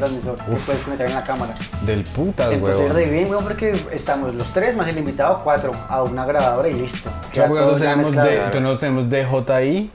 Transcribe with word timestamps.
transmisor 0.00 0.36
que 0.36 0.42
puedes 0.66 0.82
conectar 0.82 1.06
en 1.06 1.14
la 1.14 1.22
cámara. 1.24 1.54
Del 1.86 2.02
putas, 2.04 2.50
Entonces, 2.50 2.80
weón. 2.80 2.94
re 2.94 3.06
bien, 3.06 3.30
weón, 3.30 3.44
porque 3.44 3.70
estamos 3.92 4.34
los 4.34 4.52
tres 4.52 4.76
más 4.76 4.88
el 4.88 4.98
invitado, 4.98 5.40
cuatro, 5.44 5.72
a 5.88 6.02
una 6.02 6.24
grabadora 6.26 6.68
y 6.68 6.74
listo. 6.74 7.08
O 7.08 7.12
sea, 7.22 7.30
Queda 7.30 7.48
porque 7.48 7.62
todo 7.62 7.72
nosotros 7.72 7.80
ya 7.80 7.90
tenemos, 7.90 8.10
mezclado. 8.10 8.50
de, 8.50 8.60
nosotros 8.60 8.80
tenemos 8.80 9.08
DJI, 9.08 9.90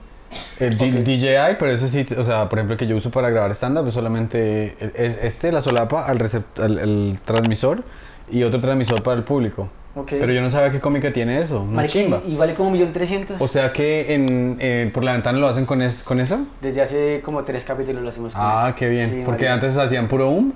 el 0.60 0.78
D- 0.78 0.92
DJI, 1.04 1.56
pero 1.60 1.72
ese 1.72 1.88
sí, 1.90 2.06
o 2.18 2.24
sea, 2.24 2.50
por 2.50 2.60
ejemplo, 2.60 2.74
el 2.74 2.80
que 2.80 2.88
yo 2.88 2.96
uso 2.96 3.12
para 3.12 3.30
grabar 3.30 3.52
stand-up 3.52 3.88
es 3.88 3.94
solamente 3.94 4.76
el- 4.80 4.94
el- 4.96 5.18
este, 5.22 5.52
la 5.52 5.62
solapa, 5.62 6.06
al 6.06 6.20
recept- 6.20 6.60
al- 6.64 6.80
el 6.80 7.20
transmisor 7.26 7.84
y 8.32 8.44
otro 8.44 8.60
transmisor 8.62 9.04
para 9.04 9.18
el 9.18 9.24
público. 9.24 9.70
Pero 10.04 10.34
yo 10.34 10.42
no 10.42 10.50
sabía 10.52 10.72
qué 10.72 10.80
cómica 10.82 11.14
tiene 11.14 11.42
eso, 11.42 11.62
una 11.62 11.86
chimba. 11.86 12.22
Y, 12.28 12.36
vale 12.36 12.54
como 12.54 12.68
un 12.68 12.74
millón 12.74 12.92
trescientos. 12.92 13.40
O 13.40 13.48
sea 13.48 13.72
que 13.72 14.14
en, 14.14 14.58
eh, 14.60 14.92
por 14.94 15.06
la 15.06 15.14
ventana 15.14 15.38
lo 15.40 15.48
hacen 15.48 15.66
con, 15.66 15.82
es, 15.82 16.04
con 16.04 16.20
eso. 16.20 16.46
Desde 16.62 16.82
hace 16.82 17.22
como 17.24 17.44
tres 17.44 17.64
capítulos 17.64 18.04
lo 18.04 18.10
hacemos 18.10 18.34
con 18.34 18.42
Ah, 18.44 18.66
eso. 18.68 18.76
qué 18.76 18.90
bien. 18.90 19.10
Sí, 19.10 19.22
porque 19.26 19.48
antes 19.48 19.78
hacían 19.78 20.10
puro 20.10 20.30
boom. 20.30 20.54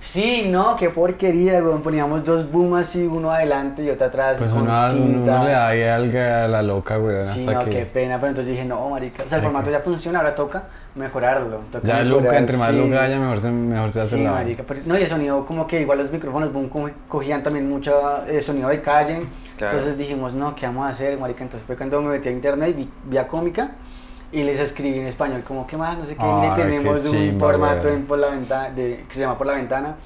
Sí, 0.00 0.46
no, 0.48 0.76
qué 0.76 0.90
porquería, 0.90 1.62
weón. 1.62 1.82
Poníamos 1.82 2.24
dos 2.24 2.50
boom 2.50 2.74
así, 2.74 3.06
uno 3.06 3.30
adelante 3.30 3.84
y 3.84 3.90
otro 3.90 4.06
atrás. 4.08 4.38
Pues 4.38 4.50
con 4.50 4.62
uno, 4.62 4.90
cinta. 4.90 5.32
uno 5.36 5.44
le 5.44 5.50
da 5.50 5.68
ahí 5.68 5.82
a 5.82 6.48
la 6.48 6.62
loca, 6.62 6.98
weón. 6.98 7.24
Sí, 7.24 7.46
hasta 7.46 7.52
no, 7.52 7.64
que 7.64 7.70
qué 7.70 7.86
pena, 7.86 8.16
pero 8.16 8.30
entonces 8.30 8.52
dije, 8.52 8.64
no, 8.64 8.90
marica. 8.90 9.22
O 9.24 9.28
sea, 9.28 9.38
el 9.38 9.44
formato 9.44 9.70
ya 9.70 9.80
funciona, 9.80 10.18
ahora 10.18 10.34
toca 10.34 10.64
mejorarlo. 10.96 11.60
toca 11.70 11.86
ya 11.86 12.02
mejorar, 12.02 12.22
Luca, 12.22 12.38
entre 12.38 12.56
más 12.56 12.70
sí. 12.72 12.78
Luca 12.78 13.02
haya, 13.02 13.18
mejor 13.18 13.40
se, 13.40 13.50
mejor 13.50 13.90
se 13.90 14.00
hace 14.00 14.16
Sí, 14.16 14.24
la. 14.24 14.32
marica, 14.32 14.64
pero- 14.66 14.80
no, 14.86 14.98
y 14.98 15.02
el 15.02 15.08
sonido, 15.08 15.44
como 15.46 15.66
que 15.66 15.80
igual 15.80 15.98
los 15.98 16.10
micrófonos 16.10 16.52
boom 16.52 16.68
co- 16.68 16.90
cogían 17.08 17.42
también 17.42 17.68
mucho 17.68 18.24
eh, 18.26 18.40
sonido 18.40 18.68
de 18.68 18.80
calle. 18.82 19.22
Claro. 19.56 19.76
Entonces 19.76 19.98
dijimos, 19.98 20.34
no, 20.34 20.54
¿qué 20.54 20.66
vamos 20.66 20.86
a 20.86 20.90
hacer, 20.90 21.18
marica? 21.18 21.42
Entonces 21.44 21.66
fue 21.66 21.76
cuando 21.76 22.00
me 22.02 22.10
metí 22.10 22.28
a 22.28 22.32
internet, 22.32 22.74
vi, 22.76 22.88
vi 23.04 23.16
a 23.18 23.26
cómica 23.28 23.70
y 24.32 24.42
les 24.42 24.58
escribí 24.58 24.98
en 24.98 25.06
español, 25.06 25.42
como, 25.46 25.66
¿qué 25.66 25.76
más? 25.76 25.96
No 25.96 26.04
sé 26.04 26.14
qué, 26.16 26.22
Ay, 26.22 26.50
mire, 26.50 26.62
tenemos 26.80 27.02
qué 27.02 27.08
un 27.08 27.14
chimba, 27.14 27.48
formato 27.48 27.82
weón. 27.84 27.94
en 27.96 28.06
por 28.06 28.18
la 28.18 28.28
ventana, 28.30 28.70
de, 28.70 29.04
que 29.08 29.14
se 29.14 29.20
llama 29.20 29.38
Por 29.38 29.46
la 29.46 29.54
Ventana. 29.54 29.96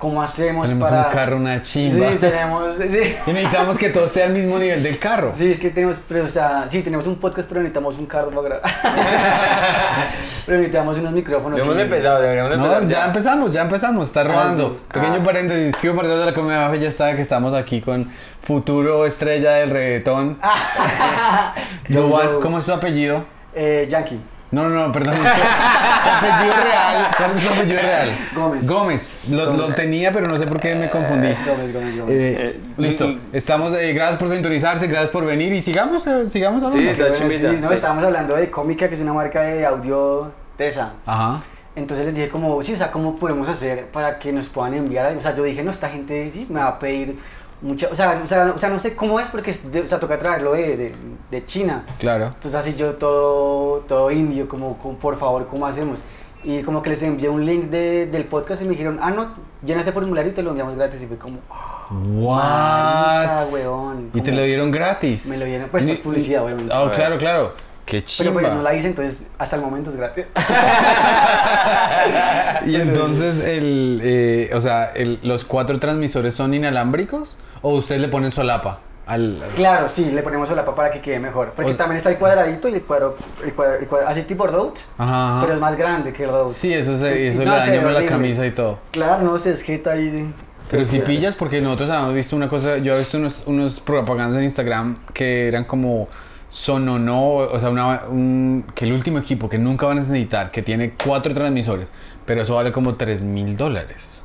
¿Cómo 0.00 0.22
hacemos 0.22 0.66
Tenemos 0.66 0.88
para...? 0.88 1.08
un 1.08 1.12
carro, 1.12 1.36
una 1.36 1.60
chimba. 1.60 2.08
Sí, 2.08 2.16
tenemos, 2.16 2.74
sí. 2.78 3.14
Y 3.26 3.32
necesitamos 3.32 3.76
que 3.76 3.90
todo 3.90 4.06
esté 4.06 4.22
al 4.22 4.32
mismo 4.32 4.58
nivel 4.58 4.82
del 4.82 4.98
carro. 4.98 5.34
Sí, 5.36 5.52
es 5.52 5.58
que 5.58 5.68
tenemos, 5.68 5.98
pero, 6.08 6.24
o 6.24 6.28
sea, 6.28 6.66
sí, 6.70 6.82
tenemos 6.82 7.06
un 7.06 7.16
podcast, 7.16 7.46
pero 7.50 7.60
necesitamos 7.60 7.98
un 7.98 8.06
carro 8.06 8.30
para 8.30 8.40
grabar. 8.40 8.70
pero 10.46 10.56
necesitamos 10.56 10.96
unos 10.96 11.12
micrófonos. 11.12 11.58
No 11.58 11.64
hemos 11.64 11.76
sí. 11.76 11.82
empezado, 11.82 12.22
deberíamos 12.22 12.50
empezar. 12.50 12.86
Ya 12.86 13.04
empezamos, 13.04 13.52
ya 13.52 13.60
empezamos, 13.60 14.08
está 14.08 14.24
robando. 14.24 14.70
sí. 14.70 14.78
Pequeño 14.94 15.18
Ah. 15.20 15.24
paréntesis, 15.24 15.76
que 15.76 15.90
partido 15.90 16.18
de 16.18 16.32
la 16.32 16.58
baja 16.58 16.76
ya 16.76 16.88
está, 16.88 17.14
que 17.14 17.20
estamos 17.20 17.52
aquí 17.52 17.82
con 17.82 18.08
futuro 18.40 19.04
estrella 19.04 19.52
del 19.52 19.68
reggaetón. 19.68 20.38
¿cómo 22.40 22.58
es 22.58 22.64
tu 22.64 22.72
apellido? 22.72 23.22
Eh, 23.54 23.86
Yankee. 23.90 24.18
No, 24.50 24.68
no, 24.68 24.86
no, 24.88 24.92
perdón. 24.92 25.14
Apellido 25.24 26.54
real, 26.62 27.08
¿cuál 27.16 27.36
es 27.36 27.46
tu 27.46 27.52
apellido 27.52 27.80
real? 27.82 28.10
Gómez. 28.34 28.66
Gómez, 28.68 29.18
lo, 29.30 29.56
lo 29.56 29.72
tenía, 29.74 30.12
pero 30.12 30.26
no 30.26 30.36
sé 30.38 30.46
por 30.46 30.58
qué 30.60 30.74
me 30.74 30.90
confundí. 30.90 31.28
Gómez, 31.46 31.72
Gómez, 31.72 31.98
Gómez. 31.98 32.16
Eh, 32.18 32.60
listo, 32.76 33.14
estamos, 33.32 33.72
eh, 33.78 33.92
gracias 33.92 34.18
por 34.18 34.28
sintonizarse, 34.28 34.86
gracias 34.88 35.10
por 35.10 35.24
venir 35.24 35.52
y 35.52 35.62
sigamos, 35.62 36.06
eh, 36.06 36.26
sigamos 36.26 36.62
hablando. 36.62 36.82
Sí, 36.82 36.88
está 36.88 37.04
Bueno, 37.04 37.18
chimbita, 37.18 37.50
sí, 37.50 37.58
no, 37.60 37.68
sí. 37.68 37.74
estábamos 37.74 38.04
hablando 38.04 38.34
de 38.36 38.50
Cómica, 38.50 38.88
que 38.88 38.94
es 38.96 39.00
una 39.00 39.12
marca 39.12 39.42
de 39.42 39.64
audio 39.64 40.32
Tesa. 40.56 40.94
Ajá. 41.06 41.42
Entonces 41.76 42.06
les 42.06 42.14
dije 42.16 42.28
como, 42.28 42.60
sí, 42.64 42.74
o 42.74 42.76
sea, 42.76 42.90
¿cómo 42.90 43.16
podemos 43.16 43.48
hacer 43.48 43.86
para 43.86 44.18
que 44.18 44.32
nos 44.32 44.48
puedan 44.48 44.74
enviar? 44.74 45.06
algo? 45.06 45.20
O 45.20 45.22
sea, 45.22 45.34
yo 45.36 45.44
dije, 45.44 45.62
no, 45.62 45.70
esta 45.70 45.88
gente 45.88 46.28
sí 46.32 46.46
me 46.50 46.58
va 46.60 46.68
a 46.68 46.78
pedir 46.80 47.16
mucha, 47.62 47.88
o 47.90 47.96
sea, 47.96 48.20
o 48.22 48.26
sea, 48.26 48.52
o 48.54 48.58
sea, 48.58 48.68
no 48.70 48.78
sé 48.78 48.94
cómo 48.94 49.20
es 49.20 49.28
porque, 49.28 49.50
o 49.52 49.86
sea, 49.86 50.00
toca 50.00 50.18
traerlo 50.18 50.52
de, 50.52 50.76
de, 50.76 50.94
de 51.30 51.44
China. 51.44 51.84
Claro. 51.98 52.26
Entonces 52.26 52.54
así 52.54 52.74
yo 52.74 52.94
todo, 52.94 53.80
todo 53.80 54.10
indio, 54.10 54.48
como, 54.48 54.78
como, 54.78 54.96
por 54.96 55.18
favor, 55.18 55.46
¿cómo 55.46 55.66
hacemos? 55.66 55.98
Y 56.42 56.62
como 56.62 56.82
que 56.82 56.90
les 56.90 57.02
envié 57.02 57.28
un 57.28 57.44
link 57.44 57.64
de, 57.64 58.06
del 58.06 58.24
podcast 58.24 58.62
y 58.62 58.64
me 58.64 58.70
dijeron, 58.70 58.98
ah, 59.02 59.10
no, 59.10 59.34
llena 59.64 59.80
este 59.80 59.92
formulario 59.92 60.32
y 60.32 60.34
te 60.34 60.42
lo 60.42 60.50
enviamos 60.50 60.74
gratis. 60.74 61.02
Y 61.02 61.06
fue 61.06 61.18
como, 61.18 61.38
marica, 61.90 63.44
What? 63.44 63.52
weón. 63.52 64.10
Y 64.14 64.20
te 64.22 64.32
lo 64.32 64.42
dieron 64.42 64.70
gratis. 64.70 65.26
Me 65.26 65.36
lo 65.36 65.44
dieron, 65.44 65.68
pues, 65.68 65.84
por 65.84 66.00
publicidad, 66.00 66.44
obviamente. 66.44 66.72
Oh, 66.74 66.90
claro, 66.90 67.18
claro. 67.18 67.52
Qué 67.90 68.04
Pero 68.18 68.32
pues 68.32 68.42
no 68.44 68.48
chimba. 68.50 68.62
la 68.62 68.74
hice, 68.74 68.86
entonces 68.86 69.26
hasta 69.38 69.56
el 69.56 69.62
momento 69.62 69.90
es 69.90 69.96
gratis. 69.96 70.26
Y 72.66 72.76
entonces, 72.76 73.44
el, 73.44 74.00
eh, 74.02 74.50
o 74.54 74.60
sea, 74.60 74.92
el- 74.94 75.18
los 75.22 75.44
cuatro 75.44 75.78
transmisores 75.78 76.34
son 76.34 76.54
inalámbricos 76.54 77.38
o 77.62 77.74
ustedes 77.76 78.00
le 78.00 78.08
ponen 78.08 78.30
solapa 78.30 78.80
al. 79.06 79.42
Claro, 79.56 79.88
sí, 79.88 80.10
le 80.12 80.22
ponemos 80.22 80.48
solapa 80.48 80.74
para 80.74 80.90
que 80.90 81.00
quede 81.00 81.18
mejor. 81.18 81.52
Porque 81.56 81.72
O- 81.72 81.76
también 81.76 81.96
está 81.96 82.10
el 82.10 82.18
cuadradito 82.18 82.68
y 82.68 82.74
el 82.74 82.82
cuadro, 82.82 83.16
el 83.44 83.52
cuadro, 83.54 83.74
el 83.78 83.88
cuadro- 83.88 84.08
así 84.08 84.22
tipo 84.22 84.46
Rode, 84.46 84.80
Ajá, 84.98 85.32
ajá. 85.32 85.40
pero 85.42 85.54
es 85.54 85.60
más 85.60 85.76
grande 85.76 86.12
que 86.12 86.24
el 86.24 86.30
Rode. 86.30 86.50
Sí, 86.52 86.72
eso, 86.72 86.98
se, 86.98 87.28
eso 87.28 87.44
No, 87.44 87.56
le 87.56 87.62
se 87.62 87.76
daña 87.76 87.90
la 87.90 88.06
camisa 88.06 88.46
y 88.46 88.50
todo. 88.52 88.78
Claro, 88.90 89.22
no, 89.24 89.38
se 89.38 89.52
esqueta 89.52 89.92
ahí. 89.92 90.32
Pero 90.70 90.84
si 90.84 91.00
pillas, 91.00 91.34
porque 91.34 91.60
nosotros 91.60 91.90
habíamos 91.90 92.14
visto 92.14 92.36
una 92.36 92.48
cosa, 92.48 92.78
yo 92.78 92.94
he 92.94 92.98
visto 92.98 93.18
unos, 93.18 93.42
unos 93.46 93.80
propagandas 93.80 94.38
en 94.38 94.44
Instagram 94.44 94.96
que 95.12 95.48
eran 95.48 95.64
como 95.64 96.08
Sonono, 96.50 97.36
o 97.36 97.58
sea, 97.58 97.70
una, 97.70 98.02
un, 98.08 98.64
que 98.74 98.84
el 98.84 98.92
último 98.92 99.18
equipo 99.18 99.48
que 99.48 99.56
nunca 99.56 99.86
van 99.86 99.98
a 99.98 100.00
necesitar, 100.00 100.50
que 100.50 100.62
tiene 100.62 100.92
cuatro 101.02 101.32
transmisores, 101.32 101.88
pero 102.26 102.42
eso 102.42 102.56
vale 102.56 102.72
como 102.72 102.96
3 102.96 103.22
mil 103.22 103.56
dólares. 103.56 104.24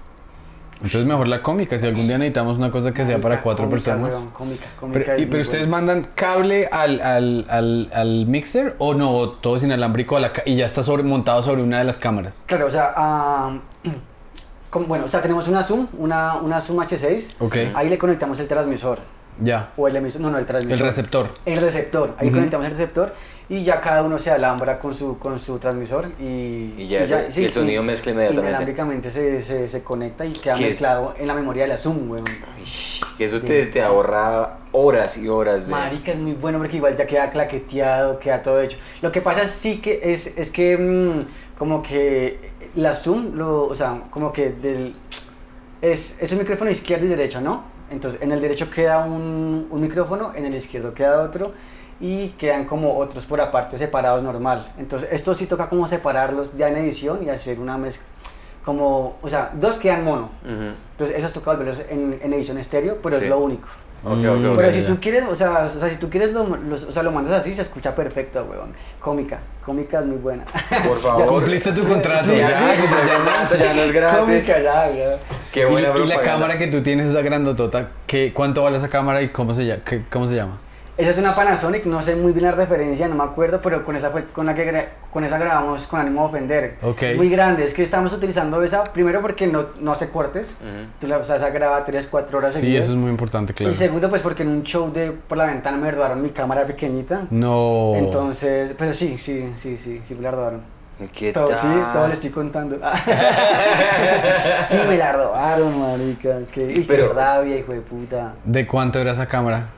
Entonces 0.75 1.06
mejor 1.06 1.28
la 1.30 1.41
cómica, 1.41 1.80
si 1.80 1.88
algún 1.88 2.08
día 2.08 2.18
necesitamos 2.18 2.58
una 2.58 2.69
cosa 2.69 2.94
que 2.94 3.06
sea 3.06 3.22
para 3.22 3.41
cuatro 3.41 3.69
cómica, 3.69 3.94
personas. 3.96 4.09
weón, 4.12 4.30
cómica, 4.31 4.66
cómica 4.80 5.00
Pero, 5.06 5.22
y- 5.22 5.25
pero 5.28 5.41
ustedes 5.41 5.68
mandan 5.68 6.09
cable 6.16 6.68
al, 6.72 7.00
al, 7.02 7.46
al, 7.50 7.90
al 7.94 8.25
mixer 8.28 8.75
o 8.80 8.94
no, 8.94 9.30
todo 9.30 9.56
es 9.56 9.63
inalámbrico 9.63 10.18
a 10.18 10.19
la 10.19 10.34
y 10.46 10.56
ya 10.57 10.66
está 10.66 10.84
sobre, 10.84 11.03
montado 11.03 11.42
sobre 11.44 11.62
una 11.63 11.78
de 11.80 11.86
las 11.86 11.97
cámaras. 11.97 12.44
Claro, 12.47 12.68
o 12.68 12.72
sea, 12.72 12.94
ah, 12.97 13.57
bueno, 14.88 15.06
o 15.06 15.07
sea, 15.07 15.22
tenemos 15.22 15.47
una 15.47 15.63
Zoom, 15.63 15.88
una, 15.97 16.36
una 16.36 16.59
Zoom 16.59 16.80
H6. 16.80 17.36
Ok. 17.40 17.56
Ahí 17.74 17.88
le 17.88 17.97
conectamos 17.97 18.38
el 18.40 18.47
transmisor. 18.47 19.00
Ya. 19.40 19.72
O 19.75 19.88
el 19.88 19.96
emisor, 19.96 20.22
no, 20.22 20.31
no, 20.31 20.38
el 20.38 20.46
transmisor. 20.46 20.79
El 20.79 20.85
receptor. 20.85 21.28
El 21.46 21.62
receptor, 21.62 22.16
ahí 22.18 22.31
conectamos 22.31 22.66
el 22.66 22.72
receptor 22.72 23.13
y 23.47 23.63
ya 23.63 23.79
cada 23.79 24.01
uno 24.01 24.18
se 24.18 24.31
alambra 24.31 24.79
con 24.79 24.94
su, 24.94 25.19
con 25.19 25.38
su 25.40 25.59
transmisor 25.59 26.09
y, 26.19 26.73
Y 26.78 26.88
ya 26.88 27.28
y 27.35 27.44
el 27.44 27.53
sonido 27.53 27.84
mezcla 27.84 28.12
inmediatamente. 28.12 28.50
Inalámbricamente 28.50 29.12
se, 29.12 29.41
se, 29.41 29.68
se 29.68 29.84
conecta 29.84 30.25
y 30.25 30.34
queda 30.34 30.57
mezclado 30.57 31.13
en 31.19 31.28
la 31.28 31.35
memoria 31.35 31.63
de 31.63 31.69
la 31.69 31.78
Zoom, 31.78 32.09
weón. 32.09 32.25
Que 33.18 33.24
eso 33.24 33.41
te, 33.41 33.68
te 33.68 33.81
ahorra 33.81 34.57
horas 34.72 35.18
y 35.18 35.28
horas 35.28 35.68
de... 35.68 35.72
Marica 35.72 36.12
es 36.12 36.18
muy 36.18 36.34
bueno 36.34 36.57
porque 36.57 36.78
igual 36.78 36.97
ya 36.97 37.06
queda 37.06 37.29
claqueteado, 37.29 38.19
queda 38.19 38.41
todo 38.41 38.62
hecho. 38.62 38.78
Lo 39.01 39.12
que 39.12 39.22
pasa 39.22 39.47
sí 39.47 39.79
que 39.79 40.00
es, 40.03 40.38
es 40.38 40.50
que 40.50 40.78
mm, 40.78 41.57
como 41.57 41.84
que 41.84 42.51
la 42.75 42.94
Zoom, 42.94 43.35
lo, 43.35 43.68
o 43.68 43.75
sea, 43.75 44.01
como 44.09 44.34
que 44.34 44.50
del, 44.50 44.95
es, 45.81 46.22
es 46.22 46.31
un 46.31 46.40
micrófono 46.40 46.72
izquierdo 46.72 47.06
y 47.06 47.09
derecho, 47.09 47.41
¿no? 47.41 47.75
Entonces 47.95 48.22
en 48.22 48.31
el 48.31 48.41
derecho 48.41 48.69
queda 48.69 49.00
un, 49.06 49.67
un 49.72 49.81
micrófono, 49.81 50.33
en 50.35 50.45
el 50.45 50.53
izquierdo 50.56 50.94
queda 50.94 51.23
otro 51.23 51.53
y 52.00 52.29
quedan 52.38 52.66
como 52.66 52.97
otros 52.97 53.25
por 53.25 53.39
aparte 53.41 53.78
separados 53.78 54.22
normal. 54.22 54.73
Entonces 54.78 55.09
esto 55.11 55.33
sí 55.33 55.47
toca 55.47 55.69
como 55.69 55.88
separarlos 55.88 56.56
ya 56.57 56.67
en 56.67 56.75
edición 56.78 57.23
y 57.23 57.29
hacer 57.29 57.59
una 57.59 57.78
mezcla. 57.78 58.06
Como, 58.66 59.16
o 59.22 59.29
sea, 59.29 59.51
dos 59.53 59.78
quedan 59.78 60.03
mono. 60.03 60.29
Entonces 60.91 61.17
esos 61.17 61.31
toca 61.33 61.51
volverlos 61.51 61.81
en, 61.89 62.19
en 62.22 62.33
edición 62.33 62.57
estéreo, 62.57 62.97
pero 63.01 63.17
Sí. 63.17 63.23
es 63.23 63.29
lo 63.29 63.38
único. 63.39 63.67
Pero 64.05 64.71
si 64.71 64.81
ya. 64.81 64.88
tú 64.88 64.99
quieres, 65.01 65.23
o 65.27 65.35
sea, 65.35 65.63
o 65.63 65.79
sea, 65.79 65.89
si 65.89 65.95
tú 65.97 66.09
quieres 66.09 66.33
lo, 66.33 66.43
o 66.43 66.77
sea, 66.77 67.01
lo 67.01 67.11
mandas 67.11 67.33
así, 67.33 67.53
se 67.55 67.63
escucha 67.63 67.95
perfecto, 67.95 68.45
weón. 68.49 68.73
Cómica, 68.99 69.39
cómica 69.66 69.99
es 69.99 70.05
muy 70.05 70.17
buena. 70.17 70.43
Por 70.88 70.99
favor. 71.01 71.25
Cumpliste 71.25 71.71
tu 71.71 71.83
contrato. 71.88 72.25
Sí, 72.25 72.38
ya, 72.38 72.49
ya, 72.49 72.75
ya, 72.75 73.57
ya 73.57 73.73
no 73.73 73.81
es 73.81 73.91
gratis. 73.91 74.19
Cómica, 74.19 74.59
ya, 74.61 74.91
ya. 74.91 75.17
Qué 75.51 75.61
Y- 75.61 75.65
buena 75.65 75.79
y, 75.79 75.89
la 75.89 75.94
propaganda. 75.94 76.23
cámara 76.23 76.57
que 76.59 76.67
tú 76.67 76.83
tienes, 76.83 77.07
esa 77.07 77.21
grandotota, 77.21 77.89
¿qué, 78.05 78.31
¿cuánto 78.33 78.61
vale 78.63 78.77
esa 78.77 78.89
cámara 78.89 79.21
y 79.23 79.29
cómo 79.29 79.53
se, 79.55 79.65
llama, 79.65 79.81
cómo 80.11 80.27
se 80.27 80.35
llama? 80.35 80.59
Esa 80.97 81.09
es 81.09 81.17
una 81.17 81.35
Panasonic, 81.35 81.85
no 81.85 82.01
sé 82.01 82.16
muy 82.16 82.31
bien 82.31 82.45
la 82.45 82.53
referencia, 82.53 83.09
no 83.09 83.16
me 83.16 83.23
acuerdo, 83.25 83.59
pero 83.61 83.83
con 83.83 83.97
esa 83.97 84.11
fue 84.11 84.23
con 84.28 84.45
la 84.45 84.56
que 84.56 84.65
gra- 84.71 84.86
con 85.12 85.25
esa 85.25 85.38
grabamos 85.38 85.88
con 85.88 86.00
ánimo 86.00 86.21
de 86.21 86.27
ofender. 86.27 86.75
Ok. 86.81 87.01
Muy 87.18 87.30
grande, 87.30 87.65
es 87.65 87.74
que 87.74 87.83
estamos 87.83 88.13
utilizando 88.13 88.63
esa 88.63 88.81
primero 88.86 89.19
porque 89.21 89.45
no, 89.45 89.65
no 89.81 89.92
hace 89.92 90.07
cortes. 90.09 90.56
Ujú. 90.62 90.88
Tú 91.01 91.07
la 91.07 91.18
usas 91.18 91.42
a 91.42 91.50
grabar 91.50 91.83
3, 91.86 92.07
4 92.09 92.38
horas 92.38 92.53
Sí, 92.53 92.62
seguidas. 92.62 92.86
eso 92.86 92.94
es 92.94 92.97
muy 92.97 93.09
importante, 93.09 93.53
claro. 93.53 93.74
Y 93.74 93.75
segundo, 93.75 94.09
pues 94.09 94.21
porque 94.21 94.44
en 94.44 94.50
un 94.50 94.63
show 94.63 94.89
de 94.94 95.12
por 95.12 95.38
la 95.38 95.47
ventana 95.47 95.75
me 95.77 95.92
robaron 95.92 96.21
mi 96.21 96.30
cámara 96.30 96.65
pequeñita. 96.65 97.24
No. 97.30 97.92
Entonces, 97.97 98.74
pero 98.77 98.94
sí, 98.94 99.18
sí, 99.18 99.51
sí, 99.57 99.75
sí, 99.77 100.00
sí 100.01 100.15
me 100.15 100.21
la 100.21 100.31
robaron. 100.31 100.62
¿Qué 101.13 101.33
Todo, 101.33 101.47
tal? 101.47 101.57
sí, 101.57 101.68
todo 101.92 102.07
le 102.07 102.13
estoy 102.13 102.30
contando. 102.30 102.77
sí, 104.68 104.77
me 104.88 104.97
la 104.97 105.12
robaron, 105.12 105.77
marica. 105.77 106.38
Qué, 106.53 106.86
Pero- 106.88 107.09
qué 107.09 107.13
rabia, 107.13 107.57
hijo 107.57 107.74
de 107.74 107.81
puta. 107.81 108.33
¿De 108.45 108.65
cuánto 108.65 108.97
era 109.00 109.12
esa 109.12 109.25
cámara? 109.25 109.71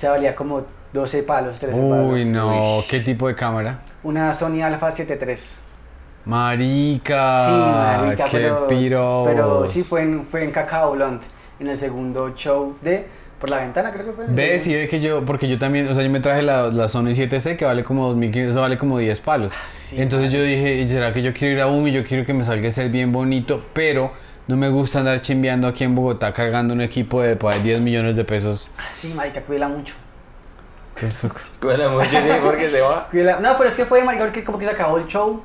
Se 0.00 0.08
valía 0.08 0.34
como 0.34 0.62
12 0.94 1.24
palos, 1.24 1.58
13 1.58 1.78
palos. 1.78 2.14
Uy, 2.14 2.24
no. 2.24 2.82
¿Qué 2.88 3.00
tipo 3.00 3.28
de 3.28 3.34
cámara? 3.34 3.82
Una 4.02 4.32
Sony 4.32 4.62
Alpha 4.62 4.90
73. 4.90 5.58
Marica. 6.24 7.46
sí, 7.46 7.52
marica, 7.52 8.24
qué 8.24 8.38
pero, 8.38 8.66
piros. 8.66 9.28
pero 9.28 9.68
sí 9.68 9.82
fue 9.82 10.00
en, 10.00 10.24
fue 10.24 10.44
en 10.44 10.52
Cacao 10.52 10.92
Blonde, 10.92 11.26
en 11.58 11.68
el 11.68 11.76
segundo 11.76 12.34
show 12.34 12.76
de 12.80 13.08
por 13.38 13.50
la 13.50 13.58
ventana, 13.58 13.92
creo 13.92 14.06
que 14.06 14.12
fue. 14.12 14.24
¿Ves? 14.28 14.66
Y 14.68 14.74
ve 14.74 14.88
que 14.88 15.00
yo, 15.00 15.22
porque 15.26 15.46
yo 15.46 15.58
también, 15.58 15.86
o 15.86 15.92
sea, 15.94 16.02
yo 16.02 16.08
me 16.08 16.20
traje 16.20 16.40
la, 16.40 16.68
la 16.68 16.88
Sony 16.88 17.10
7C 17.12 17.56
que 17.56 17.66
vale 17.66 17.84
como 17.84 18.06
2500, 18.08 18.52
eso 18.52 18.60
vale 18.62 18.78
como 18.78 18.96
10 18.96 19.20
palos. 19.20 19.52
sí, 19.78 20.00
Entonces 20.00 20.32
yo 20.32 20.42
dije, 20.42 20.88
¿será 20.88 21.12
que 21.12 21.20
yo 21.20 21.34
quiero 21.34 21.56
ir 21.56 21.60
a 21.60 21.66
UMI? 21.66 21.92
Yo 21.92 22.04
quiero 22.04 22.24
que 22.24 22.32
me 22.32 22.42
salga 22.42 22.68
ese 22.68 22.88
bien 22.88 23.12
bonito, 23.12 23.66
pero 23.74 24.12
no 24.50 24.56
me 24.56 24.68
gusta 24.68 24.98
andar 24.98 25.20
chimbeando 25.20 25.68
aquí 25.68 25.84
en 25.84 25.94
Bogotá 25.94 26.32
cargando 26.32 26.74
un 26.74 26.80
equipo 26.80 27.22
de 27.22 27.36
pues, 27.36 27.62
10 27.62 27.80
millones 27.80 28.16
de 28.16 28.24
pesos. 28.24 28.72
Sí, 28.94 29.14
marica, 29.14 29.40
cuídela 29.42 29.68
mucho. 29.68 29.94
Bueno, 31.62 31.90
mucho 31.90 32.10
sí, 32.10 32.28
porque 32.44 32.68
se 32.68 32.80
va. 32.80 33.08
No, 33.40 33.56
pero 33.56 33.70
es 33.70 33.76
que 33.76 33.84
fue, 33.84 34.02
marica, 34.02 34.24
porque 34.24 34.42
como 34.42 34.58
que 34.58 34.64
se 34.64 34.72
acabó 34.72 34.98
el 34.98 35.06
show. 35.06 35.40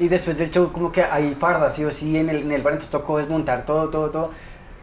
Y 0.00 0.08
después 0.08 0.36
del 0.36 0.50
show, 0.50 0.72
como 0.72 0.90
que 0.90 1.04
hay 1.04 1.36
farda, 1.38 1.70
sí 1.70 1.84
o 1.84 1.92
sí, 1.92 2.16
en 2.16 2.28
el, 2.28 2.38
en 2.42 2.50
el 2.52 2.62
bar. 2.62 2.72
Entonces 2.72 2.90
tocó 2.90 3.18
desmontar 3.18 3.64
todo, 3.64 3.90
todo, 3.90 4.10
todo. 4.10 4.30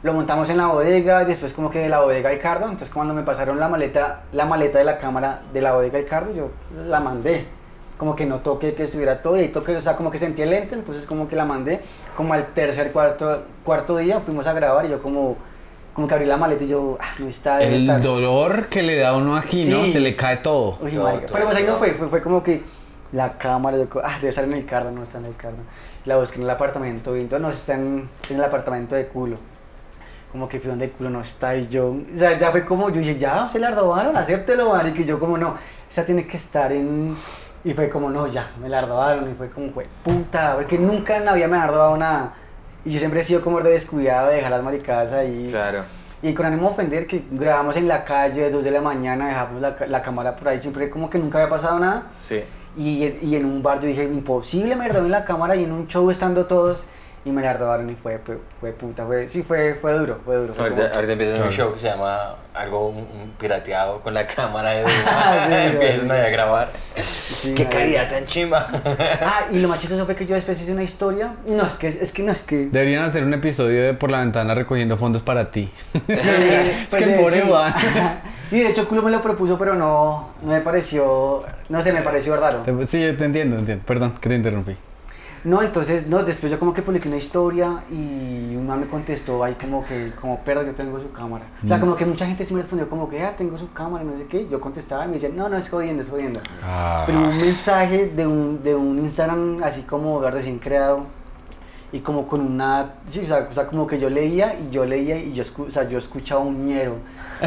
Lo 0.03 0.13
montamos 0.13 0.49
en 0.49 0.57
la 0.57 0.67
bodega 0.67 1.23
y 1.23 1.25
después 1.25 1.51
como 1.51 1.69
que 1.69 1.79
de 1.79 1.89
la 1.89 1.99
bodega 1.99 2.29
al 2.29 2.39
cardo. 2.39 2.65
Entonces 2.65 2.89
cuando 2.91 3.13
me 3.13 3.23
pasaron 3.23 3.59
la 3.59 3.67
maleta, 3.67 4.23
la 4.31 4.45
maleta 4.45 4.79
de 4.79 4.85
la 4.85 4.97
cámara 4.99 5.41
de 5.51 5.61
la 5.61 5.73
bodega 5.73 5.99
al 5.99 6.05
cardo, 6.05 6.33
yo 6.33 6.51
la 6.77 7.01
mandé. 7.01 7.45
Como 7.97 8.15
que 8.15 8.25
no 8.25 8.39
toqué 8.39 8.73
que 8.73 8.83
estuviera 8.83 9.21
todo 9.21 9.37
y 9.37 9.41
ahí 9.41 9.47
toqué, 9.49 9.75
o 9.77 9.81
sea, 9.81 9.95
como 9.95 10.11
que 10.11 10.17
sentí 10.17 10.41
el 10.41 10.49
lente, 10.49 10.75
entonces 10.75 11.05
como 11.05 11.27
que 11.29 11.35
la 11.35 11.45
mandé. 11.45 11.81
Como 12.17 12.33
al 12.33 12.47
tercer, 12.47 12.91
cuarto, 12.91 13.43
cuarto 13.63 13.97
día 13.97 14.19
fuimos 14.19 14.45
a 14.47 14.53
grabar 14.53 14.85
y 14.85 14.89
yo 14.89 15.01
como, 15.01 15.37
como 15.93 16.07
que 16.07 16.13
abrí 16.13 16.25
la 16.25 16.35
maleta 16.35 16.63
y 16.65 16.67
yo, 16.67 16.97
ah, 16.99 17.13
no 17.19 17.27
está, 17.29 17.57
debe 17.57 17.75
el 17.77 17.81
estar. 17.83 18.01
dolor 18.01 18.67
que 18.67 18.83
le 18.83 18.97
da 18.97 19.09
a 19.09 19.15
uno 19.17 19.37
aquí, 19.37 19.65
¿no? 19.65 19.83
Sí. 19.85 19.93
Se 19.93 19.99
le 20.01 20.15
cae 20.15 20.37
todo. 20.37 20.77
Uy, 20.81 20.91
Todo, 20.91 21.09
todo, 21.09 21.21
Pero 21.31 21.45
pues 21.45 21.57
ahí 21.57 21.63
no 21.63 21.77
fue, 21.77 21.93
fue, 21.93 22.09
fue 22.09 22.21
como 22.21 22.43
que 22.43 22.63
la 23.13 23.37
cámara, 23.37 23.77
yo, 23.77 23.87
ah, 24.03 24.15
debe 24.17 24.29
estar 24.29 24.43
en 24.43 24.53
el 24.53 24.65
carro, 24.65 24.91
no 24.91 25.03
está 25.03 25.19
en 25.19 25.25
el 25.25 25.35
carro. 25.37 25.55
La 26.03 26.17
busqué 26.17 26.35
en 26.37 26.43
el 26.43 26.49
apartamento, 26.49 27.15
y 27.15 27.21
entonces 27.21 27.41
no 27.41 27.49
está 27.49 27.75
en, 27.75 28.09
en 28.29 28.35
el 28.35 28.43
apartamento 28.43 28.95
de 28.95 29.07
culo. 29.07 29.37
Como 30.33 30.49
que 30.49 30.59
fui 30.59 30.69
donde 30.69 30.89
culo 30.89 31.09
no 31.09 31.21
está 31.21 31.55
y 31.55 31.69
yo, 31.69 31.91
o 31.91 32.17
sea, 32.17 32.37
ya 32.37 32.51
fue 32.51 32.65
como, 32.65 32.89
yo 32.89 32.99
dije, 32.99 33.17
ya, 33.17 33.47
se 33.47 33.57
la 33.57 33.71
robaron, 33.71 34.17
acéptelo, 34.17 34.73
y 34.85 35.05
yo 35.05 35.17
como, 35.17 35.37
no, 35.37 35.55
esa 35.89 36.05
tiene 36.05 36.27
que 36.27 36.35
estar 36.35 36.73
en, 36.73 37.15
y 37.65 37.73
fue 37.73 37.89
como, 37.89 38.11
no, 38.11 38.27
ya, 38.27 38.51
me 38.61 38.69
la 38.69 38.79
robaron, 38.79 39.29
y 39.29 39.33
fue 39.33 39.49
como, 39.49 39.71
fue 39.71 39.87
puta, 40.03 40.53
porque 40.55 40.77
nunca 40.77 41.17
en 41.17 41.25
la 41.25 41.33
vida 41.33 41.47
me 41.47 41.57
ha 41.57 41.65
robado 41.65 41.97
nada. 41.97 42.33
Y 42.85 42.91
yo 42.91 42.99
siempre 42.99 43.21
he 43.21 43.23
sido 43.23 43.41
como 43.41 43.59
de 43.59 43.71
descuidado 43.71 44.29
de 44.29 44.35
dejar 44.35 44.51
las 44.51 44.63
maricadas 44.63 45.11
ahí. 45.11 45.47
Claro. 45.49 45.83
Y 46.21 46.35
con 46.35 46.45
ánimo 46.45 46.67
de 46.67 46.73
ofender, 46.73 47.07
que 47.07 47.23
grabamos 47.31 47.75
en 47.75 47.87
la 47.87 48.03
calle, 48.03 48.51
2 48.51 48.63
de 48.63 48.69
la 48.69 48.81
mañana, 48.81 49.29
dejamos 49.29 49.61
la, 49.61 49.75
la 49.87 50.01
cámara 50.03 50.35
por 50.35 50.47
ahí, 50.47 50.59
siempre 50.61 50.91
como 50.91 51.09
que 51.09 51.17
nunca 51.17 51.39
había 51.39 51.49
pasado 51.49 51.79
nada. 51.79 52.03
Sí. 52.19 52.43
Y, 52.77 53.03
y 53.21 53.35
en 53.35 53.45
un 53.45 53.63
bar 53.63 53.79
yo 53.79 53.87
dije, 53.87 54.03
imposible, 54.03 54.75
me 54.75 54.87
roben 54.87 55.09
la 55.09 55.25
cámara 55.25 55.55
y 55.55 55.63
en 55.63 55.71
un 55.71 55.87
show 55.87 56.07
estando 56.11 56.45
todos 56.45 56.85
y 57.25 57.31
me 57.31 57.41
la 57.41 57.53
robaron 57.53 57.89
y 57.89 57.95
fue, 57.95 58.19
fue, 58.19 58.37
fue 58.59 58.71
puta, 58.71 59.03
fue, 59.05 59.27
sí, 59.27 59.41
fue, 59.41 59.73
fue 59.81 59.93
duro, 59.97 60.19
fue 60.23 60.35
duro. 60.35 60.53
fue 60.53 60.63
Ahorita, 60.65 60.81
como- 60.83 60.93
ahorita 60.95 61.13
empieza 61.13 61.43
un 61.43 61.49
show 61.49 61.73
que 61.73 61.79
se 61.79 61.87
llama 61.89 62.35
algo 62.53 62.89
un, 62.89 62.97
un 62.99 63.31
pirateado 63.39 63.99
con 64.01 64.13
la 64.13 64.27
cámara 64.35 64.71
de 64.71 64.83
Ah, 65.07 65.45
sí, 65.47 65.53
Empiezan 65.73 66.07
sí. 66.09 66.13
a 66.15 66.29
grabar. 66.29 66.69
sí, 67.03 67.53
¡Qué 67.55 67.65
calidad 67.65 68.09
tan 68.11 68.25
chimba! 68.27 68.67
Ah, 69.21 69.41
y 69.51 69.57
lo 69.59 69.67
más 69.67 69.79
chistoso 69.81 70.05
fue 70.05 70.15
que 70.15 70.25
yo 70.27 70.35
después 70.35 70.61
hice 70.61 70.71
una 70.71 70.83
historia. 70.83 71.33
No, 71.47 71.65
es 71.65 71.73
que, 71.73 71.87
es 71.87 72.11
que 72.11 72.21
no 72.21 72.31
es 72.31 72.43
que. 72.43 72.67
Deberían 72.67 73.03
hacer 73.03 73.23
un 73.23 73.33
episodio 73.33 73.81
de 73.83 73.93
Por 73.95 74.11
la 74.11 74.19
Ventana 74.19 74.53
recogiendo 74.53 74.95
fondos 74.95 75.23
para 75.23 75.49
ti. 75.49 75.71
Sí, 75.93 75.99
es 76.07 76.87
pues, 76.89 77.03
que 77.03 77.09
el 77.09 77.17
de- 77.17 77.19
pobre 77.23 77.41
sí. 77.41 77.47
Juan. 77.47 77.73
Sí, 78.51 78.59
de 78.59 78.69
hecho, 78.69 78.87
Culo 78.87 79.01
me 79.01 79.09
lo 79.09 79.21
propuso, 79.23 79.57
pero 79.57 79.73
no, 79.73 80.29
no 80.43 80.51
me 80.51 80.61
pareció. 80.61 81.43
No 81.69 81.81
sé, 81.81 81.91
me 81.91 82.01
pareció 82.03 82.35
raro. 82.37 82.63
Sí, 82.87 83.01
yo 83.01 83.17
te 83.17 83.25
entiendo, 83.25 83.57
entiendo. 83.57 83.83
Perdón, 83.87 84.13
que 84.21 84.29
te 84.29 84.35
interrumpí. 84.35 84.75
No, 85.45 85.61
entonces, 85.61 86.07
no, 86.07 86.23
después 86.23 86.51
yo 86.51 86.57
como 86.59 86.73
que 86.73 86.81
publiqué 86.81 87.07
una 87.07 87.17
historia 87.17 87.83
y 87.91 88.55
una 88.55 88.75
me 88.75 88.87
contestó 88.87 89.43
ahí 89.43 89.53
como 89.53 89.85
que, 89.85 90.11
como 90.19 90.39
perro, 90.39 90.63
yo 90.63 90.73
tengo 90.73 90.99
su 90.99 91.11
cámara. 91.11 91.45
O 91.63 91.67
sea, 91.67 91.77
Mm. 91.77 91.81
como 91.81 91.95
que 91.95 92.05
mucha 92.05 92.25
gente 92.25 92.43
sí 92.43 92.53
me 92.53 92.61
respondió 92.61 92.89
como 92.89 93.07
que, 93.09 93.21
ah, 93.23 93.35
tengo 93.37 93.57
su 93.57 93.71
cámara, 93.71 94.03
no 94.03 94.17
sé 94.17 94.25
qué. 94.25 94.47
Yo 94.49 94.59
contestaba 94.59 95.05
y 95.05 95.07
me 95.07 95.13
decían, 95.13 95.35
no, 95.35 95.47
no, 95.47 95.55
es 95.57 95.69
jodiendo, 95.69 96.01
es 96.01 96.09
jodiendo. 96.09 96.39
Ah. 96.63 97.03
Pero 97.05 97.19
un 97.19 97.27
mensaje 97.27 98.07
de 98.07 98.25
un, 98.27 98.63
de 98.63 98.73
un 98.75 98.97
Instagram 98.99 99.61
así 99.63 99.83
como 99.83 100.19
recién 100.21 100.57
creado 100.59 101.01
y 101.91 101.99
como 101.99 102.27
con 102.27 102.41
una, 102.41 102.95
sí, 103.07 103.19
o 103.23 103.25
sea, 103.27 103.47
o 103.49 103.53
sea, 103.53 103.67
como 103.67 103.85
que 103.85 103.99
yo 103.99 104.09
leía 104.09 104.55
y 104.59 104.69
yo 104.71 104.83
leía 104.83 105.17
y 105.17 105.31
yo, 105.33 105.43
escu- 105.43 105.67
o 105.67 105.71
sea, 105.71 105.87
yo 105.87 105.97
escuchaba 105.99 106.41
un 106.41 106.65
ñero 106.65 106.95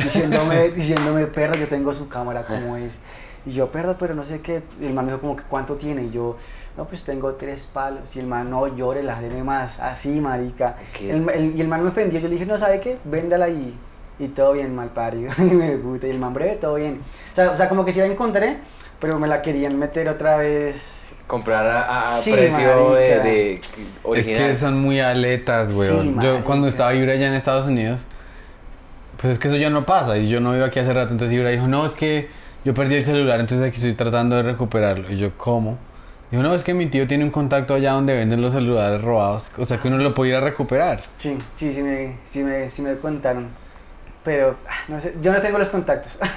diciéndome, 0.03 0.69
diciéndome, 0.77 1.27
perro, 1.27 1.55
yo 1.59 1.67
tengo 1.67 1.93
su 1.93 2.09
cámara, 2.09 2.45
¿cómo 2.47 2.77
es? 2.77 2.93
Y 3.47 3.51
yo, 3.53 3.69
perro, 3.69 3.97
pero 3.99 4.15
no 4.15 4.25
sé 4.25 4.41
qué, 4.41 4.63
y 4.81 4.87
el 4.87 4.95
man 4.95 5.07
me 5.07 5.13
dijo 5.13 5.21
como 5.23 5.37
que 5.37 5.43
cuánto 5.45 5.75
tiene 5.75 6.05
y 6.05 6.11
yo, 6.11 6.37
no, 6.79 6.85
pues 6.85 7.03
tengo 7.05 7.33
tres 7.35 7.69
palos 7.71 8.15
y 8.15 8.21
el 8.21 8.27
man, 8.29 8.49
no, 8.49 8.69
llore, 8.75 9.03
las 9.03 9.21
deme 9.21 9.43
más, 9.43 9.81
así, 9.81 10.21
marica. 10.21 10.77
¿Qué? 10.97 11.11
El- 11.11 11.29
el- 11.29 11.57
y 11.57 11.61
el 11.61 11.67
man 11.69 11.83
me 11.83 11.89
ofendió, 11.91 12.21
yo 12.21 12.29
le 12.29 12.35
dije, 12.35 12.47
no, 12.47 12.57
¿sabe 12.57 12.81
qué? 12.81 12.99
Véndala 13.05 13.49
y, 13.49 13.75
y 14.21 14.29
todo 14.29 14.53
bien, 14.53 14.75
mal 14.77 14.91
parido. 14.91 15.33
y 15.39 15.43
me 15.43 15.73
puta, 15.77 16.07
y 16.07 16.11
el 16.11 16.21
man 16.21 16.33
breve, 16.33 16.55
todo 16.55 16.77
bien. 16.77 17.01
O 17.33 17.35
sea, 17.35 17.51
o 17.51 17.57
sea, 17.57 17.69
como 17.69 17.85
que 17.85 17.93
sí 17.93 17.99
la 17.99 18.07
encontré, 18.07 18.59
pero 19.01 19.19
me 19.19 19.27
la 19.27 19.43
querían 19.43 19.77
meter 19.79 20.09
otra 20.09 20.37
vez. 20.37 20.95
Comprar 21.27 21.67
a, 21.67 21.99
a 21.99 22.17
Sí, 22.21 22.33
precio 22.33 22.95
de, 22.95 23.19
de 23.21 23.55
Es 23.57 23.61
original. 24.05 24.39
que 24.49 24.57
son 24.57 24.79
muy 24.81 25.01
aletas, 25.01 25.75
weón. 25.75 26.15
Sí, 26.21 26.27
yo 26.27 26.43
cuando 26.45 26.69
estaba 26.69 26.95
Yura 26.95 27.13
allá 27.15 27.27
en 27.27 27.35
Estados 27.35 27.67
Unidos, 27.67 28.07
pues 29.21 29.33
es 29.33 29.39
que 29.41 29.49
eso 29.49 29.57
ya 29.57 29.69
no 29.69 29.85
pasa. 29.85 30.17
Y 30.17 30.29
yo 30.29 30.41
no 30.41 30.53
vivo 30.53 30.65
aquí 30.65 30.79
hace 30.79 30.95
rato. 30.95 31.11
Entonces 31.13 31.37
Yura 31.37 31.51
dijo, 31.51 31.67
no, 31.67 31.85
es 31.85 31.93
que 31.95 32.29
yo 32.65 32.73
perdí 32.73 32.95
el 32.95 33.05
celular, 33.05 33.41
entonces 33.41 33.67
aquí 33.67 33.77
estoy 33.77 33.95
tratando 33.95 34.37
de 34.37 34.43
recuperarlo. 34.43 35.11
Y 35.13 35.19
yo, 35.19 35.33
¿cómo? 35.37 35.77
Dijo, 36.31 36.43
no, 36.43 36.55
es 36.55 36.63
que 36.63 36.75
mi 36.75 36.87
tío 36.87 37.07
tiene 37.07 37.25
un 37.25 37.31
contacto 37.31 37.75
allá 37.75 37.93
donde 37.93 38.15
venden 38.15 38.43
los 38.43 38.53
celulares 38.53 39.01
robados. 39.01 39.51
O 39.57 39.65
sea 39.65 39.79
que 39.79 39.89
uno 39.89 39.97
lo 39.99 40.13
puede 40.15 40.31
ir 40.31 40.37
a 40.37 40.41
recuperar. 40.41 41.01
Sí, 41.17 41.39
sí, 41.55 41.73
sí 41.73 41.83
me, 41.83 42.17
sí 42.27 42.43
me, 42.43 42.69
sí 42.69 42.83
me 42.83 42.95
contaron. 42.97 43.49
Pero, 44.25 44.57
ah, 44.69 44.75
no 44.89 45.01
sé, 45.01 45.15
yo 45.23 45.33
no 45.33 45.41
tengo 45.41 45.57
los 45.57 45.71
contactos. 45.71 46.19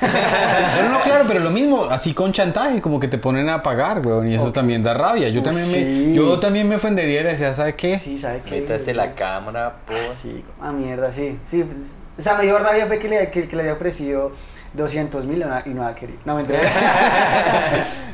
No, 0.81 0.89
no, 0.89 1.01
claro, 1.01 1.25
pero 1.27 1.41
lo 1.41 1.51
mismo, 1.51 1.85
así 1.85 2.13
con 2.13 2.31
chantaje, 2.31 2.81
como 2.81 2.99
que 2.99 3.07
te 3.07 3.17
ponen 3.17 3.49
a 3.49 3.61
pagar, 3.61 4.05
weón. 4.05 4.27
Y 4.29 4.35
eso 4.35 4.45
Ok. 4.47 4.53
también 4.53 4.81
da 4.81 4.93
rabia. 4.93 5.27
Yo 5.29 5.39
Uy, 5.39 5.43
también, 5.45 5.65
sí. 5.65 6.05
me, 6.07 6.13
yo 6.15 6.39
también 6.39 6.67
me 6.69 6.75
ofendería 6.77 7.19
y 7.21 7.23
le 7.23 7.29
decía, 7.31 7.53
¿sabe 7.53 7.75
qué? 7.75 7.99
sí, 7.99 8.17
¿sabe 8.17 8.41
qué? 8.45 8.61
Métase 8.61 8.93
la 8.93 9.13
cámara, 9.13 9.75
por... 9.85 9.97
Sí, 10.21 10.43
ah, 10.61 10.71
mierda, 10.71 11.11
sí. 11.11 11.37
sí 11.47 11.63
pues, 11.63 11.77
o 12.17 12.21
sea, 12.21 12.35
me 12.35 12.43
dio 12.43 12.57
rabia 12.59 12.87
fue 12.87 12.97
que 12.97 13.09
le, 13.09 13.29
que, 13.29 13.47
que 13.47 13.55
le 13.55 13.63
había 13.63 13.73
ofrecido 13.73 14.31
200 14.73 15.25
mil 15.25 15.43
y 15.65 15.69
no 15.69 15.85
ha 15.85 15.93
querido. 15.95 16.19
No, 16.25 16.35
me 16.35 16.41
enteré. 16.41 16.59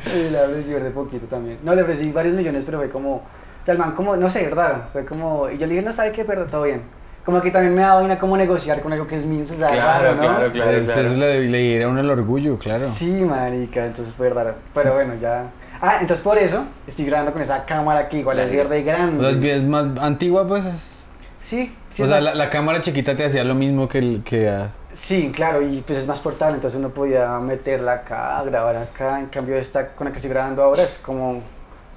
le 0.32 0.42
ofrecí 0.42 0.70
de 0.72 0.92
poquito 0.92 1.26
también. 1.28 1.60
No, 1.64 1.76
le 1.76 1.82
ofrecí 1.84 2.12
varios 2.12 2.36
millones, 2.36 2.64
pero 2.66 2.80
fue 2.80 2.90
como. 2.90 3.16
O 3.16 3.22
sea, 3.66 3.74
el 3.74 3.80
man, 3.80 3.92
como, 3.94 4.16
no 4.16 4.30
sé, 4.30 4.50
raro. 4.50 4.84
Fue 4.94 5.06
como. 5.06 5.50
Y 5.50 5.58
yo 5.58 5.68
le 5.68 5.74
dije, 5.76 5.86
no 5.86 5.94
sabe 5.94 6.12
qué, 6.12 6.24
pero 6.26 6.46
todo 6.46 6.64
bien. 6.64 6.82
Como 7.26 7.42
que 7.42 7.52
también 7.52 7.76
me 7.76 7.82
da 7.82 7.96
vaina 7.96 8.18
como 8.18 8.38
negociar 8.38 8.82
con 8.82 8.94
algo 8.94 9.06
que 9.06 9.16
es 9.18 9.26
mío. 9.26 9.44
O 9.44 9.46
sea, 9.46 9.68
Claro, 9.68 10.04
raro, 10.04 10.16
¿no? 10.16 10.22
claro, 10.22 10.52
claro. 10.52 10.72
Pues 10.72 10.98
eso 10.98 11.14
le, 11.16 11.48
le 11.48 11.58
diera 11.58 11.86
a 11.86 11.90
uno 11.90 12.00
el 12.00 12.10
orgullo, 12.10 12.58
claro. 12.58 12.88
Sí, 12.90 13.12
marica, 13.26 13.86
entonces 13.86 14.14
fue 14.16 14.30
raro. 14.30 14.56
Pero 14.74 14.94
bueno, 14.94 15.14
ya. 15.16 15.44
Ah, 15.82 15.98
entonces 16.00 16.24
por 16.24 16.38
eso 16.38 16.64
estoy 16.88 17.06
grabando 17.06 17.34
con 17.34 17.42
esa 17.42 17.66
cámara 17.66 18.08
que 18.08 18.20
igual 18.20 18.40
es 18.40 18.50
Claro. 18.50 18.70
de 18.70 18.82
grande. 18.84 19.26
O 19.26 19.30
sea, 19.42 19.56
es 19.56 19.64
más 19.64 19.86
antigua, 20.00 20.48
pues. 20.48 20.66
es- 20.66 20.94
Sí, 21.42 21.74
sí. 21.92 22.04
o 22.04 22.08
sea, 22.08 22.16
más- 22.16 22.24
la, 22.24 22.36
la 22.36 22.50
cámara 22.50 22.80
chiquita 22.82 23.16
te 23.16 23.26
hacía 23.26 23.44
lo 23.44 23.56
mismo 23.56 23.88
que, 23.90 23.98
el- 24.00 24.22
que 24.24 24.50
ah, 24.50 24.70
Sí, 24.98 25.32
claro, 25.32 25.62
y 25.62 25.82
pues 25.82 26.00
es 26.00 26.08
más 26.08 26.20
portable, 26.20 26.56
entonces 26.56 26.80
uno 26.80 26.90
podía 26.90 27.38
meterla 27.38 27.94
acá, 27.94 28.42
grabar 28.44 28.76
acá. 28.78 29.20
En 29.20 29.28
cambio, 29.28 29.56
esta 29.56 29.90
con 29.90 30.06
la 30.06 30.12
que 30.12 30.18
estoy 30.18 30.32
grabando 30.32 30.64
ahora 30.64 30.82
es 30.82 30.98
como 30.98 31.44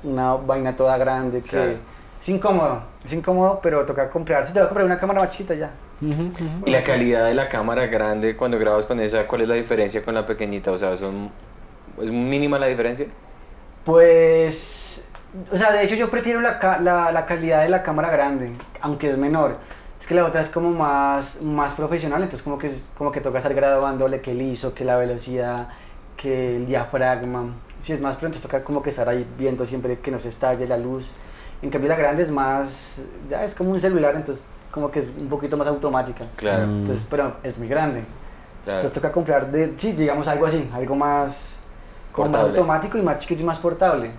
una 0.04 0.34
vaina 0.34 0.76
toda 0.76 0.98
grande 0.98 1.40
que 1.40 1.48
Claro. 1.48 1.72
es 2.20 2.28
incómodo. 2.28 2.82
Es 3.02 3.12
incómodo, 3.14 3.58
pero 3.62 3.86
toca 3.86 4.10
comprar. 4.10 4.46
Si 4.46 4.52
te 4.52 4.58
voy 4.58 4.66
a 4.66 4.68
comprar 4.68 4.84
una 4.84 4.98
cámara 4.98 5.20
más 5.20 5.30
chiquita 5.30 5.54
ya. 5.54 5.70
Y 6.02 6.70
la 6.70 6.82
calidad 6.82 7.24
de 7.24 7.32
la 7.34 7.48
cámara 7.48 7.86
grande 7.86 8.36
cuando 8.36 8.58
grabas 8.58 8.84
con 8.84 9.00
esa, 9.00 9.26
¿cuál 9.26 9.40
es 9.42 9.48
la 9.48 9.54
diferencia 9.54 10.04
con 10.04 10.14
la 10.14 10.26
pequeñita? 10.26 10.70
O 10.70 10.76
sea, 10.78 10.94
son 10.98 11.30
¿es 12.02 12.10
mínima 12.10 12.58
la 12.58 12.66
diferencia? 12.66 13.06
Pues, 13.84 15.08
o 15.50 15.56
sea, 15.56 15.72
de 15.72 15.84
hecho 15.84 15.94
yo 15.94 16.10
prefiero 16.10 16.42
la, 16.42 16.58
la 17.12 17.26
calidad 17.26 17.62
de 17.62 17.70
la 17.70 17.82
cámara 17.82 18.10
grande, 18.10 18.52
aunque 18.82 19.08
es 19.08 19.16
menor. 19.16 19.56
Es 20.00 20.06
que 20.06 20.14
la 20.14 20.24
otra 20.24 20.40
es 20.40 20.48
como 20.48 20.70
más, 20.70 21.42
más 21.42 21.74
profesional, 21.74 22.22
entonces 22.22 22.42
como 22.42 22.58
que, 22.58 22.68
es- 22.68 22.88
como 22.96 23.12
que 23.12 23.20
toca 23.20 23.38
estar 23.38 23.52
graduándole 23.54 24.20
que 24.20 24.30
el 24.32 24.40
ISO, 24.42 24.74
que 24.74 24.84
la 24.84 24.96
velocidad, 24.96 25.68
que 26.16 26.56
el 26.56 26.66
diafragma. 26.66 27.50
Si 27.80 27.92
es 27.92 28.00
más 28.00 28.16
pronto, 28.16 28.38
toca 28.38 28.62
como 28.64 28.82
que 28.82 28.88
estar 28.90 29.08
ahí 29.08 29.26
viendo 29.38 29.64
siempre 29.66 29.98
que 30.00 30.10
no 30.10 30.18
se 30.18 30.28
estalle 30.30 30.66
la 30.66 30.76
luz. 30.78 31.12
En 31.62 31.68
cambio 31.68 31.90
la 31.90 31.96
grande 31.96 32.22
es 32.22 32.30
más, 32.30 33.04
ya 33.28 33.44
es 33.44 33.54
como 33.54 33.70
un 33.70 33.80
celular, 33.80 34.14
entonces 34.16 34.68
como 34.70 34.90
que 34.90 35.00
es 35.00 35.12
un 35.18 35.28
poquito 35.28 35.56
más 35.58 35.66
automática. 35.68 36.24
Claro, 36.36 36.66
Mm. 36.66 36.80
Entonces, 36.80 37.06
pero 37.10 37.34
es 37.42 37.58
muy 37.58 37.68
grande. 37.68 38.00
claro. 38.64 38.78
Entonces 38.80 38.92
toca 38.92 39.12
comprar, 39.12 39.50
de, 39.50 39.72
sí, 39.76 39.92
digamos 39.92 40.26
algo 40.28 40.46
así, 40.46 40.70
algo 40.72 40.96
más, 40.96 41.60
como 42.12 42.28
más 42.30 42.40
automático 42.58 42.96
y 42.98 43.02
más 43.02 43.18
chiquito 43.18 43.42
y 43.42 43.44
más 43.44 43.58
portable. 43.58 44.10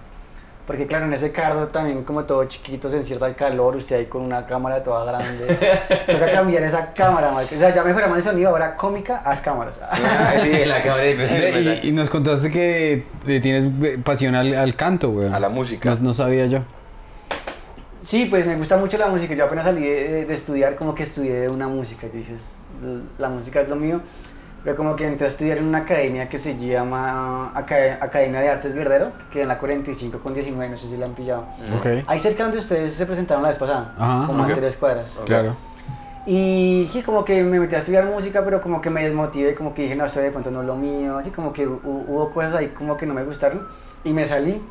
Porque 0.72 0.88
claro, 0.88 1.04
en 1.06 1.12
ese 1.12 1.34
carro 1.34 1.68
también 1.68 2.06
como 2.06 2.24
todo 2.24 2.46
chiquito 2.46 2.90
se 2.90 2.96
encierra 2.96 3.28
el 3.28 3.36
calor, 3.36 3.76
usted 3.76 3.98
ahí 3.98 4.06
con 4.06 4.22
una 4.22 4.46
cámara 4.46 4.82
toda 4.82 5.04
grande. 5.04 5.46
toca 6.08 6.32
cambiar 6.32 6.64
esa 6.64 6.94
cámara, 6.94 7.30
marica. 7.30 7.58
O 7.58 7.60
sea, 7.60 7.76
ya 7.76 7.84
mejoramos 7.84 8.16
el 8.20 8.24
sonido, 8.24 8.52
ahora 8.52 8.78
cómica, 8.78 9.18
haz 9.26 9.42
cámaras. 9.42 9.82
Ah, 9.84 10.32
sí, 10.42 10.64
la 10.64 10.82
cámara 10.82 11.06
y, 11.10 11.90
y 11.90 11.92
nos 11.92 12.08
contaste 12.08 12.50
que 12.50 13.04
eh, 13.28 13.40
tienes 13.42 13.66
eh, 13.84 13.98
pasión 14.02 14.34
al, 14.34 14.56
al 14.56 14.74
canto, 14.78 15.10
güey. 15.12 15.28
A 15.28 15.42
la 15.42 15.50
música. 15.50 15.90
No, 15.90 15.98
no 16.00 16.14
sabía 16.14 16.46
yo. 16.46 16.60
Sí, 18.02 18.28
pues 18.30 18.46
me 18.46 18.56
gusta 18.56 18.78
mucho 18.78 18.98
la 18.98 19.08
música. 19.08 19.36
Yo 19.36 19.44
apenas 19.44 19.66
salí 19.66 19.82
de, 19.82 20.24
de 20.26 20.34
estudiar, 20.34 20.76
como 20.78 20.96
que 20.96 21.04
estudié 21.04 21.50
una 21.50 21.68
música. 21.68 22.08
Yo 22.08 22.14
dije, 22.14 22.34
"Es- 22.34 22.54
la 23.20 23.28
música 23.28 23.60
es 23.60 23.68
lo 23.68 23.76
mío. 23.76 24.00
Pero 24.64 24.76
como 24.76 24.96
que 24.96 25.08
entré 25.08 25.26
a 25.26 25.30
estudiar 25.30 25.58
en 25.58 25.66
una 25.68 25.80
academia 25.80 26.30
que 26.30 26.38
se 26.38 26.56
llama 26.58 27.52
Aca- 27.56 27.98
Academia 28.00 28.42
de 28.42 28.50
Artes 28.50 28.76
Guerrero, 28.76 29.12
que 29.32 29.42
en 29.42 29.48
la 29.48 29.58
45 29.58 30.20
con 30.20 30.34
19, 30.36 30.70
no 30.70 30.78
sé 30.78 30.88
si 30.88 30.98
la 30.98 31.08
han 31.08 31.14
pillado. 31.14 31.46
Ok. 31.76 31.88
Ahí 32.06 32.20
cerca 32.20 32.44
donde 32.44 32.60
ustedes 32.60 32.94
se 32.94 33.06
presentaron 33.08 33.42
la 33.42 33.50
vez 33.50 33.58
pasada, 33.58 33.96
Ajá, 33.98 34.28
como 34.28 34.44
ok. 34.44 34.52
a 34.52 34.56
tres 34.56 34.78
cuadras. 34.78 35.20
Claro. 35.26 35.56
Y 36.28 36.88
sí, 36.94 37.02
como 37.02 37.26
que 37.26 37.42
me 37.44 37.60
metí 37.60 37.74
a 37.74 37.80
estudiar 37.80 38.06
música, 38.06 38.46
pero 38.46 38.62
como 38.62 38.80
que 38.82 38.92
me 38.92 39.04
desmotivé, 39.04 39.56
como 39.56 39.74
que 39.74 39.82
dije, 39.84 39.96
no, 39.96 40.06
esto 40.06 40.20
de 40.20 40.30
pronto 40.30 40.52
no 40.52 40.62
es 40.62 40.68
lo 40.68 40.76
mío, 40.76 41.18
así 41.18 41.32
como 41.32 41.52
que 41.52 41.68
hu- 41.68 41.80
hubo 41.84 42.30
cosas 42.30 42.54
ahí 42.54 42.68
como 42.68 42.96
que 42.96 43.08
no 43.08 43.16
me 43.16 43.24
gustaron. 43.24 43.68
Y 44.04 44.14
me 44.14 44.26
salí 44.28 44.62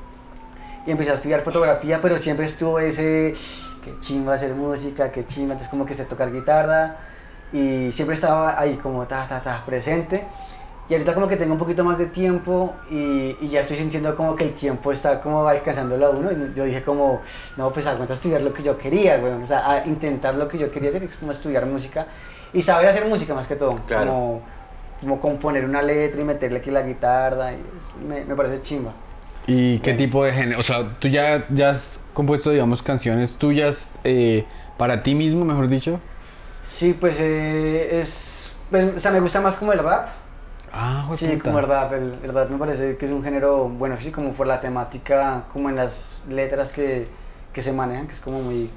y 0.86 0.90
empecé 0.92 1.10
a 1.10 1.14
estudiar 1.14 1.40
fotografía, 1.42 1.98
pero 2.00 2.16
siempre 2.18 2.46
estuvo 2.46 2.78
ese, 2.78 3.34
qué 3.84 3.94
chimba 4.00 4.34
hacer 4.34 4.54
música, 4.54 5.10
qué 5.10 5.24
chimba, 5.24 5.54
entonces 5.54 5.68
como 5.68 5.84
que 5.84 5.94
sé 5.94 6.04
tocar 6.04 6.32
guitarra. 6.32 6.96
Y 7.52 7.90
siempre 7.92 8.14
estaba 8.14 8.58
ahí 8.60 8.76
como 8.76 9.04
ta, 9.06 9.26
ta, 9.28 9.40
ta, 9.42 9.64
presente. 9.66 10.24
Y 10.88 10.94
ahorita 10.94 11.14
como 11.14 11.28
que 11.28 11.36
tengo 11.36 11.52
un 11.52 11.58
poquito 11.58 11.84
más 11.84 11.98
de 11.98 12.06
tiempo 12.06 12.74
y, 12.90 13.36
y 13.40 13.48
ya 13.48 13.60
estoy 13.60 13.76
sintiendo 13.76 14.16
como 14.16 14.34
que 14.34 14.42
el 14.44 14.54
tiempo 14.54 14.90
está 14.90 15.20
como 15.20 15.46
alcanzándolo 15.46 16.06
a 16.06 16.10
uno. 16.10 16.30
Y 16.32 16.52
yo 16.56 16.64
dije 16.64 16.82
como, 16.82 17.20
no, 17.56 17.72
pues 17.72 17.86
aguanta 17.86 18.14
estudiar 18.14 18.40
lo 18.40 18.52
que 18.52 18.62
yo 18.64 18.76
quería, 18.76 19.18
güey. 19.18 19.32
O 19.34 19.46
sea, 19.46 19.70
a 19.70 19.86
intentar 19.86 20.34
lo 20.34 20.48
que 20.48 20.58
yo 20.58 20.70
quería 20.70 20.88
hacer, 20.90 21.08
como 21.20 21.30
estudiar 21.32 21.64
música. 21.66 22.06
Y 22.52 22.62
saber 22.62 22.88
hacer 22.88 23.04
música 23.06 23.34
más 23.34 23.46
que 23.46 23.54
todo. 23.54 23.78
Claro. 23.86 24.10
Como, 24.10 24.40
como 25.00 25.20
componer 25.20 25.64
una 25.64 25.80
letra 25.80 26.20
y 26.20 26.24
meterle 26.24 26.58
aquí 26.58 26.72
la 26.72 26.82
guitarra. 26.82 27.52
y 27.52 27.56
es- 27.78 27.96
me, 28.04 28.24
me 28.24 28.34
parece 28.34 28.60
chimba. 28.62 28.92
¿Y 29.46 29.78
qué 29.78 29.94
tipo 29.94 30.24
de 30.24 30.32
género? 30.32 30.58
O 30.60 30.62
sea, 30.64 30.86
tú 30.98 31.06
ya, 31.08 31.44
ya 31.50 31.70
has 31.70 32.00
compuesto, 32.12 32.50
digamos, 32.50 32.82
canciones 32.82 33.36
tuyas 33.36 33.92
eh, 34.04 34.44
para 34.76 35.02
ti 35.04 35.14
mismo, 35.14 35.44
mejor 35.44 35.68
dicho. 35.68 36.00
Sí, 36.70 36.94
pues 36.94 37.16
eh, 37.18 38.00
es... 38.00 38.50
pues, 38.70 38.84
o 38.96 39.00
sea, 39.00 39.10
me 39.10 39.20
gusta 39.20 39.40
más 39.40 39.56
como 39.56 39.72
el 39.72 39.80
rap. 39.80 40.08
Ah, 40.72 41.08
Sí, 41.16 41.38
como 41.38 41.58
el 41.58 41.66
rap, 41.66 41.92
el, 41.94 42.18
el 42.22 42.32
rap 42.32 42.48
me 42.50 42.58
parece 42.58 42.96
que 42.96 43.06
es 43.06 43.12
un 43.12 43.22
género, 43.24 43.68
bueno, 43.68 43.96
sí, 43.96 44.12
como 44.12 44.32
por 44.34 44.46
la 44.46 44.60
temática, 44.60 45.44
como 45.52 45.68
en 45.68 45.76
las 45.76 46.22
letras 46.28 46.72
que, 46.72 47.08
que 47.52 47.60
se 47.62 47.72
manejan, 47.72 48.06
que 48.06 48.12
es 48.14 48.20
como 48.20 48.40
muy, 48.40 48.70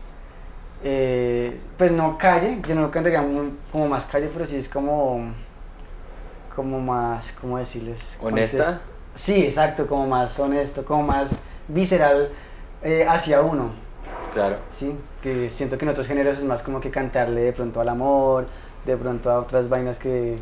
eh, 0.83 1.59
pues 1.77 1.91
no 1.91 2.17
calle, 2.17 2.61
yo 2.67 2.75
no 2.75 2.81
lo 2.83 2.91
cantaría 2.91 3.21
muy- 3.21 3.53
como 3.71 3.87
más 3.89 4.05
calle, 4.05 4.29
pero 4.33 4.45
sí 4.45 4.57
es 4.57 4.69
como, 4.69 5.33
como 6.55 6.79
más, 6.79 7.31
¿cómo 7.41 7.57
decirles? 7.57 8.17
¿Honesta? 8.21 8.81
Sí, 9.15 9.45
exacto, 9.45 9.87
como 9.87 10.07
más 10.07 10.37
honesto, 10.39 10.85
como 10.85 11.03
más 11.03 11.35
visceral 11.67 12.29
eh, 12.81 13.05
hacia 13.07 13.41
uno, 13.41 13.71
Claro. 14.33 14.57
sí, 14.69 14.95
que 15.21 15.49
siento 15.49 15.77
que 15.77 15.85
en 15.85 15.89
otros 15.91 16.07
géneros 16.07 16.37
es 16.39 16.43
más 16.43 16.63
como 16.63 16.81
que 16.81 16.89
cantarle 16.91 17.41
de 17.41 17.53
pronto 17.53 17.79
al 17.81 17.89
amor, 17.89 18.47
de 18.85 18.97
pronto 18.97 19.29
a 19.29 19.39
otras 19.39 19.69
vainas 19.69 19.99
que, 19.99 20.39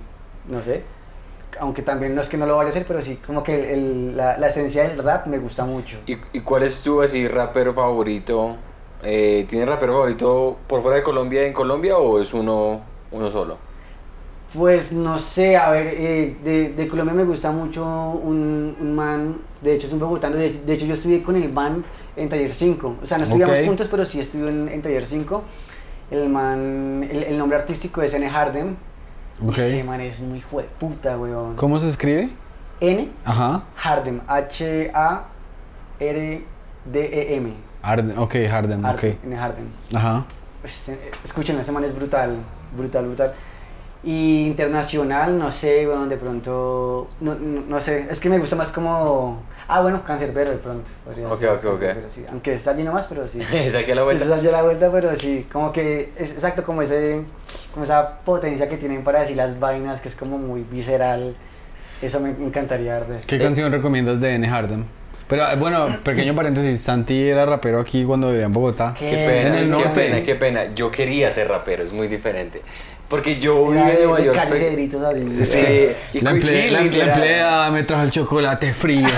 no 0.48 0.62
sé, 0.64 0.84
aunque 1.60 1.82
también 1.84 2.16
no 2.16 2.22
es 2.22 2.30
que 2.30 2.38
no 2.38 2.46
lo 2.46 2.58
vaya 2.58 2.68
a 2.68 2.70
hacer, 2.72 2.86
pero 2.88 3.02
sí, 3.02 3.18
como 3.26 3.44
que 3.44 3.56
el- 3.56 3.66
el- 3.66 4.18
la, 4.18 4.38
la 4.38 4.48
esencia 4.48 4.84
del 4.88 5.04
rap 5.04 5.28
me 5.28 5.40
gusta 5.40 5.66
mucho. 5.66 5.98
¿Y, 6.06 6.18
y 6.34 6.42
cuál 6.42 6.64
es 6.64 6.82
tu 6.82 7.02
así 7.02 7.28
rapero 7.28 7.74
favorito? 7.74 8.56
Eh, 9.04 9.46
¿Tienes 9.50 9.68
rapero 9.68 9.94
favorito 9.94 10.58
por 10.68 10.82
fuera 10.82 10.98
de 10.98 11.04
Colombia 11.04 11.44
en 11.44 11.54
Colombia 11.54 11.98
o 11.98 12.20
es 12.20 12.34
uno, 12.34 12.82
uno 13.12 13.32
solo? 13.32 13.58
Pues 14.54 14.92
no 14.92 15.18
sé, 15.18 15.56
a 15.56 15.70
ver, 15.72 15.88
eh, 15.98 16.36
de, 16.44 16.70
de 16.74 16.88
Colombia 16.90 17.14
me 17.14 17.24
gusta 17.24 17.52
mucho 17.54 17.86
un, 17.86 18.76
un 18.82 18.94
man, 18.96 19.38
de 19.62 19.74
hecho 19.76 19.88
es 19.88 19.94
un 19.94 20.00
bogotano, 20.00 20.36
de, 20.36 20.50
de 20.50 20.74
hecho 20.74 20.86
yo 20.86 20.94
estudié 20.96 21.24
con 21.24 21.38
el 21.38 21.52
man 21.54 21.86
en 22.22 22.30
Taller 22.30 22.54
5, 22.54 22.98
o 23.02 23.06
sea, 23.06 23.18
no 23.18 23.26
estudiamos 23.26 23.58
juntos, 23.66 23.88
pero 23.90 24.06
sí 24.06 24.20
estudió 24.20 24.50
en, 24.50 24.70
en 24.70 24.82
Taller 24.82 25.06
5. 25.06 25.44
El 26.12 26.30
man, 26.30 27.08
el, 27.10 27.24
el 27.24 27.38
nombre 27.38 27.58
artístico 27.58 28.02
es 28.02 28.14
N. 28.14 28.28
Hardem. 28.28 28.76
Ok. 29.46 29.58
Ese 29.58 29.84
man 29.84 30.02
es 30.02 30.20
muy 30.20 30.40
hijo 30.40 30.60
de 30.60 30.66
puta, 30.66 31.18
weón. 31.18 31.56
¿Cómo 31.56 31.80
se 31.80 31.90
escribe? 31.90 32.30
N. 32.80 33.10
Ajá. 33.26 33.64
Hardem, 33.76 34.22
H-A-R-D-E-M. 34.28 35.32
Arden, 37.84 38.18
ok, 38.18 38.36
Harden, 38.50 38.86
ok. 38.86 38.92
Hardem, 38.92 39.18
N. 39.24 39.36
Hardem. 39.36 39.66
Ajá. 39.94 40.26
Pues, 40.62 40.90
eh, 40.90 41.12
escuchen, 41.24 41.60
ese 41.60 41.72
man 41.72 41.84
es 41.84 41.96
brutal, 41.96 42.38
brutal, 42.78 43.06
brutal. 43.06 43.34
Y 44.04 44.48
internacional, 44.48 45.38
no 45.38 45.52
sé, 45.52 45.86
bueno, 45.86 46.08
de 46.08 46.18
pronto, 46.18 47.08
no, 47.20 47.36
no, 47.36 47.62
no 47.62 47.80
sé, 47.80 48.08
es 48.10 48.20
que 48.20 48.30
me 48.30 48.40
gusta 48.40 48.56
más 48.56 48.72
como, 48.72 49.44
ah, 49.72 49.82
bueno, 49.82 50.04
Cancerbero 50.04 50.52
de 50.52 50.58
pronto. 50.58 50.90
podría 51.06 51.28
Ok, 51.28 51.40
ser, 51.40 51.50
ok, 51.50 51.66
ok. 51.66 51.84
Sí, 52.08 52.26
Aunque 52.30 52.54
está 52.54 52.72
allí 52.72 52.84
nomás, 52.84 53.06
pero 53.08 53.28
sí. 53.28 53.40
Saqué 53.72 53.96
la 53.96 54.04
vuelta. 54.04 54.38
Dio 54.38 54.52
la 54.52 54.62
vuelta, 54.62 54.90
pero 54.92 55.16
sí, 55.16 55.48
como 55.52 55.72
que 55.72 56.12
es 56.18 56.32
exacto 56.34 56.64
como 56.64 56.82
ese, 56.82 57.22
como 57.74 57.84
esa 57.84 58.18
potencia 58.20 58.68
que 58.70 58.78
tienen 58.78 59.04
para 59.04 59.22
decir 59.22 59.38
las 59.38 59.60
vainas, 59.60 60.02
que 60.02 60.10
es 60.10 60.16
como 60.16 60.38
muy 60.38 60.62
visceral. 60.70 61.36
Eso 62.02 62.20
me 62.20 62.30
encantaría 62.30 63.00
ver 63.00 63.22
¿Qué 63.28 63.36
Eh. 63.36 63.40
canción 63.40 63.72
recomiendas 63.72 64.20
de 64.22 64.34
N. 64.34 64.48
Harden? 64.48 64.86
Pero 65.28 65.44
eh, 65.50 65.56
bueno, 65.56 66.00
pequeño 66.04 66.36
paréntesis, 66.36 66.82
Santi 66.82 67.30
era 67.30 67.46
rapero 67.46 67.80
aquí 67.80 68.04
cuando 68.04 68.32
vivía 68.32 68.46
en 68.48 68.52
Bogotá. 68.52 68.94
¿Qué? 69.00 69.10
Qué 69.10 69.16
pena, 69.16 69.48
En 69.48 69.56
el 69.56 69.64
qué 69.64 69.70
norte. 69.70 69.90
pena, 69.92 70.24
qué 70.24 70.36
pena. 70.36 70.66
Yo 70.76 70.92
quería 70.92 71.30
ser 71.32 71.48
rapero, 71.48 71.84
es 71.84 71.94
muy 71.94 72.08
diferente. 72.10 72.62
Porque 73.12 73.38
yo 73.38 73.68
viví 73.68 73.80
en 73.82 73.88
de, 73.88 73.94
Nueva 74.06 74.20
York. 74.22 74.36
Cali 74.36 74.52
pe- 74.54 74.58
Cedritos 74.58 75.04
así. 75.04 75.46
Sí, 75.46 75.88
y 76.14 76.22
La, 76.22 76.32
emple- 76.32 76.42
sí, 76.42 76.70
la- 76.70 76.80
la 76.80 76.82
literal. 76.86 77.08
empleada 77.10 77.70
me 77.72 77.84
trajo 77.84 78.04
el 78.04 78.10
chocolate 78.12 78.74
frío. 78.74 79.08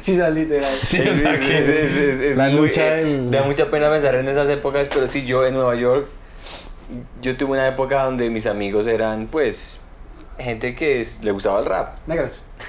Sí, 0.00 0.12
o 0.14 0.16
sea, 0.16 0.30
literal. 0.30 0.70
Sí, 0.82 0.98
Sí, 1.02 1.08
o 1.08 1.14
sea 1.14 1.32
sí, 1.36 1.46
que 1.46 1.64
sí, 1.64 1.88
sí, 1.94 2.12
sí, 2.18 2.24
es 2.26 2.36
la 2.36 2.44
muy- 2.48 2.54
lucha 2.68 2.98
eh, 2.98 3.04
del... 3.04 3.30
Da 3.30 3.42
mucha 3.42 3.66
pena 3.70 3.90
pensar 3.90 4.14
en 4.14 4.28
esas 4.28 4.48
épocas, 4.48 4.88
pero 4.92 5.06
sí, 5.08 5.24
yo 5.24 5.44
en 5.44 5.54
Nueva 5.54 5.74
York, 5.74 6.06
yo 7.22 7.36
tuve 7.36 7.52
una 7.52 7.66
época 7.68 8.02
donde 8.04 8.30
mis 8.30 8.46
amigos 8.46 8.86
eran, 8.86 9.26
pues, 9.26 9.80
gente 10.38 10.74
que 10.76 11.00
es- 11.00 11.22
le 11.24 11.32
gustaba 11.32 11.58
el 11.60 11.66
rap. 11.66 11.96
Negros. 12.06 12.44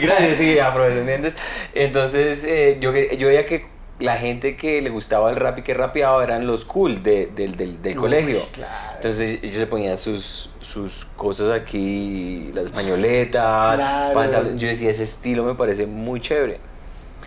Gracias, 0.00 0.38
sí, 0.38 0.58
afrodescendientes. 0.58 1.36
Entonces, 1.74 2.44
eh, 2.44 2.78
yo, 2.80 2.92
yo 2.94 3.28
veía 3.28 3.44
que 3.46 3.66
la 4.00 4.16
gente 4.16 4.54
que 4.56 4.80
le 4.80 4.90
gustaba 4.90 5.28
el 5.30 5.36
rap 5.36 5.58
y 5.58 5.62
que 5.62 5.74
rapeaba 5.74 6.22
eran 6.22 6.46
los 6.46 6.64
cool 6.64 7.02
de- 7.02 7.26
del- 7.34 7.56
del, 7.56 7.82
del 7.82 7.94
Uy, 7.96 8.00
colegio. 8.00 8.38
claro. 8.52 8.72
Entonces 8.96 9.40
ellos 9.42 9.56
se 9.56 9.66
ponían 9.66 9.96
sus, 9.96 10.50
sus 10.60 11.04
cosas 11.16 11.50
aquí, 11.50 12.50
las 12.54 12.70
pañoletas, 12.72 13.76
Claro. 13.76 14.14
pantalones. 14.14 14.56
Yo 14.60 14.68
decía, 14.68 14.90
ese 14.90 15.02
estilo 15.02 15.42
me 15.44 15.54
parece 15.54 15.86
muy 15.86 16.20
chévere. 16.20 16.60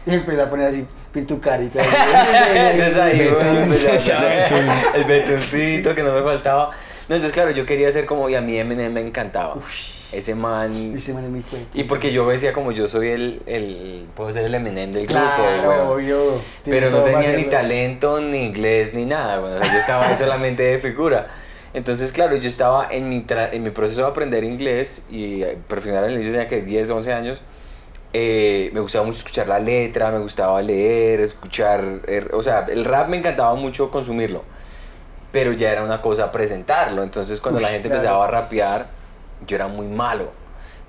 Y 0.06 0.14
empecé 0.14 0.42
a 0.42 0.50
poner 0.50 0.68
así 0.70 0.86
pintucarita. 1.14 1.82
Hacer 1.82 3.10
el 4.96 5.04
betuncito 5.04 5.94
que 5.94 6.04
no 6.04 6.14
me 6.14 6.22
faltaba. 6.24 6.72
No, 7.10 7.16
entonces 7.16 7.34
claro, 7.34 7.52
yo 7.52 7.66
quería 7.66 7.92
ser 7.92 8.06
como, 8.06 8.30
y 8.30 8.36
a 8.36 8.42
mí 8.42 8.58
Eminem 8.58 8.94
me 8.94 9.02
encantaba. 9.02 9.56
Ese 10.12 10.36
man... 10.36 10.94
Ese 10.96 11.14
man 11.14 11.24
es 11.26 11.30
muy 11.30 11.42
fuerte. 11.42 11.68
Y 11.74 11.86
porque 11.86 12.12
yo 12.12 12.28
decía 12.30 12.52
como 12.54 12.72
yo 12.72 12.88
soy 12.88 13.10
el, 13.10 13.42
el 13.46 14.06
puedo 14.16 14.32
ser 14.32 14.46
el 14.46 14.54
Eminem 14.56 14.92
del 14.92 15.08
grupo, 15.08 15.22
Claro, 15.22 15.92
obvio. 15.94 16.20
Pero 16.66 16.90
no 16.90 17.02
tenía 17.02 17.34
ni 17.34 17.46
talento, 17.46 18.20
ni 18.20 18.40
inglés, 18.40 18.94
ni 18.94 19.06
nada. 19.06 19.40
Bueno, 19.40 19.56
o 19.56 19.60
sea, 19.60 19.72
yo 19.72 19.80
estaba 19.80 20.08
ahí 20.08 20.16
solamente 20.16 20.64
de 20.64 20.80
figura. 20.80 21.28
Entonces, 21.74 22.12
claro, 22.12 22.36
yo 22.36 22.50
estaba 22.50 22.88
en 22.92 23.08
mi, 23.08 23.22
tra- 23.24 23.50
en 23.54 23.64
mi 23.64 23.70
proceso 23.70 24.02
de 24.02 24.08
aprender 24.08 24.44
inglés 24.44 25.06
y 25.10 25.42
eh, 25.44 25.58
perfeccionar 25.70 26.04
el 26.10 26.16
inicio 26.16 26.34
tenía 26.34 26.48
que 26.48 26.62
10, 26.62 26.90
11 26.90 27.14
años. 27.14 27.42
Eh, 28.14 28.70
me 28.74 28.82
gustaba 28.82 29.06
mucho 29.06 29.20
escuchar 29.20 29.48
la 29.48 29.58
letra, 29.60 30.12
me 30.12 30.20
gustaba 30.20 30.62
leer, 30.62 31.22
escuchar, 31.22 32.02
eh, 32.08 32.28
o 32.34 32.44
sea, 32.44 32.66
el 32.70 32.84
rap 32.84 33.08
me 33.08 33.16
encantaba 33.16 33.56
mucho 33.56 33.90
consumirlo, 33.90 34.44
pero 35.32 35.54
ya 35.54 35.72
era 35.72 35.82
una 35.82 36.02
cosa 36.02 36.30
presentarlo, 36.30 37.04
entonces 37.04 37.40
cuando 37.40 37.62
la 37.62 37.70
gente 37.70 37.88
claro. 37.88 38.02
empezaba 38.02 38.26
a 38.26 38.28
rapear, 38.30 38.88
yo 39.48 39.56
era 39.56 39.68
muy 39.68 39.88
malo, 39.88 40.32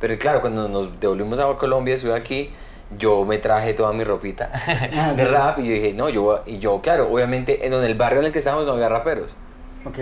pero 0.01 0.19
claro, 0.19 0.41
cuando 0.41 0.69
nos 0.69 0.99
devolvimos 1.01 1.39
a 1.41 1.53
Colombia, 1.57 1.95
estuve 1.95 2.15
aquí, 2.15 2.51
yo 2.99 3.25
me 3.25 3.39
traje 3.39 3.73
toda 3.75 3.93
mi 3.93 4.05
ropita 4.05 4.51
Ah, 4.95 5.15
de 5.17 5.25
sí. 5.25 5.29
rap 5.31 5.59
y 5.61 5.67
yo 5.69 5.75
dije, 5.75 5.93
no, 5.95 6.09
yo, 6.09 6.43
y 6.47 6.59
yo, 6.59 6.81
claro, 6.83 7.11
obviamente 7.13 7.67
en 7.67 7.73
el 7.73 7.95
barrio 7.95 8.21
en 8.21 8.27
el 8.27 8.33
que 8.33 8.39
estábamos 8.39 8.67
no 8.67 8.73
había 8.73 8.89
raperos. 8.89 9.35
Ok. 9.85 9.99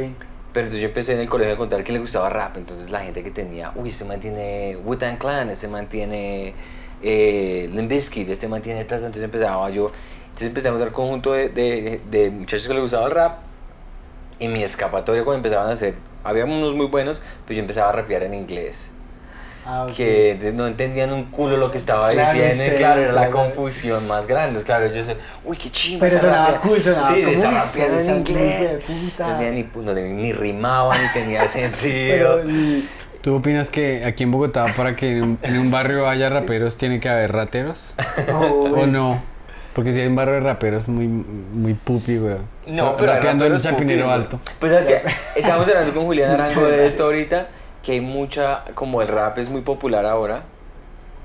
Pero 0.52 0.66
entonces 0.66 0.80
yo 0.80 0.88
empecé 0.88 1.14
en 1.14 1.20
el 1.20 1.28
colegio 1.28 1.54
a 1.54 1.56
contar 1.56 1.84
que 1.84 1.92
le 1.92 2.00
gustaba 2.00 2.28
rap. 2.28 2.56
Entonces 2.56 2.90
la 2.90 3.00
gente 3.00 3.22
que 3.22 3.30
tenía, 3.30 3.72
uy, 3.76 3.90
este 3.90 4.04
man 4.04 4.18
tiene 4.18 4.76
Wu-Tang 4.84 5.16
Clan, 5.18 5.48
este 5.48 5.68
man 5.68 5.86
tiene 5.86 6.54
eh, 7.02 7.70
Limp 7.72 7.88
Bizkit, 7.88 8.28
este 8.28 8.48
man 8.48 8.60
tiene 8.60 8.84
tal. 8.84 8.98
Entonces 8.98 9.22
empezaba 9.22 9.70
yo, 9.70 9.92
entonces 10.24 10.48
empecé 10.48 10.66
a 10.66 10.70
encontrar 10.70 10.92
conjunto 10.92 11.32
de, 11.34 11.50
de, 11.50 12.00
de 12.10 12.30
muchachos 12.32 12.66
que 12.66 12.74
le 12.74 12.80
gustaba 12.80 13.06
el 13.06 13.12
rap. 13.12 13.38
Y 14.40 14.48
mi 14.48 14.62
escapatoria 14.64 15.22
cuando 15.22 15.36
empezaban 15.38 15.68
a 15.68 15.72
hacer, 15.72 15.94
había 16.24 16.44
unos 16.44 16.74
muy 16.74 16.86
buenos, 16.86 17.22
pero 17.46 17.56
yo 17.56 17.60
empezaba 17.62 17.90
a 17.90 17.92
rapear 17.92 18.22
en 18.24 18.34
inglés. 18.34 18.90
Ah, 19.66 19.84
ok. 19.84 19.94
Que 19.94 20.52
no 20.54 20.66
entendían 20.66 21.12
un 21.12 21.24
culo 21.24 21.56
lo 21.58 21.70
que 21.70 21.76
estaba 21.76 22.08
Claro, 22.08 22.32
diciendo. 22.32 22.64
y 22.64 22.66
usted, 22.66 22.78
claro, 22.78 23.02
era 23.02 23.12
la 23.12 23.30
confusión 23.30 24.08
más 24.08 24.26
grande. 24.26 24.62
Claro, 24.64 24.86
yo 24.86 25.02
sé, 25.02 25.16
uy, 25.44 25.56
qué 25.56 25.70
chimba. 25.70 26.06
Pero 26.08 26.18
sonaba 26.20 26.46
rapeando". 26.46 26.68
cool, 26.68 26.80
sonaba 26.80 27.08
Sí, 27.08 27.24
"Uy, 27.26 27.34
rapeando 27.34 28.00
en 28.00 28.16
inglés. 28.16 28.60
hijo 28.60 28.70
de 28.72 28.78
puta". 28.78 29.26
No 29.28 29.38
tenía 29.38 29.50
ni, 29.52 29.62
no 29.84 29.92
ni 30.22 30.32
rimaba, 30.32 30.96
ni 30.98 31.08
tenía 31.12 31.46
sentido. 31.48 32.40
Pero, 32.42 32.42
¿Tú 33.20 33.34
opinas 33.36 33.68
que 33.68 34.02
aquí 34.06 34.22
en 34.22 34.30
Bogotá, 34.30 34.64
para 34.74 34.96
que 34.96 35.10
en 35.18 35.22
un, 35.22 35.38
en 35.42 35.58
un 35.58 35.70
barrio 35.70 36.08
haya 36.08 36.30
raperos, 36.30 36.78
tiene 36.78 36.98
que 36.98 37.10
haber 37.10 37.30
rateros? 37.32 37.94
oh, 38.32 38.70
¿O 38.74 38.86
no? 38.86 39.22
Porque 39.74 39.92
si 39.92 40.00
hay 40.00 40.06
un 40.06 40.16
barrio 40.16 40.34
de 40.34 40.40
raperos 40.40 40.88
muy, 40.88 41.06
muy 41.06 41.74
pupi, 41.74 42.18
weón. 42.18 42.48
No, 42.66 42.96
pero 42.96 43.12
Rapeando 43.12 43.44
en 43.44 43.52
raperos 43.52 43.62
Chapinero 43.62 44.02
pupis, 44.04 44.14
Alto. 44.14 44.40
Pues 44.58 44.72
sabes 44.72 44.86
que 44.86 45.02
estábamos 45.36 45.68
hablando 45.68 45.94
con 45.94 46.04
Julián 46.04 46.32
Arango 46.32 46.66
de 46.66 46.86
esto 46.86 47.04
ahorita, 47.04 47.48
que 47.82 47.92
hay 47.92 48.00
mucha, 48.00 48.64
como 48.74 49.00
el 49.02 49.08
rap 49.08 49.38
es 49.38 49.48
muy 49.48 49.60
popular 49.60 50.06
ahora, 50.06 50.42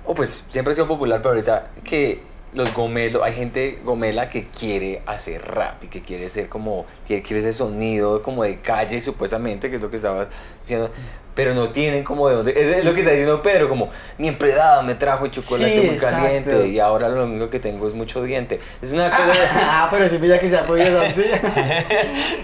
o 0.06 0.14
pues 0.14 0.46
siempre 0.50 0.72
ha 0.72 0.75
sido 0.75 0.88
popular, 0.88 1.22
pero 1.22 1.32
ahorita 1.32 1.72
que 1.84 2.22
los 2.56 2.74
gomelos, 2.74 3.22
hay 3.22 3.34
gente 3.34 3.80
gomela 3.84 4.30
que 4.30 4.48
quiere 4.48 5.02
hacer 5.06 5.42
rap 5.42 5.84
y 5.84 5.88
que 5.88 6.02
quiere 6.02 6.30
ser 6.30 6.48
como, 6.48 6.86
quiere, 7.06 7.22
quiere 7.22 7.42
ese 7.42 7.52
sonido 7.52 8.24
como 8.24 8.44
de 8.44 8.62
calle 8.62 9.00
supuestamente, 9.02 9.70
que 9.70 9.75
es 9.75 9.82
lo 9.82 9.90
que 9.90 9.98
estabas 9.98 10.28
diciendo, 10.62 10.90
pero 11.36 11.54
no 11.54 11.70
tienen 11.70 12.04
como 12.04 12.30
de 12.30 12.36
dónde, 12.36 12.51
es, 12.51 12.77
es 12.77 12.86
lo 12.86 12.94
que 12.94 13.01
está 13.01 13.12
diciendo 13.12 13.42
Pedro, 13.42 13.68
como 13.70 13.89
mi 14.18 14.30
empleada 14.30 14.82
me 14.82 14.96
trajo 14.96 15.27
chocolate 15.27 15.72
Sí, 15.74 15.86
muy 15.86 15.96
exacto. 15.96 16.24
caliente 16.24 16.68
y 16.70 16.80
ahora 16.80 17.10
lo 17.10 17.25
único 17.25 17.50
que 17.50 17.60
tengo 17.60 17.88
es 17.88 17.94
mucho 17.94 18.24
diente. 18.24 18.60
Es 18.82 18.94
una 18.94 19.10
cosa... 19.10 19.34
Ah, 19.56 19.88
pero 19.92 20.08
sí 20.08 20.18
pilla 20.18 20.39
que 20.39 20.48
se 20.48 20.58
ha 20.58 20.65
podido 20.65 21.00
Santi. 21.06 21.24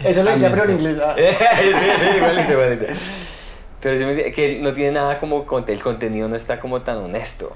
Eso 0.03 0.24
lo 0.24 0.31
decía, 0.31 0.50
pero 0.51 0.63
en 0.65 0.71
inglés. 0.71 0.98
ah. 1.03 1.15
sí, 1.17 1.63
sí, 2.00 2.17
igualito, 2.17 2.51
igualito. 2.51 2.86
Pero 3.79 3.98
sí 3.98 4.05
me 4.05 4.31
que 4.31 4.60
no 4.60 4.74
tiene 4.74 4.91
nada 4.91 5.19
como, 5.19 5.45
el 5.67 5.79
contenido 5.81 6.27
no 6.27 6.36
está 6.36 6.60
como 6.60 6.81
tan 6.81 6.98
honesto. 6.98 7.55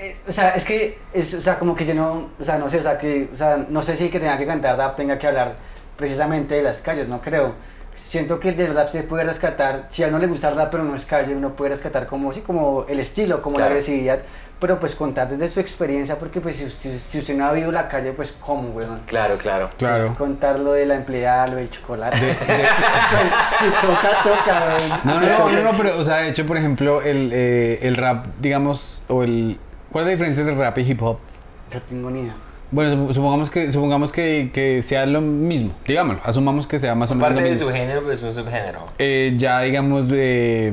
Eh, 0.00 0.16
O 0.28 0.32
sea, 0.32 0.50
es 0.50 0.64
que, 0.64 0.98
es, 1.12 1.34
o 1.34 1.42
sea, 1.42 1.58
como 1.58 1.74
que 1.74 1.84
yo 1.84 1.94
no, 1.94 2.30
o 2.40 2.44
sea, 2.44 2.56
no 2.58 2.68
sé, 2.68 2.78
o 2.78 2.82
sea, 2.82 2.96
que, 2.98 3.28
o 3.32 3.36
sea, 3.36 3.66
no 3.68 3.82
sé 3.82 3.96
si 3.96 4.08
que 4.10 4.20
tenga 4.20 4.38
que 4.38 4.46
cantar 4.46 4.76
rap 4.78 4.96
tenga 4.96 5.18
que 5.18 5.26
hablar 5.26 5.56
precisamente 5.96 6.54
de 6.54 6.62
las 6.62 6.80
calles, 6.80 7.08
no 7.08 7.20
creo. 7.20 7.54
Siento 7.96 8.38
que 8.38 8.50
el 8.50 8.56
del 8.56 8.74
rap 8.74 8.88
se 8.90 9.02
puede 9.02 9.24
rescatar, 9.24 9.86
si 9.88 10.04
a 10.04 10.08
uno 10.08 10.18
le 10.18 10.26
gusta 10.26 10.50
el 10.50 10.56
rap 10.56 10.70
pero 10.70 10.84
no 10.84 10.94
es 10.94 11.04
calle, 11.06 11.34
uno 11.34 11.56
puede 11.56 11.70
rescatar 11.70 12.06
como, 12.06 12.32
sí, 12.32 12.42
como 12.42 12.84
el 12.88 13.00
estilo, 13.00 13.40
como 13.42 13.54
la 13.56 13.64
Claro. 13.66 13.70
agresividad, 13.74 14.18
pero 14.60 14.78
pues 14.78 14.94
contar 14.94 15.28
desde 15.28 15.48
su 15.48 15.60
experiencia, 15.60 16.18
porque 16.18 16.40
pues 16.40 16.56
si, 16.56 16.70
si- 16.70 16.98
si 16.98 17.18
usted 17.18 17.34
no 17.34 17.46
ha 17.46 17.52
vivido 17.52 17.72
la 17.72 17.88
calle, 17.88 18.12
pues 18.12 18.32
cómo, 18.32 18.68
weón. 18.70 19.00
Claro, 19.06 19.36
claro. 19.38 19.68
Claro. 19.78 20.06
Pues, 20.08 20.18
contar 20.18 20.58
lo 20.60 20.72
de 20.72 20.84
la 20.86 20.94
empleada, 20.96 21.46
lo 21.46 21.56
del 21.56 21.70
chocolate. 21.70 22.16
si 22.18 22.24
toca, 23.86 24.22
toca, 24.22 24.76
weón. 24.76 25.00
No, 25.04 25.20
no, 25.20 25.38
no, 25.50 25.50
no, 25.62 25.72
no, 25.72 25.76
pero, 25.76 25.98
o 25.98 26.04
sea, 26.04 26.16
de 26.18 26.28
hecho, 26.28 26.46
por 26.46 26.56
ejemplo, 26.58 27.00
el, 27.02 27.30
eh, 27.32 27.78
el 27.82 27.96
rap, 27.96 28.26
digamos, 28.40 29.02
o 29.08 29.22
el... 29.22 29.58
¿Cuál 29.90 30.02
es 30.02 30.06
la 30.06 30.10
diferencia 30.12 30.42
entre 30.42 30.56
rap 30.56 30.76
y 30.78 30.82
hip 30.82 31.02
hop? 31.02 31.18
No 31.72 31.80
tengo 31.82 32.10
ni 32.10 32.20
idea. 32.20 32.34
Bueno, 32.70 33.06
sup- 33.08 33.12
supongamos 33.14 33.48
que, 33.50 33.70
supongamos 33.70 34.12
que, 34.12 34.50
que 34.52 34.82
sea 34.82 35.06
lo 35.06 35.20
mismo, 35.20 35.72
digámoslo, 35.86 36.20
asumamos 36.24 36.66
que 36.66 36.78
sea 36.80 36.94
más 36.96 37.10
o 37.10 37.14
menos 37.14 37.28
Parte 37.28 37.40
lo 37.40 37.44
de 37.46 37.52
mismo. 37.52 37.68
su 37.68 37.72
género, 37.74 38.00
pero 38.02 38.12
es 38.12 38.22
un 38.24 38.34
subgénero. 38.34 38.84
Eh, 38.98 39.34
ya 39.36 39.60
digamos 39.60 40.08
de 40.08 40.72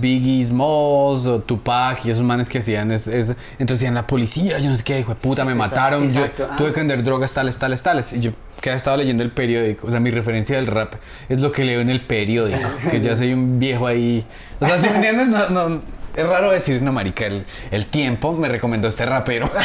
Biggie 0.00 0.44
Smalls 0.46 1.26
o 1.26 1.40
Tupac 1.40 2.04
y 2.06 2.10
esos 2.10 2.22
manes 2.22 2.48
que 2.48 2.58
hacían 2.58 2.92
es, 2.92 3.08
es- 3.08 3.30
entonces 3.58 3.80
decían 3.80 3.94
la 3.94 4.06
policía, 4.06 4.58
yo 4.60 4.70
no 4.70 4.76
sé 4.76 4.84
qué, 4.84 5.00
hijo 5.00 5.12
de 5.14 5.20
puta, 5.20 5.44
me 5.44 5.52
Exacto, 5.52 5.74
mataron, 5.76 6.04
exacto, 6.04 6.44
yo 6.44 6.48
ah. 6.52 6.56
tuve 6.56 6.72
que 6.72 6.80
vender 6.80 7.02
drogas 7.02 7.34
tales, 7.34 7.58
tales, 7.58 7.82
tales. 7.82 8.12
Y 8.12 8.20
yo 8.20 8.30
que 8.60 8.70
he 8.70 8.74
estado 8.74 8.96
leyendo 8.96 9.22
el 9.24 9.30
periódico, 9.32 9.88
o 9.88 9.90
sea, 9.90 10.00
mi 10.00 10.10
referencia 10.10 10.56
del 10.56 10.68
rap 10.68 10.94
es 11.28 11.40
lo 11.40 11.50
que 11.52 11.64
leo 11.64 11.80
en 11.80 11.90
el 11.90 12.06
periódico, 12.06 12.66
que 12.90 13.00
ya 13.00 13.14
soy 13.16 13.32
un 13.32 13.58
viejo 13.58 13.86
ahí. 13.86 14.24
O 14.60 14.66
sea, 14.66 14.78
si 14.78 14.88
me 14.88 14.94
entiendes, 14.96 15.26
no, 15.28 15.48
no, 15.50 15.82
es 16.16 16.26
raro 16.26 16.50
decir, 16.50 16.80
no, 16.82 16.92
marica, 16.92 17.26
el, 17.26 17.86
tiempo 17.86 18.32
me 18.32 18.48
recomendó 18.48 18.88
este 18.88 19.04
rapero. 19.04 19.50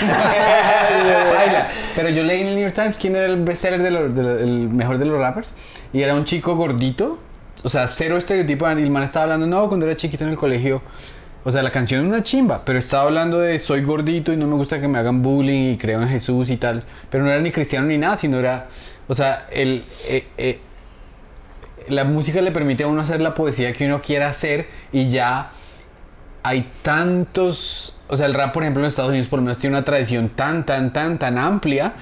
Pero 1.95 2.09
yo 2.09 2.23
leí 2.23 2.41
en 2.41 2.47
el 2.47 2.55
New 2.55 2.63
York 2.63 2.73
Times 2.73 2.97
quién 2.97 3.15
era 3.15 3.25
el 3.25 3.37
bestseller 3.43 3.81
de 3.81 3.91
los- 3.91 4.15
de 4.15 4.45
mejor 4.45 4.97
de 4.97 5.05
los 5.05 5.19
rappers. 5.19 5.55
Y 5.93 6.01
era 6.01 6.15
un 6.15 6.25
chico 6.25 6.55
gordito. 6.55 7.19
O 7.63 7.69
sea, 7.69 7.87
cero 7.87 8.17
estereotipo. 8.17 8.69
Y 8.69 8.81
el 8.81 8.89
man 8.89 9.03
estaba 9.03 9.23
hablando, 9.23 9.47
no, 9.47 9.67
cuando 9.67 9.85
era 9.85 9.95
chiquito 9.95 10.23
en 10.23 10.31
el 10.31 10.37
colegio. 10.37 10.81
O 11.43 11.51
sea, 11.51 11.63
la 11.63 11.71
canción 11.71 12.01
es 12.01 12.07
una 12.07 12.21
chimba, 12.21 12.65
pero 12.65 12.79
estaba 12.79 13.03
hablando 13.03 13.39
de 13.39 13.57
soy 13.59 13.81
gordito 13.81 14.33
y 14.33 14.37
no 14.37 14.45
me 14.45 14.55
gusta 14.55 14.81
que 14.81 14.89
me 14.89 14.99
hagan 14.99 15.21
bullying 15.21 15.71
y 15.73 15.77
creo 15.77 16.01
en 16.01 16.09
Jesús 16.09 16.49
y 16.49 16.57
tal. 16.57 16.83
Pero 17.09 17.23
no 17.23 17.29
era 17.29 17.41
ni 17.41 17.51
cristiano 17.51 17.87
ni 17.87 17.97
nada, 17.97 18.17
sino 18.17 18.39
era. 18.39 18.67
O 19.07 19.15
sea, 19.15 19.47
el. 19.51 19.85
eh, 20.07 20.27
eh, 20.37 20.59
la 21.87 22.03
música 22.03 22.41
le 22.41 22.51
permite 22.51 22.83
a 22.83 22.87
uno 22.87 23.01
hacer 23.01 23.21
la 23.21 23.33
poesía 23.33 23.73
que 23.73 23.85
uno 23.85 24.01
quiera 24.01 24.29
hacer 24.29 24.67
y 24.91 25.09
ya 25.09 25.51
hay 26.43 26.71
tantos, 26.81 27.95
o 28.07 28.15
sea, 28.15 28.25
el 28.25 28.33
rap, 28.33 28.53
por 28.53 28.63
ejemplo, 28.63 28.81
en 28.81 28.87
Estados 28.87 29.09
Unidos 29.09 29.27
por 29.27 29.39
lo 29.39 29.43
menos 29.43 29.57
tiene 29.57 29.75
una 29.75 29.85
tradición 29.85 30.29
tan, 30.29 30.65
tan, 30.65 30.93
tan, 30.93 31.19
tan 31.19 31.37
amplia 31.37 31.93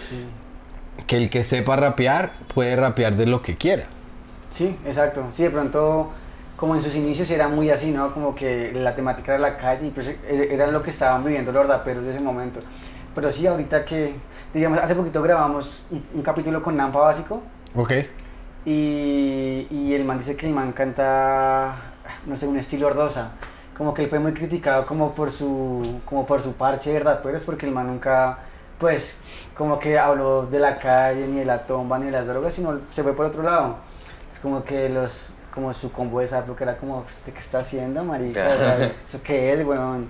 que 1.06 1.18
el 1.18 1.30
que 1.30 1.44
sepa 1.44 1.76
rapear 1.76 2.34
puede 2.54 2.76
rapear 2.76 3.16
de 3.16 3.26
lo 3.26 3.42
que 3.42 3.56
quiera. 3.58 3.86
Sí, 4.52 4.76
exacto. 4.86 5.28
Sí, 5.32 5.44
de 5.44 5.50
pronto, 5.50 6.12
como 6.56 6.76
en 6.76 6.82
sus 6.82 6.96
inicios 6.96 7.30
era 7.32 7.48
muy 7.48 7.70
así, 7.70 7.92
¿no? 7.92 8.14
Como 8.14 8.34
que 8.36 8.72
la 8.74 8.96
temática 8.96 9.34
era 9.34 9.40
la 9.42 9.58
calle 9.58 9.88
y 9.88 9.92
pues 9.92 10.08
e- 10.08 10.50
era 10.52 10.68
lo 10.68 10.82
que 10.82 10.90
estaban 10.90 11.24
viviendo 11.24 11.52
los 11.52 11.68
raperos 11.68 12.04
de 12.04 12.12
ese 12.12 12.20
momento. 12.20 12.60
Pero 13.16 13.32
sí, 13.32 13.48
ahorita 13.48 13.86
que, 13.86 14.16
digamos, 14.54 14.80
hace 14.80 14.96
poquito 14.96 15.22
grabamos 15.22 15.84
un, 15.92 16.04
un 16.14 16.22
capítulo 16.22 16.62
con 16.62 16.76
Nampa 16.78 17.00
Básico 17.00 17.42
¿Ok? 17.76 17.94
y, 18.66 19.68
y 19.72 19.94
el 19.94 20.04
man 20.04 20.18
dice 20.20 20.36
que 20.36 20.46
el 20.48 20.54
man 20.54 20.72
canta, 20.74 21.76
no 22.26 22.36
sé, 22.36 22.48
un 22.48 22.58
estilo 22.58 22.88
ordosa. 22.88 23.32
Como 23.78 23.94
que 23.94 24.04
él 24.04 24.10
fue 24.10 24.20
muy 24.20 24.34
criticado 24.34 24.86
como 24.88 25.14
por 25.14 25.32
su, 25.32 26.02
como 26.06 26.26
por 26.26 26.42
su 26.42 26.54
parche 26.54 26.94
de 26.94 27.00
raperos 27.00 27.44
porque 27.44 27.68
el 27.68 27.72
man 27.72 27.88
nunca, 27.88 28.40
pues, 28.80 29.22
como 29.56 29.78
que 29.78 30.00
habló 30.00 30.48
de 30.48 30.60
la 30.60 30.80
calle, 30.80 31.28
ni 31.28 31.40
de 31.40 31.46
la 31.46 31.66
tomba, 31.68 32.00
ni 32.00 32.06
de 32.06 32.12
las 32.12 32.26
drogas, 32.26 32.56
sino 32.56 32.80
se 32.92 33.04
fue 33.04 33.14
por 33.14 33.28
otro 33.28 33.44
lado. 33.44 33.76
Es 34.32 34.40
como 34.40 34.64
que 34.64 34.90
los, 34.90 35.34
como 35.54 35.74
su 35.74 35.92
combo 35.92 36.20
de 36.20 36.26
esa 36.26 36.40
época 36.40 36.64
era 36.64 36.78
como, 36.78 37.00
¿usted 37.00 37.34
qué 37.34 37.40
está 37.40 37.60
haciendo, 37.60 38.04
marica? 38.04 38.88
¿Eso 38.88 39.20
qué 39.24 39.54
es, 39.54 39.66
weón? 39.66 40.08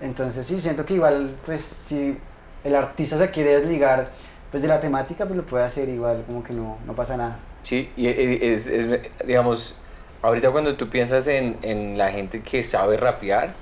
Entonces 0.00 0.46
sí, 0.46 0.60
siento 0.60 0.84
que 0.84 0.94
igual, 0.94 1.34
pues, 1.46 1.62
si 1.62 2.18
el 2.62 2.74
artista 2.74 3.16
se 3.16 3.30
quiere 3.30 3.54
desligar, 3.56 4.10
pues, 4.50 4.62
de 4.62 4.68
la 4.68 4.80
temática, 4.80 5.24
pues 5.24 5.36
lo 5.36 5.46
puede 5.46 5.64
hacer 5.64 5.88
igual, 5.88 6.24
como 6.26 6.42
que 6.42 6.52
no, 6.52 6.76
no 6.86 6.94
pasa 6.94 7.16
nada. 7.16 7.38
Sí, 7.62 7.90
y 7.96 8.06
y 8.06 8.38
es, 8.42 8.68
es, 8.68 8.86
digamos, 9.26 9.78
ahorita 10.22 10.50
cuando 10.50 10.76
tú 10.76 10.88
piensas 10.88 11.26
en, 11.28 11.58
en 11.62 11.96
la 11.98 12.10
gente 12.10 12.42
que 12.42 12.62
sabe 12.62 12.96
rapear, 12.96 13.54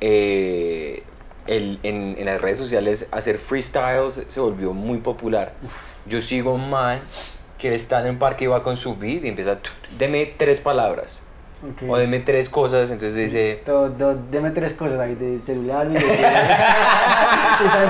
eh, 0.00 1.02
el- 1.46 1.78
en, 1.82 2.16
en 2.18 2.26
las 2.26 2.40
redes 2.40 2.58
sociales 2.58 3.08
hacer 3.10 3.38
freestyles 3.38 4.24
se 4.28 4.40
volvió 4.40 4.72
muy 4.72 4.98
popular. 4.98 5.52
Yo 6.06 6.20
sigo 6.20 6.52
un 6.54 6.70
man 6.70 7.00
que 7.58 7.74
está 7.74 8.00
en 8.02 8.10
un 8.10 8.18
parque 8.18 8.44
y 8.44 8.46
va 8.48 8.62
con 8.62 8.76
su 8.76 8.96
beat 8.96 9.24
y 9.24 9.28
empieza, 9.28 9.58
"Tut, 9.60 9.72
deme 9.98 10.26
tres 10.36 10.60
palabras 10.60 11.21
Ok. 11.62 11.82
o 11.88 11.96
deme 11.96 12.18
tres 12.20 12.48
cosas, 12.48 12.90
entonces 12.90 13.14
dice... 13.16 13.62
Do- 13.64 13.88
do- 13.88 14.18
deme 14.30 14.50
tres 14.50 14.72
cosas 14.74 14.98
ahí, 14.98 15.14
de 15.14 15.38
celular, 15.38 15.86
y 15.92 15.96
Esa 15.96 16.10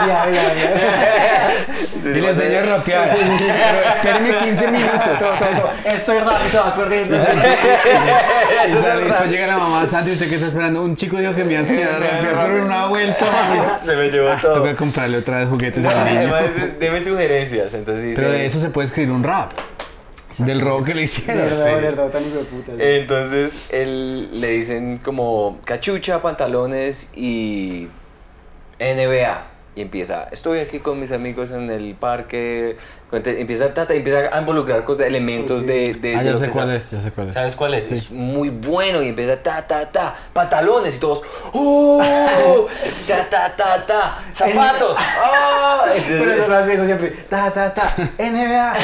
ya, 0.06 0.30
ya, 0.30 0.54
ya. 0.54 1.50
Y 2.04 2.08
le 2.20 2.28
enseño 2.30 2.58
a 2.58 2.62
rapear. 2.76 3.16
Pero 3.16 3.80
espéreme 3.96 4.36
15 4.44 4.68
minutos. 4.70 5.18
Todo, 5.18 5.34
todo, 5.36 5.48
todo. 5.48 5.70
Estoy 5.94 6.18
rápido, 6.18 6.48
se 6.50 6.58
va 6.58 6.74
corriendo. 6.74 7.16
Y 7.16 7.20
sale, 8.74 9.02
y 9.02 9.04
después 9.06 9.30
llega 9.30 9.46
la 9.46 9.56
mamá, 9.58 9.86
Santi, 9.86 10.10
¿usted 10.12 10.28
qué 10.28 10.34
está 10.34 10.48
esperando? 10.48 10.82
Un 10.82 10.94
chico 10.94 11.16
dijo 11.18 11.34
que 11.34 11.44
me 11.44 11.52
iba 11.52 11.60
a 11.60 11.62
enseñar 11.64 11.92
a 11.92 11.98
rapear, 11.98 12.38
pero 12.42 12.56
en 12.58 12.64
una 12.64 12.86
vuelta, 12.86 13.24
mami. 13.24 13.60
Se 13.86 13.96
me 13.96 14.10
llevó 14.10 14.28
Ah, 14.28 14.38
toca 14.40 14.76
comprarle 14.76 15.18
otra 15.18 15.38
vez 15.40 15.48
juguetes 15.48 15.84
al 15.84 16.04
niño. 16.04 16.34
Además, 16.34 16.78
deme 16.78 17.02
sugerencias, 17.04 17.74
entonces 17.74 18.04
dice... 18.04 18.16
Pero 18.20 18.32
de 18.32 18.46
eso 18.46 18.60
se 18.60 18.70
puede 18.70 18.86
escribir 18.86 19.12
un 19.12 19.24
rap. 19.24 19.52
Del 20.38 20.60
robo 20.60 20.84
que 20.84 20.94
le 20.94 21.02
hicieron. 21.02 21.48
Sí. 21.48 21.56
verdad, 21.56 22.08
tan 22.10 22.26
hijo 22.26 22.38
de 22.38 22.44
puta. 22.44 22.72
Entonces 22.78 23.66
él 23.70 24.40
le 24.40 24.50
dicen 24.50 24.98
como 24.98 25.58
cachucha, 25.64 26.22
pantalones 26.22 27.12
y 27.14 27.88
NBA. 28.78 29.46
Y 29.74 29.80
empieza, 29.80 30.28
estoy 30.30 30.58
aquí 30.58 30.80
con 30.80 31.00
mis 31.00 31.12
amigos 31.12 31.50
en 31.50 31.70
el 31.70 31.94
parque. 31.94 32.76
Empieza, 33.12 33.74
ta, 33.74 33.86
ta, 33.86 33.92
empieza 33.92 34.20
a 34.34 34.38
involucrar 34.40 34.84
cosas, 34.84 35.06
elementos 35.06 35.66
de, 35.66 35.92
de- 36.00 36.16
Ah, 36.16 36.22
ya 36.22 36.36
sé 36.36 36.48
cuál 36.48 36.64
sabe. 36.66 36.76
es, 36.76 36.90
ya 36.92 37.00
sé 37.02 37.10
cuál 37.12 37.28
es. 37.28 37.34
¿Sabes 37.34 37.54
cuál 37.56 37.74
es? 37.74 37.86
Sí. 37.88 37.94
Es 37.94 38.10
muy 38.10 38.48
bueno 38.48 39.02
y 39.02 39.08
empieza 39.08 39.36
ta, 39.36 39.66
ta, 39.66 39.84
ta, 39.90 40.14
pantalones 40.32 40.96
y 40.96 40.98
todos, 40.98 41.20
¡oh! 41.52 42.02
ta, 43.06 43.28
ta, 43.28 43.54
ta, 43.54 43.86
ta, 43.86 44.18
zapatos, 44.32 44.96
¡oh! 44.96 45.82
Pero 46.08 46.32
eso 46.32 46.48
lo 46.48 46.56
hace 46.56 46.72
eso 46.72 46.86
siempre. 46.86 47.10
Ta, 47.28 47.50
ta, 47.50 47.74
ta. 47.74 47.94
NBA. 48.18 48.74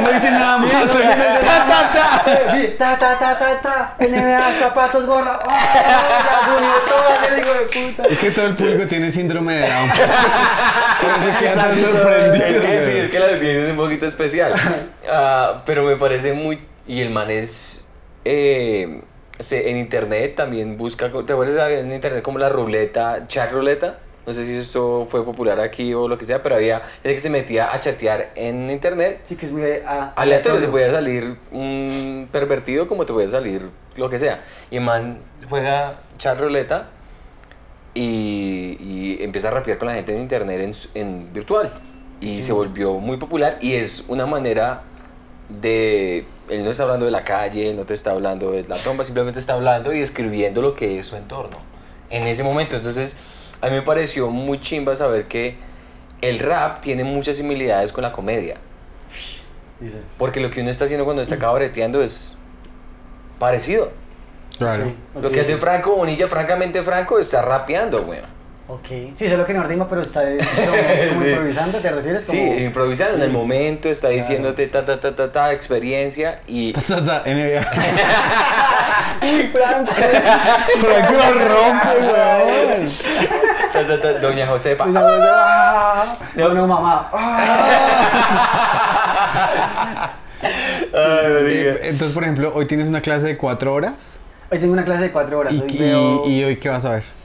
No 0.00 0.08
dice 0.12 0.30
nada 0.30 0.58
más. 0.58 0.90
solo- 0.90 1.04
Ta, 1.04 1.66
ta, 1.68 1.92
ta. 1.92 2.22
Ta, 2.78 2.98
ta, 2.98 3.18
ta, 3.18 3.38
ta, 3.38 3.60
ta. 3.60 3.94
NBA, 3.98 4.52
zapatos, 4.58 5.04
gorra. 5.06 5.38
¡Oh! 5.44 5.50
Es 8.08 8.18
que 8.18 8.30
todo 8.30 8.46
el 8.46 8.54
público 8.54 8.86
tiene 8.86 9.10
síndrome 9.12 9.54
de 9.54 9.68
Down. 9.68 9.90
Por 9.90 11.10
eso 11.76 11.97
sorprendidos. 12.02 12.48
Es 12.50 12.60
que 12.60 12.80
sí, 12.86 12.98
es 12.98 13.08
que 13.08 13.18
la 13.18 13.26
audiencia 13.26 13.64
es 13.64 13.70
un 13.70 13.76
poquito 13.76 14.06
especial. 14.06 14.54
Ah, 15.10 15.62
pero 15.66 15.84
me 15.84 15.96
parece 15.96 16.32
muy. 16.32 16.58
Y 16.86 17.00
el 17.00 17.10
man 17.10 17.30
es. 17.30 17.86
eh, 18.24 19.00
se- 19.38 19.70
en 19.70 19.76
internet 19.76 20.34
también 20.36 20.76
busca. 20.76 21.10
¿Te 21.24 21.32
acuerdas 21.32 21.70
en 21.70 21.92
internet 21.92 22.22
como 22.22 22.38
la 22.38 22.48
ruleta, 22.48 23.24
chat 23.26 23.52
ruleta? 23.52 23.98
No 24.26 24.34
sé 24.34 24.44
si 24.44 24.56
esto 24.58 25.06
fue 25.10 25.24
popular 25.24 25.58
aquí 25.60 25.94
o 25.94 26.06
lo 26.06 26.18
que 26.18 26.26
sea, 26.26 26.42
pero 26.42 26.56
había 26.56 26.80
gente 27.02 27.14
que 27.14 27.20
se 27.20 27.30
metía 27.30 27.72
a 27.72 27.80
chatear 27.80 28.30
en 28.34 28.70
internet. 28.70 29.20
Sí, 29.24 29.36
que 29.36 29.46
es 29.46 29.52
muy 29.52 29.62
ah, 29.86 30.12
Aleatorio, 30.16 30.60
te 30.60 30.68
podía 30.68 30.90
salir 30.90 31.36
un 31.50 32.28
pervertido 32.30 32.86
como 32.88 33.06
te 33.06 33.14
podía 33.14 33.28
salir 33.28 33.62
lo 33.96 34.10
que 34.10 34.18
sea. 34.18 34.42
Y 34.70 34.76
el 34.76 34.82
man 34.82 35.20
juega 35.48 36.00
chat 36.18 36.38
ruleta 36.38 36.88
y 37.94 38.76
y 38.80 39.18
empieza 39.24 39.48
a 39.48 39.52
rapear 39.52 39.78
con 39.78 39.88
la 39.88 39.94
gente 39.94 40.14
en 40.14 40.20
internet 40.20 40.60
en, 40.94 41.00
en 41.00 41.32
virtual. 41.32 41.72
Y 42.20 42.42
se 42.42 42.52
volvió 42.52 42.94
muy 42.94 43.16
popular 43.16 43.58
y 43.60 43.74
es 43.74 44.04
una 44.08 44.26
manera 44.26 44.82
de... 45.48 46.26
Él 46.48 46.64
no 46.64 46.70
está 46.70 46.84
hablando 46.84 47.04
de 47.04 47.12
la 47.12 47.24
calle, 47.24 47.70
él 47.70 47.76
no 47.76 47.84
te 47.84 47.94
está 47.94 48.12
hablando 48.12 48.52
de 48.52 48.64
la 48.64 48.76
tomba, 48.76 49.04
simplemente 49.04 49.38
está 49.38 49.52
hablando 49.52 49.92
y 49.92 50.00
escribiendo 50.00 50.62
lo 50.62 50.74
que 50.74 50.98
es 50.98 51.06
su 51.06 51.16
entorno. 51.16 51.58
En 52.10 52.26
ese 52.26 52.42
momento, 52.42 52.76
entonces, 52.76 53.16
a 53.60 53.66
mí 53.66 53.72
me 53.72 53.82
pareció 53.82 54.30
muy 54.30 54.60
chimba 54.60 54.96
saber 54.96 55.28
que 55.28 55.56
el 56.22 56.38
rap 56.38 56.80
tiene 56.80 57.04
muchas 57.04 57.36
similitudes 57.36 57.92
con 57.92 58.02
la 58.02 58.12
comedia. 58.12 58.56
Porque 60.16 60.40
lo 60.40 60.50
que 60.50 60.60
uno 60.60 60.70
está 60.70 60.86
haciendo 60.86 61.04
cuando 61.04 61.22
está 61.22 61.38
cabareteando 61.38 62.02
es 62.02 62.36
parecido. 63.38 63.92
Claro. 64.56 64.92
Lo 65.20 65.30
que 65.30 65.40
hace 65.40 65.56
Franco 65.56 65.94
Bonilla, 65.94 66.26
francamente 66.26 66.82
Franco, 66.82 67.18
está 67.18 67.42
rapeando, 67.42 68.04
güey. 68.04 68.20
Ok. 68.70 68.86
Sí, 69.14 69.24
eso 69.24 69.32
es 69.34 69.38
lo 69.38 69.46
que 69.46 69.54
no 69.54 69.62
rima, 69.64 69.88
pero 69.88 70.02
está 70.02 70.30
eh, 70.30 70.36
como, 70.38 70.66
como 70.66 71.22
Sí. 71.22 71.28
improvisando, 71.30 71.78
¿te 71.78 71.90
refieres? 71.90 72.24
Sí, 72.26 72.36
Como- 72.38 72.58
improvisando 72.58 73.14
en 73.16 73.22
el 73.22 73.28
Sí. 73.30 73.32
momento, 73.36 73.88
está 73.88 74.08
Claro. 74.08 74.22
diciéndote 74.22 74.66
ta 74.66 74.84
ta 74.84 75.00
ta 75.00 75.16
ta 75.16 75.32
ta 75.32 75.52
experiencia 75.52 76.40
y 76.46 76.74
Ta, 76.74 76.80
ta, 76.82 77.04
ta, 77.04 77.22
NBA. 77.24 77.60
¡Uy, 79.22 79.42
Franco! 79.52 79.92
Franco 80.80 81.12
lo 81.14 81.48
rompe, 81.48 81.98
weón. 82.12 82.88
ta, 83.72 83.86
ta, 83.86 84.00
ta, 84.02 84.12
Doña 84.20 84.46
Josefa. 84.46 84.86
Y 84.86 84.92
luego, 84.92 85.08
¡ah! 85.34 86.16
No, 86.34 86.48
no, 86.54 86.66
mamá. 86.66 87.10
Ay, 90.92 91.32
marica. 91.32 91.70
Entonces, 91.86 92.12
por 92.12 92.22
ejemplo, 92.22 92.52
hoy 92.54 92.66
tienes 92.66 92.86
una 92.86 93.00
clase 93.00 93.26
de 93.28 93.36
cuatro 93.36 93.72
horas. 93.74 94.18
Hoy 94.50 94.58
tengo 94.58 94.72
una 94.72 94.84
clase 94.84 95.04
de 95.04 95.12
cuatro 95.12 95.38
horas. 95.38 95.52
¿Y, 95.52 95.60
Hoy 95.60 95.66
y- 95.70 95.78
veo, 95.78 96.28
y 96.28 96.44
hoy 96.44 96.56
qué 96.56 96.68
vas 96.68 96.84
a 96.84 96.90
ver? 96.90 97.17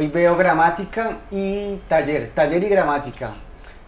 Hoy 0.00 0.08
veo 0.08 0.34
gramática 0.34 1.18
y 1.30 1.76
taller. 1.86 2.30
Taller 2.34 2.62
y 2.64 2.68
gramática. 2.70 3.32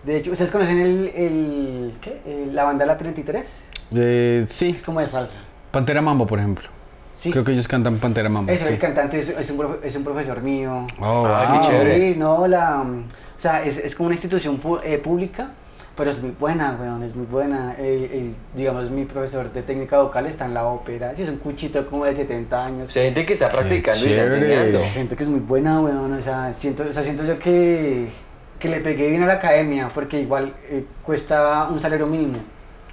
De 0.04 0.18
hecho, 0.18 0.32
¿ustedes 0.32 0.50
conocen 0.50 0.78
el, 0.78 1.08
el 1.14 1.94
¿qué? 2.02 2.20
El- 2.26 2.54
la 2.54 2.64
bandala 2.64 2.98
33? 2.98 3.48
Eh, 3.94 4.44
sí, 4.46 4.74
Es 4.76 4.82
como 4.82 5.00
de 5.00 5.06
salsa. 5.08 5.38
Pantera 5.70 6.02
Mambo, 6.02 6.26
por 6.26 6.38
ejemplo. 6.38 6.68
Sí. 7.14 7.30
Creo 7.30 7.44
que 7.44 7.52
ellos 7.52 7.66
cantan 7.66 7.96
Pantera 7.96 8.28
Mambo. 8.28 8.52
Eso, 8.52 8.66
sí. 8.66 8.74
el 8.74 8.78
cantante 8.78 9.18
es, 9.20 9.30
es 9.30 9.50
un, 9.50 9.58
profe- 9.58 9.78
es 9.84 9.96
un 9.96 10.04
profesor 10.04 10.42
mío. 10.42 10.86
Oh, 11.00 11.24
Ah, 11.26 11.48
wow. 11.50 11.60
qué 11.62 11.66
chévere. 11.68 12.12
Sí, 12.12 12.18
no, 12.18 12.46
la, 12.46 12.82
o 12.82 13.40
sea, 13.40 13.62
es, 13.64 13.78
es 13.78 13.94
como 13.94 14.08
una 14.08 14.14
institución 14.14 14.60
pu- 14.62 14.80
eh, 14.84 14.98
pública, 14.98 15.52
pero 15.96 16.10
es 16.10 16.20
muy 16.22 16.30
buena, 16.38 16.76
weón, 16.80 17.02
es 17.02 17.14
muy 17.14 17.26
buena. 17.26 17.74
Eh, 17.78 18.08
eh, 18.12 18.34
digamos, 18.56 18.90
mi 18.90 19.04
profesor 19.04 19.52
de 19.52 19.62
técnica 19.62 20.00
vocal 20.00 20.26
está 20.26 20.46
en 20.46 20.54
la 20.54 20.64
ópera, 20.64 21.14
sí, 21.14 21.22
es 21.22 21.28
un 21.28 21.36
cuchito 21.36 21.86
como 21.86 22.04
de 22.04 22.16
70 22.16 22.64
años. 22.64 22.88
O 22.88 22.92
sea, 22.92 23.02
gente 23.04 23.26
que 23.26 23.32
está 23.34 23.50
practicando 23.50 24.06
y 24.06 24.10
está 24.10 24.24
enseñando. 24.24 24.78
Es 24.78 24.84
gente 24.92 25.16
que 25.16 25.22
es 25.22 25.28
muy 25.28 25.40
buena, 25.40 25.80
weón, 25.80 26.12
o 26.12 26.22
sea, 26.22 26.52
siento, 26.52 26.84
o 26.88 26.92
sea, 26.92 27.02
siento 27.02 27.24
yo 27.24 27.38
que, 27.38 28.08
que 28.58 28.68
le 28.68 28.80
pegué 28.80 29.10
bien 29.10 29.22
a 29.22 29.26
la 29.26 29.34
academia, 29.34 29.90
porque 29.94 30.20
igual 30.20 30.54
eh, 30.70 30.84
cuesta 31.04 31.68
un 31.70 31.78
salario 31.78 32.06
mínimo, 32.06 32.38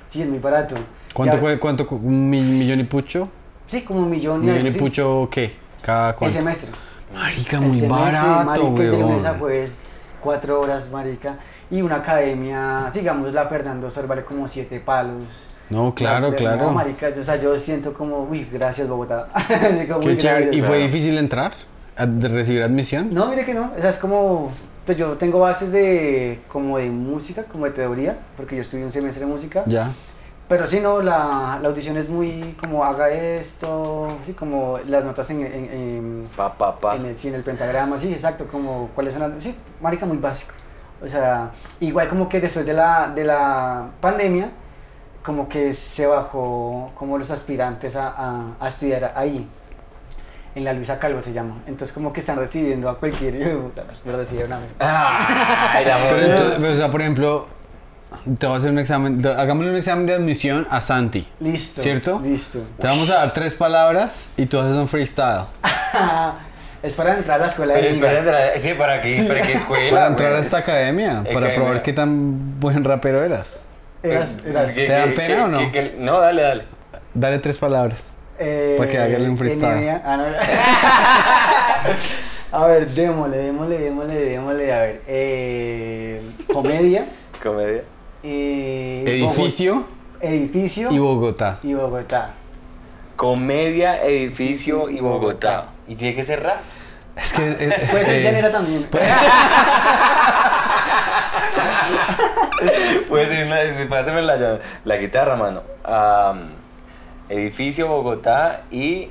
sí, 0.09 0.21
es 0.21 0.27
muy 0.27 0.39
barato. 0.39 0.75
¿Cuánto, 1.13 1.41
Ya- 1.41 1.59
cuánto 1.59 1.87
cu- 1.87 1.95
un 2.03 2.29
mi- 2.29 2.41
millón 2.41 2.79
y 2.81 2.83
pucho? 2.83 3.29
Sí, 3.67 3.81
como 3.81 3.99
un 4.01 4.09
millón 4.09 4.41
¿Un 4.41 4.45
millón 4.47 4.67
y 4.67 4.71
sí, 4.71 4.79
pucho 4.79 5.27
qué? 5.31 5.51
¿Cada 5.81 6.09
El 6.09 6.15
cuánto? 6.15 6.37
semestre. 6.37 6.69
Marica, 7.13 7.57
El 7.57 7.63
muy 7.63 7.79
semestre, 7.79 8.03
barato, 8.19 8.45
marica, 8.69 8.83
y 8.83 8.85
de 8.85 8.91
lunes 8.91 9.25
a 9.25 9.29
weón. 9.29 9.39
jueves, 9.39 9.75
cuatro 10.21 10.59
horas, 10.61 10.91
marica. 10.91 11.37
Y 11.71 11.81
una 11.81 11.97
academia, 11.97 12.89
digamos, 12.93 13.33
la 13.33 13.45
Fernando 13.47 13.89
Sor 13.91 14.07
vale 14.07 14.23
como 14.23 14.47
siete 14.47 14.79
palos. 14.79 15.47
No, 15.69 15.93
claro, 15.93 16.31
La- 16.31 16.35
claro. 16.35 16.63
No, 16.65 16.71
marica, 16.71 17.09
yo, 17.11 17.21
o 17.21 17.23
sea, 17.23 17.35
yo 17.35 17.55
siento 17.59 17.93
como, 17.93 18.23
uy, 18.23 18.47
gracias 18.51 18.87
Bogotá. 18.87 19.27
Así 19.33 19.85
como, 19.87 19.99
Qué 19.99 20.09
"Uy, 20.09 20.17
chévere. 20.17 20.45
gracias". 20.45 20.55
¿Y 20.55 20.59
fue 20.61 20.67
claro. 20.77 20.83
difícil 20.91 21.17
entrar? 21.19 21.51
¿A- 21.95 22.05
¿De 22.07 22.27
recibir 22.27 22.63
admisión? 22.63 23.13
No, 23.13 23.27
mire 23.29 23.45
que 23.45 23.53
no, 23.53 23.71
o 23.77 23.81
sea, 23.81 23.91
es 23.91 23.97
como, 23.99 24.51
pues 24.85 24.97
yo 24.97 25.09
tengo 25.17 25.39
bases 25.41 25.71
de, 25.71 26.39
como 26.47 26.79
de 26.79 26.89
música, 26.89 27.43
como 27.43 27.65
de 27.65 27.71
teoría, 27.71 28.17
porque 28.35 28.55
yo 28.55 28.63
estudié 28.63 28.83
un 28.83 28.91
semestre 28.91 29.25
de 29.25 29.31
música. 29.31 29.63
Ya. 29.67 29.91
Pero 30.47 30.65
sí, 30.65 30.79
no, 30.79 31.03
la, 31.03 31.59
la 31.61 31.67
audición 31.67 31.97
es 31.97 32.09
muy 32.09 32.55
como 32.59 32.83
haga 32.83 33.11
esto, 33.11 34.07
sí, 34.25 34.33
como 34.33 34.79
las 34.87 35.03
notas 35.05 35.29
en, 35.29 35.41
en- 35.45 35.53
en- 35.71 36.27
Pa, 36.35 36.51
pa, 36.57 36.79
pa. 36.79 36.95
En 36.95 37.05
el, 37.05 37.15
sí, 37.17 37.27
en 37.27 37.35
el 37.35 37.43
pentagrama, 37.43 37.99
sí, 37.99 38.11
exacto, 38.11 38.47
como 38.51 38.89
cuáles 38.95 39.13
son 39.13 39.21
las... 39.31 39.43
Sí, 39.43 39.53
marica, 39.79 40.07
muy 40.07 40.17
básico. 40.17 40.53
O 41.03 41.07
sea, 41.07 41.51
igual 41.79 42.07
como 42.07 42.27
que 42.27 42.39
después 42.41 42.65
de 42.65 42.73
la, 42.73 43.11
de 43.13 43.23
la 43.23 43.87
pandemia, 44.01 44.49
como 45.23 45.47
que 45.47 45.73
se 45.73 46.07
bajó 46.07 46.91
como 46.95 47.17
los 47.17 47.31
aspirantes 47.31 47.95
a, 47.95 48.09
a, 48.09 48.43
a 48.59 48.67
estudiar 48.67 49.13
ahí. 49.15 49.47
En 50.55 50.63
la 50.65 50.73
Luisa 50.73 50.97
Calvo 50.97 51.21
se 51.21 51.31
llama. 51.31 51.61
Entonces 51.67 51.93
como 51.93 52.11
que 52.11 52.19
están 52.19 52.37
recibiendo 52.37 52.89
a 52.89 52.97
cualquier... 52.97 53.33
Pero 54.03 54.17
recibieron 54.17 54.53
a 54.53 54.59
mí. 54.59 54.65
Ay, 54.79 55.85
la 55.85 55.97
Pero 56.09 56.21
entonces, 56.21 56.73
o 56.73 56.77
sea, 56.77 56.91
por 56.91 57.01
ejemplo, 57.01 57.47
te 58.37 58.47
voy 58.47 58.55
a 58.55 58.57
hacer 58.57 58.71
un 58.71 58.79
examen, 58.79 59.25
hagámosle 59.25 59.71
un 59.71 59.77
examen 59.77 60.05
de 60.07 60.15
admisión 60.15 60.67
a 60.69 60.81
Santi. 60.81 61.27
Listo. 61.39 61.81
¿Cierto? 61.81 62.19
Listo. 62.19 62.63
Te 62.79 62.87
vamos 62.87 63.09
a 63.09 63.15
dar 63.15 63.33
tres 63.33 63.53
palabras 63.53 64.29
y 64.35 64.47
tú 64.47 64.59
haces 64.59 64.75
un 64.75 64.87
freestyle. 64.87 65.45
es 66.83 66.93
para 66.95 67.17
entrar 67.17 67.39
a 67.39 67.43
la 67.45 67.47
escuela 67.47 67.73
Pero 67.73 67.85
de 67.87 67.91
espera, 67.93 68.19
Liga. 68.21 68.45
espera, 68.53 68.59
sí, 68.61 68.73
¿para 68.77 69.01
qué, 69.01 69.23
¿para 69.27 69.41
qué 69.41 69.53
escuela? 69.59 69.89
Para 69.91 70.07
entrar 70.07 70.33
a 70.33 70.39
esta 70.39 70.57
academia, 70.57 71.23
para 71.23 71.29
Academia. 71.47 71.53
probar 71.55 71.81
qué 71.81 71.93
tan 71.93 72.59
buen 72.59 72.83
rapero 72.83 73.21
eras. 73.23 73.65
Eras, 74.03 74.29
eras. 74.45 74.71
¿Qué- 74.71 74.85
¿Te 74.87 74.91
dan 74.93 75.09
qué- 75.09 75.15
pena 75.15 75.35
qué- 75.35 75.41
o 75.41 75.47
no? 75.47 75.59
qué- 75.59 75.71
qué- 75.71 75.95
no, 75.99 76.19
dale, 76.19 76.41
dale. 76.41 76.63
Dale 77.13 77.39
tres 77.39 77.57
palabras. 77.57 78.11
Eh, 78.41 78.75
Para 78.77 78.89
que 78.89 78.97
hagan 78.97 79.29
un 79.29 79.37
freestyle. 79.37 79.89
Ah, 80.05 80.15
no. 82.51 82.57
a 82.63 82.67
ver, 82.67 82.87
démosle, 82.89 83.37
démosle, 83.37 83.77
démosle, 83.77 84.15
démosle. 84.15 84.73
A 84.73 84.79
ver, 84.79 85.01
eh, 85.07 86.21
comedia. 86.53 87.05
Comedia. 87.43 87.83
eh, 88.23 89.03
Edificio 89.07 89.85
edificio 90.21 90.91
y 90.91 90.99
Bogotá. 90.99 91.59
y 91.63 91.73
Bogotá. 91.73 92.31
Comedia, 93.15 94.01
edificio 94.03 94.89
y 94.89 94.99
Bogotá. 94.99 95.67
¿Y 95.89 95.95
tiene 95.95 96.15
que 96.15 96.23
ser 96.23 96.41
rap? 96.43 96.59
Es 97.17 97.33
que. 97.33 97.49
eh, 97.49 97.87
Puede 97.91 98.05
ser 98.05 98.15
eh, 98.15 98.23
llanera 98.23 98.51
también. 98.51 98.87
Puede 103.07 103.27
ser 103.27 103.89
pásame 103.89 104.21
la, 104.21 104.59
la 104.85 104.97
guitarra, 104.97 105.35
mano. 105.35 105.63
Edificio, 107.29 107.87
Bogotá 107.87 108.61
y. 108.71 109.09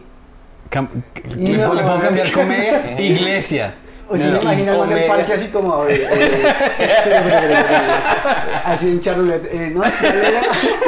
cam- 0.70 0.88
le, 1.36 1.56
No. 1.56 1.74
le 1.74 1.82
puedo 1.82 2.00
cambiar 2.00 2.30
comedia, 2.32 2.82
iglesia. 3.00 3.74
O 4.10 4.16
si 4.16 4.24
No, 4.24 4.42
no, 4.42 4.84
en 4.84 4.92
el 4.98 5.06
parque 5.06 5.34
así 5.34 5.48
como. 5.48 5.84
eh, 5.86 6.02
eh, 6.10 6.44
espera. 6.78 8.62
Así 8.64 8.86
un 8.86 9.00
charulet. 9.00 9.44
Eh, 9.52 9.70
no. 9.74 9.82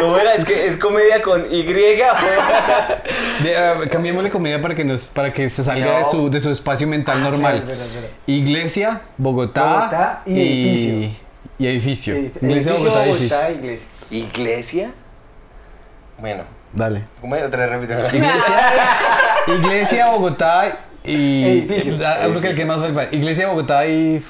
¿Cómo 0.01 0.17
era? 0.19 0.33
Es 0.35 0.45
que 0.45 0.67
es 0.67 0.77
comedia 0.77 1.21
con 1.23 1.47
Y. 1.53 1.63
De, 3.43 3.57
ah, 3.57 3.81
cambiémosle 3.91 4.31
comedia 4.31 4.61
para 4.61 4.75
que, 4.75 4.85
nos, 4.85 5.09
para 5.09 5.33
que 5.33 5.49
se 5.51 5.63
salga 5.63 5.97
de, 5.97 6.01
No. 6.01 6.05
su, 6.11 6.31
de 6.31 6.41
su 6.41 6.51
espacio 6.51 6.87
mental 6.87 7.23
normal. 7.23 7.57
Espera, 7.59 7.85
espera, 7.85 7.99
espera. 8.07 8.15
Iglesia, 8.27 9.01
Bogotá, 9.17 9.65
Bogotá 9.65 10.23
y 10.27 10.41
edificio. 10.41 11.11
y 11.59 11.67
edificio. 11.67 12.15
Edif- 12.15 12.33
Iglesia, 12.43 12.73
edificio, 12.73 12.79
Bogotá, 12.79 13.05
edificio. 13.09 13.37
Bogotá, 13.37 13.51
iglesia. 13.53 13.89
¿Iglesia? 14.11 14.91
Bueno, 16.19 16.45
Dale. 16.73 17.05
¿cómo? 17.21 17.35
Otra 17.37 17.61
vez 17.61 17.71
repito. 17.71 17.93
Iglesia, 18.17 18.43
Iglesia, 19.47 20.07
Bogotá 20.11 20.79
y. 21.11 21.45
Edificio. 21.69 21.95
eh, 21.95 22.07
ah, 22.07 22.19
creo 22.23 22.41
que 22.41 22.49
el 22.49 22.57
que 22.57 22.65
más 22.65 22.79
fue 22.79 22.89
el- 22.89 23.15
Iglesia, 23.15 23.49
Bogotá 23.49 23.87
y. 23.87 24.23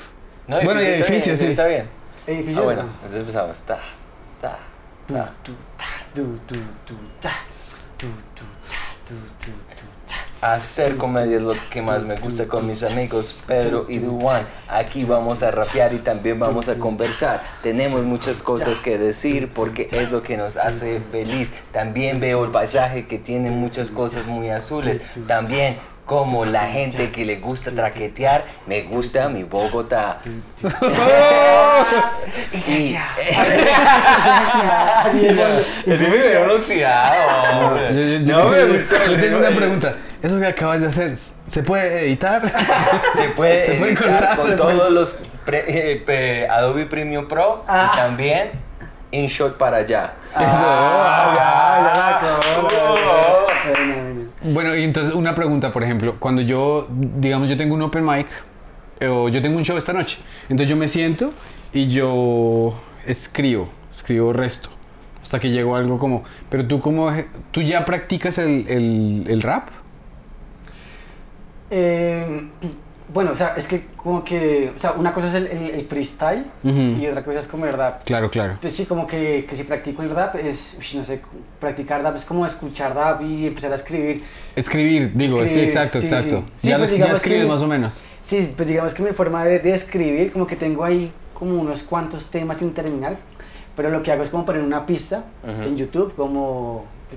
No, 0.48 0.62
bueno, 0.62 0.80
y 0.80 0.84
está 0.84 0.96
edificio, 0.96 1.32
bien, 1.32 1.38
sí. 1.38 1.46
Está 1.46 1.66
bien. 1.66 1.86
Edificio. 2.26 2.60
Ah, 2.60 2.64
bueno, 2.64 2.82
no. 2.82 2.88
entonces 2.94 3.18
empezamos. 3.20 3.60
Ta, 3.62 3.78
ta, 4.40 4.58
Tu, 5.06 5.14
ta. 5.14 5.32
tu, 5.44 5.52
ta, 5.76 5.84
tu, 6.14 6.22
tu, 6.46 6.54
tu, 6.86 6.94
ta, 7.20 7.32
tu, 7.96 8.06
tu, 8.06 8.44
ta, 8.68 8.76
tu, 9.06 9.14
tu, 9.14 9.50
tu, 9.50 9.52
ta. 10.08 10.16
Hacer 10.54 10.96
comedia 10.96 11.36
es 11.36 11.42
lo 11.42 11.52
que 11.68 11.82
más 11.82 12.02
me 12.04 12.16
gusta 12.16 12.46
con 12.48 12.66
mis 12.66 12.82
amigos 12.82 13.36
Pedro 13.46 13.84
y 13.90 13.98
Duan. 13.98 14.46
Aquí 14.68 15.04
vamos 15.04 15.42
a 15.42 15.50
rapear 15.50 15.92
y 15.92 15.98
también 15.98 16.38
vamos 16.40 16.66
a 16.70 16.76
conversar. 16.76 17.42
Tenemos 17.62 18.02
muchas 18.04 18.40
cosas 18.42 18.78
que 18.78 18.96
decir 18.96 19.50
porque 19.54 19.88
es 19.92 20.10
lo 20.10 20.22
que 20.22 20.38
nos 20.38 20.56
hace 20.56 20.98
feliz. 21.12 21.52
También 21.72 22.20
veo 22.20 22.42
el 22.46 22.50
paisaje 22.50 23.06
que 23.06 23.18
tiene 23.18 23.50
muchas 23.50 23.90
cosas 23.90 24.24
muy 24.26 24.48
azules. 24.48 25.02
También 25.28 25.76
como 26.10 26.44
la 26.44 26.66
gente 26.66 27.12
que 27.12 27.24
le 27.24 27.36
gusta 27.36 27.70
traquetear, 27.70 28.44
me 28.66 28.82
gusta 28.82 29.28
mi 29.28 29.44
Bogotá. 29.44 30.18
Y- 32.66 32.96
es, 35.86 35.86
me 36.00 36.08
vieron 36.08 36.50
oxidado. 36.50 37.76
Yo, 37.90 37.94
yo- 37.94 38.24
yo- 38.24 38.42
No 38.44 38.48
me 38.50 38.64
gustó. 38.64 38.96
yo 39.06 39.20
tengo 39.20 39.38
una 39.38 39.50
pregunta. 39.50 39.94
¿Eso 40.20 40.40
que 40.40 40.46
acabas 40.46 40.80
de 40.80 40.88
hacer, 40.88 41.16
¿se 41.16 41.62
puede 41.62 42.06
editar? 42.06 42.42
Se 43.14 43.28
puede, 43.28 43.66
Se 43.66 43.72
puede 43.74 43.92
editar 43.92 44.08
cortar, 44.18 44.36
con 44.36 44.56
todos 44.56 44.90
los 44.90 45.14
pre- 45.46 45.92
eh, 45.92 45.96
pe- 46.04 46.48
Adobe 46.48 46.86
Premium 46.86 47.28
Pro 47.28 47.64
Ah. 47.68 47.92
y 47.92 47.96
también 47.96 48.50
InShot 49.12 49.56
para 49.56 49.76
allá. 49.78 50.14
Ah, 50.34 51.32
ya, 51.36 51.92
ya 51.94 52.08
acuerdo. 52.16 52.68
Oh. 53.06 54.09
Bueno, 54.42 54.74
y 54.74 54.82
entonces 54.84 55.14
una 55.14 55.34
pregunta, 55.34 55.70
por 55.70 55.82
ejemplo, 55.84 56.16
cuando 56.18 56.40
yo, 56.40 56.88
digamos, 56.90 57.48
yo 57.48 57.56
tengo 57.56 57.74
un 57.74 57.82
open 57.82 58.04
mic 58.04 58.26
eh, 58.98 59.06
o 59.06 59.28
yo 59.28 59.42
tengo 59.42 59.58
un 59.58 59.64
show 59.64 59.76
esta 59.76 59.92
noche. 59.92 60.18
Entonces 60.48 60.68
yo 60.68 60.76
me 60.76 60.88
siento 60.88 61.34
y 61.72 61.88
yo 61.88 62.74
escribo, 63.06 63.68
escribo 63.92 64.32
resto. 64.32 64.70
Hasta 65.22 65.38
que 65.38 65.50
llego 65.50 65.76
algo 65.76 65.98
como, 65.98 66.24
pero 66.48 66.66
tú 66.66 66.80
como, 66.80 67.10
tú 67.50 67.60
ya 67.60 67.84
practicas 67.84 68.38
el, 68.38 68.66
el, 68.68 69.24
el 69.28 69.42
rap? 69.42 69.68
Eh, 71.70 72.48
bueno, 73.12 73.32
o 73.32 73.36
sea, 73.36 73.54
es 73.56 73.66
que 73.66 73.86
como 73.96 74.22
que, 74.24 74.72
o 74.74 74.78
sea, 74.78 74.92
una 74.92 75.12
cosa 75.12 75.26
es 75.28 75.34
el, 75.34 75.46
el- 75.48 75.70
el 75.70 75.86
freestyle 75.86 76.44
y 77.00 77.06
otra 77.06 77.24
cosa 77.24 77.40
es 77.40 77.48
como 77.48 77.66
el 77.66 77.72
rap. 77.72 78.04
Claro, 78.04 78.30
claro. 78.30 78.58
Pues 78.60 78.74
sí, 78.76 78.86
como 78.86 79.06
que, 79.06 79.46
que 79.48 79.56
si 79.56 79.64
practico 79.64 80.02
el 80.02 80.10
rap 80.10 80.36
es, 80.36 80.76
uy, 80.78 80.98
no 80.98 81.04
sé, 81.04 81.20
practicar 81.58 82.02
rap 82.02 82.16
es 82.16 82.24
como 82.24 82.46
escuchar 82.46 82.94
rap 82.94 83.22
y 83.22 83.46
empezar 83.46 83.72
a 83.72 83.76
escribir. 83.76 84.22
Escribir, 84.56 85.12
digo, 85.14 85.44
sí, 85.46 85.60
exacto, 85.60 86.00
sí, 86.00 86.06
exacto. 86.06 86.44
sí. 86.58 86.68
Ya, 86.68 86.78
pues 86.78 86.90
lo- 86.92 86.96
ya 86.98 87.12
escribes 87.12 87.42
que- 87.42 87.48
más 87.48 87.62
o 87.62 87.66
menos. 87.66 88.02
Sí, 88.22 88.52
pues 88.56 88.68
digamos 88.68 88.94
que 88.94 89.02
mi 89.02 89.10
forma 89.12 89.44
de, 89.44 89.58
de 89.58 89.74
escribir, 89.74 90.30
como 90.32 90.46
que 90.46 90.56
tengo 90.56 90.84
ahí 90.84 91.12
como 91.34 91.60
unos 91.60 91.82
cuantos 91.82 92.30
temas 92.30 92.58
sin 92.58 92.72
terminar, 92.74 93.16
pero 93.74 93.90
lo 93.90 94.02
que 94.02 94.12
hago 94.12 94.22
es 94.22 94.30
como 94.30 94.44
poner 94.44 94.62
una 94.62 94.84
pista 94.86 95.24
en 95.44 95.76
YouTube 95.76 96.14
como, 96.14 96.84
que 97.10 97.16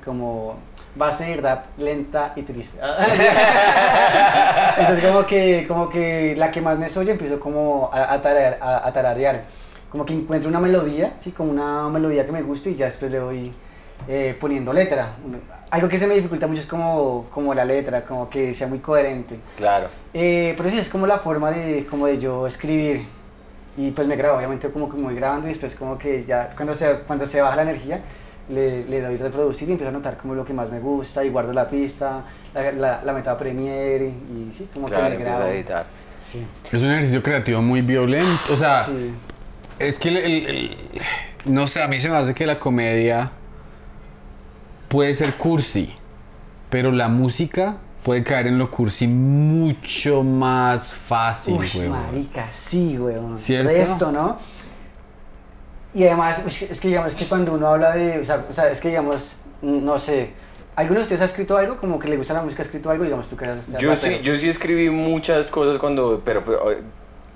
como 0.93 1.06
base 1.06 1.25
de 1.25 1.38
rap 1.38 1.65
lenta 1.77 2.34
y 2.36 2.41
triste. 2.43 2.79
Entonces 4.77 5.06
como 5.06 5.25
que, 5.25 5.65
como 5.67 5.89
que 5.89 6.36
la 6.38 6.51
que 6.51 6.62
más 6.62 6.77
me 6.77 6.88
oye 6.97 7.12
empiezo 7.12 7.39
como 7.39 7.89
a, 7.91 8.13
a, 8.13 8.21
tararear, 8.21 8.58
a- 8.62 8.88
a 8.88 8.93
tararear. 8.93 9.41
Como 9.89 10.06
que 10.06 10.13
encuentro 10.13 10.49
una 10.49 10.60
melodía, 10.60 11.13
sí, 11.17 11.32
como 11.32 11.51
una 11.51 11.88
melodía 11.89 12.25
que 12.25 12.32
me 12.32 12.41
guste 12.41 12.71
y 12.71 12.75
ya 12.75 12.86
después 12.86 13.12
le 13.12 13.19
voy 13.19 13.51
eh, 14.08 14.36
poniendo 14.39 14.73
letra. 14.73 15.10
Algo 15.69 15.88
que 15.88 15.97
se 15.99 16.08
me 16.08 16.15
dificulta 16.15 16.47
mucho 16.47 16.62
es 16.62 16.67
como, 16.67 17.25
como 17.32 17.53
la 17.53 17.63
letra, 17.65 18.03
como 18.03 18.29
que 18.29 18.53
sea 18.53 18.67
muy 18.67 18.79
coherente. 18.79 19.38
Claro. 19.56 19.88
Eh, 20.13 20.53
pero 20.58 20.69
sí, 20.71 20.79
es 20.79 20.89
como 20.89 21.06
la 21.06 21.19
forma 21.19 21.51
de, 21.51 21.86
como 21.86 22.08
de 22.08 22.19
yo 22.19 22.47
escribir. 22.47 23.06
Y 23.77 23.89
pues 23.91 24.08
me 24.08 24.15
grabo, 24.15 24.38
obviamente 24.38 24.69
como 24.69 24.88
que 24.89 24.97
me 24.97 25.03
voy 25.03 25.15
grabando 25.15 25.47
y 25.47 25.49
después 25.49 25.75
como 25.75 25.97
que 25.97 26.25
ya 26.25 26.49
cuando 26.56 26.75
se, 26.75 26.99
cuando 27.08 27.25
se 27.25 27.41
baja 27.41 27.56
la 27.56 27.63
energía 27.63 28.01
le, 28.49 28.86
le 28.86 29.01
doy 29.01 29.17
reproducir 29.17 29.69
y 29.69 29.71
empiezo 29.73 29.89
a 29.89 29.93
notar 29.93 30.17
como 30.17 30.34
lo 30.36 30.43
que 30.45 30.53
más 30.53 30.69
me 30.71 30.79
gusta 30.79 31.23
y 31.23 31.29
guardo 31.29 31.53
la 31.53 31.69
pista, 31.69 32.23
la, 32.53 32.71
la, 32.71 33.01
la 33.03 33.13
meto 33.13 33.29
a 33.32 33.38
Premiere 33.38 34.06
y, 34.08 34.49
y 34.49 34.53
sí, 34.53 34.67
como 34.73 34.88
Claro, 34.88 35.12
que 35.12 35.17
me 35.17 35.23
grabo. 35.23 35.43
a 35.45 35.51
editar. 35.51 35.86
Sí. 36.21 36.45
Es 36.71 36.82
un 36.82 36.89
ejercicio 36.91 37.21
creativo 37.21 37.62
muy 37.62 37.82
violento. 37.82 38.53
O 38.53 38.58
sea, 38.58 38.86
sí. 38.86 39.13
es 39.79 39.99
que 39.99 40.10
el, 40.10 40.17
el- 40.17 40.45
el- 40.47 40.77
no 41.45 41.67
sé, 41.67 41.82
a 41.84 41.88
mí 41.88 41.99
se 41.99 42.10
me 42.10 42.15
hace 42.15 42.34
que 42.34 42.45
la 42.45 42.58
comedia 42.60 43.32
puede 44.88 45.13
ser 45.13 45.34
cursi, 45.36 45.93
pero 46.69 46.91
la 46.91 47.08
música 47.10 47.77
puede 48.03 48.23
caer 48.23 48.47
en 48.47 48.58
lo 48.58 48.69
cursi 48.69 49.08
mucho 49.08 50.23
más 50.23 50.91
fácil, 50.91 51.56
Uy, 51.56 51.88
marica, 51.89 52.47
sí, 52.51 52.97
weón. 52.97 53.38
¿Cierto? 53.38 53.69
Resto, 53.71 54.12
¿no? 54.12 54.38
Y 55.93 56.03
además, 56.06 56.41
uy, 56.45 56.67
es 56.71 56.79
que 56.82 56.88
digamos 56.88 57.15
que 57.15 57.25
cuando 57.25 57.53
uno 57.53 57.67
habla 57.67 57.95
de, 57.95 58.19
o 58.19 58.25
sea, 58.25 58.45
o 58.49 58.53
sea, 58.53 58.69
es 58.69 58.82
que 58.82 58.89
digamos, 58.89 59.36
no 59.62 59.99
sé, 59.99 60.32
¿alguno 60.75 60.99
de 60.99 61.03
ustedes 61.03 61.21
ha 61.21 61.25
escrito 61.25 61.56
algo? 61.58 61.77
Como 61.77 61.99
que 61.99 62.08
le 62.08 62.17
gusta 62.17 62.34
la 62.34 62.41
música, 62.41 62.63
ha 62.63 62.65
escrito 62.65 62.89
algo, 62.89 63.03
digamos, 63.03 63.27
tú 63.27 63.38
que 63.38 63.45
eres 63.45 63.71
Yo 63.77 63.95
sí, 63.95 64.19
yo 64.23 64.36
sí 64.36 64.49
escribí 64.49 64.89
muchas 64.89 65.51
cosas 65.51 65.77
cuando, 65.77 66.21
pero, 66.25 66.43
pero, 66.43 66.71
eh, 66.71 66.82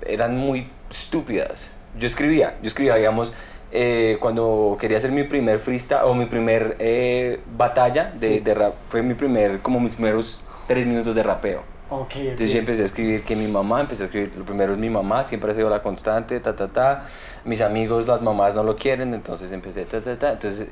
eran 0.06 0.36
muy 0.36 0.68
estúpidas. 0.90 1.70
Yo 1.98 2.06
escribía, 2.06 2.56
yo 2.62 2.66
escribía, 2.68 2.96
digamos, 2.96 3.32
eh, 3.70 4.16
cuando 4.20 4.76
quería 4.80 4.98
hacer 4.98 5.12
mi 5.12 5.24
primer 5.24 5.58
freestyle 5.60 6.00
o 6.04 6.14
mi 6.14 6.26
primer 6.26 6.76
eh, 6.78 7.40
batalla 7.56 8.12
de, 8.18 8.28
Sí. 8.28 8.40
de 8.40 8.54
rap, 8.54 8.74
fue 8.88 9.02
mi 9.02 9.14
primer, 9.14 9.60
como 9.60 9.78
mis 9.78 9.94
primeros 9.94 10.40
tres 10.66 10.86
minutos 10.86 11.14
de 11.14 11.22
rapeo. 11.22 11.62
Ok, 11.90 12.16
Entonces 12.16 12.52
yo 12.52 12.58
empecé 12.58 12.82
a 12.82 12.84
escribir 12.84 13.22
que 13.22 13.34
mi 13.34 13.46
mamá, 13.46 13.80
empecé 13.80 14.02
a 14.02 14.06
escribir, 14.06 14.32
lo 14.36 14.44
primero 14.44 14.74
es 14.74 14.78
mi 14.78 14.90
mamá, 14.90 15.24
siempre 15.24 15.52
ha 15.52 15.54
sido 15.54 15.70
la 15.70 15.82
constante, 15.82 16.38
ta, 16.40 16.54
ta, 16.54 16.68
ta. 16.68 17.06
Mis 17.44 17.62
amigos, 17.62 18.06
las 18.06 18.20
mamás 18.20 18.54
no 18.54 18.62
lo 18.62 18.76
quieren, 18.76 19.14
entonces 19.14 19.52
empecé, 19.52 19.86
ta, 19.86 20.00
ta, 20.00 20.18
ta. 20.18 20.32
Entonces 20.32 20.68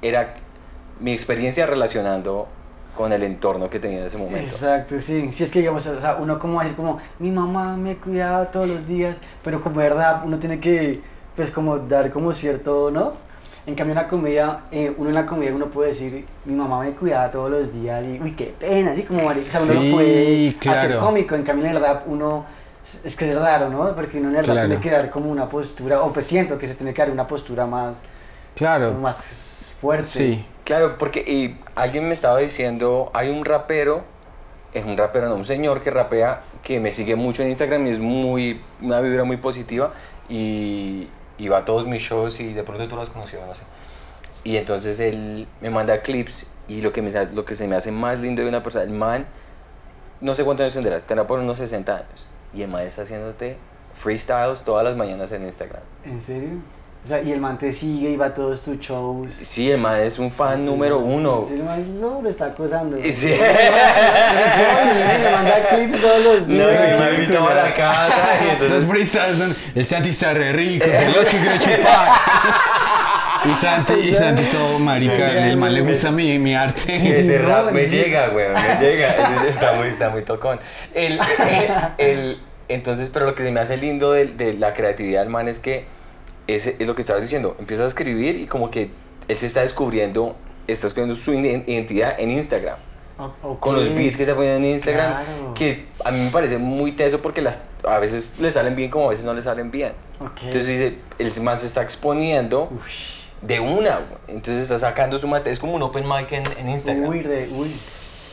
era 0.00 0.34
mi 0.98 1.12
experiencia 1.12 1.64
relacionando 1.66 2.48
con 2.96 3.12
el 3.12 3.22
entorno 3.22 3.70
que 3.70 3.78
tenía 3.78 4.00
en 4.00 4.06
ese 4.06 4.18
momento. 4.18 4.40
Exacto, 4.40 5.00
sí. 5.00 5.30
Sí, 5.32 5.44
es 5.44 5.50
que 5.50 5.60
digamos, 5.60 5.86
o 5.86 6.00
sea, 6.00 6.16
uno 6.16 6.38
como 6.38 6.60
decir 6.60 6.76
como, 6.76 6.98
mi 7.18 7.30
mamá 7.30 7.76
me 7.76 7.96
cuidaba 7.96 8.50
todos 8.50 8.68
los 8.68 8.86
días, 8.86 9.18
pero 9.42 9.60
como 9.60 9.76
verdad 9.76 10.22
uno 10.24 10.38
tiene 10.38 10.60
que, 10.60 11.00
pues 11.36 11.50
como 11.50 11.78
dar 11.78 12.10
como 12.10 12.32
cierto, 12.32 12.90
¿no? 12.90 13.14
En 13.64 13.74
cambio 13.76 13.92
en 13.92 14.02
la 14.02 14.08
comedia, 14.08 14.60
eh, 14.72 14.92
uno 14.98 15.10
en 15.10 15.14
la 15.14 15.24
comedia 15.24 15.54
uno 15.54 15.66
puede 15.66 15.90
decir, 15.90 16.24
mi 16.44 16.54
mamá 16.54 16.80
me 16.80 16.90
cuidaba 16.92 17.30
todos 17.30 17.48
los 17.50 17.72
días 17.72 18.02
y, 18.04 18.20
uy, 18.20 18.32
qué 18.32 18.52
pena, 18.58 18.90
así 18.90 19.04
como, 19.04 19.22
marica, 19.22 19.40
o 19.40 19.62
sea, 19.64 19.72
uno 19.72 19.80
Sí, 19.80 19.88
lo 19.90 19.94
puede 19.94 20.48
hacer 20.48 20.58
claro. 20.90 21.00
cómico, 21.00 21.34
en 21.36 21.42
cambio 21.44 21.66
en 21.66 21.76
el 21.76 21.80
rap 21.80 22.02
uno, 22.08 22.44
es 23.04 23.14
que 23.14 23.30
es 23.30 23.38
raro, 23.38 23.68
¿no? 23.68 23.94
Porque 23.94 24.18
uno 24.18 24.30
en 24.30 24.36
el 24.36 24.44
rap 24.44 24.54
Claro. 24.54 24.68
tiene 24.68 24.82
que 24.82 24.90
dar 24.90 25.10
como 25.10 25.30
una 25.30 25.48
postura, 25.48 26.02
o 26.02 26.12
pues 26.12 26.26
siento 26.26 26.58
que 26.58 26.66
se 26.66 26.74
tiene 26.74 26.92
que 26.92 27.02
dar 27.02 27.10
una 27.12 27.26
postura 27.28 27.64
más, 27.66 28.02
Claro. 28.56 28.94
más 28.94 29.74
fuerte. 29.80 30.04
Sí. 30.08 30.44
Claro, 30.64 30.96
porque 30.98 31.20
y 31.20 31.56
alguien 31.76 32.06
me 32.08 32.14
estaba 32.14 32.38
diciendo, 32.38 33.10
hay 33.14 33.28
un 33.30 33.44
rapero, 33.44 34.02
es 34.72 34.84
un 34.84 34.96
rapero, 34.96 35.28
no, 35.28 35.36
un 35.36 35.44
señor 35.44 35.82
que 35.82 35.90
rapea, 35.92 36.40
que 36.64 36.80
me 36.80 36.90
sigue 36.90 37.14
mucho 37.14 37.42
en 37.42 37.50
Instagram 37.50 37.86
y 37.86 37.90
es 37.90 37.98
muy, 38.00 38.60
una 38.80 39.00
vibra 39.00 39.22
muy 39.22 39.36
positiva 39.36 39.92
y, 40.28 41.06
va 41.48 41.58
a 41.58 41.64
todos 41.64 41.86
mis 41.86 42.02
shows 42.02 42.40
y 42.40 42.52
de 42.52 42.62
pronto 42.62 42.88
tú 42.88 42.96
lo 42.96 43.02
has 43.02 43.10
conocido. 43.10 43.42
Y 44.44 44.56
entonces 44.56 44.98
él 45.00 45.46
me 45.60 45.70
manda 45.70 46.00
clips 46.02 46.50
y 46.68 46.80
lo 46.80 46.92
que, 46.92 47.02
me, 47.02 47.12
lo 47.26 47.44
que 47.44 47.54
se 47.54 47.68
me 47.68 47.76
hace 47.76 47.92
más 47.92 48.20
lindo 48.20 48.42
de 48.42 48.48
una 48.48 48.62
persona, 48.62 48.84
el 48.84 48.90
man, 48.90 49.26
no 50.20 50.34
sé 50.34 50.44
cuántos 50.44 50.64
años 50.64 50.74
tendrá, 50.74 51.00
tendrá 51.00 51.26
por 51.26 51.38
unos 51.38 51.58
60 51.58 51.94
años. 51.94 52.26
Y 52.54 52.62
el 52.62 52.68
man 52.68 52.82
está 52.82 53.02
haciéndote 53.02 53.56
freestyles 53.94 54.62
todas 54.62 54.84
las 54.84 54.96
mañanas 54.96 55.32
en 55.32 55.44
Instagram. 55.44 55.82
¿En 56.04 56.20
serio? 56.20 56.50
O 57.04 57.08
sea, 57.08 57.20
y 57.20 57.32
el 57.32 57.40
man 57.40 57.58
te 57.58 57.72
sigue 57.72 58.10
y 58.10 58.16
va 58.16 58.26
a 58.26 58.34
todos 58.34 58.62
tus 58.62 58.78
shows. 58.78 59.32
Sí, 59.42 59.68
el 59.70 59.78
man 59.78 59.98
es 60.00 60.20
un 60.20 60.30
fan 60.30 60.64
número 60.64 61.00
uno. 61.00 61.44
Sí, 61.48 61.54
el 61.54 61.64
man 61.64 62.00
no, 62.00 62.22
lo 62.22 62.28
está 62.30 62.46
acosando. 62.46 62.96
Sí. 63.12 63.26
me 63.34 65.30
manda 65.32 65.68
clips 65.68 66.00
todos 66.00 66.24
los 66.24 66.46
No, 66.48 66.68
días. 66.68 67.00
y 67.00 67.02
me 67.02 67.14
invitó 67.14 67.48
a 67.48 67.54
la 67.54 67.74
casa 67.74 68.08
y 68.40 68.44
Los 68.62 68.62
entonces... 68.84 68.88
freestyles 68.88 69.36
son 69.38 69.56
el 69.74 69.86
Santi 69.86 70.08
está 70.10 70.32
re 70.34 70.52
rico, 70.52 70.86
se 70.94 71.08
lo 71.08 71.24
quiero 71.26 71.58
chupar. 71.58 72.08
Y 73.44 73.50
Santi, 73.54 73.94
y 73.94 74.14
Santi 74.14 74.44
todo 74.44 74.78
marica, 74.78 75.48
el 75.48 75.56
man 75.56 75.74
le 75.74 75.80
gusta 75.80 76.12
mi, 76.12 76.38
mi 76.38 76.54
arte. 76.54 76.96
Sí, 77.00 77.10
ese 77.10 77.40
No, 77.40 77.48
rap 77.48 77.72
me 77.72 77.86
sí. 77.88 77.96
llega, 77.96 78.28
güey, 78.28 78.46
me 78.50 78.78
llega. 78.80 79.34
Ese 79.34 79.48
está 79.48 79.72
muy, 79.72 79.88
está 79.88 80.10
muy 80.10 80.22
tocón. 80.22 80.60
El, 80.94 81.18
el- 81.98 82.38
entonces, 82.68 83.10
pero 83.12 83.26
lo 83.26 83.34
que 83.34 83.42
se 83.42 83.50
me 83.50 83.58
hace 83.58 83.76
lindo 83.78 84.12
de, 84.12 84.26
de 84.26 84.52
la 84.54 84.74
creatividad 84.74 85.22
del 85.22 85.30
man 85.30 85.48
es 85.48 85.58
que 85.58 85.86
ese, 86.46 86.76
es 86.78 86.86
lo 86.86 86.94
que 86.94 87.00
estabas 87.02 87.22
diciendo. 87.22 87.56
Empieza 87.58 87.82
a 87.84 87.86
escribir 87.86 88.36
y 88.36 88.46
como 88.46 88.70
que 88.70 88.90
él 89.28 89.38
se 89.38 89.46
está 89.46 89.60
descubriendo, 89.62 90.34
está 90.66 90.86
descubriendo 90.86 91.14
su 91.16 91.32
iden- 91.32 91.64
identidad 91.66 92.18
en 92.18 92.30
Instagram. 92.30 92.78
O- 93.18 93.32
ok. 93.52 93.60
Con 93.60 93.76
los 93.76 93.94
beats 93.94 94.16
que 94.16 94.22
está 94.22 94.34
poniendo 94.34 94.58
en 94.66 94.72
Instagram, 94.72 95.24
Claro. 95.24 95.54
que 95.54 95.86
a 96.04 96.10
mí 96.10 96.20
me 96.20 96.30
parece 96.30 96.58
muy 96.58 96.92
teso 96.92 97.20
porque 97.20 97.40
las, 97.42 97.62
a 97.86 97.98
veces 97.98 98.34
le 98.38 98.50
salen 98.50 98.74
bien 98.74 98.90
como 98.90 99.06
a 99.06 99.10
veces 99.10 99.24
no 99.24 99.34
le 99.34 99.42
salen 99.42 99.70
bien. 99.70 99.92
Entonces 100.20 100.66
dice, 100.66 100.98
el 101.18 101.40
man 101.42 101.58
se 101.58 101.66
está 101.66 101.82
exponiendo 101.82 102.70
de 103.42 103.60
una, 103.60 104.00
entonces 104.28 104.62
está 104.62 104.78
sacando 104.78 105.18
su 105.18 105.26
material, 105.28 105.52
es 105.52 105.58
como 105.58 105.74
un 105.74 105.82
open 105.82 106.04
mic 106.08 106.30
en, 106.32 106.44
en 106.58 106.68
Instagram. 106.70 107.08
Uy, 107.08 107.20
de, 107.20 107.48
uy. 107.52 107.72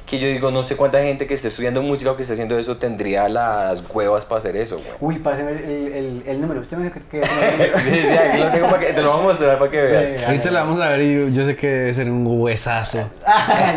Que 0.09 0.17
yo 0.17 0.27
digo, 0.27 0.49
no 0.49 0.63
sé 0.63 0.75
cuánta 0.75 0.99
gente 1.03 1.27
que 1.27 1.35
esté 1.35 1.49
estudiando 1.49 1.83
música 1.83 2.09
o 2.11 2.15
que 2.15 2.23
esté 2.23 2.33
haciendo 2.33 2.57
eso 2.57 2.77
tendría 2.77 3.29
las 3.29 3.83
huevas 3.93 4.25
para 4.25 4.39
hacer 4.39 4.57
eso, 4.57 4.77
güey. 4.77 4.89
Uy, 4.99 5.19
pásame 5.19 5.51
el, 5.51 5.57
el, 5.59 5.93
el, 5.93 6.23
el 6.25 6.41
número. 6.41 6.61
Usted 6.61 6.77
me 6.77 6.85
dijo 6.85 6.99
que, 7.11 7.19
que. 7.19 7.25
Sí, 7.79 8.07
sí, 8.09 8.17
aquí 8.17 8.37
lo 8.39 8.51
tengo 8.51 8.67
para 8.69 8.79
que, 8.79 8.93
te 8.93 9.01
lo 9.03 9.11
voy 9.11 9.19
a 9.19 9.23
mostrar 9.23 9.59
para 9.59 9.69
que 9.69 9.81
veas. 9.81 10.23
Ahorita 10.23 10.49
la 10.49 10.63
vamos 10.63 10.81
a 10.81 10.89
ver 10.89 11.01
y 11.01 11.31
yo 11.31 11.45
sé 11.45 11.55
que 11.55 11.67
debe 11.67 11.93
ser 11.93 12.09
un 12.09 12.25
huesazo. 12.25 13.07
Ah, 13.25 13.73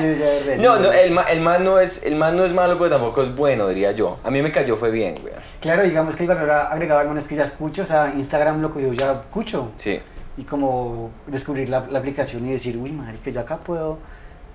No, 0.58 0.78
no, 0.78 0.90
el, 0.90 1.18
el, 1.18 1.40
man 1.40 1.64
no 1.64 1.78
es, 1.78 2.02
el 2.04 2.16
man 2.16 2.34
no 2.34 2.44
es 2.44 2.52
malo, 2.52 2.78
pero 2.78 2.88
tampoco 2.90 3.22
es 3.22 3.34
bueno, 3.36 3.68
diría 3.68 3.92
yo. 3.92 4.18
A 4.24 4.30
mí 4.30 4.40
me 4.40 4.50
cayó, 4.50 4.76
fue 4.76 4.90
bien, 4.90 5.16
güey. 5.20 5.34
Claro, 5.60 5.82
digamos 5.82 6.16
que 6.16 6.22
el 6.22 6.28
valor 6.30 6.50
agregado 6.50 7.10
al 7.10 7.18
es 7.18 7.28
que 7.28 7.36
ya 7.36 7.44
escucho, 7.44 7.82
o 7.82 7.86
sea, 7.86 8.12
Instagram 8.16 8.62
lo 8.62 8.72
que 8.72 8.80
yo 8.82 8.92
ya 8.94 9.12
escucho. 9.12 9.70
Sí. 9.76 10.00
Y 10.38 10.44
como 10.44 11.10
descubrir 11.26 11.68
la, 11.68 11.80
la 11.90 11.98
aplicación 11.98 12.48
y 12.48 12.52
decir, 12.52 12.78
uy, 12.78 12.90
marica, 12.90 13.30
yo 13.30 13.40
acá 13.40 13.58
puedo, 13.58 13.98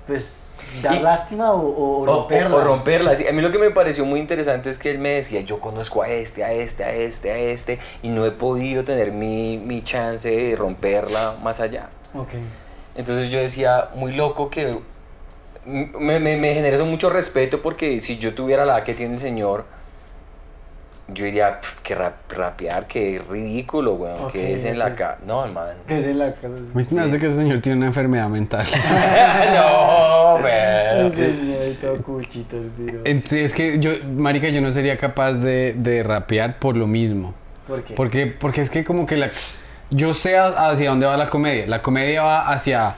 pues, 0.08 0.47
dar 0.82 1.02
lástima 1.02 1.52
o, 1.54 1.60
o, 1.68 2.02
O, 2.02 2.06
romperla. 2.06 2.56
o- 2.56 2.60
o 2.60 2.64
romperla. 2.64 3.16
sí. 3.16 3.28
A 3.28 3.32
mí 3.32 3.42
lo 3.42 3.52
que 3.52 3.58
me 3.58 3.70
pareció 3.72 4.06
muy 4.06 4.20
interesante 4.20 4.70
es 4.70 4.78
que 4.78 4.92
él 4.92 5.00
me 5.00 5.10
decía, 5.10 5.42
yo 5.42 5.60
conozco 5.60 6.02
a 6.02 6.10
este, 6.10 6.44
a 6.44 6.52
este, 6.52 6.84
a 6.84 6.94
este, 6.94 7.32
a 7.32 7.38
este, 7.38 7.80
y 8.02 8.10
no 8.10 8.26
he 8.26 8.32
podido 8.32 8.84
tener 8.84 9.12
mi, 9.12 9.58
mi 9.58 9.82
chance 9.84 10.30
de 10.30 10.56
romperla 10.56 11.36
más 11.44 11.60
allá. 11.60 11.90
Ok. 12.14 12.30
Entonces 12.96 13.30
yo 13.30 13.40
decía, 13.40 13.90
muy 13.96 14.14
loco 14.14 14.50
que 14.50 14.78
me, 15.66 16.20
me, 16.20 16.38
me 16.38 16.78
mucho 16.84 17.10
respeto 17.10 17.62
porque 17.62 18.00
si 18.00 18.18
yo 18.18 18.34
tuviera 18.34 18.66
la 18.66 18.78
edad 18.78 18.84
que 18.84 18.94
tiene 18.94 19.16
el 19.16 19.20
señor, 19.20 19.66
yo 21.14 21.26
diría, 21.26 21.62
"Pf, 21.62 21.82
que 21.84 21.96
rap, 21.96 22.32
rapear, 22.32 22.88
que 22.88 23.22
ridículo, 23.30 23.96
weón, 23.96 24.26
Ok, 24.26 24.34
que 24.34 24.56
es 24.56 24.66
en 24.66 24.78
la 24.78 24.94
cara. 24.96 25.18
No, 25.26 25.46
hermano. 25.46 25.72
Que 25.88 25.96
es 25.96 26.06
en 26.06 26.20
la 26.20 26.34
casa. 26.34 26.48
A 26.48 26.78
mí 26.78 26.84
se 26.84 26.96
me 26.96 27.02
hace 27.02 27.18
que 27.18 27.28
ese 27.28 27.38
señor 27.38 27.60
tiene 27.60 27.78
una 27.78 27.88
enfermedad 27.88 28.30
mental. 28.30 28.68
no, 29.56 30.38
tiro. 32.78 33.00
Entonces, 33.06 33.34
es 33.34 33.54
que 33.54 33.80
yo, 33.80 33.92
marica, 34.16 34.50
yo 34.50 34.62
no 34.62 34.72
sería 34.72 34.98
capaz 34.98 35.34
de, 35.34 35.74
de 35.74 36.04
rapear 36.04 36.60
por 36.60 36.76
lo 36.76 36.88
mismo. 36.88 37.34
¿Por 37.68 37.84
qué? 37.84 37.94
Porque, 37.94 38.28
porque 38.28 38.62
es 38.62 38.70
que 38.70 38.84
como 38.84 39.06
que 39.06 39.18
la... 39.18 39.30
Yo 39.90 40.14
sé 40.14 40.38
hacia 40.38 40.90
dónde 40.90 41.06
va 41.06 41.16
la 41.16 41.30
comedia. 41.30 41.66
La 41.68 41.82
comedia 41.82 42.24
va 42.24 42.50
hacia... 42.50 42.96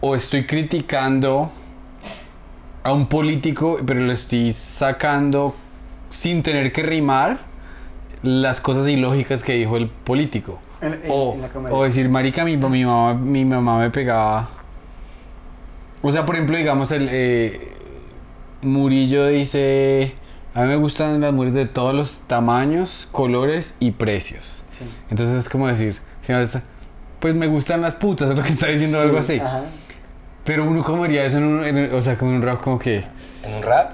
O 0.00 0.14
estoy 0.14 0.46
criticando 0.46 1.50
a 2.82 2.92
un 2.92 3.08
político, 3.08 3.80
pero 3.84 4.00
lo 4.00 4.12
estoy 4.12 4.52
sacando 4.52 5.56
sin 6.08 6.42
tener 6.42 6.72
que 6.72 6.82
rimar 6.82 7.38
las 8.22 8.60
cosas 8.60 8.88
ilógicas 8.88 9.42
que 9.42 9.54
dijo 9.54 9.76
el 9.76 9.88
político. 9.88 10.58
En- 10.80 10.94
en- 10.94 11.00
o, 11.10 11.34
en 11.34 11.82
decir, 11.84 12.08
marica, 12.08 12.44
mi, 12.44 12.56
mi, 12.56 12.84
mamá, 12.84 13.14
mi 13.14 13.44
mamá 13.44 13.78
me 13.78 13.90
pegaba... 13.90 14.50
O 16.02 16.12
sea, 16.12 16.24
por 16.24 16.36
ejemplo, 16.36 16.56
digamos, 16.56 16.90
el... 16.92 17.08
eh, 17.10 17.72
Murillo 18.62 19.26
dice... 19.28 20.14
A 20.54 20.62
mí 20.62 20.68
me 20.68 20.76
gustan 20.76 21.20
las 21.20 21.32
mujeres 21.32 21.54
de 21.54 21.66
todos 21.66 21.94
los 21.94 22.18
tamaños, 22.26 23.06
colores 23.12 23.74
y 23.78 23.92
precios. 23.92 24.64
Sí. 24.76 24.84
Entonces 25.10 25.36
es 25.36 25.48
como 25.48 25.68
decir, 25.68 25.96
pues 27.20 27.34
me 27.34 27.46
gustan 27.46 27.80
las 27.80 27.94
putas, 27.94 28.30
es 28.30 28.36
lo 28.38 28.42
que 28.42 28.50
está 28.50 28.66
diciendo 28.66 28.98
algo 29.00 29.18
así. 29.18 29.38
Ajá. 29.38 29.62
Pero 30.44 30.64
uno 30.68 30.82
como 30.82 31.04
haría 31.04 31.24
eso 31.24 31.38
en 31.38 31.44
un, 31.44 31.64
en- 31.64 31.94
o 31.94 32.00
sea, 32.00 32.16
como 32.16 32.30
en 32.32 32.38
un 32.38 32.42
rap 32.42 32.60
como 32.62 32.78
que, 32.78 33.04
¿En 33.44 33.54
un 33.56 33.62
rap? 33.62 33.92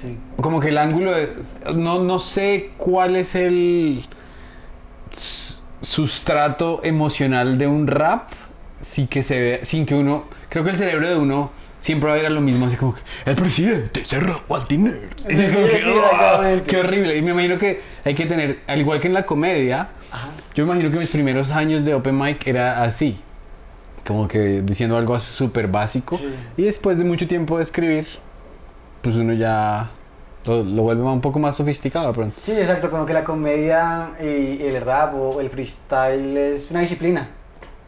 Sí. 0.00 0.16
como 0.40 0.60
que 0.60 0.68
el 0.68 0.78
ángulo, 0.78 1.16
es- 1.16 1.58
no, 1.74 1.98
no 2.02 2.18
sé 2.18 2.70
cuál 2.76 3.16
es 3.16 3.34
el 3.34 4.04
sustrato 5.80 6.80
emocional 6.84 7.58
de 7.58 7.66
un 7.66 7.86
rap, 7.86 8.32
sí 8.80 9.06
que 9.06 9.22
se 9.22 9.40
ve, 9.40 9.60
sin 9.62 9.86
que 9.86 9.94
uno, 9.94 10.24
creo 10.48 10.64
que 10.64 10.70
el 10.70 10.76
cerebro 10.76 11.08
de 11.08 11.16
uno 11.16 11.50
siempre 11.78 12.08
va 12.10 12.16
a 12.16 12.18
ir 12.18 12.26
a 12.26 12.30
lo 12.30 12.40
mismo, 12.40 12.66
así 12.66 12.76
como 12.76 12.94
que 12.94 13.00
el 13.26 13.36
presidente 13.36 14.04
se 14.04 14.18
robó 14.20 14.56
al 14.56 14.66
dinero. 14.66 14.98
Qué 16.66 16.76
horrible. 16.76 17.16
Y 17.16 17.22
me 17.22 17.30
imagino 17.30 17.56
que 17.58 17.80
hay 18.04 18.14
que 18.14 18.26
tener, 18.26 18.60
al 18.66 18.80
igual 18.80 18.98
que 19.00 19.06
en 19.08 19.14
la 19.14 19.24
comedia, 19.24 19.90
Ajá. 20.10 20.30
Yo 20.54 20.64
me 20.64 20.72
imagino 20.72 20.90
que 20.90 20.98
mis 21.00 21.10
primeros 21.10 21.50
años 21.52 21.84
de 21.84 21.94
Open 21.94 22.16
Mic 22.18 22.46
era 22.46 22.82
así. 22.82 23.16
Como 24.06 24.26
que 24.26 24.62
diciendo 24.62 24.96
algo 24.96 25.20
súper 25.20 25.68
básico. 25.68 26.18
Y 26.56 26.62
después 26.62 26.96
de 26.98 27.04
mucho 27.04 27.28
tiempo 27.28 27.58
de 27.58 27.62
escribir, 27.64 28.06
pues 29.08 29.16
uno 29.16 29.32
ya 29.32 29.88
lo, 30.44 30.62
lo 30.62 30.82
vuelve 30.82 31.02
un 31.02 31.20
poco 31.22 31.38
más 31.38 31.56
sofisticado 31.56 32.12
pronto. 32.12 32.34
Sí, 32.36 32.52
exacto, 32.52 32.90
como 32.90 33.06
que 33.06 33.14
la 33.14 33.24
comedia 33.24 34.10
y 34.20 34.62
el 34.62 34.82
rap 34.82 35.14
o 35.14 35.40
el 35.40 35.48
freestyle 35.48 36.36
es 36.36 36.70
una 36.70 36.80
disciplina, 36.80 37.28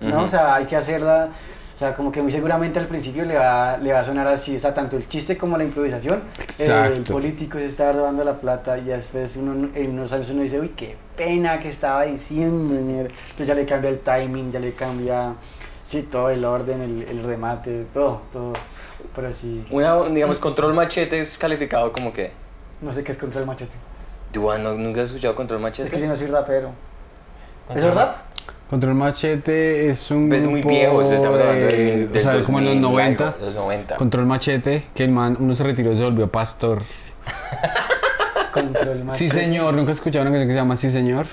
¿no? 0.00 0.16
Ujú. 0.16 0.24
O 0.24 0.28
sea, 0.30 0.54
hay 0.54 0.64
que 0.64 0.76
hacerla, 0.76 1.28
o 1.74 1.78
sea, 1.78 1.94
como 1.94 2.10
que 2.10 2.22
muy 2.22 2.32
seguramente 2.32 2.78
al 2.78 2.86
principio 2.86 3.26
le 3.26 3.36
va, 3.36 3.76
le 3.76 3.92
va 3.92 4.00
a 4.00 4.04
sonar 4.04 4.26
así, 4.28 4.56
o 4.56 4.60
sea, 4.60 4.72
tanto 4.72 4.96
el 4.96 5.08
chiste 5.08 5.36
como 5.36 5.58
la 5.58 5.64
improvisación. 5.64 6.22
Exacto. 6.38 6.94
el 6.94 7.02
político 7.02 7.58
se 7.58 7.66
está 7.66 7.92
robando 7.92 8.24
la 8.24 8.40
plata 8.40 8.78
y 8.78 8.84
después 8.84 9.36
uno, 9.36 9.68
en 9.74 9.90
unos 9.90 10.14
años 10.14 10.30
uno 10.30 10.40
dice, 10.40 10.58
uy, 10.58 10.70
qué 10.70 10.96
pena 11.16 11.60
que 11.60 11.68
estaba 11.68 12.04
diciendo, 12.04 12.80
mierda". 12.80 13.10
entonces 13.30 13.46
ya 13.46 13.54
le 13.54 13.66
cambia 13.66 13.90
el 13.90 13.98
timing, 13.98 14.52
ya 14.52 14.58
le 14.58 14.72
cambia, 14.72 15.34
sí, 15.90 16.02
todo 16.04 16.30
el 16.30 16.44
orden, 16.44 16.80
el, 16.80 17.02
el 17.02 17.24
remate, 17.24 17.84
todo, 17.92 18.22
todo, 18.32 18.52
pero 19.14 19.32
sí, 19.32 19.64
Una, 19.70 20.02
digamos, 20.08 20.38
control 20.38 20.72
machete 20.74 21.18
es 21.18 21.36
calificado 21.36 21.92
como 21.92 22.12
que. 22.12 22.32
no 22.80 22.92
sé 22.92 23.02
qué 23.02 23.12
es 23.12 23.18
control 23.18 23.44
machete, 23.46 23.72
Duan, 24.32 24.62
¿no- 24.62 24.74
¿nunca 24.74 25.00
has 25.00 25.08
escuchado 25.08 25.34
control 25.34 25.58
es 25.58 25.62
machete? 25.64 25.90
que 25.90 26.00
yo 26.00 26.06
no 26.06 26.14
soy 26.16 26.28
rapero. 26.28 26.70
¿Es 27.74 27.84
rap? 27.84 28.16
Control 28.68 28.94
Machete 28.94 29.88
es 29.90 30.10
un 30.12 30.32
Es 30.32 30.46
muy 30.46 30.60
grupo 30.60 30.68
viejo, 30.76 31.02
se 31.02 31.16
estamos 31.16 31.40
hablando 31.40 31.66
de, 31.66 31.72
de- 31.76 32.06
del 32.06 32.18
o 32.18 32.22
sea, 32.22 32.42
como 32.42 32.58
en 32.60 32.64
los 32.66 32.74
2000 32.74 33.00
algo, 33.00 33.24
90 33.24 33.24
Los 33.44 33.54
90. 33.56 33.96
Control 33.96 34.26
Machete, 34.26 34.86
que 34.94 35.02
el 35.04 35.10
man, 35.10 35.36
uno 35.40 35.54
se 35.54 35.64
retiró 35.64 35.90
y 35.92 35.96
se 35.96 36.04
volvió 36.04 36.28
pastor. 36.30 36.82
Control 38.54 39.04
machete. 39.04 39.18
Sí, 39.18 39.28
señor. 39.28 39.74
¿Nunca 39.74 39.90
has 39.92 39.96
escuchado 39.98 40.22
una 40.22 40.30
canción 40.30 40.48
que 40.48 40.52
se 40.54 40.58
llama 40.60 40.76
Sí, 40.76 40.90
señor? 40.90 41.26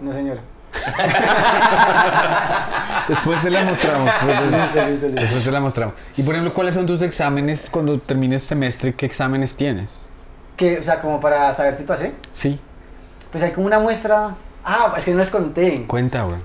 No, 0.00 0.12
señor. 0.12 0.38
Después 3.08 3.40
se 3.40 3.50
la 3.50 3.64
mostramos. 3.64 4.06
Después, 4.06 4.40
listo, 4.50 4.86
listo. 4.86 5.08
después 5.20 5.42
se 5.42 5.50
la 5.50 5.60
mostramos. 5.60 5.94
Y 6.16 6.22
por 6.22 6.34
ejemplo, 6.34 6.54
¿cuáles 6.54 6.74
son 6.74 6.86
tus 6.86 7.02
exámenes 7.02 7.68
cuando 7.70 7.98
termines 7.98 8.42
semestre? 8.42 8.94
¿Qué 8.94 9.06
exámenes 9.06 9.56
tienes? 9.56 10.08
Que, 10.56 10.78
o 10.78 10.82
sea, 10.82 11.00
como 11.00 11.20
para 11.20 11.52
saber 11.54 11.76
si 11.76 11.84
pasé, 11.84 12.14
Sí. 12.32 12.60
pues 13.32 13.42
hay 13.42 13.52
como 13.52 13.66
una 13.66 13.78
muestra. 13.78 14.34
Ah, 14.64 14.94
es 14.96 15.04
que 15.04 15.12
no 15.12 15.18
les 15.18 15.30
conté. 15.30 15.84
Cuenta, 15.86 16.22
güey. 16.24 16.38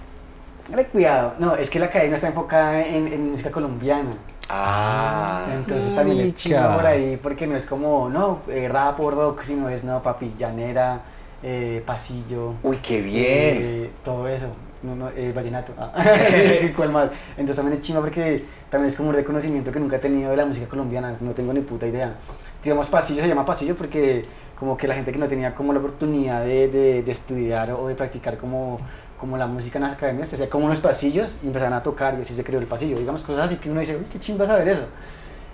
Dale 0.70 0.86
cuidado. 0.88 1.34
No, 1.38 1.56
es 1.56 1.70
que 1.70 1.80
la 1.80 1.88
academia 1.88 2.16
está 2.16 2.28
enfocada 2.28 2.82
en, 2.82 3.08
en 3.08 3.32
música 3.32 3.52
colombiana. 3.52 4.16
Ah. 4.50 5.44
Entonces 5.54 5.94
también 5.96 6.28
es 6.28 6.36
chido 6.36 6.76
por 6.76 6.86
ahí, 6.86 7.20
porque 7.22 7.46
no 7.48 7.56
es 7.56 7.66
como, 7.66 8.10
no, 8.10 8.40
eh, 8.48 8.70
rap 8.72 9.00
o 9.00 9.12
rock, 9.12 9.42
sino 9.42 9.70
es, 9.70 9.84
no, 9.84 10.02
papi, 10.02 10.34
llanera, 10.38 11.00
eh, 11.46 11.84
pasillo. 11.86 12.54
Uy, 12.64 12.78
qué 12.78 13.02
bien. 13.02 13.58
eh, 13.62 13.90
todo 14.04 14.28
eso. 14.28 14.48
No, 14.84 14.96
no, 14.96 15.10
eh, 15.16 15.32
vallenato. 15.34 15.74
Ah. 15.78 15.94
¿Cuál 16.76 16.92
más? 16.92 17.10
Entonces 17.32 17.56
también 17.56 17.78
es 17.80 17.86
chima 17.86 18.02
porque 18.02 18.46
también 18.70 18.90
es 18.90 18.98
como 18.98 19.10
un 19.10 19.16
reconocimiento 19.16 19.72
que 19.72 19.80
nunca 19.80 19.96
he 19.98 20.00
tenido 20.00 20.32
de 20.32 20.38
la 20.38 20.46
música 20.46 20.68
colombiana, 20.68 21.16
no 21.22 21.32
tengo 21.32 21.54
ni 21.54 21.62
puta 21.62 21.88
idea. 21.88 22.16
Digamos, 22.64 22.88
pasillo 22.90 23.22
se 23.22 23.28
llama 23.28 23.46
pasillo 23.46 23.76
porque 23.76 24.26
como 24.60 24.78
que 24.78 24.88
la 24.88 24.96
gente 24.96 25.12
que 25.12 25.18
no 25.20 25.28
tenía 25.28 25.54
como 25.56 25.74
la 25.74 25.80
oportunidad 25.80 26.44
de, 26.46 26.68
de, 26.68 27.04
de 27.04 27.12
estudiar 27.12 27.72
o 27.72 27.88
de 27.88 27.96
practicar 27.96 28.38
como, 28.38 28.80
como 29.20 29.38
la 29.38 29.48
música 29.48 29.78
en 29.80 29.84
las 29.86 29.94
academias, 29.94 30.30
se 30.30 30.36
hacía 30.36 30.50
como 30.50 30.66
unos 30.66 30.80
pasillos 30.82 31.40
y 31.44 31.48
empezaban 31.48 31.74
a 31.74 31.84
tocar 31.84 32.16
y 32.18 32.22
así 32.22 32.34
se 32.34 32.44
creó 32.44 32.60
el 32.60 32.68
pasillo. 32.68 32.98
Digamos, 32.98 33.24
cosas 33.24 33.46
así 33.46 33.58
que 33.58 33.70
uno 33.72 33.80
dice, 33.82 33.98
uy, 33.98 34.06
qué 34.12 34.20
chimba 34.20 34.46
saber 34.48 34.68
eso. 34.70 34.84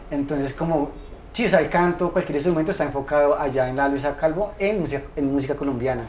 Entonces, 0.09 0.53
como, 0.53 0.91
sí, 1.33 1.45
o 1.45 1.49
sea, 1.49 1.59
el 1.59 1.69
canto, 1.69 2.11
cualquier 2.11 2.35
instrumento 2.35 2.71
está 2.71 2.83
enfocado 2.83 3.39
allá 3.39 3.69
en 3.69 3.75
la 3.75 3.87
Luisa 3.87 4.15
Calvo 4.17 4.53
en 4.59 4.79
música, 4.81 5.03
en 5.15 5.31
música 5.33 5.55
colombiana. 5.55 6.03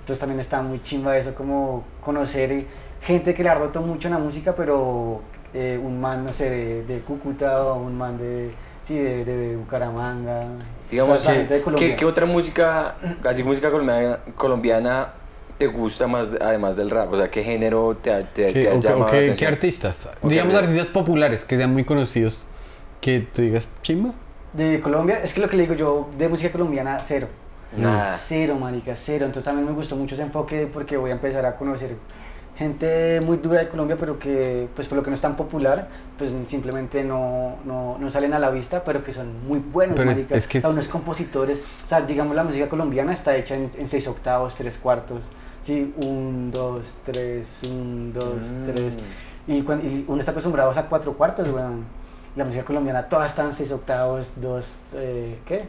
Entonces 0.00 0.18
también 0.20 0.40
está 0.40 0.62
muy 0.62 0.82
chimba 0.82 1.16
eso, 1.16 1.34
como 1.34 1.84
conocer 2.04 2.64
gente 3.02 3.32
que 3.34 3.42
le 3.42 3.48
ha 3.48 3.54
roto 3.54 3.80
mucho 3.80 4.08
en 4.08 4.14
la 4.14 4.20
música, 4.20 4.54
pero 4.54 5.20
eh, 5.54 5.78
un 5.82 6.00
man, 6.00 6.24
no 6.24 6.32
sé, 6.32 6.50
de, 6.50 6.84
de 6.84 7.00
Cúcuta 7.00 7.64
o 7.64 7.76
un 7.80 7.96
man 7.96 8.18
de, 8.18 8.50
sí, 8.82 8.98
de, 8.98 9.24
de 9.24 9.56
Bucaramanga. 9.56 10.46
Digamos, 10.90 11.18
O 11.20 11.22
sea, 11.22 11.32
¿qué, 11.32 11.38
gente 11.38 11.54
de 11.54 11.62
Colombia. 11.62 11.88
qué- 11.90 11.96
qué 11.96 12.04
otra 12.04 12.26
música, 12.26 12.96
así 13.24 13.42
música 13.44 13.70
colombiana, 13.70 14.18
colombiana, 14.36 15.08
te 15.58 15.66
gusta 15.68 16.06
más 16.08 16.32
de- 16.32 16.38
además 16.42 16.76
del 16.76 16.90
rap? 16.90 17.12
O 17.12 17.16
sea, 17.16 17.30
¿qué 17.30 17.42
género 17.44 17.96
te, 17.96 18.10
te, 18.34 18.52
¿Qué, 18.52 18.60
te 18.62 18.68
ha 18.68 18.74
o 18.74 18.80
qué- 18.80 18.88
o 18.88 18.90
llamado 18.90 19.12
la 19.20 19.34
qué- 19.36 19.46
artistas? 19.46 20.08
Ok, 20.20 20.30
Digamos 20.30 20.54
artistas 20.54 20.88
populares 20.88 21.44
que 21.44 21.56
sean 21.56 21.72
muy 21.72 21.84
conocidos. 21.84 22.46
Que 23.00 23.20
tú 23.20 23.42
digas, 23.42 23.66
chimba. 23.82 24.10
De 24.52 24.80
Colombia, 24.80 25.20
es 25.22 25.32
que 25.34 25.40
lo 25.40 25.48
que 25.48 25.56
le 25.56 25.62
digo 25.62 25.74
yo, 25.74 26.08
de 26.18 26.28
música 26.28 26.50
colombiana, 26.50 26.98
cero. 26.98 27.28
Nada. 27.76 28.08
Cero, 28.16 28.56
marica, 28.56 28.94
cero. 28.96 29.26
Entonces 29.26 29.44
también 29.44 29.66
me 29.66 29.72
gustó 29.72 29.94
mucho 29.96 30.14
ese 30.14 30.24
enfoque 30.24 30.68
porque 30.72 30.96
voy 30.96 31.10
a 31.10 31.14
empezar 31.14 31.46
a 31.46 31.56
conocer 31.56 31.94
gente 32.58 33.22
muy 33.22 33.38
dura 33.38 33.60
de 33.60 33.68
Colombia, 33.68 33.96
pero 33.98 34.18
que, 34.18 34.68
pues 34.74 34.86
por 34.86 34.98
lo 34.98 35.02
que 35.02 35.08
no 35.08 35.14
es 35.14 35.20
tan 35.22 35.34
popular, 35.34 35.88
pues 36.18 36.30
simplemente 36.44 37.02
no, 37.02 37.54
no, 37.64 37.96
no 37.98 38.10
salen 38.10 38.34
a 38.34 38.38
la 38.38 38.50
vista, 38.50 38.84
pero 38.84 39.02
que 39.02 39.12
son 39.14 39.46
muy 39.48 39.60
buenos, 39.60 39.96
Pero 39.96 40.10
es- 40.10 40.16
marica. 40.18 40.34
es 40.36 40.46
que 40.46 40.58
o 40.58 40.60
sea, 40.60 40.68
es- 40.70 40.76
unos 40.76 40.88
compositores, 40.88 41.58
o 41.86 41.88
sea, 41.88 42.02
digamos 42.02 42.36
la 42.36 42.44
música 42.44 42.68
colombiana 42.68 43.14
está 43.14 43.34
hecha 43.34 43.54
en, 43.54 43.70
en 43.78 43.86
seis 43.86 44.06
octavos, 44.08 44.56
tres 44.56 44.76
cuartos, 44.76 45.30
sí, 45.62 45.94
un, 45.96 46.50
dos, 46.50 46.98
tres, 47.06 47.60
un, 47.64 48.12
dos, 48.12 48.50
Mm. 48.50 48.66
tres. 48.66 48.94
Y, 49.46 49.62
cuan- 49.62 49.80
y 49.82 50.04
uno 50.06 50.18
está 50.20 50.32
acostumbrado 50.32 50.70
a 50.70 50.82
cuatro 50.82 51.14
cuartos, 51.14 51.48
weón. 51.48 51.84
La 52.36 52.44
música 52.44 52.64
colombiana, 52.64 53.08
todas 53.08 53.30
están 53.30 53.52
seis 53.52 53.72
octavos, 53.72 54.32
dos, 54.36 54.78
eh, 54.94 55.36
¿qué? 55.46 55.64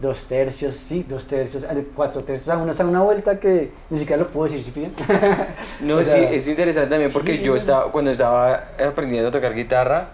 Dos 0.00 0.24
tercios, 0.26 0.74
sí, 0.74 1.06
dos 1.08 1.26
tercios, 1.26 1.62
eh, 1.62 1.86
cuatro 1.94 2.22
tercios. 2.22 2.48
O 2.48 2.52
sea, 2.52 2.58
uno 2.60 2.70
está 2.70 2.82
en 2.82 2.88
una 2.90 3.02
vuelta 3.02 3.38
que 3.40 3.70
ni 3.88 3.98
siquiera 3.98 4.22
lo 4.22 4.28
puedo 4.28 4.44
decir, 4.52 4.64
¿sí 4.64 4.70
pillan? 4.72 4.92
No, 5.80 5.96
O 5.96 6.02
sí, 6.02 6.10
sea, 6.10 6.30
es 6.30 6.46
interesante 6.48 6.90
también 6.90 7.12
porque 7.12 7.36
sí, 7.38 7.42
yo 7.42 7.56
estaba, 7.56 7.90
cuando 7.92 8.10
estaba 8.10 8.64
aprendiendo 8.84 9.28
a 9.28 9.32
tocar 9.32 9.54
guitarra, 9.54 10.08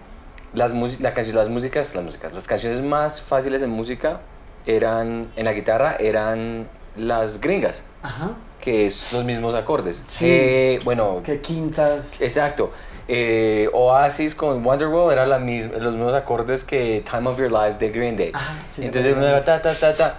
las, 0.53 0.73
la 1.01 1.13
canción, 1.13 1.35
las 1.35 1.49
músicas, 1.49 1.93
las 1.95 2.03
músicas, 2.03 2.33
las 2.33 2.47
canciones 2.47 2.81
más 2.81 3.21
fáciles 3.21 3.61
en 3.61 3.69
música 3.71 4.21
eran, 4.65 5.31
en 5.35 5.45
la 5.45 5.53
guitarra, 5.53 5.95
eran 5.99 6.67
las 6.95 7.41
gringas, 7.41 7.83
Ajá. 8.03 8.31
que 8.61 8.85
es 8.85 9.11
los 9.13 9.23
mismos 9.25 9.55
acordes. 9.55 10.03
Sí. 10.07 10.25
Eh, 10.27 10.79
bueno, 10.83 11.21
Que 11.23 11.39
quintas. 11.41 12.21
exacto. 12.21 12.71
Eh, 13.11 13.67
Oasis 13.73 14.35
con 14.35 14.63
Wonderwall 14.63 15.11
eran 15.11 15.29
los 15.29 15.41
mismos 15.41 16.13
acordes 16.13 16.63
que 16.63 17.03
Time 17.09 17.27
of 17.27 17.39
Your 17.39 17.51
Life 17.51 17.79
de 17.79 17.89
Green 17.89 18.15
Day. 18.15 18.31
Ah, 18.35 18.59
sí, 18.69 18.85
Entonces 18.85 19.15
uno 19.17 19.25
era 19.25 19.43
ta 19.43 19.59
ta 19.59 19.73
ta 19.73 19.95
ta. 19.95 20.15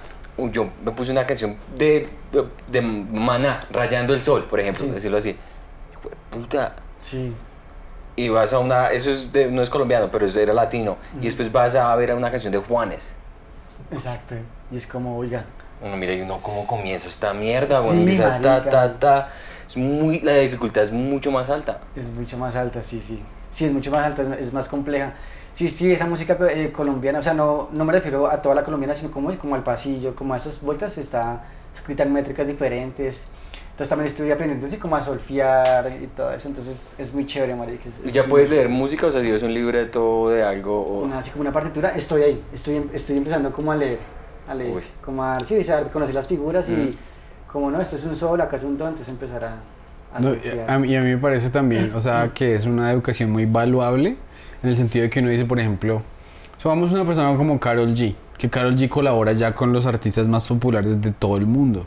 Yo 0.51 0.69
me 0.85 0.91
puse 0.91 1.13
una 1.13 1.25
canción 1.25 1.57
de, 1.77 2.09
de 2.67 2.81
Maná, 2.81 3.61
Rayando 3.71 4.13
el 4.13 4.21
Sol, 4.23 4.45
por 4.51 4.59
ejemplo, 4.59 4.87
Sí. 4.87 4.91
decirlo 4.91 5.19
así. 5.19 5.37
Puta. 6.31 6.75
Sí. 6.99 7.33
Y 8.17 8.29
vas 8.29 8.53
a 8.53 8.59
una, 8.59 8.91
eso 8.91 9.11
es 9.13 9.33
de- 9.33 9.47
no 9.51 9.63
es 9.63 9.71
colombiano, 9.71 10.09
pero 10.11 10.27
era 10.27 10.53
latino. 10.53 10.97
Y 11.21 11.25
después 11.27 11.53
vas 11.53 11.77
a 11.77 11.95
ver 11.95 12.13
una 12.15 12.31
canción 12.31 12.53
de 12.53 12.59
Juanes. 12.59 13.15
Exacto. 13.93 14.35
Y 14.73 14.77
es 14.79 14.87
como, 14.89 15.17
oiga. 15.17 15.45
Uno 15.81 15.97
mira 15.97 16.13
y 16.13 16.21
uno, 16.23 16.39
¿cómo 16.43 16.67
comienza 16.67 17.07
esta 17.07 17.33
mierda? 17.33 17.79
Sí, 17.81 17.87
Bueno, 17.87 18.01
empieza 18.01 18.41
ta, 18.41 18.63
ta, 18.65 18.99
ta. 18.99 19.29
Es 19.71 19.77
muy, 19.77 20.19
la 20.21 20.35
dificultad 20.35 20.83
es 20.83 20.91
mucho 20.91 21.31
más 21.31 21.49
alta. 21.49 21.79
Es 21.95 22.11
mucho 22.11 22.37
más 22.37 22.57
alta, 22.57 22.83
sí, 22.83 23.01
sí. 23.07 23.23
Sí, 23.53 23.67
es 23.67 23.73
mucho 23.73 23.93
más 23.93 24.05
alta, 24.05 24.23
es, 24.23 24.29
es 24.49 24.53
más 24.53 24.67
compleja. 24.67 25.13
Sí, 25.55 25.69
sí, 25.69 25.93
esa 25.93 26.07
música 26.07 26.37
eh, 26.51 26.73
colombiana, 26.73 27.21
o 27.21 27.23
sea, 27.23 27.35
no, 27.35 27.69
no 27.73 27.85
me 27.85 27.93
refiero 27.93 28.29
a 28.29 28.43
toda 28.43 28.57
la 28.57 28.65
colombiana, 28.65 28.95
sino 28.95 29.13
como, 29.13 29.33
como 29.39 29.55
al 29.55 29.63
pasillo, 29.63 30.15
como 30.17 30.35
a 30.35 30.39
esas 30.39 30.61
vueltas, 30.61 30.99
está 30.99 31.45
escrita 31.75 32.03
en 32.03 32.13
métricas 32.13 32.49
diferentes. 32.49 33.29
Entonces 33.71 33.89
también 33.89 34.07
estuve 34.09 34.33
aprendiendo 34.33 34.67
así 34.67 34.77
como 34.77 34.97
a 34.97 35.01
solfiar 35.01 35.91
y 36.03 36.07
todo 36.09 36.33
eso, 36.33 36.49
entonces 36.49 36.95
es 36.99 37.15
muy 37.15 37.25
chévere, 37.27 37.55
marica. 37.55 37.89
es- 37.89 38.03
¿Y 38.05 38.11
ya 38.11 38.23
muy- 38.23 38.31
puedes 38.31 38.51
leer 38.51 38.69
música? 38.69 39.07
O 39.07 39.11
sea, 39.13 39.21
si 39.21 39.31
ves 39.31 39.43
un 39.45 39.55
libreto 39.55 40.29
de 40.31 40.43
algo 40.43 40.83
o... 40.83 41.05
una- 41.05 41.21
así 41.21 41.31
como 41.31 41.43
una 41.43 41.53
partitura, 41.53 41.91
estoy 41.95 42.23
ahí, 42.23 42.45
estoy, 42.53 42.77
em- 42.77 42.91
estoy 42.93 43.17
empezando 43.19 43.53
como 43.53 43.71
a 43.73 43.77
leer, 43.77 44.01
a 44.49 44.55
leer, 44.55 44.75
Uy. 44.77 44.83
como 45.01 45.23
a, 45.25 45.43
sí, 45.45 45.63
sea, 45.65 45.85
conocer 45.91 46.15
las 46.15 46.27
figuras 46.29 46.69
y 46.69 46.73
Mm. 46.73 46.97
Como 47.53 47.71
no, 47.71 47.81
esto 47.81 47.97
es 47.97 48.05
un 48.05 48.17
sol, 48.17 48.41
acá 48.41 48.57
es 48.57 48.65
un 48.65 48.77
do, 48.79 48.85
entonces 48.87 49.09
empezar 49.09 49.45
a, 49.45 49.55
a 50.17 50.21
No, 50.21 50.35
a 50.69 50.79
mí- 50.79 50.89
y 50.89 50.97
a 50.97 51.01
mí 51.03 51.11
me 51.11 51.19
parece 51.19 51.51
también, 51.51 51.93
o 51.95 52.01
sea, 52.01 52.31
que 52.35 52.55
es 52.55 52.67
una 52.67 52.91
educación 52.93 53.31
muy 53.31 53.47
valuable 53.47 54.17
en 54.63 54.69
el 54.69 54.77
sentido 54.77 55.05
de 55.05 55.11
que 55.11 55.21
uno 55.21 55.31
dice, 55.31 55.45
por 55.45 55.59
ejemplo, 55.59 56.03
somos 56.59 56.93
una 56.93 57.05
persona 57.05 57.37
como 57.37 57.59
Carol 57.59 57.89
G, 57.95 58.15
que 58.39 58.49
Carol 58.51 58.77
G 58.77 58.89
colabora 58.89 59.33
ya 59.33 59.55
con 59.55 59.73
los 59.73 59.87
artistas 59.87 60.27
más 60.29 60.47
populares 60.47 61.01
de 61.01 61.11
todo 61.13 61.37
el 61.37 61.47
mundo. 61.47 61.87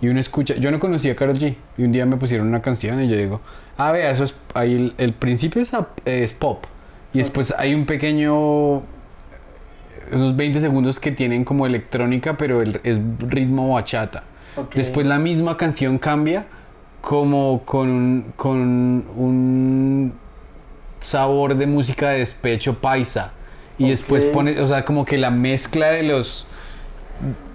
Y 0.00 0.08
uno 0.08 0.20
escucha, 0.20 0.54
yo 0.56 0.70
no 0.70 0.78
conocía 0.78 1.12
a 1.12 1.16
Carol 1.16 1.38
G, 1.38 1.54
y 1.78 1.82
un 1.84 1.92
día 1.92 2.04
me 2.04 2.16
pusieron 2.16 2.46
una 2.48 2.60
canción 2.60 3.02
y 3.02 3.08
yo 3.08 3.16
digo, 3.16 3.40
ah, 3.78 3.92
vea, 3.92 4.10
eso 4.10 4.24
es, 4.24 4.34
ahí 4.54 4.74
el, 4.74 4.94
el 4.98 5.12
principio 5.14 5.62
es, 5.62 5.72
es 6.04 6.32
pop, 6.32 6.64
y 7.14 7.18
después 7.18 7.54
hay 7.56 7.72
un 7.74 7.86
pequeño, 7.86 8.82
unos 10.12 10.36
20 10.36 10.60
segundos 10.60 11.00
que 11.00 11.12
tienen 11.12 11.44
como 11.44 11.64
electrónica, 11.66 12.36
pero 12.36 12.60
el, 12.62 12.80
es 12.84 13.00
ritmo 13.20 13.72
bachata. 13.74 14.24
Después 14.74 15.06
la 15.06 15.18
misma 15.18 15.56
canción 15.56 15.98
cambia 15.98 16.46
como 17.00 17.62
con 17.64 17.88
un, 17.88 18.32
con 18.36 18.56
un 19.16 20.12
sabor 21.00 21.54
de 21.56 21.66
música 21.66 22.10
de 22.10 22.18
despecho 22.18 22.74
paisa. 22.74 23.32
Y 23.78 23.90
después 23.90 24.24
pone, 24.24 24.58
o 24.60 24.66
sea, 24.66 24.84
como 24.84 25.04
que 25.04 25.18
la 25.18 25.30
mezcla 25.30 25.88
de 25.88 26.02
los 26.02 26.46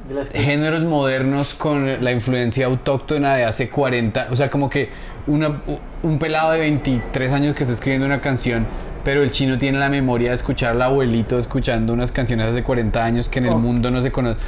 De 0.08 0.14
las 0.16 0.30
que- 0.30 0.40
géneros 0.40 0.84
modernos 0.84 1.54
con 1.56 2.04
la 2.04 2.12
influencia 2.12 2.68
autóctona 2.68 3.36
de 3.36 3.44
hace 3.46 3.70
40, 3.70 4.28
o 4.32 4.36
sea, 4.36 4.50
como 4.52 4.70
que 4.70 4.90
una, 5.28 5.62
un 6.04 6.20
pelado 6.20 6.52
de 6.52 6.60
23 6.60 7.32
años 7.34 7.56
que 7.56 7.64
está 7.64 7.74
escribiendo 7.74 8.06
una 8.06 8.22
canción, 8.22 8.68
pero 9.04 9.22
el 9.24 9.32
chino 9.32 9.58
tiene 9.58 9.78
la 9.80 9.90
memoria 9.90 10.30
de 10.30 10.36
escuchar 10.36 10.72
al 10.72 10.82
abuelito 10.82 11.38
escuchando 11.40 11.94
unas 11.94 12.12
canciones 12.12 12.48
hace 12.48 12.64
40 12.64 13.04
años 13.04 13.30
que 13.30 13.40
en 13.40 13.46
el 13.46 13.54
Oh. 13.54 13.58
mundo 13.60 13.90
no 13.92 14.02
se 14.02 14.12
conoce. 14.12 14.40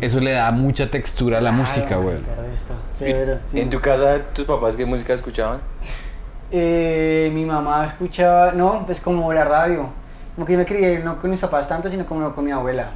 Eso 0.00 0.20
le 0.20 0.32
da 0.32 0.50
mucha 0.52 0.90
textura 0.90 1.38
a 1.38 1.40
la 1.40 1.50
Claro, 1.50 1.62
música, 1.64 1.96
güey. 1.96 2.14
marica, 2.16 2.42
resto, 2.50 2.74
¿Y- 2.92 2.98
severo, 2.98 3.38
sí. 3.46 3.60
¿En 3.60 3.70
tu 3.70 3.80
casa, 3.80 4.18
tus 4.34 4.44
papás 4.44 4.76
qué 4.76 4.84
música 4.86 5.12
escuchaban? 5.12 5.58
Eh, 6.50 7.30
mi 7.32 7.44
mamá 7.44 7.84
escuchaba, 7.84 8.52
no, 8.52 8.84
pues 8.86 9.00
como 9.00 9.32
la 9.32 9.44
radio. 9.44 9.88
Como 10.34 10.46
que 10.46 10.52
yo 10.54 10.58
me 10.58 10.64
crié 10.64 10.98
no 11.00 11.18
con 11.18 11.30
mis 11.30 11.40
papás 11.40 11.68
tanto, 11.68 11.88
sino 11.88 12.06
como 12.06 12.32
con 12.34 12.44
mi 12.44 12.50
abuela. 12.50 12.90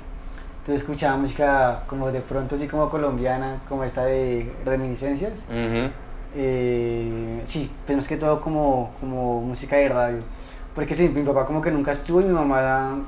Entonces 0.61 0.83
escuchaba 0.83 1.17
música 1.19 1.83
como 1.87 2.11
de 2.11 2.21
pronto 2.21 2.55
así 2.55 2.67
como 2.67 2.89
colombiana, 2.89 3.59
como 3.69 3.85
esta 3.85 4.05
de 4.07 4.51
reminiscencias. 4.65 5.45
Eh, 6.37 7.43
sí, 7.47 7.71
pues 7.87 7.97
más 7.97 8.09
que 8.09 8.17
todo 8.17 8.41
como, 8.41 8.93
como 9.01 9.41
música 9.43 9.77
de 9.77 9.89
radio. 9.89 10.19
Porque 10.75 10.95
sí, 10.95 11.09
mi 11.09 11.23
papá 11.23 11.47
como 11.47 11.63
que 11.63 11.71
nunca 11.71 11.93
estuvo 11.93 12.21
y 12.21 12.25
mi 12.25 12.33
mamá 12.33 12.99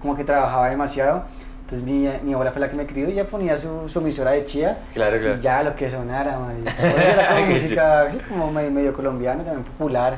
como 0.00 0.16
que 0.16 0.24
trabajaba 0.24 0.70
demasiado. 0.70 1.24
Entonces 1.62 1.86
mi, 1.86 2.08
mi 2.24 2.32
abuela 2.32 2.50
fue 2.50 2.60
la 2.60 2.68
que 2.68 2.76
me 2.76 2.86
crió 2.86 3.08
y 3.08 3.14
ya 3.14 3.24
ponía 3.24 3.56
su, 3.56 3.88
su 3.88 4.00
emisora 4.00 4.32
de 4.32 4.44
chía. 4.44 4.78
Claro, 4.92 5.20
claro. 5.20 5.36
Y 5.36 5.40
ya 5.40 5.62
lo 5.62 5.74
que 5.74 5.88
sonara. 5.88 6.36
Porque 6.38 7.12
Era 7.12 7.28
como 7.28 7.46
música 7.46 8.02
así 8.02 8.18
como 8.28 8.50
medio, 8.50 8.70
medio 8.70 8.92
colombiana, 8.92 9.44
también 9.44 9.64
popular. 9.64 10.16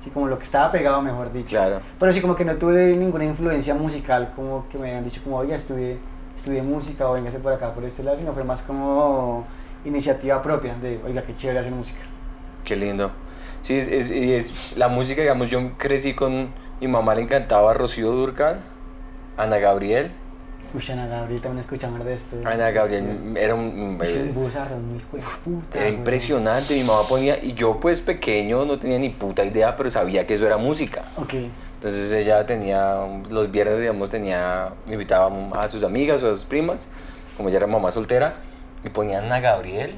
Así 0.00 0.08
como 0.10 0.28
lo 0.28 0.38
que 0.38 0.44
estaba 0.44 0.70
pegado, 0.72 1.02
mejor 1.02 1.32
dicho. 1.32 1.50
Claro. 1.50 1.80
Pero 1.98 2.12
sí, 2.12 2.20
como 2.20 2.34
que 2.34 2.44
no 2.44 2.54
tuve 2.54 2.96
ninguna 2.96 3.24
influencia 3.24 3.74
musical, 3.74 4.32
como 4.34 4.66
que 4.70 4.78
me 4.78 4.88
habían 4.88 5.04
dicho 5.04 5.20
como, 5.22 5.36
oiga, 5.36 5.56
estudié, 5.56 5.98
estudié 6.36 6.62
música 6.62 7.08
o 7.10 7.14
véngase 7.14 7.40
por 7.40 7.52
acá, 7.52 7.74
por 7.74 7.84
este 7.84 8.02
lado, 8.02 8.16
sino 8.16 8.32
fue 8.32 8.44
más 8.44 8.62
como 8.62 9.44
iniciativa 9.84 10.40
propia 10.40 10.74
de, 10.80 11.00
oiga, 11.04 11.22
qué 11.22 11.36
chévere 11.36 11.58
hacer 11.58 11.72
música. 11.72 12.00
Qué 12.64 12.76
lindo. 12.76 13.10
Sí, 13.66 13.76
es, 13.78 13.88
es, 13.88 14.12
es- 14.12 14.76
la 14.76 14.86
música, 14.86 15.22
digamos, 15.22 15.48
yo 15.50 15.72
crecí 15.76 16.14
con 16.14 16.50
mi 16.80 16.86
mamá 16.86 17.16
le 17.16 17.22
encantaba 17.22 17.74
Rocío 17.74 18.12
Durcal, 18.12 18.60
Ana 19.36 19.58
Gabriel. 19.58 20.12
Uy, 20.72 20.84
Ana 20.92 21.08
Gabriel 21.08 21.40
también 21.40 21.58
escuchamos 21.58 22.04
de 22.04 22.14
esto. 22.14 22.36
Ana 22.44 22.70
Gabriel 22.70 23.36
era 23.36 23.56
un... 23.56 23.98
Es 24.00 24.14
un 24.14 24.28
eh, 24.28 24.32
buzarro, 24.32 24.76
hijo 24.96 25.16
de 25.16 25.22
puta. 25.44 25.80
Era 25.80 25.88
impresionante, 25.88 26.74
mi 26.74 26.84
mamá 26.84 27.08
ponía, 27.08 27.42
y 27.42 27.54
yo 27.54 27.80
pues 27.80 28.00
pequeño 28.00 28.64
no 28.66 28.78
tenía 28.78 29.00
ni 29.00 29.08
puta 29.08 29.44
idea, 29.44 29.74
pero 29.74 29.90
sabía 29.90 30.28
que 30.28 30.34
eso 30.34 30.46
era 30.46 30.58
música. 30.58 31.02
Ok. 31.16 31.34
Entonces 31.74 32.12
ella 32.12 32.46
tenía, 32.46 32.98
los 33.28 33.50
viernes 33.50 33.80
digamos 33.80 34.12
tenía, 34.12 34.74
invitaba 34.86 35.28
a 35.60 35.68
sus 35.68 35.82
amigas 35.82 36.22
o 36.22 36.30
a 36.30 36.34
sus 36.34 36.44
primas, 36.44 36.86
como 37.36 37.48
ella 37.48 37.58
era 37.58 37.66
mamá 37.66 37.90
soltera, 37.90 38.34
y 38.84 38.90
ponían 38.90 39.24
Ana 39.24 39.40
Gabriel 39.40 39.96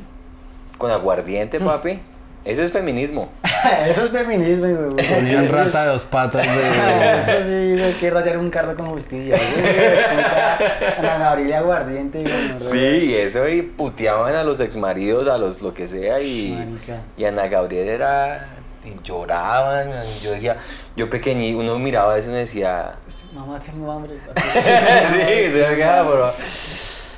con 0.78 0.90
aguardiente, 0.90 1.60
papi. 1.60 2.00
Ese 2.44 2.62
es 2.62 2.72
feminismo. 2.72 3.30
Eso 3.88 4.04
es 4.04 4.10
feminismo, 4.10 4.66
güey. 4.66 5.06
Ponían 5.06 5.48
rata 5.48 5.84
de 5.84 5.88
dos 5.90 6.04
patas 6.04 6.46
de... 6.46 6.50
Eso 6.52 7.46
sí, 7.46 7.82
hay 7.82 7.92
que 8.00 8.10
rayar 8.10 8.38
un 8.38 8.48
carro 8.50 8.74
con 8.74 8.86
justicia. 8.90 9.36
güey. 9.36 10.98
Ana 10.98 11.18
Gabriel 11.18 11.50
y 11.50 11.52
aguardiente. 11.52 12.20
y 12.20 12.22
bueno, 12.22 12.54
Sí, 12.58 12.78
y 12.78 13.14
eso 13.16 13.46
y 13.48 13.62
puteaban 13.62 14.34
a 14.34 14.44
los 14.44 14.60
exmaridos, 14.60 15.28
a 15.28 15.36
los 15.36 15.60
lo 15.60 15.74
que 15.74 15.86
sea, 15.86 16.20
y, 16.20 16.78
y 17.16 17.24
Ana 17.24 17.48
Gabriel 17.48 17.88
era, 17.88 18.48
y 18.84 18.94
lloraban, 19.04 19.90
y 20.04 20.24
yo 20.24 20.30
decía, 20.32 20.56
yo 20.96 21.10
pequeñito, 21.10 21.58
uno 21.58 21.78
miraba 21.78 22.16
eso 22.16 22.28
y 22.28 22.30
uno 22.30 22.38
decía, 22.38 22.94
Mamá, 23.34 23.60
tengo 23.60 23.92
hambre. 23.92 24.14
sí, 25.12 25.50
se 25.50 25.66
acaba, 25.66 26.10
bro. 26.10 26.32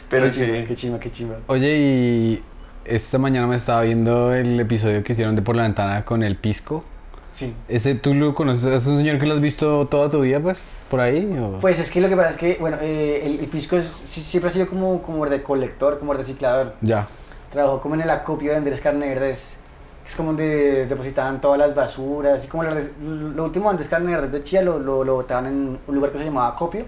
Pero 0.09 0.27
Qué 0.27 0.33
sí. 0.33 0.65
Qué 0.67 0.75
chima, 0.75 0.99
qué 0.99 1.11
chima. 1.13 1.37
Oye, 1.47 1.69
y 1.77 2.43
esta 2.91 3.19
mañana 3.19 3.47
me 3.47 3.57
estaba 3.57 3.83
viendo 3.83 4.35
el 4.35 4.59
episodio 4.61 5.03
que 5.03 5.13
hicieron 5.13 5.37
de 5.37 5.43
Por 5.43 5.57
la 5.57 5.63
Ventana 5.63 6.05
con 6.05 6.23
el 6.23 6.37
Pisco. 6.37 6.85
Sí. 7.33 7.55
¿Ese 7.69 7.95
tú 7.95 8.13
lo 8.13 8.35
conoces? 8.35 8.65
¿Es 8.65 8.87
un 8.87 8.97
señor 8.97 9.19
que 9.19 9.27
lo 9.27 9.35
has 9.35 9.41
visto 9.41 9.87
toda 9.87 10.11
tu 10.11 10.21
vida, 10.21 10.41
pues? 10.41 10.63
¿Por 10.91 11.01
ahí? 11.01 11.37
o? 11.41 11.61
Pues 11.61 11.79
es 11.79 11.91
que 11.91 12.01
lo 12.01 12.09
que 12.09 12.17
pasa 12.17 12.31
es 12.31 12.37
que, 12.37 12.57
bueno, 12.61 12.79
eh, 12.81 13.23
el, 13.25 13.39
el 13.41 13.47
pisco 13.47 13.77
es- 13.77 13.87
siempre 14.05 14.51
ha 14.51 14.53
sido 14.53 14.67
como, 14.69 15.01
como 15.03 15.25
recolector, 15.25 15.99
como 15.99 16.13
reciclador. 16.13 16.75
Ya. 16.81 17.09
Trabajó 17.53 17.81
como 17.81 17.95
en 17.95 18.03
el 18.03 18.11
acopio 18.11 18.51
de 18.51 18.57
Andrés 18.59 18.81
Carnedes, 18.81 19.57
que 20.03 20.09
es 20.09 20.17
como 20.17 20.31
donde 20.31 20.87
depositaban 20.87 21.41
todas 21.41 21.59
las 21.59 21.75
basuras. 21.75 22.45
Y 22.45 22.49
como 22.49 22.65
lo, 22.65 22.75
lo 23.01 23.45
último 23.45 23.67
de 23.67 23.71
Andrés 23.71 23.89
Carnedes 23.89 24.33
de 24.33 24.43
Chía 24.43 24.63
lo, 24.63 24.79
lo, 24.81 25.05
lo 25.05 25.15
botaban 25.15 25.47
en 25.47 25.79
un 25.87 25.95
lugar 25.95 26.11
que 26.11 26.19
se 26.19 26.25
llamaba 26.25 26.49
acopio. 26.49 26.85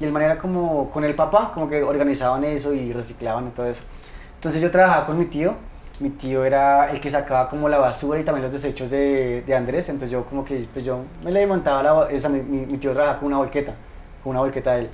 Y 0.00 0.04
el 0.04 0.12
man 0.12 0.22
era 0.22 0.38
como 0.38 0.90
con 0.90 1.02
el 1.04 1.14
papá, 1.14 1.50
como 1.52 1.68
que 1.68 1.82
organizaban 1.82 2.44
eso 2.44 2.72
y 2.72 2.92
reciclaban 2.92 3.48
y 3.48 3.50
todo 3.50 3.66
eso. 3.66 3.80
Entonces 4.38 4.62
yo 4.62 4.70
trabajaba 4.70 5.06
con 5.06 5.18
mi 5.18 5.26
tío. 5.26 5.54
Mi 5.98 6.10
tío 6.10 6.44
era 6.44 6.92
el 6.92 7.00
que 7.00 7.10
sacaba 7.10 7.48
como 7.50 7.68
la 7.68 7.78
basura 7.78 8.20
y 8.20 8.24
también 8.24 8.44
los 8.44 8.52
desechos 8.52 8.88
de, 8.88 9.42
Andrés. 9.56 9.88
Entonces 9.88 10.12
yo 10.12 10.24
como 10.24 10.44
que 10.44 10.66
pues 10.72 10.84
yo 10.84 11.00
me 11.24 11.32
le 11.32 11.44
montaba 11.46 11.82
la... 11.82 11.94
O 11.94 12.18
sea, 12.18 12.30
mi, 12.30 12.76
tío 12.78 12.92
trabajaba 12.92 13.18
con 13.18 13.26
una 13.28 13.38
volqueta, 13.38 13.74
con 14.22 14.30
una 14.30 14.40
volqueta 14.40 14.74
de 14.74 14.82
él. 14.82 14.90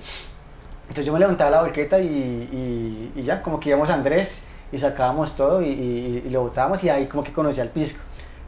Entonces 0.85 1.05
yo 1.05 1.13
me 1.13 1.19
levantaba 1.19 1.51
la 1.51 1.63
volqueta 1.63 1.99
y, 1.99 3.13
y, 3.15 3.23
ya, 3.23 3.43
como 3.43 3.61
que 3.61 3.71
íbamos 3.71 3.91
a 3.91 3.95
Andrés 3.95 4.45
y 4.73 4.79
sacábamos 4.79 5.37
todo 5.37 5.63
y, 5.63 5.67
y- 5.69 6.31
lo 6.31 6.43
botábamos 6.43 6.83
y 6.85 6.89
ahí 6.89 7.07
como 7.07 7.23
que 7.23 7.33
conocí 7.33 7.61
al 7.61 7.69
pisco, 7.69 8.01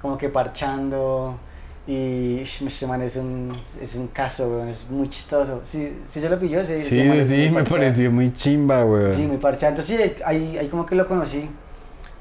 como 0.02 0.18
que 0.18 0.28
parchando 0.28 1.38
y 1.86 2.40
este 2.40 2.86
man 2.86 3.00
es 3.02 3.14
un, 3.16 3.52
es 3.80 3.94
un 3.94 4.08
caso, 4.08 4.48
weón, 4.48 4.68
es 4.68 4.90
muy 4.90 5.08
chistoso. 5.08 5.60
Si, 5.62 5.98
si 6.08 6.20
se 6.20 6.28
lo 6.28 6.38
pilló, 6.38 6.64
Sí, 6.64 6.72
man 7.04 7.22
sí, 7.22 7.24
sí, 7.24 7.50
me 7.50 7.62
pareció 7.62 8.10
muy 8.10 8.32
chimba, 8.32 8.82
güey. 8.82 9.14
Sí, 9.14 9.22
muy 9.22 9.36
parchado. 9.36 9.70
Entonces 9.70 9.96
sí, 9.96 10.22
ahí, 10.24 10.58
ahí 10.58 10.68
como 10.68 10.84
que 10.84 10.96
lo 10.96 11.06
conocí. 11.06 11.48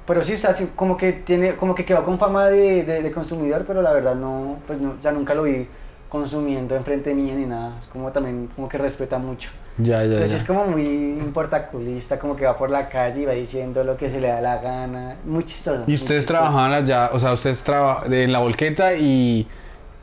Pero 0.05 0.24
sí, 0.24 0.34
o 0.34 0.38
sea, 0.38 0.53
sí, 0.53 0.70
como 0.76 0.97
que 0.97 1.13
tiene, 1.13 1.55
como 1.55 1.74
que 1.74 1.84
quedó 1.84 2.03
con 2.03 2.20
fama 2.20 2.45
de, 2.47 2.84
de, 2.84 3.01
de 3.01 3.11
consumidor, 3.11 3.63
pero 3.66 3.82
la 3.82 3.91
verdad 3.91 4.13
no, 4.13 4.59
pues 4.68 4.80
no, 4.80 5.01
ya 5.01 5.11
nunca 5.11 5.34
lo 5.34 5.43
vi 5.43 5.68
consumiendo 6.09 6.76
enfrente 6.76 7.16
mía 7.16 7.34
ni 7.34 7.45
nada. 7.45 7.80
Es 7.80 7.86
como 7.88 8.11
también, 8.11 8.49
como 8.55 8.70
que 8.70 8.78
respeta 8.78 9.18
mucho. 9.18 9.49
Ya, 9.78 10.05
ya, 10.05 10.13
Entonces 10.13 10.32
ya. 10.32 10.38
es 10.38 10.43
como 10.45 10.65
muy 10.65 10.86
importaculista, 10.86 12.17
como 12.17 12.36
que 12.36 12.45
va 12.45 12.57
por 12.57 12.69
la 12.69 12.88
calle 12.88 13.21
y 13.21 13.26
va 13.26 13.34
diciendo 13.34 13.84
lo 13.84 13.97
que 13.97 14.09
se 14.09 14.21
le 14.21 14.30
da 14.30 14.39
la 14.41 14.57
gana. 14.59 15.17
Muy 15.26 15.43
chistoso. 15.45 15.84
Y 15.86 15.95
ustedes 15.95 16.23
chistoso. 16.23 16.28
trabajaban 16.28 16.73
allá, 16.73 17.09
o 17.11 17.19
sea, 17.19 17.34
ustedes 17.34 17.61
trabajaban 17.63 18.13
en 18.13 18.32
la 18.32 18.39
volqueta 18.39 18.93
y, 18.95 19.47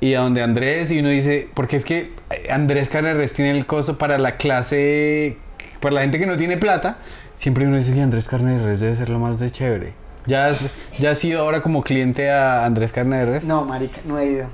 y 0.00 0.14
a 0.14 0.20
donde 0.20 0.42
Andrés, 0.42 0.90
y 0.90 1.00
uno 1.00 1.08
dice, 1.08 1.48
porque 1.54 1.76
es 1.76 1.84
que 1.86 2.12
Andrés 2.50 2.90
Carneres 2.90 3.32
tiene 3.32 3.52
el 3.52 3.64
coso 3.64 3.96
para 3.96 4.18
la 4.18 4.36
clase, 4.36 5.38
para 5.80 5.94
la 5.94 6.00
gente 6.02 6.18
que 6.18 6.26
no 6.26 6.36
tiene 6.36 6.58
plata, 6.58 6.98
siempre 7.34 7.66
uno 7.66 7.78
dice 7.78 7.94
que 7.94 8.02
Andrés 8.02 8.26
Carneres 8.28 8.78
debe 8.80 8.94
ser 8.94 9.08
lo 9.08 9.18
más 9.18 9.40
de 9.40 9.50
chévere. 9.50 9.94
¿Ya 10.26 10.46
has, 10.48 10.66
ya 10.98 11.12
has 11.12 11.24
ido 11.24 11.40
ahora 11.40 11.62
como 11.62 11.82
cliente 11.82 12.30
a 12.30 12.64
Andrés 12.66 12.92
Carneres? 12.92 13.44
No, 13.46 13.64
marica, 13.64 14.00
no 14.04 14.18
he 14.18 14.26
ido. 14.26 14.46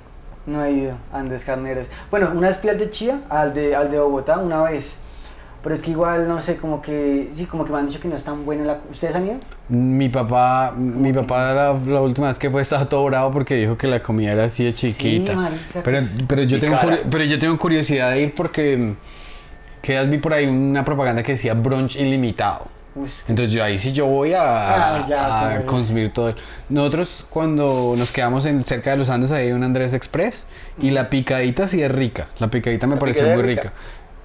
No 0.46 0.64
he 0.64 0.70
ido 0.70 0.96
a 1.12 1.18
Andrés 1.18 1.44
Carneres. 1.44 1.88
Bueno, 2.10 2.30
una 2.34 2.48
vez 2.48 2.56
fui 2.58 2.70
al 2.70 2.78
de 2.78 2.88
Chía, 2.88 3.20
al 3.28 3.52
de, 3.52 3.74
al 3.76 3.90
de 3.90 3.98
Bogotá, 3.98 4.38
una 4.38 4.62
vez. 4.62 5.00
Pero 5.62 5.74
es 5.74 5.82
que 5.82 5.90
igual, 5.90 6.28
no 6.28 6.40
sé, 6.40 6.56
como 6.56 6.80
que, 6.80 7.30
sí, 7.34 7.44
como 7.46 7.64
que 7.64 7.72
me 7.72 7.78
han 7.78 7.86
dicho 7.86 7.98
que 8.00 8.06
no 8.06 8.14
es 8.14 8.22
tan 8.22 8.44
buena 8.46 8.64
la... 8.64 8.78
¿Ustedes 8.90 9.16
han 9.16 9.26
ido? 9.26 9.36
Mi 9.68 10.08
papá, 10.08 10.72
mi 10.76 11.12
papá 11.12 11.52
la, 11.52 11.72
la 11.84 12.00
última 12.00 12.28
vez 12.28 12.38
que 12.38 12.48
fue 12.48 12.62
estaba 12.62 12.88
todo 12.88 13.04
bravo 13.06 13.32
porque 13.32 13.56
dijo 13.56 13.76
que 13.76 13.88
la 13.88 14.00
comida 14.00 14.32
era 14.32 14.44
así 14.44 14.62
de 14.64 14.70
Sí, 14.72 14.92
chiquita. 14.94 15.34
marica, 15.34 15.80
pero, 15.82 15.98
pues- 15.98 16.16
pero, 16.28 16.42
yo 16.44 16.60
tengo 16.60 16.78
cara. 16.78 17.00
pero 17.10 17.24
yo 17.24 17.38
tengo 17.40 17.58
curiosidad 17.58 18.12
de 18.12 18.20
ir 18.22 18.34
porque 18.34 18.94
quedas 19.82 20.08
vi 20.08 20.18
por 20.18 20.32
ahí 20.32 20.46
una 20.46 20.84
propaganda 20.84 21.22
que 21.22 21.32
decía 21.32 21.54
brunch 21.54 21.96
ilimitado. 21.96 22.66
Uf, 22.94 23.28
Entonces 23.30 23.52
yo 23.54 23.62
ahí 23.62 23.78
sí 23.78 23.92
yo 23.92 24.06
voy 24.06 24.32
a, 24.32 24.40
Ah, 25.00 25.06
ya, 25.08 25.50
a 25.56 25.66
consumir 25.66 26.12
todo. 26.12 26.34
Nosotros 26.68 27.26
cuando 27.28 27.94
nos 27.96 28.10
quedamos 28.10 28.44
en, 28.46 28.64
cerca 28.64 28.90
de 28.90 28.96
los 28.96 29.08
Andes 29.08 29.30
ahí 29.30 29.46
hay 29.48 29.52
un 29.52 29.62
Andrés 29.62 29.92
Express 29.92 30.48
y 30.80 30.90
la 30.90 31.08
picadita 31.10 31.68
sí 31.68 31.80
es 31.82 31.92
rica. 31.92 32.28
La 32.38 32.48
picadita 32.48 32.86
me 32.88 32.94
La 32.94 32.98
pareció 33.00 33.22
picadita 33.24 33.42
muy 33.42 33.48
rica. 33.54 33.62
rica. 33.62 33.74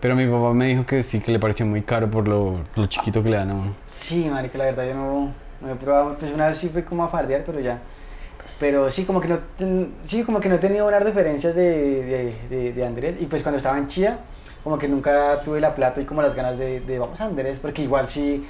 Pero 0.04 0.18
mi 0.18 0.26
papá 0.26 0.54
me 0.54 0.68
dijo 0.68 0.86
que 0.86 1.02
sí, 1.02 1.22
que 1.22 1.32
le 1.32 1.40
pareció 1.40 1.66
muy 1.66 1.82
caro 1.82 2.12
por 2.12 2.28
lo, 2.28 2.60
lo 2.76 2.88
chiquito 2.88 3.24
que 3.24 3.30
le 3.30 3.38
dan 3.38 3.52
a 3.52 3.54
uno. 3.54 3.74
Sí, 3.88 4.28
marica, 4.30 4.58
la 4.58 4.66
verdad 4.66 4.86
yo 4.86 4.96
no, 4.96 5.34
no 5.62 5.72
he 5.72 5.76
probado, 5.76 6.18
pues 6.18 6.30
una 6.34 6.48
vez 6.48 6.58
sí 6.58 6.68
fue 6.68 6.84
como 6.84 7.06
a 7.06 7.08
fardear, 7.08 7.46
pero 7.46 7.62
ya. 7.62 7.80
Pero 8.60 8.92
sí, 8.92 9.06
como 9.06 9.22
que 9.22 9.30
no, 9.30 9.40
sí, 10.06 10.24
como 10.26 10.42
que 10.42 10.50
no 10.50 10.56
he 10.56 10.58
tenido 10.58 10.84
buenas 10.84 11.04
referencias 11.04 11.56
de, 11.56 11.64
de, 12.04 12.36
de, 12.50 12.74
de 12.74 12.86
Andrés. 12.86 13.16
Y 13.22 13.28
pues 13.28 13.44
cuando 13.44 13.56
estaba 13.56 13.78
en 13.78 13.88
Chía, 13.88 14.20
como 14.62 14.78
que 14.78 14.90
nunca 14.90 15.40
tuve 15.40 15.62
la 15.62 15.74
plata 15.74 16.02
y 16.02 16.04
como 16.04 16.22
las 16.22 16.36
ganas 16.36 16.58
de, 16.58 16.82
de 16.82 17.00
vamos 17.00 17.22
a 17.22 17.24
Andrés, 17.24 17.60
porque 17.60 17.84
igual 17.84 18.10
sí, 18.10 18.46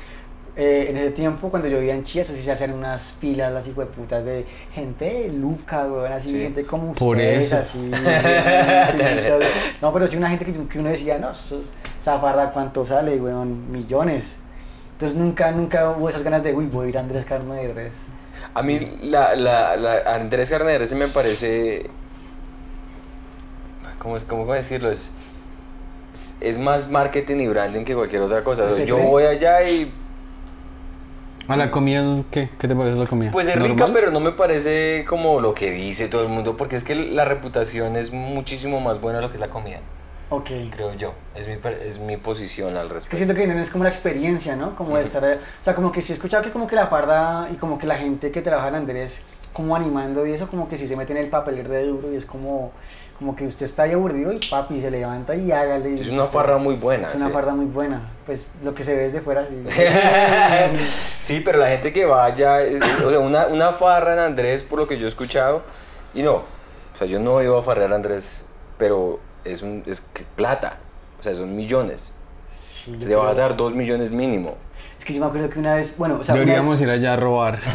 eh, 0.56 0.88
en 0.90 0.98
ese 0.98 1.12
tiempo 1.12 1.50
cuando 1.50 1.68
yo 1.68 1.80
vivía 1.80 1.96
en 1.96 2.04
Chía, 2.04 2.22
eso 2.22 2.34
sí 2.34 2.42
se 2.44 2.52
hacían 2.52 2.74
unas 2.74 3.14
filas, 3.20 3.52
las 3.52 3.68
hijueputas 3.68 4.24
de 4.24 4.46
gente 4.74 5.06
de 5.06 5.30
Luca, 5.30 5.86
weón, 5.86 6.12
así, 6.12 6.30
Sí. 6.30 6.40
gente 6.40 6.66
como 6.66 6.94
Por 6.94 7.16
ustedes, 7.18 7.46
eso. 7.48 7.58
así. 7.58 7.80
no, 9.82 9.94
pero 9.94 10.08
sí 10.08 10.18
una 10.18 10.30
gente 10.30 10.46
que, 10.46 10.54
que 10.68 10.80
uno 10.80 10.90
decía, 10.90 11.18
no, 11.18 11.32
eso, 11.32 11.62
esa 12.00 12.20
farda, 12.20 12.52
¿cuánto 12.52 12.86
sale, 12.86 13.20
weón? 13.20 13.72
Millones. 13.72 14.38
Entonces 14.94 15.18
nunca, 15.18 15.52
nunca 15.52 15.90
hubo 15.90 16.08
esas 16.08 16.24
ganas 16.24 16.44
de, 16.44 16.54
uy, 16.54 16.66
voy 16.68 16.86
a 16.88 16.90
ir 16.90 16.98
a 16.98 17.02
Andrés 17.02 17.26
Carne 17.26 17.68
de 17.68 17.74
Res. 17.74 17.94
A 18.54 18.62
mí 18.62 18.80
la, 19.02 19.36
la, 19.36 19.76
la 19.76 20.14
Andrés 20.14 20.50
Carneres 20.50 20.90
sí 20.90 20.96
me 20.96 21.08
parece... 21.08 21.90
¿Cómo, 24.00 24.18
cómo 24.28 24.54
decirlo? 24.54 24.92
Es, 24.92 25.16
es, 26.42 26.58
más 26.60 26.90
marketing 26.90 27.38
y 27.38 27.48
branding 27.48 27.86
que 27.86 27.96
cualquier 27.96 28.22
otra 28.22 28.44
cosa. 28.44 28.64
O 28.64 28.66
sea, 28.66 28.74
¿Usted 28.74 28.86
yo 28.86 28.98
cree? 28.98 29.08
voy 29.08 29.24
allá 29.24 29.64
y 29.68 29.92
¿A 31.48 31.58
la 31.58 31.70
comida 31.72 32.04
qué? 32.32 32.50
¿Qué 32.58 32.68
te 32.68 32.76
parece 32.76 32.96
la 32.98 33.06
comida? 33.06 33.32
Pues 33.32 33.48
es 33.48 33.56
rica, 33.56 33.90
pero 33.94 34.12
no 34.12 34.20
me 34.22 34.32
parece 34.32 35.06
como 35.08 35.42
lo 35.42 35.54
que 35.54 35.72
dice 35.72 36.08
todo 36.08 36.24
el 36.24 36.30
mundo, 36.30 36.56
porque 36.56 36.76
es 36.78 36.84
que 36.84 36.96
la 36.96 37.26
reputación 37.26 37.98
es 37.98 38.12
muchísimo 38.12 38.80
más 38.80 39.02
buena 39.02 39.20
de 39.20 39.24
lo 39.26 39.30
que 39.30 39.36
es 39.36 39.42
la 39.42 39.50
comida, 39.50 39.80
Ok. 40.30 40.50
creo 40.72 40.94
yo. 40.94 41.14
Es 41.36 41.48
mi, 41.48 41.56
es 41.86 42.00
mi 42.00 42.16
posición 42.18 42.78
al 42.78 42.86
Es 42.86 42.88
que 42.88 42.94
respecto. 42.94 43.18
siento 43.18 43.36
que 43.36 43.48
no 43.48 43.60
es 43.62 43.70
como 43.70 43.84
la 43.84 43.90
experiencia, 43.90 44.56
¿no? 44.56 44.76
Como 44.76 44.96
de 44.98 45.04
estar... 45.04 45.24
O 45.24 45.64
sea, 45.64 45.76
como 45.76 45.92
que 45.92 46.02
sí 46.02 46.14
he 46.14 46.16
escuchado 46.16 46.44
que 46.44 46.50
como 46.52 46.66
que 46.66 46.76
la 46.76 46.88
farda 46.88 47.50
y 47.52 47.56
como 47.56 47.78
que 47.78 47.88
la 47.88 47.98
gente 47.98 48.32
que 48.32 48.42
trabaja 48.42 48.70
en 48.70 48.76
Andrés 48.76 49.24
como 49.52 49.76
animando 49.76 50.26
y 50.26 50.32
eso 50.32 50.48
como 50.48 50.68
que 50.68 50.78
sí 50.80 50.88
se 50.88 50.96
mete 50.96 51.12
en 51.12 51.18
el 51.20 51.28
papel 51.28 51.68
de 51.68 51.86
duro 51.86 52.12
y 52.12 52.16
es 52.16 52.26
como... 52.26 52.72
Como 53.24 53.38
que 53.38 53.48
usted 53.48 53.68
está 53.68 53.84
ahí 53.84 53.94
aburrido 53.94 54.34
y 54.34 54.40
papi 54.50 54.82
se 54.82 54.92
levanta 54.92 55.34
y 55.34 55.50
hágale. 55.50 55.92
y- 55.92 56.00
Es 56.02 56.10
una 56.10 56.26
farra 56.26 56.58
muy 56.58 56.76
buena. 56.76 57.08
Es 57.08 57.16
una 57.16 57.28
sí. 57.28 57.32
farda 57.32 57.56
muy 57.56 57.68
buena. 57.68 58.10
Pues 58.26 58.50
lo 58.62 58.76
que 58.76 58.84
se 58.84 58.94
ve 58.94 59.04
desde 59.04 59.22
fuera 59.22 59.46
sí. 59.48 59.64
sí, 61.22 61.40
pero 61.40 61.60
la 61.60 61.70
gente 61.70 61.94
que 61.94 62.04
vaya, 62.04 62.58
o 63.06 63.10
sea, 63.10 63.20
una, 63.20 63.48
una 63.48 63.72
farra 63.72 64.12
en 64.12 64.20
Andrés, 64.20 64.62
por 64.62 64.78
lo 64.78 64.90
que 64.90 64.98
yo 65.00 65.06
he 65.06 65.08
escuchado, 65.08 65.62
y 66.14 66.22
no, 66.22 66.34
o 66.34 66.44
sea, 66.96 67.08
yo 67.08 67.18
no 67.22 67.40
he 67.40 67.46
ido 67.46 67.58
a 67.58 67.64
farrear 67.64 67.94
a 67.94 67.96
Andrés, 67.96 68.46
pero 68.78 69.22
es, 69.46 69.62
un, 69.62 69.84
es 69.86 70.04
plata, 70.36 70.80
o 71.18 71.24
sea, 71.24 71.34
son 71.34 71.56
millones. 71.56 72.14
Sí, 72.54 72.92
Te 72.92 73.16
vas 73.16 73.40
a 73.40 73.42
dar 73.42 73.56
dos 73.56 73.74
millones 73.74 74.12
mínimo. 74.12 74.56
Es 75.00 75.06
que 75.06 75.14
yo 75.14 75.22
me 75.22 75.28
acuerdo 75.28 75.50
que 75.50 75.60
una 75.60 75.76
vez... 75.76 75.98
Bueno, 75.98 76.18
o 76.20 76.24
sea... 76.26 76.36
Deberíamos 76.36 76.78
vez- 76.78 76.82
ir 76.82 76.90
allá 76.94 77.14
a 77.14 77.16
robar. 77.16 77.58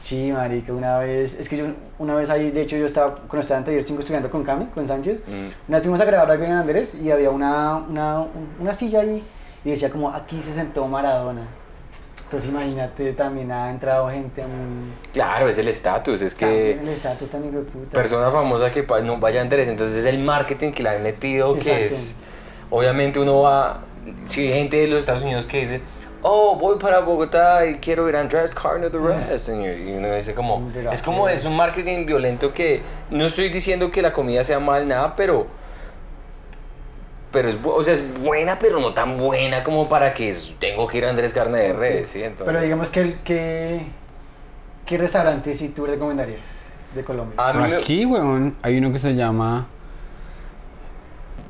Sí, 0.00 0.32
marica, 0.32 0.72
una 0.72 1.00
vez, 1.00 1.38
es 1.38 1.50
que 1.50 1.58
yo 1.58 1.66
una 1.98 2.14
vez 2.14 2.30
ahí, 2.30 2.50
de 2.50 2.62
hecho 2.62 2.76
yo 2.76 2.86
estaba, 2.86 3.14
cuando 3.16 3.40
estaba 3.40 3.58
en 3.58 3.64
taller 3.64 3.82
5 3.82 4.00
estudiando 4.00 4.30
con 4.30 4.44
Cami, 4.44 4.66
con 4.66 4.86
Sánchez, 4.86 5.22
Mm. 5.26 5.32
una 5.68 5.76
vez 5.78 5.82
fuimos 5.82 6.00
a 6.00 6.04
grabar 6.04 6.30
algo 6.30 6.44
en 6.44 6.52
Andrés 6.52 6.94
y 7.02 7.10
había 7.10 7.30
una, 7.30 7.76
una, 7.78 8.24
una 8.60 8.72
silla 8.72 9.00
ahí 9.00 9.22
y 9.64 9.70
decía 9.70 9.90
como, 9.90 10.10
aquí 10.10 10.40
se 10.42 10.54
sentó 10.54 10.86
Maradona. 10.86 11.42
Entonces 12.24 12.50
imagínate, 12.50 13.14
también 13.14 13.50
ha 13.50 13.70
entrado 13.70 14.10
gente 14.10 14.42
muy... 14.42 14.92
Claro, 15.14 15.48
es 15.48 15.56
el 15.56 15.66
estatus, 15.68 16.20
es 16.20 16.34
que... 16.34 16.44
También 16.44 16.78
el 16.80 16.88
estatus 16.88 17.30
tan 17.30 17.42
hijo 17.48 17.56
de 17.56 17.62
puta. 17.64 17.90
persona 17.90 18.30
famosa 18.30 18.70
que 18.70 18.82
no 19.02 19.16
vaya 19.18 19.40
a 19.40 19.42
Andrés, 19.42 19.66
entonces 19.66 19.96
es 19.98 20.04
el 20.04 20.18
marketing 20.18 20.72
que 20.72 20.82
le 20.82 20.90
han 20.90 21.02
metido, 21.02 21.54
que 21.54 21.60
Exacto. 21.60 21.84
es, 21.86 22.14
obviamente 22.68 23.18
uno 23.18 23.40
va, 23.40 23.80
si 24.24 24.42
hay 24.46 24.52
gente 24.52 24.76
de 24.76 24.88
los 24.88 25.00
Estados 25.00 25.22
Unidos 25.22 25.46
que 25.46 25.60
dice, 25.60 25.80
oh, 26.22 26.56
voy 26.56 26.78
para 26.78 27.00
Bogotá 27.00 27.66
y 27.66 27.76
quiero 27.76 28.08
ir 28.08 28.16
a 28.16 28.20
Andrés 28.20 28.54
Carne 28.54 28.88
de 28.88 28.98
Res, 28.98 29.48
y 29.48 29.52
uno 29.52 30.14
dice 30.14 30.34
como, 30.34 30.70
es 30.92 31.02
como, 31.02 31.28
es 31.28 31.44
un 31.44 31.56
marketing 31.56 32.06
violento 32.06 32.52
que, 32.52 32.82
no 33.10 33.26
estoy 33.26 33.48
diciendo 33.50 33.90
que 33.90 34.02
la 34.02 34.12
comida 34.12 34.44
sea 34.44 34.60
mal, 34.60 34.86
nada, 34.88 35.14
pero, 35.16 35.46
pero 37.30 37.48
es, 37.48 37.58
o 37.62 37.84
sea, 37.84 37.94
es 37.94 38.20
buena, 38.20 38.58
pero 38.58 38.80
no 38.80 38.94
tan 38.94 39.16
buena 39.16 39.62
como 39.62 39.88
para 39.88 40.12
que 40.14 40.34
tengo 40.58 40.86
que 40.86 40.98
ir 40.98 41.04
a 41.04 41.10
Andrés 41.10 41.32
Carne 41.32 41.58
de 41.58 41.72
Res, 41.72 42.08
¿sí? 42.08 42.22
Entonces, 42.22 42.46
Pero 42.46 42.60
digamos 42.60 42.90
que, 42.90 43.00
el, 43.00 43.18
que 43.20 43.86
¿qué 44.86 44.96
restaurante 44.96 45.54
sí 45.54 45.68
tú 45.70 45.86
recomendarías 45.86 46.66
de 46.94 47.04
Colombia? 47.04 47.36
Aquí, 47.76 48.04
weón, 48.04 48.56
hay 48.62 48.78
uno 48.78 48.90
que 48.90 48.98
se 48.98 49.14
llama 49.14 49.68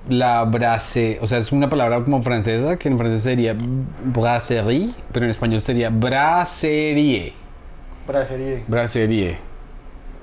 la 0.08 0.44
brase, 0.44 1.18
o 1.20 1.26
sea, 1.26 1.38
es 1.38 1.52
una 1.52 1.68
palabra 1.68 2.02
como 2.02 2.22
francesa 2.22 2.78
que 2.78 2.88
en 2.88 2.96
francés 2.98 3.22
sería 3.22 3.54
brasserie, 4.04 4.90
pero 5.12 5.24
en 5.26 5.30
español 5.30 5.60
sería 5.60 5.90
brasserie. 5.90 7.34
Para 8.06 8.24
serie. 8.24 8.64
Brasserie. 8.66 9.38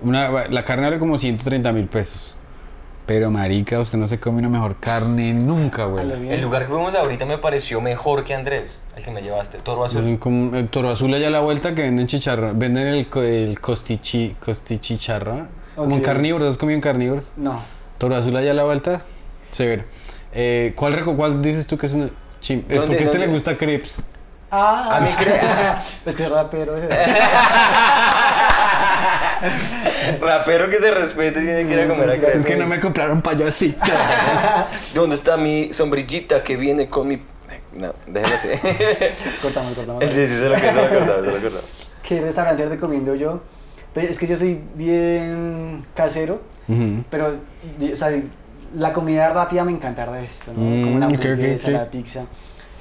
Una, 0.02 0.48
la 0.50 0.66
carne 0.66 0.86
vale 0.86 1.00
como 1.00 1.20
130 1.20 1.72
mil 1.72 1.86
pesos. 1.88 2.34
Pero 3.06 3.30
marica, 3.30 3.80
usted 3.80 4.00
no 4.00 4.08
se 4.08 4.20
come 4.20 4.40
una 4.40 4.50
mejor 4.50 4.78
carne 4.80 5.32
nunca, 5.34 5.86
güey. 5.86 6.10
el 6.32 6.42
lugar 6.42 6.64
que 6.64 6.70
fuimos 6.74 6.96
ahorita 6.96 7.28
me 7.28 7.38
pareció 7.38 7.80
mejor 7.80 8.24
que 8.24 8.34
Andrés, 8.34 8.82
el 8.98 9.04
que 9.04 9.12
me 9.12 9.22
llevaste, 9.22 9.60
Toro 9.60 9.86
Es 9.86 9.94
Azul. 9.96 10.10
un, 10.10 10.18
como 10.18 10.56
el 10.56 10.68
toro 10.70 10.90
azul 10.90 11.14
allá 11.14 11.28
a 11.28 11.30
la 11.30 11.42
vuelta 11.42 11.76
que 11.76 11.84
venden 11.84 12.08
chicharrón. 12.08 12.58
Venden 12.58 12.88
el, 12.88 13.08
co- 13.08 13.22
el 13.22 13.60
costichi, 13.60 14.36
costichicharrón. 14.44 15.48
Como 15.76 15.96
en 15.96 16.02
carnívoros, 16.02 16.50
¿has 16.50 16.58
comido 16.58 16.76
en 16.76 16.82
carnívoros? 16.82 17.32
No. 17.38 17.60
Toro 18.00 18.16
azul 18.16 18.36
allá 18.36 18.50
a 18.52 18.56
la 18.56 18.64
vuelta. 18.64 19.04
Severo. 19.56 19.84
Eh, 20.34 20.74
¿cuál, 20.76 21.02
¿Cuál 21.04 21.42
dices 21.42 21.66
tú 21.66 21.78
que 21.78 21.86
es 21.86 21.94
una 21.94 22.10
chim? 22.42 22.64
Es 22.68 22.76
¿Dónde- 22.76 22.88
porque 22.88 23.04
a 23.04 23.06
este 23.06 23.20
le 23.20 23.28
gusta 23.28 23.58
crepes. 23.58 24.04
Ah, 24.52 24.98
A 24.98 25.00
mí 25.00 25.08
es 26.06 26.16
que 26.16 26.24
es 26.24 26.30
rapero. 26.32 26.78
ese. 26.78 26.88
Rapero 30.22 30.70
que 30.70 30.80
se 30.80 30.92
respete 30.92 31.40
tiene 31.42 31.66
que 31.68 31.74
ir 31.74 31.80
a 31.82 31.88
comer 31.88 32.10
a 32.10 32.16
Es 32.30 32.46
que 32.46 32.56
no 32.56 32.66
me 32.68 32.80
compraron 32.80 33.22
payasito. 33.22 33.80
¿Dónde 34.94 35.16
está 35.16 35.38
mi 35.38 35.72
sombrillita 35.74 36.44
que 36.44 36.56
viene 36.56 36.88
con 36.90 37.08
mi... 37.08 37.22
No, 37.74 37.94
déjalo 38.08 38.36
así. 38.36 38.48
cortamos, 39.42 39.74
cortamos. 39.74 40.04
sí, 40.06 40.10
sí, 40.12 40.28
se 40.28 40.50
lo 40.50 40.56
que 40.56 40.62
se 40.62 40.74
lo 40.74 40.82
acordaba, 40.84 41.20
se 41.20 41.32
lo 41.32 41.38
acordaba. 41.38 41.62
¿Qué 42.04 42.22
restaurante 42.22 42.66
recomiendo 42.66 43.16
yo? 43.16 43.42
Pues 43.94 44.10
es 44.12 44.18
que 44.20 44.28
yo 44.28 44.38
soy 44.38 44.62
bien 44.76 45.86
casero, 45.94 46.42
Ujú. 46.68 47.04
pero 47.10 47.36
di- 47.80 47.92
o 47.94 47.96
sea, 47.96 48.12
la 48.76 48.94
comida 48.94 49.30
rápida 49.30 49.64
me 49.64 49.72
encanta 49.72 50.12
de 50.12 50.24
esto, 50.26 50.52
¿no? 50.54 50.60
Mm, 50.62 50.84
Como 50.84 51.00
la 51.00 51.06
hamburguesa, 51.08 51.66
sí. 51.66 51.72
la 51.72 51.86
pizza. 51.86 52.26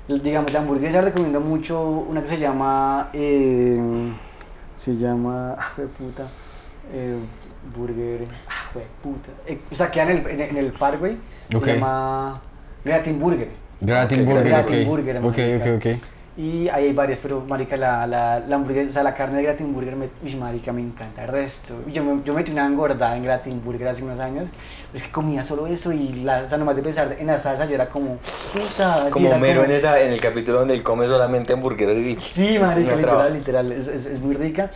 Digamos, 0.08 0.52
la 0.52 0.58
hamburguesa 0.60 1.00
recomiendo 1.00 1.40
mucho 1.40 1.80
una 1.82 2.20
que 2.22 2.28
se 2.28 2.38
llama. 2.38 3.10
eh, 3.12 3.78
se 4.76 4.96
llama. 4.96 5.54
Ah, 5.58 5.72
jue 5.76 5.86
puta. 5.86 6.24
eh, 6.92 7.16
burger. 7.76 8.26
Ah, 8.48 8.78
puta. 9.02 9.30
Eh, 9.46 9.58
o 9.70 9.74
sea, 9.74 9.90
queda 9.90 10.04
en 10.04 10.10
el, 10.18 10.26
en, 10.26 10.40
en 10.42 10.56
el 10.58 10.72
Parkway. 10.72 11.16
Ok. 11.54 11.64
Se 11.64 11.74
llama. 11.74 12.40
Gratin 12.84 13.18
Burger. 13.18 13.48
Gratin 13.80 14.24
Burger, 14.24 14.44
Gratin. 14.48 14.86
Burger, 14.86 15.16
ok, 15.18 15.38
ok, 15.58 15.66
ok. 15.76 15.86
Y 16.36 16.68
ahí 16.68 16.86
hay 16.86 16.92
varias, 16.92 17.20
pero 17.20 17.42
marica, 17.46 17.76
la, 17.76 18.08
la, 18.08 18.40
la 18.40 18.56
hamburguesa, 18.56 18.90
o 18.90 18.92
sea, 18.92 19.02
la 19.04 19.14
carne 19.14 19.36
de 19.36 19.44
Gratin 19.44 19.72
Burger, 19.72 19.94
me, 19.94 20.08
uy, 20.24 20.34
marica, 20.34 20.72
me 20.72 20.80
encanta 20.80 21.22
el 21.22 21.28
resto. 21.28 21.74
Yo, 21.92 22.02
me, 22.02 22.24
yo 22.24 22.34
metí 22.34 22.50
una 22.50 22.66
engordada 22.66 23.16
en 23.16 23.22
Gratin 23.22 23.62
Burger 23.64 23.86
hace 23.86 24.02
unos 24.02 24.18
años, 24.18 24.48
es 24.92 25.04
que 25.04 25.12
comía 25.12 25.44
solo 25.44 25.68
eso 25.68 25.92
y, 25.92 26.24
la, 26.24 26.42
o 26.42 26.48
sea, 26.48 26.58
nomás 26.58 26.74
de 26.74 26.82
pensar 26.82 27.14
en 27.20 27.28
la 27.28 27.38
salsa, 27.38 27.66
yo 27.66 27.76
era 27.76 27.88
como, 27.88 28.16
puta. 28.52 29.06
Como 29.10 29.28
era 29.28 29.38
Mero 29.38 29.60
como- 29.60 29.70
en, 29.72 29.76
esa, 29.78 30.00
en 30.00 30.10
el 30.12 30.20
capítulo 30.20 30.58
donde 30.58 30.74
él 30.74 30.82
come 30.82 31.06
solamente 31.06 31.52
hamburguesas 31.52 31.98
y 31.98 32.16
Sí, 32.18 32.58
marica, 32.58 32.96
literal, 32.96 33.32
literal, 33.32 33.72
es, 33.72 33.86
es, 33.86 34.06
es 34.06 34.18
muy 34.20 34.34
rica. 34.34 34.72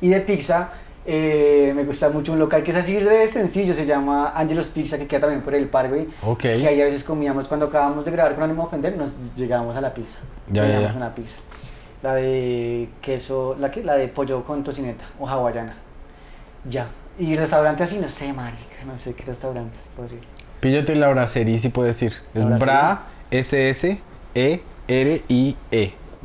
Y 0.00 0.08
de 0.08 0.20
pizza, 0.22 0.70
eh, 1.04 1.72
me 1.74 1.84
gusta 1.84 2.10
mucho 2.10 2.32
un 2.32 2.38
local 2.38 2.62
que 2.62 2.70
es 2.70 2.76
así 2.76 2.94
de 2.94 3.26
sencillo, 3.26 3.74
se 3.74 3.84
llama 3.84 4.32
Angelos 4.34 4.68
Pizza, 4.68 4.98
que 4.98 5.06
queda 5.06 5.22
también 5.22 5.42
por 5.42 5.54
el 5.54 5.68
Parkway. 5.68 6.08
Ok. 6.22 6.40
Que 6.40 6.68
ahí 6.68 6.80
a 6.80 6.84
veces 6.84 7.02
comíamos, 7.04 7.48
cuando 7.48 7.66
acabamos 7.66 8.04
de 8.04 8.10
grabar 8.10 8.34
con 8.34 8.44
Ánimo 8.44 8.62
de 8.62 8.68
Ofender, 8.68 8.96
nos 8.96 9.12
llegábamos 9.34 9.76
a 9.76 9.80
la 9.80 9.92
pizza. 9.92 10.18
Ya, 10.50 10.66
ya, 10.66 10.80
ya. 10.80 10.94
una 10.96 11.14
pizza. 11.14 11.38
La 12.02 12.14
de 12.14 12.88
queso, 13.00 13.56
¿la 13.58 13.70
qué? 13.70 13.82
La 13.84 13.94
de 13.94 14.08
pollo 14.08 14.44
con 14.44 14.64
tocineta 14.64 15.04
o 15.18 15.28
hawaiana. 15.28 15.76
Ya. 16.68 16.88
Y 17.18 17.36
restaurante 17.36 17.82
así, 17.82 17.98
no 17.98 18.08
sé, 18.08 18.32
marica, 18.32 18.84
no 18.86 18.96
sé 18.96 19.14
qué 19.14 19.24
restaurantes 19.24 19.88
podría. 19.96 20.20
Píllate 20.60 20.94
la 20.94 21.08
bracería 21.08 21.58
si 21.58 21.68
puedes 21.68 22.00
ir. 22.02 22.12
Es 22.34 22.58
Bra 22.58 23.06
S-S-E-R-I-E. 23.30 24.02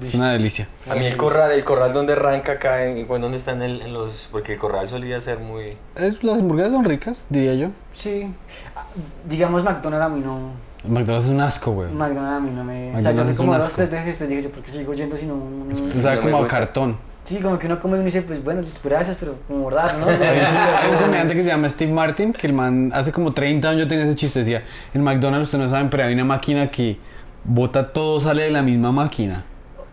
Es 0.03 0.13
una 0.13 0.31
delicia. 0.31 0.67
A 0.89 0.95
mí 0.95 1.05
el 1.05 1.17
corral, 1.17 1.51
el 1.51 1.63
corral 1.63 1.91
donde 1.93 2.13
arranca 2.13 2.53
acá, 2.53 2.85
en, 2.85 2.97
en 2.99 3.07
donde 3.21 3.37
están 3.37 3.61
en, 3.61 3.81
en 3.81 3.93
los... 3.93 4.29
Porque 4.31 4.53
el 4.53 4.59
corral 4.59 4.87
solía 4.87 5.19
ser 5.19 5.39
muy... 5.39 5.75
Es- 5.95 6.23
las 6.23 6.39
hamburguesas 6.39 6.73
son 6.73 6.85
ricas, 6.85 7.25
diría 7.29 7.55
yo. 7.55 7.69
Sí. 7.93 8.31
Ah, 8.75 8.85
Digamos, 9.27 9.63
McDonald's 9.63 10.05
a 10.05 10.09
mí 10.09 10.21
no. 10.23 10.51
McDonald's 10.87 11.25
es 11.25 11.31
un 11.31 11.41
asco, 11.41 11.71
güey. 11.71 11.89
McDonald's 11.91 12.37
a 12.37 12.39
mí 12.39 12.51
no 12.55 12.63
me. 12.63 12.89
O 12.89 13.01
sea, 13.01 13.01
yo 13.01 13.03
McDonald's 13.07 13.31
es 13.31 13.37
como 13.37 13.51
un 13.51 13.57
dos, 13.57 13.65
asco. 13.65 13.75
tres 13.77 13.89
veces, 13.91 14.15
pues 14.17 14.29
dije 14.29 14.43
yo, 14.43 14.51
¿por 14.51 14.63
qué 14.63 14.71
sigo 14.71 14.93
yendo 14.93 15.17
si 15.17 15.25
no.? 15.25 15.35
no- 15.35 15.71
Es- 15.71 15.81
no- 15.81 15.99
sabe 16.01 16.21
como 16.21 16.37
a 16.37 16.47
cartón. 16.47 16.97
Sí, 17.23 17.39
como 17.39 17.59
que 17.59 17.65
uno 17.65 17.77
come 17.81 17.95
y 17.97 17.99
uno 17.99 18.05
dice, 18.05 18.21
pues 18.21 18.41
bueno, 18.41 18.61
gracias, 18.83 19.17
pero 19.19 19.35
como 19.49 19.69
raro, 19.69 19.97
¿no? 19.99 20.05
Hay 20.09 20.15
un, 20.15 20.45
hay 20.45 20.91
un 20.91 20.97
comediante 21.01 21.33
que 21.35 21.43
se 21.43 21.49
llama 21.49 21.69
Steve 21.69 21.91
Martin, 21.91 22.31
que 22.31 22.47
el 22.47 22.53
man 22.53 22.89
hace 22.93 23.11
como 23.11 23.33
30 23.33 23.67
años 23.69 23.81
yo 23.81 23.87
tenía 23.89 24.05
ese 24.05 24.15
chiste, 24.15 24.39
decía, 24.39 24.63
en 24.93 25.01
McDonald's 25.03 25.47
ustedes 25.47 25.65
no 25.65 25.69
saben, 25.69 25.89
pero 25.89 26.03
hay 26.05 26.13
una 26.13 26.23
máquina 26.23 26.71
que 26.71 26.97
bota 27.43 27.91
todo, 27.91 28.21
sale 28.21 28.43
de 28.43 28.51
la 28.51 28.61
misma 28.61 28.93
máquina. 28.93 29.43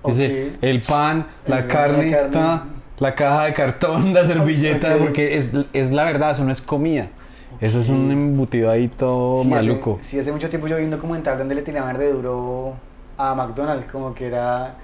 Dice, 0.05 0.53
Ok. 0.57 0.63
el 0.63 0.81
pan, 0.83 1.27
la 1.47 1.59
El- 1.59 1.63
la 1.67 1.69
carne, 1.73 2.11
carne. 2.11 2.31
ta, 2.31 2.65
la 2.99 3.15
caja 3.15 3.45
de 3.45 3.53
cartón, 3.55 4.13
la 4.15 4.25
servilleta, 4.25 4.95
Ok. 4.97 5.01
porque 5.03 5.37
es, 5.37 5.53
es 5.73 5.91
la 5.93 6.05
verdad, 6.05 6.33
eso 6.33 6.45
no 6.45 6.53
es 6.53 6.61
comida. 6.63 7.09
Eso 7.61 7.79
es 7.81 7.89
un 7.89 8.11
embutido 8.11 8.71
ahí 8.71 8.89
todo 8.89 9.43
Sí, 9.43 9.49
hace- 9.53 9.55
maluco. 9.69 9.99
sí, 10.03 10.19
hace 10.19 10.33
mucho 10.33 10.49
tiempo 10.49 10.67
yo 10.67 10.77
vi 10.77 10.85
un 10.85 10.91
documental 10.91 11.39
donde 11.39 11.55
le 11.55 11.63
tiraban 11.63 11.97
de 11.97 12.13
duro 12.13 12.75
a 13.17 13.35
McDonald's, 13.35 13.87
como 13.87 14.13
que 14.15 14.27
era 14.27 14.75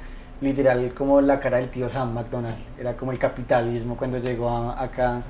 literal 0.41 0.93
como 0.97 1.21
la 1.21 1.39
cara 1.41 1.59
del 1.59 1.69
tío 1.69 1.89
Sam 1.91 2.15
McDonald. 2.15 2.55
Era 2.79 2.97
como 2.97 3.13
el 3.13 3.19
capitalismo 3.19 3.97
cuando 3.97 4.19
llegó 4.19 4.49
a- 4.49 4.81
acá 4.83 5.21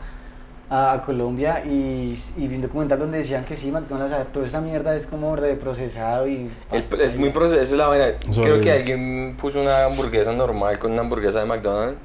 a, 0.71 0.93
a 0.93 1.03
Colombia 1.03 1.65
y, 1.65 2.17
y 2.37 2.47
vi 2.49 2.55
un 2.57 2.63
documental 2.63 2.99
donde 2.99 3.19
decían 3.19 3.45
que 3.45 3.57
sí, 3.57 3.71
McDonald's, 3.73 4.13
o 4.13 4.17
sea, 4.17 4.25
toda 4.27 4.47
esa 4.47 4.61
mierda 4.61 4.95
es 4.95 5.07
como 5.07 5.35
reprocesado 5.37 6.29
y... 6.29 6.49
El- 6.71 7.01
es 7.01 7.17
muy 7.17 7.31
proceso, 7.31 7.61
esa 7.61 7.73
es 7.73 7.77
la 7.77 7.89
vaina. 7.89 8.07
Creo 8.41 8.61
que 8.61 8.71
alguien 8.73 9.37
puso 9.41 9.61
una 9.61 9.85
hamburguesa 9.85 10.33
normal 10.33 10.79
con 10.79 10.93
una 10.93 11.01
hamburguesa 11.03 11.41
de 11.41 11.47
McDonald's 11.47 11.99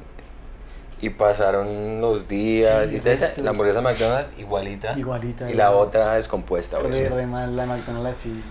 y 1.02 1.10
pasaron 1.12 2.02
los 2.02 2.28
días 2.28 2.90
Sí, 2.90 2.96
y 2.96 3.00
tal, 3.00 3.20
resto. 3.20 3.44
la 3.44 3.52
hamburguesa 3.52 3.80
de 3.80 3.84
McDonald's 3.84 4.40
igualita, 4.40 4.98
Igualita, 4.98 5.50
y 5.50 5.54
la 5.54 5.66
igual. 5.70 5.88
otra 5.88 6.14
descompuesta. 6.16 6.80
Re, 6.80 7.10
re 7.10 7.28
mal 7.28 7.56
la 7.56 7.66
McDonald's 7.68 8.18
así. 8.18 8.42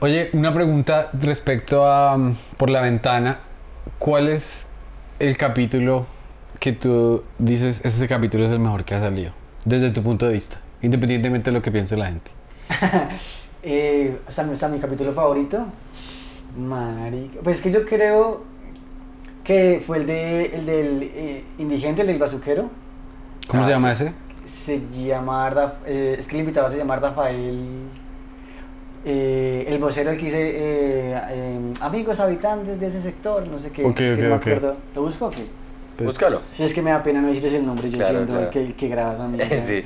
Oye, 0.00 0.30
una 0.32 0.54
pregunta 0.54 1.10
respecto 1.20 1.86
a 1.86 2.16
mm, 2.16 2.34
Por 2.56 2.70
la 2.70 2.80
Ventana. 2.82 3.40
¿Cuál 3.98 4.28
es 4.28 4.70
el 5.18 5.36
capítulo 5.36 6.06
que 6.60 6.72
tú 6.72 7.24
dices, 7.38 7.84
este 7.84 8.06
capítulo 8.06 8.44
es 8.44 8.50
el 8.50 8.60
mejor 8.60 8.84
que 8.84 8.94
ha 8.94 9.00
salido? 9.00 9.32
Desde 9.68 9.90
tu 9.90 10.02
punto 10.02 10.26
de 10.26 10.32
vista, 10.32 10.60
independientemente 10.82 11.50
de 11.50 11.56
lo 11.56 11.62
que 11.62 11.70
piense 11.70 11.96
la 11.96 12.06
gente. 12.06 12.30
Eh, 13.60 14.16
o 14.26 14.30
sea, 14.30 14.44
mi- 14.44 14.78
capítulo 14.78 15.12
favorito, 15.12 15.66
marica, 16.56 17.40
pues 17.42 17.56
es 17.56 17.62
que 17.62 17.72
yo 17.72 17.84
creo 17.84 18.44
que 19.42 19.82
fue 19.84 19.98
el 19.98 20.06
de 20.06 20.44
el 20.56 20.64
del 20.64 21.02
eh, 21.02 21.44
indigente, 21.58 22.02
el 22.02 22.06
del 22.06 22.18
bazuquero. 22.18 22.70
¿Cómo 23.48 23.64
Ah, 23.64 23.66
se 23.66 23.72
llama 23.72 23.94
sí. 23.96 24.04
ese? 24.04 24.14
Se 24.44 24.80
llama, 25.04 25.74
eh, 25.86 26.16
es 26.20 26.28
que 26.28 26.36
el 26.36 26.40
invitado 26.42 26.70
se 26.70 26.78
llama 26.78 26.96
Rafael, 26.96 27.88
eh, 29.04 29.64
el 29.68 29.78
vocero, 29.78 30.10
el 30.12 30.18
que 30.18 30.24
dice, 30.26 30.40
eh, 30.40 31.20
eh, 31.30 31.72
amigos 31.80 32.20
habitantes 32.20 32.78
de 32.78 32.86
ese 32.86 33.02
sector, 33.02 33.46
no 33.48 33.58
sé 33.58 33.70
qué. 33.72 33.84
Ok, 33.84 34.00
es 34.00 34.12
que 34.16 34.22
ok, 34.22 34.22
no 34.22 34.28
me 34.28 34.34
ok. 34.36 34.40
acuerdo. 34.46 34.76
¿Lo 34.94 35.02
busco 35.02 35.26
o 35.26 35.30
qué? 35.30 35.44
Pues, 35.98 36.06
Búscalo. 36.10 36.36
Sí, 36.36 36.62
es 36.62 36.72
que 36.74 36.80
me 36.80 36.90
da 36.90 37.02
pena 37.02 37.20
no 37.20 37.28
decirles 37.28 37.54
el 37.54 37.66
nombre, 37.66 37.90
yo 37.90 37.98
Claro, 37.98 38.14
siento 38.14 38.32
claro. 38.34 38.50
que, 38.50 38.74
que 38.74 38.88
graba 38.88 39.14
esa 39.14 39.26
mierda. 39.28 39.62
sí. 39.66 39.84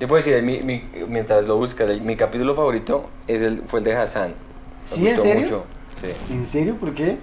Yo 0.00 0.08
puedo 0.08 0.16
decir, 0.22 0.42
mi, 0.42 0.60
mi- 0.62 0.84
mientras 1.08 1.46
lo 1.46 1.56
buscas, 1.56 1.88
el- 1.88 2.02
mi 2.02 2.16
capítulo 2.16 2.54
favorito 2.54 3.08
es 3.28 3.42
el, 3.42 3.62
fue 3.66 3.78
el 3.78 3.84
de 3.84 3.96
Hassan. 3.96 4.30
Me 4.30 4.88
¿Sí, 4.88 5.00
en 5.06 5.14
gustó 5.14 5.22
serio? 5.22 5.40
mucho. 5.42 5.64
Sí. 6.02 6.32
¿En 6.34 6.44
serio? 6.46 6.76
¿Por 6.78 6.94
qué? 6.94 7.18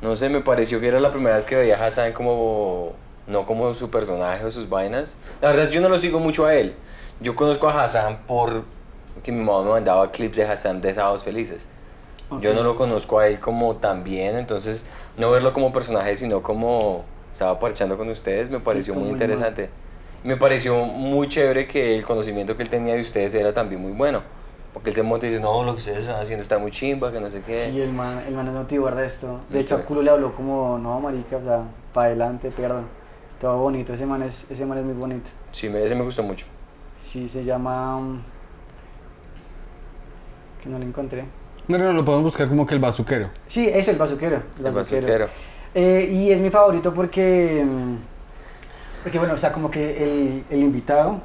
No 0.00 0.16
sé, 0.16 0.28
me 0.28 0.40
pareció 0.40 0.80
que 0.80 0.88
era 0.88 0.98
la 1.00 1.12
primera 1.12 1.36
vez 1.36 1.44
que 1.44 1.54
veía 1.54 1.76
a 1.82 1.86
Hassan 1.86 2.12
como. 2.12 2.92
No 3.28 3.46
como 3.46 3.72
su 3.72 3.88
personaje 3.88 4.44
o 4.44 4.50
sus 4.50 4.68
vainas. 4.68 5.16
La 5.40 5.48
verdad 5.48 5.62
es 5.64 5.68
que 5.68 5.76
yo 5.76 5.80
no 5.80 5.88
lo 5.88 5.96
sigo 5.98 6.18
mucho 6.18 6.44
a 6.46 6.54
él. 6.56 6.74
Yo 7.20 7.36
conozco 7.36 7.68
a 7.68 7.84
Hassan 7.84 8.22
por 8.26 8.64
que 9.22 9.30
mi 9.30 9.44
mamá 9.44 9.62
me 9.62 9.70
mandaba 9.70 10.10
clips 10.10 10.36
de 10.38 10.42
Hassan 10.44 10.80
de 10.80 10.92
Sábados 10.92 11.22
Felices. 11.22 11.68
Yo 12.40 12.50
Ok. 12.50 12.56
no 12.56 12.64
lo 12.64 12.74
conozco 12.74 13.20
a 13.20 13.28
él 13.28 13.38
como 13.38 13.76
tan 13.76 14.02
bien, 14.02 14.34
entonces 14.36 14.86
no 15.16 15.30
verlo 15.30 15.52
como 15.52 15.72
personaje, 15.72 16.16
sino 16.16 16.42
como 16.42 17.04
estaba 17.32 17.58
parchando 17.58 17.96
con 17.96 18.08
ustedes, 18.08 18.50
me 18.50 18.58
Sí, 18.58 18.64
pareció 18.64 18.94
fue 18.94 19.00
muy 19.02 19.10
muy 19.10 19.20
interesante. 19.20 19.70
Me 20.24 20.36
pareció 20.36 20.84
muy 20.84 21.26
chévere 21.28 21.66
que 21.66 21.96
el 21.96 22.04
conocimiento 22.04 22.56
que 22.56 22.62
él 22.62 22.68
tenía 22.68 22.94
de 22.94 23.00
ustedes 23.00 23.34
era 23.34 23.52
también 23.52 23.80
muy 23.82 23.92
bueno. 23.92 24.22
Porque 24.72 24.88
él 24.90 24.96
se 24.96 25.02
monta 25.02 25.26
y 25.26 25.30
dice, 25.30 25.42
no, 25.42 25.64
lo 25.64 25.72
que 25.72 25.78
ustedes 25.78 25.98
están 25.98 26.20
haciendo 26.20 26.42
está 26.42 26.58
muy 26.58 26.70
chimba, 26.70 27.12
que 27.12 27.20
no 27.20 27.30
sé 27.30 27.42
qué. 27.42 27.68
Sí, 27.70 27.80
el 27.80 27.92
man, 27.92 28.22
el 28.26 28.34
man 28.34 28.46
es 28.46 28.54
motivador 28.54 28.94
de 29.00 29.06
esto. 29.06 29.40
De 29.50 29.60
hecho, 29.60 29.76
a. 29.76 29.80
Culo 29.82 30.00
le 30.00 30.10
habló 30.10 30.34
como, 30.34 30.78
no, 30.78 30.98
marica, 31.00 31.36
o 31.36 31.42
sea, 31.42 31.62
para 31.92 32.06
adelante, 32.06 32.50
perdón. 32.50 32.86
Todo 33.40 33.58
bonito, 33.58 33.92
ese 33.92 34.06
man 34.06 34.22
es, 34.22 34.46
ese 34.50 34.64
man 34.64 34.78
es 34.78 34.84
muy 34.84 34.94
bonito. 34.94 35.30
Sí, 35.50 35.68
me, 35.68 35.84
ese 35.84 35.94
me 35.94 36.04
gustó 36.04 36.22
mucho. 36.22 36.46
Sí, 36.96 37.28
se 37.28 37.44
llama... 37.44 37.98
mm, 38.00 38.22
Que 40.62 40.68
no 40.68 40.78
lo 40.78 40.84
encontré. 40.84 41.24
Bueno, 41.68 41.84
no, 41.86 41.92
lo 41.92 42.04
podemos 42.04 42.24
buscar 42.24 42.48
como 42.48 42.64
que 42.64 42.74
el 42.74 42.80
bazuquero. 42.80 43.30
Sí, 43.48 43.68
es 43.68 43.88
el 43.88 43.96
bazuquero. 43.96 44.42
El 44.58 44.66
El 44.66 44.72
bazuquero. 44.72 45.28
Eh, 45.74 46.10
y 46.12 46.30
es 46.30 46.40
mi 46.40 46.50
favorito 46.50 46.92
porque, 46.92 47.64
porque 49.02 49.18
bueno, 49.18 49.34
o 49.34 49.38
sea, 49.38 49.52
como 49.52 49.70
que 49.70 50.02
el, 50.02 50.44
el 50.50 50.60
invitado, 50.60 51.20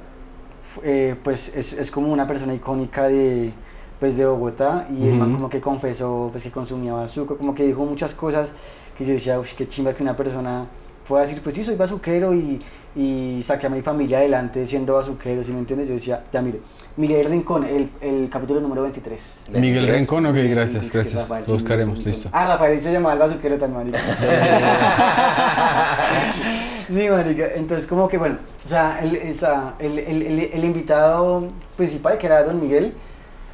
eh, 0.83 1.15
pues 1.23 1.55
es, 1.55 1.73
es 1.73 1.91
como 1.91 2.11
una 2.11 2.25
persona 2.27 2.53
icónica 2.53 3.03
de, 3.07 3.51
pues, 3.99 4.15
de 4.15 4.25
Bogotá 4.25 4.87
y 4.89 5.07
el 5.07 5.15
man 5.15 5.29
Ujú. 5.29 5.37
como 5.37 5.49
que 5.49 5.59
confesó 5.59 6.29
pues, 6.31 6.43
que 6.43 6.51
consumía 6.51 6.93
bazuco, 6.93 7.37
como 7.37 7.53
que 7.53 7.63
dijo 7.63 7.83
muchas 7.85 8.13
cosas 8.13 8.53
que 8.97 9.05
yo 9.05 9.13
decía, 9.13 9.39
uff, 9.39 9.53
qué 9.53 9.67
chimba 9.67 9.93
que 9.93 10.01
una 10.01 10.15
persona 10.15 10.65
pueda 11.07 11.23
decir, 11.23 11.41
pues 11.41 11.55
sí, 11.55 11.63
soy 11.63 11.75
bazuquero 11.75 12.33
y, 12.33 12.61
y 12.97 13.43
saqué 13.43 13.67
a 13.67 13.69
mi 13.69 13.83
familia 13.83 14.17
adelante 14.17 14.65
siendo 14.65 14.95
bazuquero, 14.95 15.43
¿sí 15.43 15.51
me 15.53 15.59
entiendes? 15.59 15.87
Yo 15.87 15.93
decía, 15.93 16.23
ya 16.33 16.41
mire, 16.41 16.59
Miguel 16.95 17.27
Rincón, 17.29 17.63
el, 17.63 17.91
el 18.01 18.27
capítulo 18.27 18.59
número 18.59 18.81
23. 18.81 19.41
Miguel 19.49 19.85
23. 19.85 19.97
Rincón, 19.99 20.25
ok, 20.25 20.35
gracias, 20.49 20.89
gracias. 20.91 21.21
Rafael, 21.21 21.41
Lo 21.41 21.45
sí, 21.45 21.51
buscaremos, 21.53 21.95
Rincón. 21.97 22.11
listo. 22.11 22.29
Ah, 22.33 22.47
Rafael 22.47 22.81
se 22.81 22.91
llamaba 22.91 23.13
el 23.13 23.19
bazuquero 23.19 23.57
tan 23.59 23.71
marica. 23.73 23.99
sí, 26.87 27.09
marica. 27.09 27.47
Entonces, 27.55 27.87
como 27.87 28.07
que 28.07 28.17
bueno, 28.17 28.37
o 28.65 28.69
sea, 28.69 28.99
el, 29.01 29.15
esa- 29.15 29.73
el, 29.79 29.99
el, 29.99 30.21
el, 30.23 30.39
el 30.53 30.63
invitado 30.65 31.47
principal, 31.75 32.17
que 32.17 32.27
era 32.27 32.43
Don 32.43 32.59
Miguel, 32.59 32.93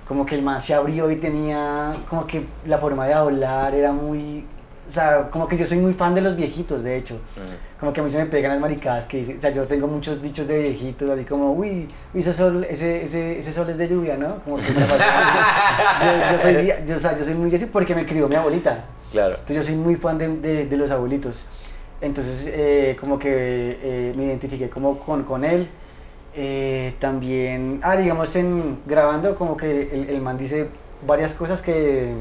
como 0.08 0.26
que 0.26 0.36
el 0.36 0.41
man 0.41 0.62
se 0.62 0.74
abrió 0.74 1.10
y 1.12 1.18
tenía, 1.18 1.94
como 2.10 2.26
que 2.28 2.46
la 2.66 2.78
forma 2.78 3.08
de 3.08 3.14
hablar 3.14 3.74
era 3.76 3.91
muy. 3.91 4.46
O 4.88 4.91
sea, 4.91 5.29
como 5.31 5.47
que 5.47 5.55
yo 5.57 5.65
soy 5.65 5.77
muy 5.79 5.93
fan 5.93 6.13
de 6.13 6.21
los 6.21 6.36
viejitos, 6.36 6.84
de 6.84 6.97
hecho. 6.97 7.15
Ujú. 7.15 7.45
Como 7.79 7.93
que 7.93 8.01
a 8.01 8.03
mí 8.03 8.11
se 8.11 8.17
me 8.17 8.25
pegan 8.25 8.51
las 8.51 8.59
maricadas 8.59 9.05
que 9.05 9.17
dicen, 9.17 9.38
o 9.38 9.41
sea, 9.41 9.49
yo 9.51 9.63
tengo 9.65 9.88
muchos 9.88 10.21
dichos 10.21 10.47
de 10.47 10.59
viejitos, 10.59 11.09
así 11.09 11.23
como, 11.23 11.53
uy, 11.53 11.89
ese 12.13 12.34
sol, 12.34 12.65
ese, 12.69 13.03
ese, 13.03 13.39
ese 13.39 13.53
sol 13.53 13.69
es 13.69 13.77
de 13.77 13.88
lluvia, 13.88 14.17
¿no? 14.17 14.36
Como 14.43 14.57
que 14.57 14.69
me 14.71 14.81
pasa- 14.81 15.05
yo, 16.03 16.31
yo 16.31 16.39
soy, 16.39 16.73
yo, 16.86 16.95
o 16.95 16.99
sea, 16.99 17.17
yo 17.17 17.23
soy 17.25 17.34
muy 17.34 17.53
así 17.55 17.65
porque 17.67 17.95
me 17.95 18.05
crió 18.05 18.27
mi 18.27 18.36
abuelita. 18.36 18.86
Claro. 19.11 19.36
Entonces 19.36 19.55
yo 19.57 19.63
soy 19.63 19.75
muy 19.75 19.95
fan 19.95 20.17
de, 20.17 20.27
de, 20.38 20.65
de 20.65 20.77
los 20.77 20.91
abuelitos. 20.91 21.41
Entonces 22.01 22.45
eh, 22.51 22.97
como 22.99 23.17
que 23.17 23.29
eh, 23.31 24.13
me 24.17 24.25
identifiqué 24.25 24.69
como 24.69 24.99
con, 24.99 25.23
con 25.23 25.45
él. 25.45 25.69
Eh, 26.36 26.95
también, 26.99 27.79
ah, 27.84 27.95
digamos, 27.95 28.36
en 28.36 28.79
grabando 28.88 29.36
como 29.36 29.55
que 29.55 29.89
el, 29.93 30.09
el 30.09 30.19
man 30.21 30.38
dice 30.38 30.67
varias 31.05 31.34
cosas 31.34 31.61
que 31.61 32.13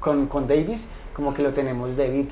con, 0.00 0.26
con 0.26 0.48
Davis, 0.48 0.88
como 1.14 1.34
que 1.34 1.42
lo 1.42 1.52
tenemos 1.52 1.96
David, 1.96 2.26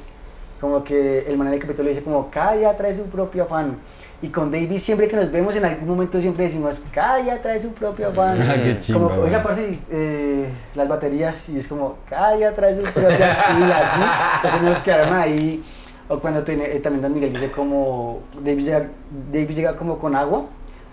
como 0.61 0.83
que 0.83 1.27
el 1.29 1.37
man 1.37 1.49
en 1.49 1.55
el 1.55 1.61
capítulo 1.61 1.89
dice 1.89 2.03
como 2.03 2.31
cada 2.31 2.55
día 2.55 2.77
trae 2.77 2.95
su 2.95 3.05
propio 3.05 3.45
afán. 3.45 3.77
Y 4.21 4.29
con 4.29 4.51
Davis 4.51 4.83
siempre 4.83 5.07
que 5.07 5.15
nos 5.15 5.31
vemos 5.31 5.55
en 5.55 5.65
algún 5.65 5.89
momento 5.89 6.21
siempre 6.21 6.45
decimos 6.45 6.83
cada 6.93 7.19
día 7.19 7.41
trae 7.41 7.61
su 7.61 7.73
propio 7.73 8.09
afán. 8.09 8.39
Qué 8.65 8.79
chimba, 8.81 9.09
como, 9.09 9.23
oiga, 9.23 9.41
aparte 9.41 9.79
eh, 9.91 10.49
las 10.75 10.89
baterías 10.89 11.49
y 11.49 11.59
es 11.59 11.69
como 11.69 11.99
cada 12.09 12.37
día 12.37 12.53
trae 12.55 12.75
sus 12.75 12.91
propias 12.91 13.37
pilas, 13.57 13.99
¿no? 13.99 14.07
Entonces 14.37 14.63
nos 14.63 14.79
quedaron 14.79 15.15
ahí. 15.15 15.63
O 16.09 16.19
cuando 16.19 16.43
tiene, 16.43 16.65
eh, 16.65 16.81
también 16.81 17.03
Don 17.03 17.13
Miguel 17.13 17.35
dice 17.35 17.51
como, 17.51 18.23
David 18.43 18.65
llega, 18.65 18.87
David 19.31 19.55
llega 19.55 19.77
como 19.77 19.99
con 19.99 20.17
agua 20.17 20.47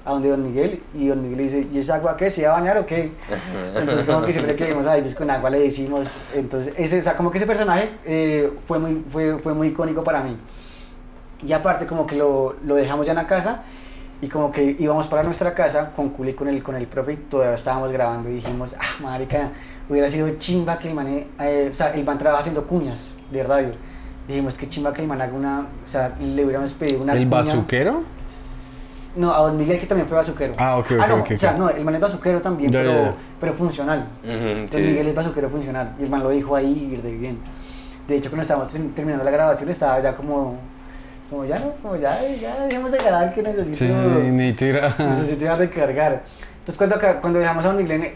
a 0.05 0.11
donde 0.11 0.29
Don 0.29 0.43
Miguel 0.43 0.81
y 0.93 1.07
Don 1.07 1.21
Miguel 1.21 1.37
le 1.37 1.43
dice, 1.43 1.67
¿y 1.73 1.79
esa 1.79 1.95
agua 1.95 2.15
qué? 2.15 2.29
¿Se 2.29 2.45
va 2.45 2.55
a 2.55 2.59
bañar 2.59 2.77
o 2.77 2.85
qué? 2.85 3.11
Entonces 3.75 4.05
como 4.05 4.23
que 4.23 4.31
siempre 4.31 4.55
que 4.55 4.65
vemos 4.65 4.85
a 4.85 4.91
Davis 4.91 5.15
con 5.15 5.29
agua 5.31 5.49
le 5.49 5.59
decimos, 5.61 6.21
entonces, 6.33 6.73
ese, 6.77 6.99
o 6.99 7.03
sea, 7.03 7.17
como 7.17 7.31
que 7.31 7.39
ese 7.39 7.47
personaje 7.47 7.89
eh, 8.05 8.51
fue, 8.67 8.77
muy, 8.77 9.03
fue, 9.11 9.39
fue 9.39 9.53
muy 9.53 9.69
icónico 9.69 10.03
para 10.03 10.21
mí. 10.21 10.37
Y 11.45 11.51
aparte 11.53 11.85
como 11.85 12.05
que 12.05 12.15
lo, 12.15 12.55
lo 12.65 12.75
dejamos 12.75 13.05
ya 13.07 13.13
en 13.13 13.17
la 13.17 13.27
casa 13.27 13.63
y 14.21 14.27
como 14.27 14.51
que 14.51 14.75
íbamos 14.79 15.07
para 15.07 15.23
nuestra 15.23 15.53
casa 15.53 15.91
con 15.95 16.09
Culi 16.09 16.33
con 16.33 16.47
el, 16.47 16.63
con 16.63 16.75
el 16.75 16.87
profe 16.87 17.13
y 17.13 17.17
todavía 17.17 17.55
estábamos 17.55 17.91
grabando 17.91 18.29
y 18.29 18.33
dijimos, 18.35 18.75
ah, 18.79 19.01
marica, 19.03 19.49
hubiera 19.89 20.09
sido 20.09 20.29
chimba 20.37 20.79
que 20.79 20.89
el 20.89 20.93
man, 20.93 21.07
eh, 21.39 21.69
o 21.71 21.73
sea, 21.73 21.93
el 21.93 22.05
man 22.05 22.17
trabaja 22.17 22.41
haciendo 22.41 22.65
cuñas 22.65 23.19
de 23.31 23.43
radio. 23.43 23.71
Dijimos 24.27 24.57
que 24.57 24.69
chimba 24.69 24.93
que 24.93 25.01
el 25.01 25.07
man 25.07 25.21
haga 25.21 25.33
una, 25.33 25.59
o 25.83 25.87
sea, 25.87 26.15
le 26.19 26.43
hubiéramos 26.43 26.73
pedido 26.73 27.01
una 27.01 27.13
¿El 27.13 27.19
cuña. 27.19 27.29
bazuquero? 27.29 28.03
No, 29.15 29.33
a 29.33 29.39
Don 29.39 29.57
Miguel 29.57 29.79
que 29.79 29.85
también 29.87 30.07
fue 30.07 30.17
bazuquero. 30.17 30.53
Ah, 30.57 30.77
ok, 30.77 30.91
ok, 30.99 31.07
no, 31.07 31.15
ok, 31.17 31.31
O 31.33 31.37
sea, 31.37 31.53
no, 31.53 31.69
el 31.69 31.83
man 31.85 31.95
es 31.95 32.01
bazuquero 32.01 32.41
también, 32.41 32.71
Ya, 32.71 32.79
pero, 32.79 32.91
ya, 32.93 33.01
ya. 33.03 33.15
pero 33.39 33.53
funcional. 33.53 34.07
Ujú, 34.23 34.31
Don 34.59 34.67
sí. 34.71 34.81
Miguel 34.81 35.07
es 35.07 35.15
bazuquero 35.15 35.49
funcional. 35.49 35.93
Y 35.99 36.03
el 36.03 36.09
man 36.09 36.23
lo 36.23 36.29
dijo 36.29 36.55
ahí 36.55 36.99
de 37.01 37.11
bien. 37.11 37.39
De 38.07 38.15
hecho, 38.17 38.29
cuando 38.29 38.41
estábamos 38.43 38.71
ter- 38.71 38.89
terminando 38.93 39.23
la 39.25 39.31
grabación, 39.31 39.69
estaba 39.69 39.99
ya 40.01 40.15
como. 40.15 40.57
Como 41.29 41.43
ya 41.43 41.57
no, 41.57 41.71
como 41.81 41.95
ya, 41.95 42.21
ya 42.39 42.65
dejemos 42.65 42.91
de 42.91 42.99
grabar 42.99 43.33
que 43.33 43.41
necesito. 43.41 43.73
Sí, 43.73 43.87
sí, 43.87 44.21
sí, 44.21 44.31
ni 44.31 44.53
tira. 44.53 44.93
Necesito 44.99 45.43
ir 45.45 45.49
a 45.49 45.55
recargar. 45.55 46.21
Entonces, 46.59 46.77
cuando, 46.77 46.99
cuando 47.19 47.39
dejamos 47.39 47.65
a 47.65 47.69
Don 47.69 47.77
Miguel, 47.77 48.11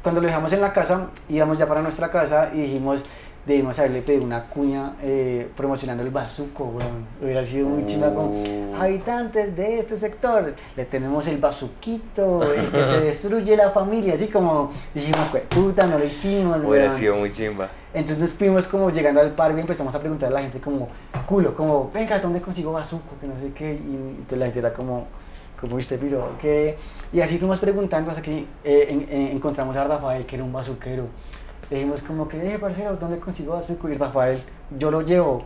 cuando 0.00 0.20
lo 0.20 0.28
dejamos 0.28 0.52
en 0.52 0.60
la 0.60 0.72
casa, 0.72 1.08
íbamos 1.28 1.58
ya 1.58 1.66
para 1.66 1.82
nuestra 1.82 2.08
casa 2.08 2.50
y 2.54 2.58
dijimos, 2.60 3.04
debimos 3.46 3.78
haberle 3.78 4.02
pedido 4.02 4.24
una 4.24 4.44
cuña 4.44 4.94
eh, 5.02 5.48
promocionando 5.56 6.02
el 6.02 6.10
bazuco, 6.10 6.64
weón. 6.64 7.06
Hubiera 7.22 7.44
sido 7.44 7.68
muy 7.68 7.86
chima 7.86 8.12
como, 8.12 8.32
Oh. 8.32 8.76
habitantes 8.82 9.56
de 9.56 9.78
este 9.78 9.96
sector, 9.96 10.52
le 10.76 10.84
tenemos 10.84 11.26
el 11.28 11.38
bazuquito, 11.38 12.42
el 12.42 12.64
que 12.70 12.78
te 12.78 13.00
destruye 13.02 13.56
la 13.56 13.70
familia. 13.70 14.14
Así 14.14 14.26
como 14.26 14.70
dijimos, 14.94 15.28
"Jue 15.30 15.40
puta, 15.40 15.86
no 15.86 15.98
lo 15.98 16.04
hicimos, 16.04 16.58
Hubiera 16.64 16.86
weón". 16.86 16.90
sido 16.92 17.16
muy 17.16 17.30
chimba. 17.30 17.68
Entonces 17.94 18.18
nos 18.18 18.32
fuimos 18.32 18.66
como 18.66 18.90
llegando 18.90 19.20
al 19.20 19.30
parque 19.30 19.58
y 19.58 19.60
empezamos 19.60 19.94
a 19.94 20.00
preguntar 20.00 20.28
a 20.28 20.32
la 20.32 20.40
gente 20.42 20.58
como, 20.60 20.88
culo, 21.26 21.54
como, 21.54 21.90
venga, 21.94 22.18
¿dónde 22.18 22.40
consigo 22.40 22.72
bazuco? 22.72 23.14
Que 23.20 23.26
no 23.26 23.38
sé 23.38 23.52
qué. 23.54 23.72
Y 23.74 23.94
entonces 23.94 24.38
la 24.38 24.44
gente 24.46 24.58
era 24.60 24.72
como, 24.72 25.06
como 25.60 25.76
viste, 25.76 25.96
piro, 25.96 26.30
¿qué? 26.40 26.76
Y 27.12 27.20
así 27.20 27.38
fuimos 27.38 27.58
preguntando 27.60 28.10
hasta 28.10 28.22
que 28.22 28.44
eh, 28.64 28.86
en- 28.90 29.06
en- 29.10 29.28
encontramos 29.36 29.74
a 29.76 29.84
Rafael, 29.84 30.26
que 30.26 30.34
era 30.36 30.44
un 30.44 30.52
bazuquero. 30.52 31.04
Le 31.70 31.76
dijimos 31.78 32.02
como 32.02 32.28
que, 32.28 32.54
eh, 32.54 32.58
parcero, 32.58 32.96
¿dónde 32.96 33.18
consigo 33.18 33.54
bazuco? 33.54 33.88
Y 33.88 33.94
Rafael, 33.94 34.40
yo 34.78 34.90
lo 34.90 35.02
llevo. 35.02 35.42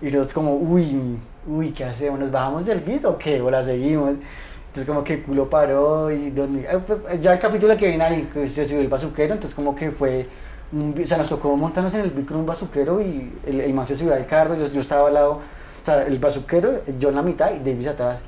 Y 0.00 0.06
nosotros 0.06 0.32
como, 0.34 0.54
uy, 0.56 1.18
uy, 1.46 1.70
¿qué 1.72 1.84
hacemos? 1.84 2.18
¿Nos 2.20 2.30
bajamos 2.30 2.64
del 2.66 2.80
beat 2.80 3.04
o 3.04 3.18
qué? 3.18 3.40
¿O 3.42 3.50
la 3.50 3.62
seguimos? 3.62 4.12
Entonces 4.68 4.86
como 4.86 5.02
que 5.02 5.22
culo 5.22 5.48
paró 5.50 6.10
y 6.12 6.32
eh, 6.36 6.78
fue- 6.86 7.18
ya 7.20 7.32
el 7.32 7.40
capítulo 7.40 7.76
que 7.76 7.88
viene 7.88 8.04
ahí, 8.04 8.28
se 8.46 8.64
subió 8.64 8.80
el 8.82 8.88
bazuquero, 8.88 9.34
entonces 9.34 9.54
como 9.54 9.74
que 9.74 9.90
fue, 9.90 10.28
o 11.02 11.06
sea, 11.06 11.18
nos 11.18 11.28
tocó 11.28 11.56
montarnos 11.56 11.92
en 11.94 12.02
el 12.02 12.10
beat 12.10 12.28
con 12.28 12.36
un 12.36 12.46
bazuquero 12.46 13.00
y 13.00 13.32
el, 13.46 13.60
el 13.60 13.74
man 13.74 13.84
se 13.86 13.96
subió 13.96 14.14
al 14.14 14.26
carro, 14.26 14.54
yo, 14.54 14.66
yo 14.66 14.80
estaba 14.80 15.08
al 15.08 15.14
lado, 15.14 15.32
o 15.32 15.84
sea, 15.84 16.02
el 16.06 16.18
bazuquero, 16.18 16.82
yo 16.98 17.08
en 17.08 17.14
la 17.16 17.22
mitad 17.22 17.50
y 17.52 17.58
Davis 17.58 17.88
atrás. 17.88 18.20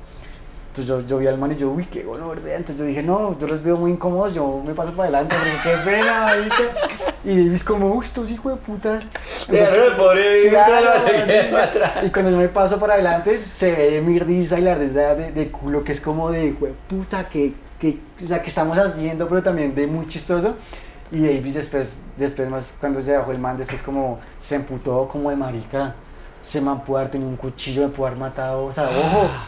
Entonces 0.69 0.87
yo, 0.87 1.01
yo 1.07 1.17
vi 1.19 1.27
al 1.27 1.37
man 1.37 1.51
y 1.51 1.55
yo, 1.55 1.69
uy, 1.69 1.85
qué 1.85 2.03
bueno, 2.03 2.29
¿verdad? 2.29 2.47
Entonces 2.55 2.77
yo 2.77 2.85
dije, 2.85 3.03
no, 3.03 3.37
yo 3.39 3.47
los 3.47 3.61
veo 3.63 3.77
muy 3.77 3.91
incómodos, 3.91 4.33
yo 4.33 4.61
me 4.65 4.73
paso 4.73 4.91
para 4.93 5.03
adelante, 5.03 5.35
porque 5.37 5.69
qué 5.69 5.77
pena, 5.89 6.21
marica. 6.21 7.10
Y 7.23 7.43
Davis 7.45 7.63
como, 7.63 7.93
uy, 7.93 8.03
estos 8.05 8.31
hijos 8.31 8.53
de 8.53 8.57
putas. 8.57 9.11
Entonces, 9.47 9.77
el 9.77 9.95
pobre 9.95 10.23
Davis 10.49 10.49
Claro, 10.51 10.71
con 10.71 10.77
el 10.77 10.85
bazuquero 10.87 11.51
marica. 11.51 11.63
atrás. 11.63 11.99
Y 12.03 12.09
cuando 12.09 12.31
yo 12.31 12.37
me 12.37 12.49
paso 12.49 12.79
para 12.79 12.93
adelante, 12.95 13.43
se 13.53 13.71
ve 13.71 14.01
mi 14.01 14.17
risa 14.19 14.57
y 14.59 14.63
la 14.63 14.75
risa 14.75 15.13
de, 15.15 15.31
de 15.31 15.51
culo, 15.51 15.83
que 15.83 15.91
es 15.91 16.01
como 16.01 16.31
de, 16.31 16.55
"Jue 16.59 16.73
puta, 16.89 17.29
que, 17.29 17.53
que, 17.79 17.99
o 18.23 18.25
sea, 18.27 18.41
que 18.41 18.49
estamos 18.49 18.77
haciendo, 18.77 19.27
pero 19.29 19.43
también 19.43 19.75
de 19.75 19.85
muy 19.87 20.07
chistoso. 20.07 20.55
Y 21.11 21.25
Davis 21.27 21.55
después, 21.55 22.01
después 22.17 22.49
más, 22.49 22.75
cuando 22.79 23.01
se 23.01 23.15
bajó 23.15 23.31
el 23.31 23.37
man, 23.39 23.57
después 23.57 23.81
como 23.81 24.19
se 24.39 24.55
emputó 24.55 25.07
como 25.07 25.29
de 25.29 25.35
marica. 25.35 25.93
Se 26.41 26.59
man 26.61 26.83
pudo 26.83 26.97
haber 26.97 27.11
tenido 27.11 27.29
un 27.29 27.35
cuchillo, 27.35 27.83
me 27.83 27.89
pudo 27.89 28.07
haber 28.07 28.17
matado, 28.17 28.65
o 28.65 28.71
sea, 28.71 28.85
ojo. 28.85 29.29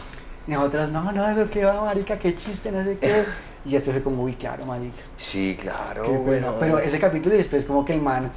Y 0.46 0.50
nosotras, 0.50 0.90
no, 0.90 1.10
no, 1.10 1.26
eso 1.26 1.48
qué 1.50 1.64
va, 1.64 1.82
marica, 1.82 2.18
qué 2.18 2.34
chiste, 2.34 2.70
no 2.70 2.84
sé 2.84 2.98
qué. 3.00 3.24
Y 3.64 3.72
después 3.72 3.96
fue 3.96 4.02
como, 4.02 4.22
uy, 4.24 4.34
claro, 4.34 4.66
marica. 4.66 4.94
Sí, 5.16 5.56
claro, 5.60 6.02
Qué 6.04 6.16
bueno. 6.16 6.54
Pero 6.60 6.78
ese 6.78 6.98
capítulo 6.98 7.34
y 7.34 7.38
después 7.38 7.64
como 7.64 7.84
que 7.84 7.94
el 7.94 8.02
man, 8.02 8.30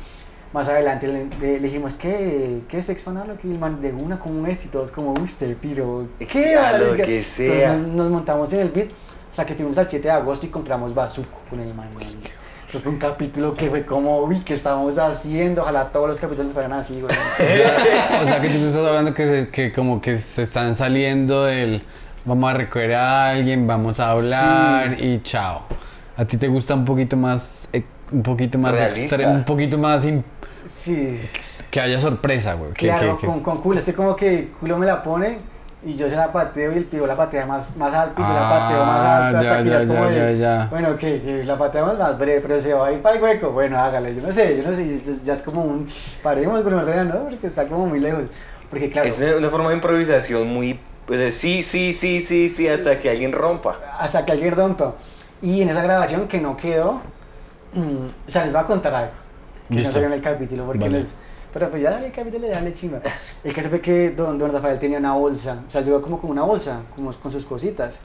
más 0.54 0.70
adelante 0.70 1.08
le, 1.08 1.26
le- 1.42 1.60
le 1.60 1.68
dijimos, 1.68 1.96
¿qué, 1.96 2.62
qué 2.70 2.82
sexo 2.82 3.10
anal? 3.10 3.38
Y 3.44 3.52
el 3.52 3.60
man 3.60 3.82
de 3.82 3.92
una 3.92 4.18
como 4.20 4.40
un 4.40 4.50
y 4.50 4.56
todos 4.72 4.90
como, 4.92 5.14
usted, 5.22 5.56
piro, 5.58 6.08
¿qué? 6.32 6.56
A 6.56 6.78
lo 6.78 6.86
marica?". 6.92 7.04
que 7.06 7.18
Entonces 7.18 7.28
sea. 7.60 7.74
nos, 7.76 7.82
nos 7.88 8.10
montamos 8.10 8.54
en 8.54 8.62
el 8.62 8.70
beat, 8.70 8.88
hasta 9.32 9.46
que 9.46 9.54
fuimos 9.56 9.78
al 9.78 9.90
7 9.90 10.08
de 10.08 10.14
agosto 10.14 10.46
y 10.46 10.50
compramos 10.50 10.96
bazuco 10.96 11.40
con 11.50 11.60
el 11.60 11.74
man. 11.74 11.90
Entonces 11.92 12.82
fue 12.84 12.92
un 12.94 13.00
capítulo 13.00 13.54
que 13.54 13.70
fue 13.70 13.86
como, 13.86 14.24
uy, 14.24 14.40
¿qué 14.42 14.54
estamos 14.54 14.98
haciendo? 14.98 15.62
Ojalá 15.62 15.90
todos 15.90 16.08
los 16.10 16.20
capítulos 16.20 16.52
fueran 16.54 16.74
así, 16.74 17.00
güey. 17.02 17.14
O 18.22 18.24
sea, 18.26 18.42
que 18.42 18.50
tú 18.50 18.56
estás 18.66 18.86
hablando 18.88 19.14
que, 19.14 19.24
se- 19.26 19.50
que 19.50 19.72
como 19.72 20.02
que 20.02 20.18
se 20.18 20.44
están 20.44 20.74
saliendo 20.76 21.44
del 21.46 21.82
vamos 22.28 22.52
a 22.52 22.54
recoger 22.54 22.94
a 22.94 23.30
alguien, 23.30 23.66
vamos 23.66 24.00
a 24.00 24.12
hablar 24.12 24.96
y 25.00 25.20
chao. 25.22 25.62
¿A 26.18 26.26
ti 26.26 26.38
te 26.38 26.48
gusta 26.48 26.76
un 26.76 26.86
poquito 26.86 27.16
más, 27.16 27.70
eh, 27.74 27.84
un 28.12 28.22
poquito 28.24 28.58
más 28.58 28.74
extremo, 28.76 29.32
un 29.32 29.44
poquito 29.46 29.78
más 29.78 30.06
Sí, 30.70 31.20
que 31.72 31.80
haya 31.80 32.00
sorpresa, 32.00 32.54
güey? 32.56 32.72
Claro, 32.74 33.16
que- 33.16 33.22
que- 33.22 33.28
Con, 33.28 33.40
con 33.42 33.62
culo. 33.62 33.80
Este 33.80 33.94
como 33.94 34.16
que 34.16 34.50
culo 34.60 34.78
me 34.78 34.86
la 34.86 35.02
pone 35.02 35.40
y 35.86 35.96
yo 35.96 36.10
se 36.10 36.16
la 36.16 36.32
pateo 36.34 36.74
y 36.74 36.78
el 36.78 36.86
piro 36.86 37.08
la 37.08 37.16
patea 37.16 37.46
más, 37.46 37.78
más 37.78 37.94
alto 37.94 38.22
y 38.22 38.26
yo 38.26 38.34
la 38.34 38.48
Ah, 38.48 38.60
pateo 38.68 38.86
más 38.86 39.02
alto 39.02 39.38
hasta 39.38 39.50
ya, 39.50 39.64
que 39.64 39.70
ya 39.70 39.72
ya, 39.76 39.80
es 39.80 39.86
como 39.86 40.04
ya, 40.04 40.10
de, 40.10 40.38
ya, 40.38 40.58
ya. 40.58 40.68
bueno, 40.70 40.98
que, 40.98 41.22
que 41.22 41.44
la 41.46 41.58
pateamos 41.58 41.98
más 41.98 42.18
breve, 42.18 42.42
pero 42.42 42.60
se 42.60 42.74
va 42.74 42.88
a 42.88 42.92
ir 42.92 43.02
para 43.02 43.16
el 43.16 43.24
hueco. 43.24 43.52
Bueno, 43.52 43.80
hágale, 43.80 44.14
yo 44.16 44.22
no 44.22 44.32
sé, 44.34 44.58
yo 44.58 44.70
no 44.70 44.76
sé, 44.76 45.00
ya 45.24 45.34
es 45.34 45.42
como 45.42 45.62
un, 45.64 45.88
paremos 46.22 46.62
con 46.64 46.74
ordena, 46.74 47.04
¿no? 47.06 47.20
Porque 47.30 47.48
está 47.48 47.66
como 47.66 47.86
muy 47.86 48.00
lejos. 48.02 48.26
Porque 48.70 48.90
claro, 48.92 49.08
Es 49.08 49.20
una, 49.20 49.38
una 49.38 49.50
forma 49.50 49.70
de 49.70 49.76
improvisación 49.76 50.48
muy. 50.50 50.78
Pues 51.08 51.34
sí, 51.36 51.64
sí, 51.64 51.94
sí, 51.94 52.20
sí, 52.20 52.50
sí, 52.50 52.68
hasta 52.68 53.00
que 53.00 53.10
alguien 53.10 53.32
rompa. 53.32 53.80
hasta 53.98 54.26
que 54.26 54.34
alguien 54.34 54.54
rompa. 54.54 54.94
Y 55.42 55.62
en 55.62 55.70
esa 55.70 55.82
grabación 55.82 56.28
que 56.28 56.42
no 56.42 56.58
quedó, 56.58 57.00
mm, 57.74 58.28
o 58.28 58.32
sea, 58.32 58.44
les 58.44 58.54
voy 58.54 58.62
a 58.62 58.66
contar 58.66 58.94
algo. 58.94 59.12
Que 59.70 59.76
no 59.76 59.80
Listo. 59.80 59.94
salió 59.94 60.08
en 60.08 60.14
el 60.14 60.22
capítulo, 60.22 60.66
porque 60.66 60.80
Vale. 60.86 61.00
les... 61.00 61.16
Pero 61.54 61.70
pues 61.70 61.82
ya 61.82 61.92
dale 61.92 62.08
el 62.08 62.12
capítulo, 62.12 62.48
dale 62.48 62.74
chimba. 62.74 63.00
El 63.44 63.54
caso 63.54 63.70
fue 63.70 63.80
que 63.80 64.12
don, 64.12 64.38
don 64.38 64.52
Rafael 64.52 64.78
tenía 64.80 65.00
una 65.00 65.14
bolsa, 65.14 65.64
o 65.66 65.70
sea, 65.70 65.82
llegó 65.82 66.02
como 66.02 66.20
con 66.20 66.30
una 66.30 66.44
bolsa, 66.44 66.82
como 66.94 67.12
con 67.14 67.32
sus 67.32 67.46
cositas. 67.46 67.96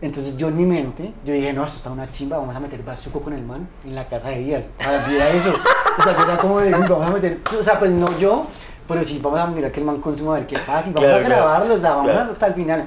Entonces 0.00 0.36
yo 0.36 0.48
en 0.48 0.56
mi 0.56 0.64
mente, 0.64 1.12
yo 1.24 1.32
dije, 1.32 1.52
no, 1.52 1.64
esto 1.64 1.78
está 1.78 1.90
una 1.90 2.08
chimba, 2.10 2.38
vamos 2.38 2.54
a 2.54 2.60
meter 2.60 2.82
bazuco 2.84 3.20
con 3.20 3.32
el 3.32 3.42
man 3.42 3.66
en 3.84 3.94
la 3.94 4.06
casa 4.06 4.28
de 4.28 4.38
Díaz. 4.38 4.66
Para 4.78 5.30
eso. 5.30 5.52
O 5.98 6.02
sea, 6.02 6.16
yo 6.16 6.22
era 6.22 6.36
como 6.38 6.60
de, 6.60 6.70
vamos 6.70 7.06
a 7.06 7.10
meter, 7.10 7.40
o 7.58 7.62
sea, 7.62 7.78
pues 7.78 7.90
no 7.90 8.16
yo, 8.18 8.46
pero 8.88 9.04
sí, 9.04 9.20
vamos 9.22 9.38
a 9.38 9.46
mirar 9.46 9.70
que 9.70 9.80
el 9.80 9.86
man 9.86 10.00
consuma, 10.00 10.32
a 10.36 10.38
ver 10.38 10.46
qué 10.48 10.58
pasa, 10.58 10.88
y 10.88 10.92
vamos 10.92 11.08
Claro, 11.08 11.24
a 11.24 11.28
grabarlo, 11.28 11.74
o 11.74 11.78
sea, 11.78 11.90
vamos 11.90 12.10
Claro. 12.10 12.32
hasta 12.32 12.46
el 12.46 12.54
final. 12.54 12.86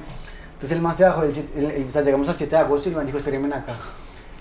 Entonces 0.54 0.72
el 0.76 0.82
man 0.82 0.96
se 0.96 1.04
bajó, 1.04 1.22
el- 1.22 1.48
el- 1.56 1.86
o 1.86 1.90
sea, 1.90 2.02
llegamos 2.02 2.28
al 2.28 2.36
7 2.36 2.56
de 2.56 2.62
agosto 2.62 2.88
y 2.88 2.92
el 2.92 2.96
man 2.96 3.06
dijo, 3.06 3.18
espérenme 3.18 3.48
acá. 3.54 3.76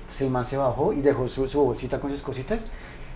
Entonces 0.01 0.21
el 0.21 0.29
man 0.29 0.43
se 0.45 0.57
bajó 0.57 0.91
y 0.93 1.01
dejó 1.01 1.27
su, 1.27 1.47
su 1.47 1.63
bolsita 1.63 1.99
con 1.99 2.11
sus 2.11 2.21
cositas. 2.21 2.65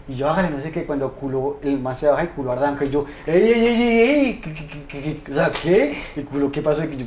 Y 0.07 0.15
yo, 0.15 0.29
hágale, 0.29 0.51
no 0.51 0.59
sé 0.59 0.71
qué, 0.71 0.85
cuando 0.85 1.11
culo, 1.13 1.57
el 1.63 1.79
man 1.79 1.95
se 1.95 2.07
baja 2.07 2.23
y 2.23 2.27
culo 2.27 2.51
arranca. 2.51 2.85
Y 2.85 2.89
yo, 2.91 3.05
ey, 3.25 3.41
ey, 3.41 3.51
ey, 3.53 3.81
ey, 3.81 3.99
ey, 4.25 4.41
¿qué, 4.41 4.53
qué, 4.53 4.85
qué, 4.87 5.31
o 5.31 5.33
sea, 5.33 5.51
¿qué? 5.51 5.97
Y 6.15 6.21
culo, 6.21 6.51
¿qué 6.51 6.61
pasó? 6.61 6.83
Y 6.83 6.95
yo, 6.97 7.05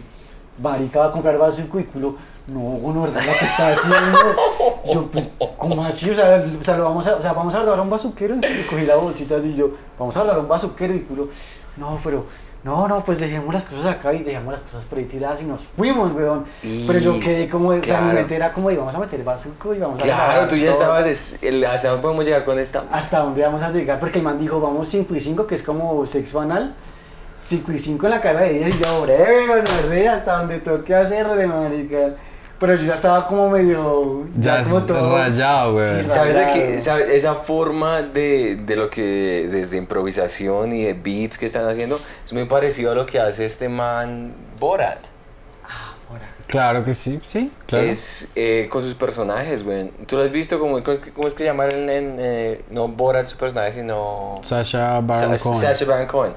marica, 0.61 0.99
va 1.01 1.07
a 1.07 1.13
comprar 1.13 1.39
bazuco 1.39 1.79
y 1.79 1.85
culo, 1.85 2.17
no, 2.49 2.93
no, 2.93 3.03
¿verdad? 3.03 3.21
¿Qué 3.39 3.45
está 3.45 3.69
haciendo? 3.69 4.19
Yo, 4.95 5.07
pues, 5.07 5.31
¿cómo 5.57 5.85
así? 5.85 6.11
O 6.11 6.15
sea, 6.15 6.45
o 6.61 6.65
sea, 6.65 6.77
lo 6.77 6.85
vamos 6.85 7.07
a, 7.07 7.17
o 7.17 7.23
sea, 7.23 7.33
vamos 7.33 7.55
a 7.55 7.59
hablar 7.61 7.79
a 7.79 7.83
un 7.83 7.91
bazuquero. 7.91 8.37
Y 8.37 8.65
cogí 8.69 8.85
la 8.87 8.97
bolsita 8.97 9.37
y 9.39 9.55
yo, 9.55 9.71
vamos 9.99 10.17
a 10.17 10.21
hablar 10.21 10.37
a 10.37 10.41
un 10.41 10.49
bazuquero 10.49 10.95
y 10.95 11.01
culo, 11.01 11.29
no, 11.77 11.99
pero, 12.03 12.25
no, 12.65 12.89
no, 12.89 13.05
pues 13.05 13.21
dejemos 13.21 13.55
las 13.55 13.65
cosas 13.65 13.87
acá 13.87 14.13
y 14.13 14.23
dejamos 14.25 14.51
las 14.53 14.63
cosas 14.63 14.85
por 14.85 14.99
ahí 14.99 15.05
tiradas 15.05 15.41
y 15.41 15.45
nos 15.45 15.61
fuimos, 15.77 16.13
weón. 16.13 16.45
Y- 16.63 16.87
Pero 16.87 16.99
yo 16.99 17.21
quedé 17.21 17.49
como, 17.49 17.73
de- 17.73 17.79
o 17.81 17.85
sea, 17.85 18.01
mi 18.01 18.13
mente 18.13 18.35
era 18.35 18.53
como, 18.53 18.69
de, 18.69 18.77
vamos 18.77 18.95
a 18.95 18.99
meter 18.99 19.23
bazuco 19.23 19.75
y 19.75 19.79
vamos 19.79 20.01
a 20.01 20.05
Claro, 20.05 20.47
tú 20.49 20.57
ya 20.57 20.71
todo". 20.73 20.81
estabas. 20.81 21.07
es- 21.07 21.43
el- 21.43 21.65
¿Hasta 21.65 21.89
dónde 21.89 22.03
podemos 22.03 22.25
llegar 22.25 22.45
con 22.45 22.59
esta? 22.59 22.85
¿Hasta 22.91 23.21
dónde 23.21 23.43
vamos 23.43 23.63
a 23.63 23.71
llegar? 23.71 24.01
Porque 24.01 24.19
el 24.19 24.25
man 24.25 24.39
dijo, 24.39 24.61
vamos 24.61 24.89
5 24.89 25.15
y 25.15 25.21
5, 25.21 25.47
que 25.47 25.55
es 25.55 25.63
como 25.63 26.05
sexo 26.07 26.41
anal. 26.41 26.75
5 27.39 27.73
y 27.73 27.79
5 27.79 28.07
en 28.07 28.11
la 28.11 28.21
cara 28.21 28.41
de 28.41 28.57
ella 28.59 28.69
y 28.69 28.79
yo, 28.79 29.03
breve, 29.03 29.47
bueno, 29.47 30.13
hasta 30.13 30.39
donde 30.39 30.59
toque 30.59 30.95
hacerle, 30.95 31.47
marica. 31.47 32.15
Pero 32.61 32.75
yo 32.75 32.87
ya 32.87 32.95
estaba 32.95 33.27
como 33.29 33.49
medio... 33.51 34.27
Ya 34.37 34.65
como 34.65 34.79
es 34.79 34.89
rayado, 34.89 35.75
güey. 35.75 36.03
Sí, 36.03 36.11
¿Sabes 36.11 36.37
que 36.53 36.75
esa 37.15 37.35
forma 37.37 38.03
de, 38.03 38.57
de 38.57 38.75
lo 38.77 38.91
que 38.91 39.47
desde 39.49 39.77
improvisación 39.77 40.73
y 40.73 40.83
de 40.85 40.95
beats 40.95 41.39
que 41.39 41.47
están 41.47 41.69
haciendo 41.69 42.01
es 42.25 42.33
muy 42.33 42.47
parecido 42.47 42.91
a 42.91 42.95
lo 42.97 43.07
que 43.07 43.21
hace 43.21 43.45
este 43.45 43.69
man 43.69 44.35
Borat? 44.59 44.99
Ah, 45.69 45.95
por 46.09 46.17
acá. 46.17 46.27
Claro 46.49 46.85
que 46.85 46.95
sí, 46.95 47.21
sí, 47.23 47.53
claro. 47.67 47.85
Es 47.85 48.29
eh, 48.35 48.69
con 48.69 48.83
sus 48.83 48.95
personajes, 48.95 49.63
güey. 49.63 49.91
¿Tú 50.07 50.17
lo 50.17 50.25
has 50.25 50.33
visto? 50.33 50.59
¿Cómo, 50.59 50.83
cómo 50.83 50.93
es 50.93 50.99
que, 50.99 51.13
cómo 51.13 51.29
es 51.29 51.35
que 51.35 51.39
se 51.39 51.45
llama 51.45 51.67
en, 51.69 51.89
en, 51.89 52.17
eh, 52.19 52.65
no 52.71 52.89
Borat 52.89 53.29
su 53.29 53.37
personaje, 53.37 53.73
sino 53.73 54.41
Sasha 54.43 55.01
Baron 55.01 55.39
Sa- 55.39 55.45
Cohen. 55.45 55.61
Sacha 55.61 55.85
Baron 55.85 56.07
Cohen. 56.09 56.33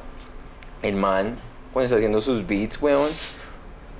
El 0.83 0.95
man, 0.97 1.39
cuando 1.73 1.85
está 1.85 1.95
haciendo 1.95 2.21
sus 2.21 2.45
beats, 2.45 2.79
weón, 2.79 3.09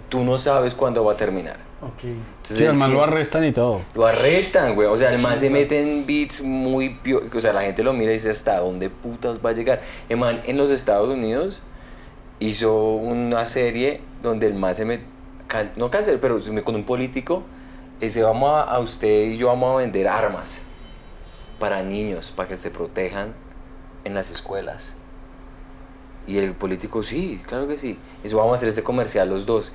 tú 0.09 0.23
no 0.23 0.37
sabes 0.37 0.75
cuándo 0.75 1.03
va 1.03 1.13
a 1.13 1.17
terminar. 1.17 1.70
Ok. 1.81 2.03
Entonces, 2.03 2.57
Sí, 2.57 2.65
al 2.65 2.75
man 2.75 2.89
sí- 2.89 2.93
lo 2.95 3.03
arrestan 3.03 3.43
y 3.45 3.51
todo. 3.51 3.81
Lo 3.95 4.05
arrestan, 4.05 4.75
güey. 4.75 4.87
O 4.87 4.97
sea, 4.97 5.11
el 5.11 5.19
man 5.19 5.39
se 5.39 5.49
mete 5.49 5.81
en 5.81 6.05
beats 6.05 6.41
muy... 6.41 6.99
pio- 7.03 7.23
O 7.35 7.39
sea, 7.41 7.53
la 7.53 7.61
gente 7.63 7.81
lo 7.83 7.91
mira 7.93 8.11
y 8.11 8.15
dice, 8.15 8.29
¿hasta 8.29 8.59
dónde 8.59 8.89
putas 8.91 9.39
va 9.43 9.49
a 9.49 9.53
llegar? 9.53 9.81
El 10.07 10.17
man 10.17 10.41
en 10.45 10.57
los 10.57 10.69
Estados 10.69 11.09
Unidos 11.09 11.61
hizo 12.39 12.75
una 12.93 13.45
serie 13.47 14.01
donde 14.21 14.45
el 14.47 14.53
man 14.53 14.75
se 14.75 14.85
me... 14.85 15.01
can- 15.47 15.71
No 15.75 15.89
cáncer, 15.89 16.19
pero 16.21 16.39
se 16.39 16.51
me- 16.51 16.63
con 16.63 16.75
un 16.75 16.83
político. 16.83 17.43
Dice, 17.99 18.21
vamos 18.23 18.51
a, 18.51 18.61
a 18.63 18.79
usted 18.79 19.23
y 19.29 19.37
yo 19.37 19.47
vamos 19.47 19.73
a 19.73 19.77
vender 19.77 20.07
armas 20.07 20.61
para 21.59 21.81
niños, 21.83 22.31
para 22.35 22.49
que 22.49 22.57
se 22.57 22.69
protejan 22.71 23.33
en 24.03 24.13
las 24.13 24.29
escuelas. 24.31 24.93
Y 26.27 26.37
el 26.37 26.53
político, 26.53 27.01
sí, 27.01 27.41
claro 27.47 27.67
que 27.67 27.77
sí. 27.79 27.97
Eso 28.23 28.37
vamos 28.37 28.53
a 28.53 28.55
hacer 28.57 28.69
este 28.69 28.83
comercial 28.83 29.29
los 29.29 29.45
dos. 29.47 29.73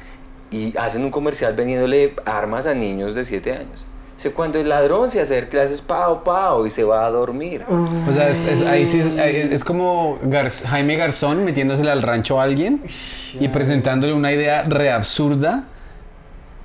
Y 0.51 0.77
hacen 0.79 1.05
un 1.05 1.11
comercial 1.11 1.55
vendiéndole 1.55 2.15
armas 2.25 2.67
a 2.67 2.75
niños 2.75 3.15
de 3.15 3.25
7 3.25 3.53
años. 3.53 3.85
Dice, 4.17 4.31
cuando 4.33 4.59
el 4.59 4.69
ladrón 4.71 5.11
se 5.11 5.21
acerca, 5.21 5.59
le 5.59 5.65
haces 5.65 5.83
pao, 5.83 6.25
pao 6.25 6.65
y 6.67 6.71
se 6.71 6.85
va 6.85 7.05
a 7.05 7.11
dormir. 7.11 7.63
O 7.69 8.13
sea, 8.15 8.31
es, 8.31 8.45
es- 8.45 8.63
ahí 8.63 8.87
sí 8.87 9.01
es, 9.01 9.07
es 9.53 9.63
como 9.65 10.19
Gar- 10.23 10.51
Jaime 10.67 10.97
Garzón 10.97 11.45
metiéndosele 11.45 11.91
al 11.91 12.01
rancho 12.03 12.41
a 12.41 12.45
alguien 12.45 12.83
y 13.39 13.49
presentándole 13.49 14.15
una 14.15 14.33
idea 14.33 14.63
re 14.63 14.91
absurda, 14.91 15.65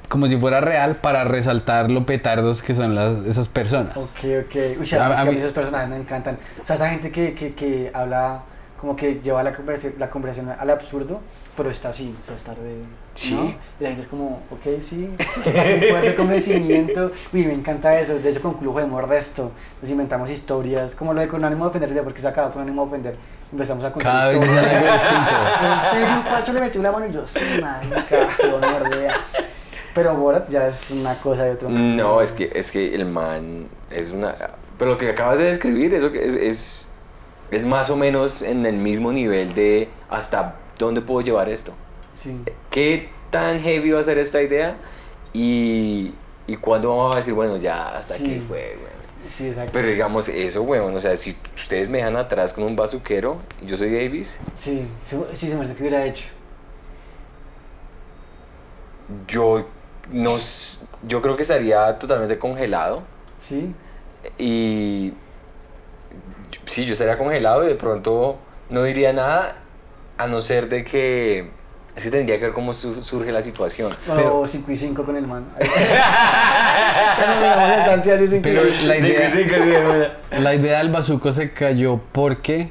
como 0.08 0.28
si 0.28 0.38
fuera 0.38 0.62
real, 0.62 0.96
para 0.98 1.24
resaltar 1.26 1.90
lo 1.92 2.06
petardos 2.06 2.62
que 2.62 2.74
son 2.74 2.96
las, 2.96 3.26
esas 3.26 3.50
personas. 3.50 3.98
Ok, 3.98 4.06
ok. 4.46 4.56
Uy, 4.56 4.62
A- 4.62 4.80
es 4.82 4.90
que 4.90 4.96
a 4.98 5.26
mí- 5.26 5.36
esos 5.38 5.52
personajes 5.52 5.90
me 5.90 5.98
encantan. 5.98 6.38
O 6.62 6.66
sea, 6.66 6.76
esa 6.78 6.90
gente 6.90 7.12
que, 7.12 7.34
que, 7.34 7.50
que 7.52 7.92
habla, 7.94 8.44
como 8.80 8.96
que 8.96 9.20
lleva 9.22 9.44
la 9.44 9.54
conversación, 9.54 9.96
la 10.00 10.10
conversación 10.10 10.54
al 10.58 10.70
absurdo, 10.70 11.20
pero 11.58 11.70
está 11.70 11.90
así, 11.90 12.16
o 12.20 12.24
sea, 12.24 12.36
está 12.36 12.52
de... 12.54 12.84
Sí. 13.14 13.36
¿no? 13.36 13.46
Y 13.46 13.84
la 13.84 13.90
gente 13.90 14.02
es 14.02 14.08
como, 14.08 14.42
ok, 14.50 14.82
sí, 14.82 15.10
un 15.10 15.82
fuerte 15.90 16.16
convencimiento. 16.16 17.12
Uy, 17.34 17.46
me 17.46 17.54
encanta 17.54 18.00
eso. 18.00 18.20
De 18.20 18.30
hecho, 18.30 18.42
con 18.42 18.54
Club 18.54 18.80
de 18.80 19.02
resto, 19.02 19.52
nos 19.82 19.92
inventamos 19.92 20.30
historias, 20.30 20.96
como 20.96 21.14
lo 21.14 21.22
de 21.22 21.28
con 21.28 21.44
ánimo 21.44 21.66
de 21.66 21.70
ofender, 21.70 22.04
porque 22.04 22.22
se 22.22 22.28
acaba 22.28 22.52
con 22.52 22.62
ánimo 22.62 22.84
de 22.84 22.88
ofender. 22.88 23.16
Empezamos 23.52 23.84
a 23.84 23.92
contar 23.92 24.14
Cada 24.14 24.28
vez 24.30 24.42
es 24.42 24.50
algo 24.50 24.94
distinto. 24.94 25.32
En 25.62 25.92
serio, 25.92 26.24
Pacho 26.30 26.54
le 26.54 26.62
metió 26.62 26.82
la 26.82 26.92
mano 26.92 27.08
y 27.08 27.12
yo, 27.12 27.26
sí, 27.26 27.40
marica. 27.62 28.30
Pero 29.94 30.16
Borat 30.16 30.50
ya 30.50 30.68
es 30.68 30.90
una 30.90 31.14
cosa 31.16 31.44
de 31.44 31.52
otro 31.52 31.70
mundo. 31.70 32.02
No, 32.02 32.22
es 32.22 32.32
que, 32.32 32.50
es 32.54 32.72
que 32.72 32.96
el 32.96 33.06
man 33.06 33.68
es 33.90 34.12
una... 34.12 34.36
Pero 34.78 34.92
lo 34.92 34.98
que 34.98 35.10
acabas 35.10 35.38
de 35.38 35.46
describir, 35.46 35.94
eso 35.94 36.14
que 36.14 36.26
es, 36.26 36.36
es, 36.36 36.94
es 37.52 37.66
más 37.66 37.90
o 37.90 37.98
menos 37.98 38.42
en 38.42 38.66
el 38.66 38.76
mismo 38.76 39.12
nivel 39.12 39.54
de 39.54 39.90
hasta 40.10 40.56
dónde 40.80 41.02
puedo 41.02 41.20
llevar 41.20 41.50
esto. 41.50 41.74
Sí. 42.22 42.38
¿Qué 42.70 43.10
tan 43.30 43.60
heavy 43.60 43.92
va 43.92 44.00
a 44.00 44.04
ser 44.04 44.18
esta 44.20 44.42
idea? 44.42 44.76
Y, 45.34 46.14
y 46.48 46.56
cuándo 46.58 46.90
vamos 46.96 47.14
a 47.16 47.18
decir, 47.18 47.34
bueno, 47.34 47.58
ya 47.58 47.96
hasta 47.98 48.16
Sí. 48.16 48.24
aquí 48.26 48.40
fue, 48.48 48.78
güey. 48.80 48.92
Sí, 49.30 49.48
exacto. 49.48 49.72
Pero 49.74 49.88
digamos, 49.88 50.28
eso, 50.28 50.62
weón, 50.64 50.96
o 50.96 51.00
sea, 51.00 51.16
si 51.16 51.36
ustedes 51.56 51.90
me 51.90 52.00
dejan 52.00 52.16
atrás 52.18 52.54
con 52.54 52.64
un 52.64 52.76
bazuquero 52.76 53.38
y 53.62 53.66
yo 53.68 53.78
soy 53.78 53.92
Davis, 53.94 54.40
Sí, 54.54 54.86
sí, 55.04 55.18
sí, 55.34 55.48
se 55.48 55.56
me 55.56 55.74
que 55.74 55.82
hubiera 55.82 56.06
hecho. 56.06 56.26
yo 59.28 59.68
no 60.12 60.38
yo 61.08 61.22
creo 61.22 61.36
que 61.36 61.42
estaría 61.44 61.98
totalmente 62.00 62.38
congelado 62.40 63.04
Sí. 63.40 63.74
y 64.38 65.14
sí, 66.66 66.86
yo 66.86 66.92
estaría 66.94 67.18
congelado 67.18 67.64
y 67.64 67.68
de 67.68 67.76
pronto 67.76 68.38
no 68.70 68.84
diría 68.84 69.14
nada 69.14 69.58
a 70.18 70.28
no 70.28 70.42
ser 70.42 70.70
de 70.70 70.84
que 70.84 71.50
es 72.02 72.06
que 72.06 72.18
tendría 72.18 72.40
que 72.40 72.46
ver 72.46 72.54
cómo 72.54 72.74
su- 72.74 73.04
surge 73.04 73.32
la 73.32 73.44
situación. 73.44 73.96
O 74.32 74.48
5 74.48 74.72
y 74.72 74.76
5 74.76 75.04
con 75.04 75.16
el 75.16 75.28
man. 75.28 75.46
Pero 77.20 78.16
así, 78.16 78.40
Pero 78.42 78.64
la 78.86 78.98
idea, 78.98 80.20
la 80.40 80.56
idea 80.56 80.78
del 80.80 80.90
bazuco 80.90 81.32
se 81.32 81.54
cayó 81.54 82.00
porque... 82.12 82.70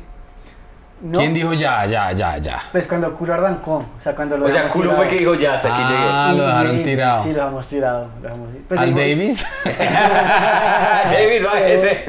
No, 1.00 1.18
¿Quién 1.18 1.32
dijo 1.32 1.54
ya, 1.54 1.86
ya, 1.86 2.12
ya, 2.12 2.36
ya? 2.38 2.60
Pues 2.72 2.86
cuando 2.86 3.14
culo 3.14 3.32
arrancó. 3.32 3.76
O 3.76 4.00
sea, 4.00 4.14
cuando 4.14 4.36
lo 4.36 4.46
O 4.46 4.50
sea, 4.50 4.68
culo 4.68 4.92
fue 4.92 5.08
que 5.08 5.16
dijo 5.16 5.34
ya 5.34 5.54
hasta 5.54 5.72
aquí 5.74 5.82
llegué. 5.84 6.04
Ah, 6.06 6.34
lo 6.36 6.46
dejaron 6.46 6.82
tirado. 6.82 7.22
Sí, 7.22 7.28
lo 7.30 7.34
dejamos 7.36 7.66
tirado. 7.68 8.10
Lo 8.16 8.22
dejamos, 8.22 8.48
pues 8.68 8.80
¿Al 8.80 8.94
Davis? 8.94 9.46
Davis, 11.10 11.44
bájese. 11.44 12.04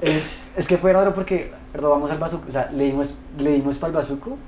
Eh, 0.00 0.22
es 0.56 0.66
que 0.68 0.78
fue 0.78 0.92
raro 0.92 1.12
porque 1.14 1.52
robamos 1.74 2.10
al 2.10 2.18
bazuco. 2.18 2.46
O 2.48 2.50
sea, 2.52 2.70
le 2.72 2.84
dimos, 2.84 3.14
le 3.36 3.50
dimos 3.50 3.76
para 3.76 3.90
el 3.90 3.96
bazuco 3.96 4.38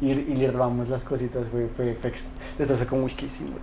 y, 0.00 0.10
y 0.10 0.36
le 0.36 0.50
robamos 0.50 0.88
las 0.88 1.04
cositas. 1.04 1.46
Fue, 1.48 1.68
fue, 1.76 1.94
fue 1.94 2.12
Después 2.58 2.78
fue 2.78 2.86
como, 2.86 3.04
uy, 3.04 3.12
¿qué 3.12 3.26
hicimos? 3.26 3.58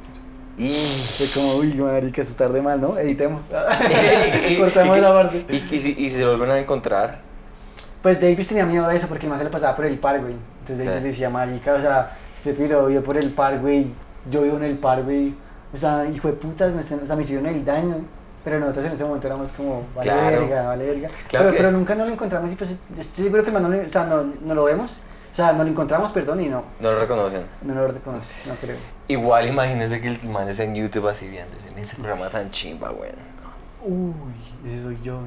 Y, 0.57 0.75
Fue 1.17 1.27
como, 1.33 1.55
uy, 1.55 1.73
marica, 1.73 2.21
eso 2.21 2.35
tarde 2.35 2.61
mal, 2.61 2.79
¿no? 2.79 2.97
Editemos. 2.97 3.43
Cortamos 4.59 4.99
la 4.99 5.13
parte. 5.13 5.45
y- 5.49 5.75
y 5.75 5.79
si, 5.79 5.91
y 5.91 6.09
si 6.09 6.17
se 6.17 6.25
vuelven 6.25 6.51
a 6.51 6.59
encontrar, 6.59 7.19
Pues 8.01 8.19
Davis 8.21 8.47
tenía 8.47 8.65
miedo 8.65 8.87
de 8.87 8.95
eso 8.97 9.07
porque 9.07 9.27
man 9.27 9.37
se 9.37 9.45
le 9.45 9.49
pasaba 9.49 9.75
por 9.75 9.85
el 9.85 9.97
par, 9.97 10.19
güey. 10.21 10.35
Entonces 10.59 10.85
Davis 10.85 11.01
Sí. 11.01 11.07
decía, 11.07 11.29
marica, 11.29 11.73
o 11.73 11.79
sea, 11.81 12.17
este 12.35 12.53
piro 12.53 12.85
vive 12.85 13.01
por 13.01 13.17
el 13.17 13.31
par, 13.31 13.59
güey. 13.59 13.87
Yo 14.29 14.41
vivo 14.43 14.57
en 14.57 14.63
el 14.65 14.77
par, 14.77 15.03
güey. 15.03 15.33
O 15.73 15.77
sea, 15.77 16.05
hijo 16.13 16.27
de 16.27 16.33
putas, 16.35 16.73
me, 16.73 16.81
o 16.81 17.05
sea, 17.05 17.15
me 17.15 17.23
hicieron 17.23 17.45
el 17.47 17.63
daño. 17.65 17.95
Pero 18.43 18.59
nosotros 18.59 18.85
en 18.87 18.91
ese 18.91 19.05
momento 19.05 19.25
éramos 19.27 19.51
como, 19.53 19.83
vale 19.95 20.11
Claro. 20.11 20.41
verga, 20.41 20.67
vale 20.67 20.85
verga. 20.85 21.07
Claro 21.29 21.45
pero, 21.45 21.51
que- 21.51 21.57
pero 21.57 21.71
nunca 21.71 21.95
nos 21.95 22.07
lo 22.07 22.13
encontramos 22.13 22.51
y 22.51 22.55
pues 22.57 22.75
estoy 22.99 23.23
seguro 23.23 23.41
que 23.41 23.49
el 23.49 23.53
man 23.53 23.71
no, 23.71 23.77
o 23.87 23.89
sea, 23.89 24.03
no, 24.05 24.25
no 24.45 24.53
lo 24.53 24.65
vemos. 24.65 24.97
O 25.33 25.35
sea, 25.35 25.51
no 25.51 25.63
lo 25.63 25.69
encontramos, 25.71 26.11
perdón, 26.11 26.41
y 26.41 26.47
no, 26.47 26.63
no 26.79 26.91
lo 26.91 26.99
reconocen. 26.99 27.41
no 27.63 27.73
lo 27.73 27.87
reconoce, 27.87 28.47
no 28.47 28.53
creo. 28.53 28.77
Igual 29.07 29.47
imagínense 29.47 29.99
que 29.99 30.09
el 30.09 30.23
man 30.29 30.47
está 30.47 30.63
en 30.63 30.75
YouTube 30.75 31.07
así 31.07 31.27
viendo 31.27 31.57
en 31.67 31.79
ese 31.79 31.95
programa 31.95 32.29
tan 32.29 32.51
chimba, 32.51 32.89
güey. 32.89 33.09
Uy, 33.81 34.13
ese 34.63 34.83
soy 34.83 34.99
yo. 35.01 35.21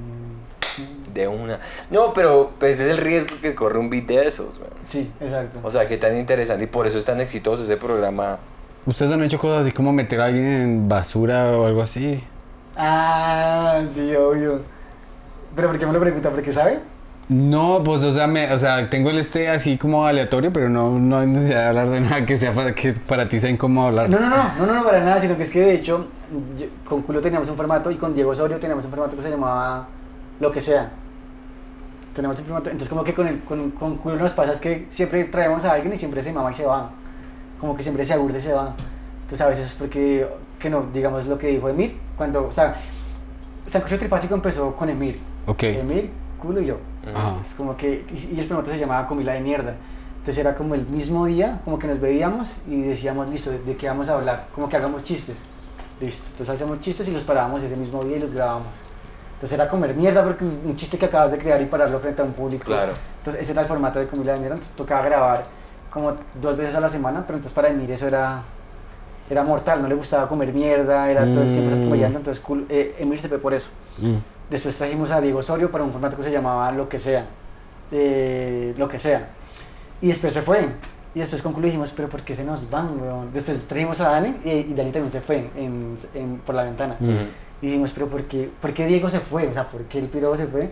De 1.13 1.27
una. 1.27 1.59
No, 1.91 2.13
pero 2.13 2.53
pues, 2.57 2.75
ese 2.77 2.85
es 2.85 2.91
el 2.91 2.99
riesgo 2.99 3.35
que 3.43 3.57
corre 3.57 3.81
un 3.81 3.91
beat 3.91 4.07
de 4.07 4.29
esos, 4.29 4.57
güey. 4.57 4.71
Sí, 4.81 5.11
exacto. 5.21 5.59
O 5.65 5.73
sea, 5.73 5.89
qué 5.89 5.97
tan 5.97 6.17
interesante 6.17 6.65
y 6.65 6.67
por 6.69 6.87
eso 6.87 6.99
es 6.99 7.05
tan 7.05 7.21
exitoso 7.21 7.65
ese 7.65 7.77
programa. 7.77 8.39
¿Ustedes 8.87 9.11
han 9.11 9.25
hecho 9.25 9.41
cosas 9.41 9.63
así 9.63 9.73
como 9.73 9.93
meter 9.93 10.21
a 10.21 10.27
alguien 10.27 10.45
en 10.45 10.89
basura 10.89 11.51
o 11.51 11.67
algo 11.67 11.83
así? 11.83 12.23
Ah, 12.77 13.83
sí, 13.93 14.15
obvio. 14.15 14.61
Pero 15.57 15.67
¿por 15.69 15.79
qué 15.81 15.87
me 15.87 15.93
lo 15.93 15.99
pregunta? 15.99 16.31
¿Porque 16.31 16.53
sabe? 16.53 16.79
No, 17.29 17.83
pues 17.85 18.05
o 18.05 18.13
sea, 18.13 18.29
me- 18.29 18.53
o 18.53 18.59
sea, 18.59 18.89
tengo 18.89 19.11
el 19.11 19.19
este 19.19 19.49
así 19.49 19.77
como 19.77 20.07
aleatorio, 20.07 20.53
pero 20.53 20.69
no, 20.69 20.97
no 20.99 21.19
hay 21.19 21.27
necesidad 21.27 21.63
de 21.63 21.67
hablar 21.69 21.91
de 21.91 22.01
nada 22.01 22.25
que 22.25 22.39
sea 22.39 22.53
para, 22.53 22.73
que 22.73 22.93
para 22.93 23.29
ti 23.29 23.41
sea 23.41 23.51
incómodo 23.51 23.89
hablar. 23.89 24.09
No, 24.09 24.21
no, 24.21 24.29
no, 24.31 24.37
no, 24.59 24.67
no, 24.67 24.75
no, 24.75 24.85
para 24.85 25.01
nada, 25.03 25.21
sino 25.21 25.37
que 25.37 25.43
es 25.43 25.51
que 25.51 25.61
de 25.61 25.75
hecho 25.75 26.07
yo- 26.57 26.67
con 26.85 27.03
Culo 27.03 27.21
teníamos 27.21 27.49
un 27.49 27.57
formato 27.57 27.91
y 27.91 27.97
con 27.97 28.15
Diego 28.15 28.31
Osorio 28.31 28.59
teníamos 28.59 28.85
un 28.85 28.91
formato 28.93 29.17
que 29.17 29.23
se 29.23 29.31
llamaba 29.31 29.89
Lo 30.39 30.53
que 30.53 30.61
sea. 30.61 30.93
Tenemos 32.15 32.39
un 32.39 32.45
formato, 32.47 32.71
entonces 32.71 32.89
como 32.89 33.03
que 33.03 33.13
con, 33.13 33.27
el, 33.27 33.41
con, 33.41 33.73
con 33.73 33.97
Culo 33.97 34.17
nos 34.17 34.33
pasa 34.33 34.53
es 34.53 34.61
que 34.61 34.87
siempre 34.89 35.25
traemos 35.25 35.65
a 35.65 35.73
alguien 35.73 35.93
y 35.93 35.99
siempre 35.99 36.23
se 36.23 36.33
mama 36.33 36.53
y 36.53 36.55
se 36.55 36.65
va. 36.65 36.91
Como 37.59 37.77
que 37.77 37.83
siempre 37.83 38.05
se 38.05 38.13
aburre 38.13 38.39
y 38.39 38.43
se 38.43 38.53
va. 38.53 38.75
Entonces 39.23 39.41
a 39.41 39.49
veces 39.49 39.67
es 39.67 39.75
porque, 39.75 40.29
que 40.61 40.71
no, 40.71 40.87
digamos 40.95 41.27
lo 41.27 41.37
que 41.39 41.49
dijo 41.49 41.69
Emir, 41.69 41.97
cuando, 42.17 42.47
o 42.47 42.53
sea, 42.53 42.77
Sancocho 43.67 43.99
Trifásico 43.99 44.35
empezó 44.37 44.77
con 44.77 44.89
Emir. 44.89 45.19
Ok. 45.47 45.65
Emir, 45.65 46.11
Culo 46.41 46.61
y 46.61 46.67
yo. 46.67 46.79
Ajá. 47.15 47.39
Es 47.43 47.55
como 47.55 47.77
que, 47.77 48.05
y 48.13 48.35
y 48.37 48.41
el 48.41 48.47
formato 48.47 48.71
se 48.71 48.79
llamaba 48.79 49.07
Comida 49.07 49.33
de 49.33 49.41
Mierda. 49.41 49.75
Entonces 50.19 50.39
era 50.39 50.55
como 50.57 50.75
el 50.75 50.85
mismo 50.87 51.27
día, 51.27 51.61
como 51.65 51.79
que 51.79 51.87
nos 51.87 52.01
veíamos 52.01 52.49
y 52.69 52.81
decíamos, 52.83 53.29
listo, 53.29 53.51
¿de, 53.51 53.59
de 53.61 53.77
qué 53.77 53.87
vamos 53.89 54.09
a 54.09 54.15
hablar? 54.15 54.47
Como 54.55 54.69
que 54.69 54.77
hagamos 54.77 55.05
chistes. 55.05 55.37
Listo, 56.01 56.27
entonces 56.33 56.55
hacemos 56.55 56.81
chistes 56.81 57.09
y 57.09 57.13
los 57.13 57.23
parábamos 57.25 57.63
ese 57.63 57.77
mismo 57.77 58.03
día 58.03 58.17
y 58.17 58.21
los 58.21 58.35
grabamos. 58.35 58.69
Entonces 59.35 59.59
era 59.59 59.69
comer 59.69 59.95
mierda 59.95 60.25
porque 60.25 60.45
un 60.45 60.75
chiste 60.77 60.99
que 60.99 61.07
acabas 61.07 61.31
de 61.31 61.39
crear 61.39 61.61
y 61.63 61.67
pararlo 61.67 62.01
frente 62.01 62.23
a 62.23 62.25
un 62.25 62.33
público. 62.33 62.65
Claro. 62.65 62.93
Entonces 63.19 63.43
ese 63.43 63.53
era 63.53 63.63
el 63.63 63.69
formato 63.69 63.99
de 63.99 64.07
Comida 64.07 64.33
de 64.33 64.39
Mierda, 64.41 64.55
entonces 64.57 64.77
tocaba 64.77 65.03
grabar 65.03 65.47
como 65.91 66.15
dos 66.41 66.57
veces 66.57 66.75
a 66.75 66.81
la 66.81 66.89
semana, 66.89 67.23
pero 67.27 67.37
entonces 67.39 67.53
para 67.55 67.69
Emir 67.69 67.91
eso 67.93 68.09
era, 68.09 68.43
era 69.31 69.43
mortal, 69.45 69.81
no 69.81 69.89
le 69.89 69.95
gustaba 69.95 70.29
comer 70.29 70.53
mierda, 70.53 71.11
era 71.11 71.23
todo 71.33 71.43
el 71.43 71.53
tiempo 71.53 71.69
estar 71.75 71.79
Mm. 71.87 72.17
entonces 72.17 72.41
cool, 72.41 72.67
eh, 72.69 72.97
Emir 72.99 73.19
se 73.19 73.29
fue 73.29 73.39
por 73.39 73.55
eso. 73.55 73.71
Mm. 73.99 74.17
Después 74.51 74.77
trajimos 74.77 75.11
a 75.11 75.21
Diego 75.21 75.41
Osorio 75.41 75.71
para 75.71 75.83
un 75.85 75.93
formato 75.93 76.17
que 76.17 76.23
se 76.23 76.31
llamaba 76.31 76.71
Lo 76.73 76.89
que 76.89 76.99
sea. 76.99 77.27
eh, 77.91 78.75
lo 78.77 78.89
que 78.89 78.99
sea. 78.99 79.29
Y 80.01 80.09
después 80.09 80.33
se 80.35 80.43
fue. 80.43 80.69
Y 81.15 81.21
después 81.21 81.41
concluimos, 81.43 81.93
pero 81.93 82.09
¿por 82.09 82.23
qué 82.23 82.35
se 82.37 82.45
nos 82.45 82.69
van, 82.69 83.01
weón? 83.01 83.33
Después 83.33 83.63
trajimos 83.67 84.01
a 84.03 84.11
Dani 84.11 84.37
y, 84.45 84.51
y 84.51 84.75
Dani 84.75 84.91
también 84.93 85.11
se 85.11 85.21
fue 85.23 85.51
en, 85.57 85.97
en- 86.15 86.39
por 86.45 86.55
la 86.55 86.65
ventana. 86.65 86.97
Mm. 87.01 87.11
Y 87.63 87.67
dijimos, 87.69 87.93
pero 87.95 88.07
¿por 88.09 88.25
qué, 88.25 88.51
¿por 88.61 88.75
qué 88.75 88.87
Diego 88.87 89.09
se 89.09 89.21
fue? 89.21 89.47
O 89.49 89.55
sea, 89.55 89.67
¿por 89.67 89.83
qué 89.85 89.99
el 89.99 90.09
piro 90.09 90.37
se 90.37 90.47
fue? 90.47 90.71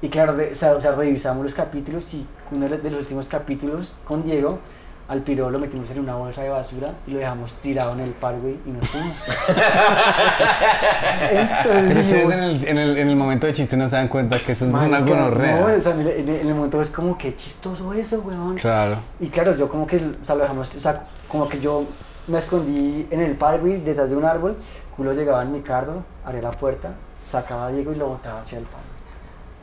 Y 0.00 0.08
claro, 0.08 0.34
re- 0.36 0.52
o 0.52 0.54
sea, 0.54 0.72
o 0.72 0.80
sea, 0.80 0.92
revisamos 0.92 1.44
los 1.44 1.54
capítulos 1.54 2.12
y 2.14 2.26
uno 2.50 2.66
de 2.68 2.90
los 2.90 3.00
últimos 3.00 3.28
capítulos 3.28 3.96
con 4.06 4.24
Diego, 4.24 4.58
al 5.06 5.20
piro 5.20 5.50
lo 5.50 5.58
metimos 5.58 5.90
en 5.90 6.00
una 6.00 6.14
bolsa 6.16 6.42
de 6.42 6.48
basura 6.48 6.94
y 7.06 7.10
lo 7.12 7.18
dejamos 7.18 7.54
tirado 7.56 7.92
en 7.92 8.00
el 8.00 8.10
par, 8.12 8.36
güey, 8.40 8.56
y 8.66 8.70
nos 8.70 8.88
fuimos. 8.88 9.22
Entonces 11.30 12.08
Pero 12.10 12.32
en 12.32 12.42
el, 12.42 12.66
en, 12.68 12.78
el, 12.78 12.96
en 12.98 13.08
el 13.08 13.16
momento 13.16 13.46
de 13.46 13.52
chiste 13.52 13.76
no 13.76 13.86
se 13.88 13.96
dan 13.96 14.08
cuenta 14.08 14.38
que 14.40 14.52
eso 14.52 14.66
es 14.66 14.72
una 14.72 15.00
gonorrea. 15.00 15.60
No, 15.60 15.66
o 15.76 15.80
sea, 15.80 15.92
en 15.92 16.00
el, 16.00 16.08
en 16.08 16.28
el- 16.28 16.40
en 16.40 16.48
el 16.48 16.54
momento 16.54 16.80
es 16.80 16.90
como 16.90 17.16
que 17.18 17.36
chistoso 17.36 17.92
eso, 17.92 18.20
weón. 18.20 18.56
Claro. 18.56 18.96
Y 19.20 19.28
claro, 19.28 19.56
yo 19.56 19.68
como 19.68 19.86
que, 19.86 19.96
o 19.96 20.24
sea, 20.24 20.34
lo 20.36 20.42
dejamos, 20.42 20.74
o 20.74 20.80
sea, 20.80 21.04
como 21.28 21.48
que 21.48 21.60
yo 21.60 21.84
me 22.26 22.38
escondí 22.38 23.06
en 23.10 23.20
el 23.20 23.36
parque 23.36 23.78
detrás 23.78 24.10
de 24.10 24.16
un 24.16 24.24
árbol, 24.24 24.56
culo 24.96 25.12
llegaba 25.12 25.42
en 25.42 25.52
mi 25.52 25.60
carro, 25.60 26.02
abría 26.24 26.42
la 26.42 26.50
puerta, 26.52 26.90
sacaba 27.24 27.66
a 27.66 27.70
Diego 27.70 27.92
y 27.92 27.96
lo 27.96 28.08
botaba 28.08 28.40
hacia 28.40 28.58
el 28.58 28.64
parque. 28.64 28.84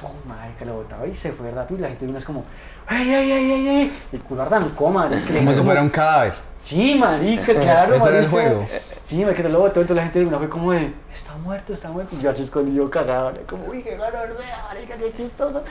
Pum, 0.02 0.10
marica, 0.26 0.66
botaba 0.66 1.06
y 1.06 1.16
se 1.16 1.32
fue 1.32 1.52
rápido 1.52 1.78
y 1.78 1.82
la 1.84 1.90
gente 1.90 2.06
de 2.06 2.10
una 2.10 2.18
es 2.18 2.26
como, 2.26 2.44
¡ay, 2.88 3.14
ay, 3.14 3.32
ay, 3.32 3.52
ay, 3.52 3.68
ay! 3.68 3.94
El 4.12 4.22
culo 4.22 4.42
arrancó, 4.42 4.90
marica. 4.90 5.32
Como 5.32 5.54
si 5.54 5.62
fuera 5.62 5.82
un 5.84 5.90
cadáver. 5.90 6.34
Sí, 6.56 6.96
marica, 7.00 7.54
claro, 7.54 7.94
Ese 7.94 8.08
era 8.08 8.18
el 8.18 8.28
marica. 8.28 8.30
juego. 8.32 8.68
Sí, 9.04 9.24
quedé 9.24 9.50
lo 9.50 9.60
botó, 9.60 9.82
entonces 9.82 9.96
la 9.98 10.04
gente 10.04 10.20
de 10.20 10.26
una 10.26 10.40
fue 10.40 10.50
como 10.50 10.72
de, 10.72 10.92
está 11.14 11.36
muerto, 11.36 11.74
está 11.74 11.90
muerto. 11.90 12.16
Y 12.16 12.22
yo 12.22 12.32
así 12.32 12.42
escondido 12.42 12.90
cagado, 12.90 13.32
como, 13.48 13.66
uy, 13.66 13.84
qué 13.84 13.96
ganador 13.96 14.30
de 14.30 14.44
marica, 14.68 14.96
qué 14.98 15.14
chistoso. 15.16 15.64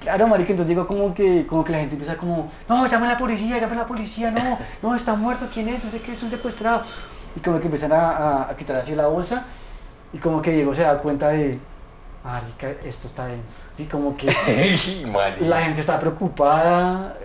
Claro, 0.00 0.26
marica, 0.28 0.50
entonces 0.50 0.68
digo 0.68 0.86
como 0.86 1.14
que, 1.14 1.46
como 1.46 1.64
que 1.64 1.72
la 1.72 1.78
gente 1.78 1.94
empieza 1.94 2.18
como, 2.18 2.52
no, 2.68 2.86
llama 2.86 3.06
a 3.08 3.12
la 3.12 3.18
policía, 3.18 3.58
llama 3.58 3.72
a 3.72 3.78
la 3.78 3.86
policía, 3.86 4.30
no, 4.30 4.58
no, 4.82 4.94
está 4.94 5.14
muerto, 5.14 5.46
¿quién 5.52 5.68
es? 5.70 5.82
No 5.82 5.90
sé 5.90 6.00
qué, 6.00 6.12
es 6.12 6.22
un 6.22 6.28
secuestrado. 6.30 6.82
Y 7.34 7.40
como 7.40 7.58
que 7.58 7.64
empiezan 7.64 7.92
a, 7.92 8.10
a, 8.10 8.50
a 8.50 8.56
quitar 8.56 8.76
así 8.76 8.94
la 8.94 9.06
bolsa 9.06 9.44
y 10.12 10.18
como 10.18 10.42
que 10.42 10.50
Diego 10.50 10.74
se 10.74 10.82
da 10.82 10.98
cuenta 10.98 11.28
de, 11.28 11.58
marica, 12.24 12.70
esto 12.84 13.06
está 13.08 13.26
denso. 13.26 13.64
Sí, 13.70 13.86
como 13.86 14.16
que 14.16 14.26
la 15.40 15.62
gente 15.62 15.80
está 15.80 15.98
preocupada 15.98 17.16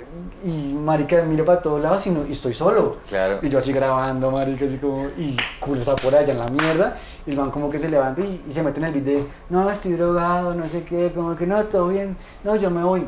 y 0.43 0.73
marica 0.73 1.21
miro 1.23 1.43
para 1.43 1.61
todos 1.61 1.81
lados 1.81 2.05
y, 2.07 2.11
no- 2.11 2.25
y 2.27 2.31
estoy 2.31 2.53
solo. 2.53 2.97
Claro. 3.09 3.39
Y 3.41 3.49
yo 3.49 3.57
así 3.57 3.73
grabando, 3.73 4.31
marica, 4.31 4.65
así 4.65 4.77
como, 4.77 5.07
y 5.17 5.35
culo 5.59 5.81
está 5.81 5.95
por 5.95 6.15
allá 6.15 6.31
en 6.31 6.39
la 6.39 6.47
mierda. 6.47 6.97
Y 7.25 7.31
el 7.31 7.37
man 7.37 7.51
como 7.51 7.69
que 7.69 7.79
se 7.79 7.89
levanta 7.89 8.21
y, 8.21 8.43
y 8.47 8.51
se 8.51 8.63
mete 8.63 8.79
en 8.79 8.85
el 8.85 8.93
video, 8.93 9.27
no, 9.49 9.69
estoy 9.69 9.93
drogado, 9.93 10.53
no 10.53 10.67
sé 10.67 10.83
qué, 10.83 11.11
como 11.13 11.35
que 11.35 11.45
no, 11.47 11.63
todo 11.65 11.89
bien, 11.89 12.15
no, 12.43 12.55
yo 12.55 12.69
me 12.69 12.83
voy. 12.83 13.05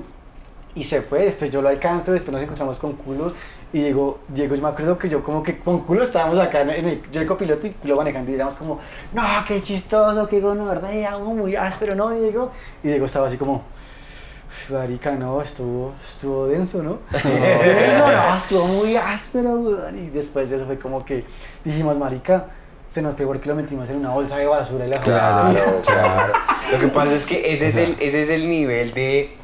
Y 0.76 0.84
se 0.84 1.02
fue, 1.02 1.24
después 1.26 1.50
yo 1.50 1.62
lo 1.62 1.70
alcanzo, 1.70 2.12
después 2.12 2.34
nos 2.34 2.42
encontramos 2.44 2.78
con 2.78 2.94
culo. 2.94 3.34
Y 3.74 3.80
Diego, 3.82 4.20
Diego, 4.30 4.56
yo 4.56 4.62
me 4.62 4.70
acuerdo 4.70 4.98
que 4.98 5.10
yo 5.10 5.22
como 5.22 5.44
que 5.44 5.60
con 5.60 5.82
culo 5.82 6.04
estábamos 6.04 6.40
acá 6.40 6.62
en 6.62 6.88
el, 6.88 7.02
yo 7.12 7.20
el 7.22 7.28
copiloto 7.28 7.68
y 7.68 7.72
culo 7.72 7.98
manejando 7.98 8.30
y 8.32 8.34
digamos 8.34 8.56
como, 8.56 8.80
no, 9.14 9.24
qué 9.46 9.62
chistoso, 9.62 10.28
qué 10.28 10.40
gonorrea, 10.40 11.12
algo 11.14 11.34
muy 11.34 11.56
áspero, 11.56 11.94
¿no, 11.94 12.12
Diego? 12.12 12.52
Y 12.82 12.88
Diego 12.88 13.06
estaba 13.06 13.28
así 13.28 13.36
como, 13.36 13.56
"Uf, 13.56 14.72
marica, 14.72 15.12
no, 15.12 15.42
estuvo, 15.42 15.94
estuvo 16.06 16.48
denso, 16.48 16.82
¿no? 16.82 17.00
denso, 17.12 18.08
no, 18.10 18.38
estuvo 18.38 18.66
muy 18.68 18.96
áspero, 18.96 19.50
weón. 19.60 19.98
Y 19.98 20.10
después 20.12 20.50
de 20.50 20.56
eso 20.56 20.66
fue 20.66 20.80
como 20.80 21.04
que 21.04 21.26
dijimos, 21.66 21.98
marica, 21.98 22.46
se 22.88 23.02
nos 23.02 23.16
pegó 23.16 23.32
porque 23.34 23.50
lo 23.50 23.56
metimos 23.56 23.90
en 23.90 23.98
una 23.98 24.12
bolsa 24.12 24.38
de 24.38 24.46
basura 24.46 24.88
y 24.88 24.90
la 24.90 25.00
Claro, 25.02 25.82
claro. 25.86 26.34
Lo 26.72 26.80
que 26.80 26.88
pasa 26.88 27.14
es 27.14 27.26
que 27.26 27.54
ese 27.54 27.68
es 27.68 27.76
el, 27.76 27.98
ese 28.00 28.22
es 28.22 28.30
el 28.30 28.48
nivel 28.48 28.94
de. 28.94 29.36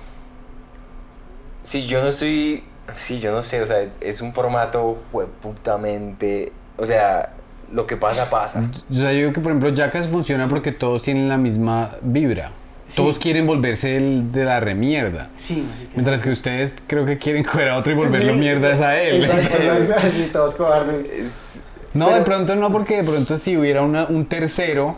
Si 1.64 1.86
yo 1.88 2.02
no 2.02 2.08
estoy. 2.08 2.64
Sí, 2.98 3.20
yo 3.20 3.32
no 3.32 3.44
sé, 3.44 3.62
o 3.62 3.68
sea, 3.68 3.88
es 4.02 4.22
un 4.22 4.34
formato 4.34 4.98
putamente. 5.42 6.52
O 6.78 6.86
sea, 6.86 7.30
lo 7.72 7.88
que 7.88 7.98
pasa, 7.98 8.30
pasa. 8.30 8.70
O 8.90 8.94
sea, 8.94 9.12
yo 9.14 9.20
digo 9.20 9.34
que, 9.34 9.42
por 9.42 9.52
ejemplo, 9.52 9.70
Jackass 9.74 10.08
funciona 10.08 10.48
porque 10.48 10.72
todos 10.72 11.02
tienen 11.02 11.30
la 11.30 11.38
misma 11.38 11.92
vibra. 12.02 12.52
Sí. 12.88 12.98
Todos 12.98 13.18
quieren 13.18 13.48
volverse 13.48 13.96
el 13.96 14.32
de 14.32 14.44
la 14.46 14.60
remierda. 14.60 15.30
Sí. 15.38 15.66
Mientras 15.96 16.22
que 16.22 16.30
ustedes 16.30 16.84
creo 16.86 17.06
que 17.06 17.18
quieren 17.18 17.44
coger 17.44 17.70
a 17.70 17.78
otro 17.78 17.94
y 17.94 17.96
volverlo 17.96 18.34
Sí. 18.34 18.40
mierda 18.40 18.72
es 18.74 18.82
a 18.82 19.00
él. 19.02 19.24
Exacto, 19.24 19.58
exacto, 19.80 20.08
sí, 20.14 20.30
todos 20.32 20.56
cobardes. 20.56 21.06
Es- 21.10 21.60
No, 21.94 22.10
de 22.12 22.22
pronto 22.22 22.56
no, 22.56 22.72
porque 22.72 22.98
de 22.98 23.04
pronto 23.10 23.38
si 23.38 23.56
hubiera 23.56 23.82
una- 23.84 24.06
un 24.06 24.26
tercero 24.26 24.98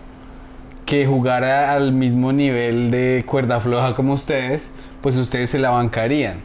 que 0.86 1.06
jugara 1.06 1.72
al 1.74 1.92
mismo 1.92 2.32
nivel 2.34 2.90
de 2.92 3.24
cuerda 3.28 3.60
floja 3.60 3.94
como 3.94 4.14
ustedes, 4.14 4.72
pues 5.02 5.16
ustedes 5.18 5.50
se 5.52 5.60
la 5.60 5.70
bancarían. 5.70 6.38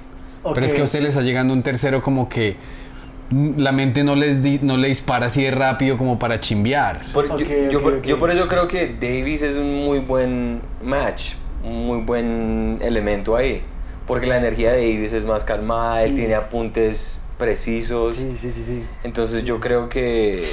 Pero 0.55 0.67
es 0.67 0.73
que 0.73 0.81
a 0.81 0.85
ustedes 0.85 1.05
les 1.05 1.15
está 1.15 1.23
llegando 1.23 1.53
un 1.55 1.63
tercero 1.63 2.01
como 2.01 2.29
que 2.29 2.57
mm, 3.31 3.59
la 3.59 3.73
mente 3.73 4.03
no 4.05 4.15
les, 4.17 4.43
di- 4.43 4.59
no 4.63 4.77
le 4.77 4.89
dispara 4.89 5.27
así 5.27 5.43
de 5.45 5.51
rápido 5.51 5.99
como 5.99 6.19
para 6.19 6.41
chimbear. 6.41 7.03
por- 7.13 7.37
yo- 7.71 7.83
por, 7.83 7.95
ok. 7.95 8.05
yo 8.05 8.19
por 8.19 8.31
eso 8.31 8.49
creo 8.49 8.67
que 8.69 8.89
Davis 9.01 9.43
es 9.43 9.57
un 9.57 9.85
muy 9.85 9.99
buen 9.99 10.63
match, 10.83 11.35
un 11.65 11.87
muy 11.87 11.99
buen 12.03 12.79
elemento 12.81 13.37
ahí. 13.37 13.63
Porque 14.07 14.27
la 14.27 14.39
energía 14.39 14.73
de 14.73 14.79
Davis 14.79 15.13
es 15.13 15.25
más 15.25 15.45
calmada, 15.45 16.03
él 16.03 16.17
tiene 16.17 16.35
apuntes 16.35 17.21
precisos. 17.39 18.17
Sí, 18.17 18.37
sí, 18.41 18.51
sí, 18.51 18.65
sí. 18.67 18.85
Entonces 19.05 19.45
yo 19.45 19.61
creo 19.61 19.89
que. 19.89 20.49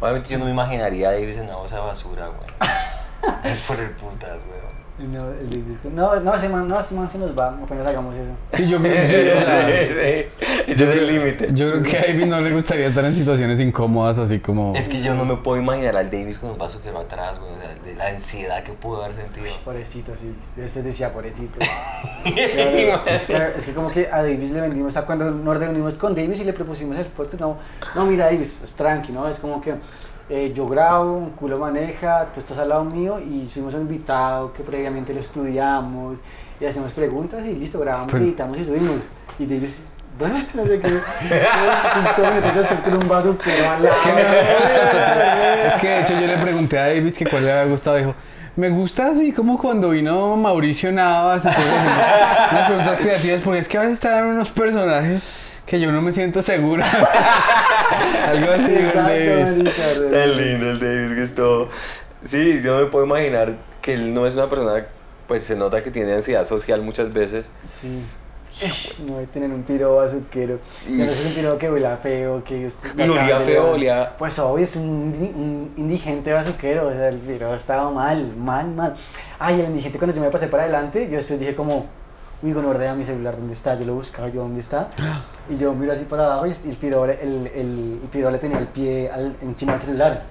Obviamente 0.00 0.30
yo 0.30 0.38
no 0.38 0.44
me 0.44 0.50
imaginaría 0.52 1.08
a 1.08 1.12
Davis 1.12 1.36
en 1.38 1.44
una 1.44 1.56
bolsa 1.56 1.76
de 1.76 1.82
basura, 1.82 2.28
güey. 2.28 2.48
Es 3.52 3.60
por 3.62 3.78
el 3.80 3.90
putas, 3.90 4.38
güey. 4.46 4.60
No, 5.00 5.30
el 5.30 5.48
Davis, 5.48 5.78
no, 5.94 6.20
no, 6.20 6.34
ese 6.34 6.48
man, 6.48 6.68
no, 6.68 6.78
ese 6.78 6.94
man 6.94 7.08
se 7.08 7.18
nos 7.18 7.36
va, 7.36 7.48
apenas 7.62 7.86
hagamos 7.86 8.14
eso. 8.14 8.30
Sí, 8.52 8.68
yo, 8.68 8.78
me- 8.78 8.90
yo- 8.90 8.94
es 10.66 10.80
el 10.80 11.06
límite. 11.06 11.48
yo 11.52 11.70
creo 11.72 11.82
que 11.82 11.98
a 11.98 12.02
David 12.02 12.26
no 12.26 12.40
le 12.40 12.52
gustaría 12.52 12.86
estar 12.86 13.04
en 13.04 13.14
situaciones 13.14 13.58
incómodas 13.60 14.18
así 14.18 14.40
como... 14.40 14.74
Es 14.76 14.88
que 14.88 15.00
yo 15.00 15.14
no 15.14 15.24
me 15.24 15.36
puedo 15.36 15.60
imaginar 15.60 15.96
al 15.96 16.10
Davis 16.10 16.38
con 16.38 16.50
un 16.50 16.58
vaso 16.58 16.82
que 16.82 16.90
va 16.90 17.00
atrás, 17.00 17.38
güey. 17.38 17.50
O 17.52 17.58
sea, 17.58 17.74
de 17.82 17.94
la 17.94 18.08
ansiedad 18.08 18.62
que 18.62 18.72
pudo 18.72 19.02
haber 19.02 19.14
sentido. 19.14 19.46
Pobrecito, 19.64 20.12
sí. 20.18 20.34
Después 20.56 20.84
decía, 20.84 21.12
pobrecito. 21.12 21.58
Claro, 23.26 23.52
es 23.56 23.64
que 23.64 23.72
como 23.72 23.90
que 23.90 24.08
a 24.10 24.18
Davis 24.22 24.50
le 24.50 24.60
vendimos, 24.60 24.90
o 24.90 24.92
sea, 24.92 25.02
cuando 25.06 25.30
nos 25.30 25.56
reunimos 25.58 25.94
con 25.96 26.14
Davis 26.14 26.40
y 26.40 26.44
le 26.44 26.52
propusimos 26.52 26.96
el 26.98 27.06
podcast, 27.06 27.40
no, 27.40 27.58
no, 27.94 28.06
mira 28.06 28.26
Davis, 28.26 28.60
es 28.62 28.74
tranqui, 28.74 29.12
¿no? 29.12 29.28
Es 29.28 29.38
como 29.38 29.60
que 29.60 29.74
eh, 30.30 30.52
yo 30.54 30.66
grabo, 30.66 31.12
un 31.12 31.30
culo 31.30 31.58
maneja, 31.58 32.28
tú 32.32 32.40
estás 32.40 32.58
al 32.58 32.68
lado 32.70 32.84
mío 32.84 33.18
y 33.18 33.46
subimos 33.48 33.74
a 33.74 33.78
un 33.78 33.82
invitado 33.82 34.52
que 34.52 34.62
previamente 34.62 35.12
lo 35.12 35.20
estudiamos 35.20 36.18
y 36.60 36.64
hacemos 36.66 36.92
preguntas 36.92 37.44
y 37.44 37.52
listo, 37.54 37.78
grabamos, 37.80 38.12
Pero- 38.12 38.24
editamos 38.24 38.58
y 38.58 38.64
subimos. 38.64 38.96
Y 39.38 39.46
Davis, 39.46 39.78
bueno, 40.18 40.34
no 40.54 40.64
sé 40.66 40.80
qué, 40.80 40.88
cinco 40.88 42.30
minutos 42.30 42.54
después 42.54 42.80
con 42.80 42.94
un 42.94 43.08
vaso 43.08 43.36
que. 43.38 43.50
Es 45.66 45.74
que 45.80 45.88
de 45.88 46.00
hecho 46.00 46.14
yo 46.20 46.26
le 46.26 46.36
pregunté 46.38 46.78
a 46.78 46.86
Davis 46.86 47.16
que 47.18 47.26
cuál 47.26 47.44
le 47.44 47.52
había 47.52 47.70
gustado. 47.70 47.96
Dijo, 47.96 48.14
me 48.56 48.68
gusta 48.70 49.08
así 49.08 49.32
como 49.32 49.58
cuando 49.58 49.90
vino 49.90 50.36
Mauricio 50.36 50.92
Navas. 50.92 51.44
Entonces, 51.44 51.72
unas 52.52 52.66
preguntas 52.66 52.98
creativas 53.00 53.40
porque 53.42 53.58
es 53.60 53.68
que 53.68 53.78
a 53.78 53.82
veces 53.82 54.00
traen 54.00 54.26
unos 54.26 54.50
personajes 54.50 55.49
que 55.70 55.78
yo 55.78 55.92
no 55.92 56.02
me 56.02 56.12
siento 56.12 56.42
segura. 56.42 56.84
Algo 58.28 58.50
así, 58.52 58.72
el 58.74 58.92
Davis. 58.92 59.74
Tan 60.10 60.36
lindo 60.36 60.70
el 60.70 60.80
Davis 60.80 61.12
que 61.12 61.22
es 61.22 61.34
todo. 61.36 61.68
Sí, 62.24 62.60
yo 62.60 62.80
me 62.80 62.86
puedo 62.86 63.04
imaginar 63.06 63.54
que 63.80 63.94
él 63.94 64.12
no 64.12 64.26
es 64.26 64.34
una 64.34 64.48
persona. 64.48 64.84
Pues 65.28 65.44
se 65.44 65.54
nota 65.54 65.80
que 65.84 65.92
tiene 65.92 66.12
ansiedad 66.12 66.42
social 66.42 66.82
muchas 66.82 67.12
veces. 67.12 67.48
Sí. 67.66 68.02
No 69.06 69.12
voy 69.14 69.24
a 69.24 69.26
tener 69.28 69.48
un 69.48 69.62
piro 69.62 69.94
bazuquero. 69.94 70.58
Ya 70.88 71.06
no 71.06 71.12
es 71.12 71.24
un 71.24 71.32
piro 71.34 71.56
que 71.56 71.70
huela 71.70 71.96
feo, 71.98 72.42
que... 72.42 72.66
usted- 72.66 72.90
Y 72.98 73.08
olía 73.08 73.38
feo, 73.38 73.70
olía- 73.70 74.16
Pues 74.18 74.36
obvio, 74.40 74.64
es 74.64 74.74
un 74.74 75.72
indigente 75.76 76.32
bazuquero, 76.32 76.88
o 76.88 76.92
sea, 76.92 77.10
el 77.10 77.18
piro 77.18 77.54
estaba 77.54 77.88
mal, 77.92 78.34
mal, 78.36 78.66
mal. 78.66 78.94
Ay, 79.38 79.60
el 79.60 79.66
indigente 79.66 79.98
cuando 79.98 80.16
yo 80.16 80.20
me 80.20 80.30
pasé 80.30 80.48
para 80.48 80.64
adelante, 80.64 81.08
yo 81.08 81.16
después 81.18 81.38
dije 81.38 81.54
como... 81.54 81.86
Uy, 82.42 82.52
gonorrea, 82.54 82.94
mi 82.94 83.04
celular, 83.04 83.36
¿dónde 83.36 83.52
está? 83.52 83.74
Yo 83.78 83.84
lo 83.84 83.94
buscaba, 83.94 84.28
yo, 84.28 84.40
¿dónde 84.40 84.60
está? 84.60 84.88
Y 85.50 85.58
yo 85.58 85.74
miro 85.74 85.92
así 85.92 86.04
para 86.04 86.24
abajo 86.24 86.46
y 86.46 86.50
el 86.68 86.76
piro, 86.76 87.04
el, 87.04 87.10
el, 87.10 87.48
el 88.02 88.08
piro 88.10 88.30
le 88.30 88.38
tenía 88.38 88.58
el 88.58 88.66
pie 88.68 89.10
al- 89.12 89.36
encima 89.42 89.72
del 89.72 89.82
celular. 89.82 90.22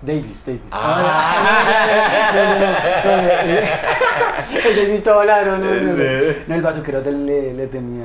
Davis, 0.00 0.44
Davis. 0.46 0.60
Ah. 0.70 2.30
no, 2.32 2.44
no, 2.44 2.54
no, 2.54 2.60
no, 3.16 3.22
no, 3.22 3.28
el- 3.28 4.76
Davis 4.76 5.02
todo 5.02 5.24
no, 5.24 5.58
no, 6.46 6.54
el 6.54 6.62
bazuquero 6.62 7.02
del- 7.02 7.26
le, 7.26 7.54
le 7.54 7.66
tenía 7.66 8.04